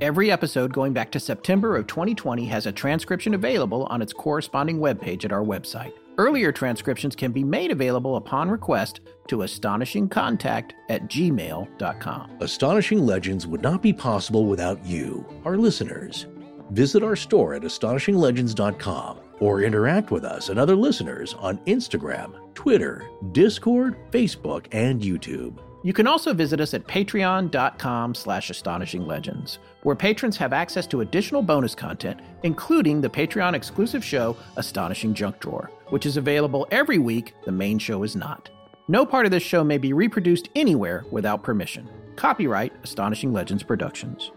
Every 0.00 0.30
episode 0.30 0.72
going 0.72 0.94
back 0.94 1.10
to 1.12 1.20
September 1.20 1.76
of 1.76 1.86
2020 1.86 2.46
has 2.46 2.64
a 2.64 2.72
transcription 2.72 3.34
available 3.34 3.84
on 3.90 4.00
its 4.00 4.14
corresponding 4.14 4.78
webpage 4.78 5.26
at 5.26 5.32
our 5.32 5.44
website. 5.44 5.92
Earlier 6.20 6.52
transcriptions 6.52 7.16
can 7.16 7.32
be 7.32 7.42
made 7.42 7.70
available 7.70 8.16
upon 8.16 8.50
request 8.50 9.00
to 9.28 9.38
astonishingcontact 9.38 10.72
at 10.90 11.04
gmail.com. 11.08 12.36
Astonishing 12.40 13.06
Legends 13.06 13.46
would 13.46 13.62
not 13.62 13.80
be 13.80 13.94
possible 13.94 14.44
without 14.44 14.84
you, 14.84 15.24
our 15.46 15.56
listeners. 15.56 16.26
Visit 16.72 17.02
our 17.02 17.16
store 17.16 17.54
at 17.54 17.62
astonishinglegends.com 17.62 19.18
or 19.38 19.62
interact 19.62 20.10
with 20.10 20.26
us 20.26 20.50
and 20.50 20.58
other 20.58 20.76
listeners 20.76 21.32
on 21.38 21.56
Instagram, 21.64 22.34
Twitter, 22.52 23.08
Discord, 23.32 23.96
Facebook, 24.10 24.66
and 24.72 25.00
YouTube. 25.00 25.58
You 25.82 25.94
can 25.94 26.06
also 26.06 26.34
visit 26.34 26.60
us 26.60 26.74
at 26.74 26.86
patreon.com 26.86 28.14
slash 28.14 28.50
astonishinglegends, 28.50 29.56
where 29.82 29.96
patrons 29.96 30.36
have 30.36 30.52
access 30.52 30.86
to 30.88 31.00
additional 31.00 31.40
bonus 31.40 31.74
content, 31.74 32.20
including 32.42 33.00
the 33.00 33.08
Patreon 33.08 33.54
exclusive 33.54 34.04
show 34.04 34.36
Astonishing 34.56 35.14
Junk 35.14 35.40
Drawer, 35.40 35.70
which 35.90 36.06
is 36.06 36.16
available 36.16 36.66
every 36.70 36.98
week. 36.98 37.34
The 37.44 37.52
main 37.52 37.78
show 37.78 38.02
is 38.02 38.16
not. 38.16 38.50
No 38.88 39.06
part 39.06 39.26
of 39.26 39.32
this 39.32 39.42
show 39.42 39.62
may 39.62 39.78
be 39.78 39.92
reproduced 39.92 40.48
anywhere 40.56 41.04
without 41.10 41.42
permission. 41.42 41.88
Copyright 42.16 42.72
Astonishing 42.82 43.32
Legends 43.32 43.62
Productions. 43.62 44.32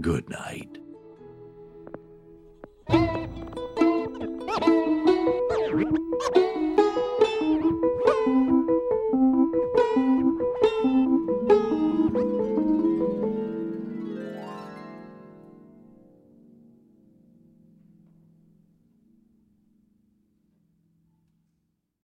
Good 0.00 0.28
night. 0.30 0.78
Thank 2.88 3.36
you. 6.36 6.41